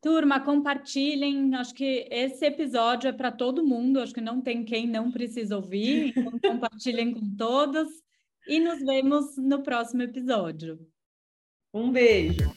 Turma, 0.00 0.40
compartilhem. 0.40 1.54
Acho 1.54 1.74
que 1.74 2.08
esse 2.10 2.44
episódio 2.46 3.08
é 3.08 3.12
para 3.12 3.30
todo 3.30 3.66
mundo. 3.66 4.00
Acho 4.00 4.14
que 4.14 4.20
não 4.20 4.40
tem 4.40 4.64
quem 4.64 4.86
não 4.86 5.10
precisa 5.10 5.56
ouvir. 5.56 6.14
Então, 6.16 6.38
compartilhem 6.40 7.12
com 7.12 7.36
todos. 7.36 7.88
E 8.48 8.58
nos 8.58 8.80
vemos 8.80 9.36
no 9.36 9.62
próximo 9.62 10.02
episódio. 10.02 10.78
Um 11.72 11.92
beijo. 11.92 12.50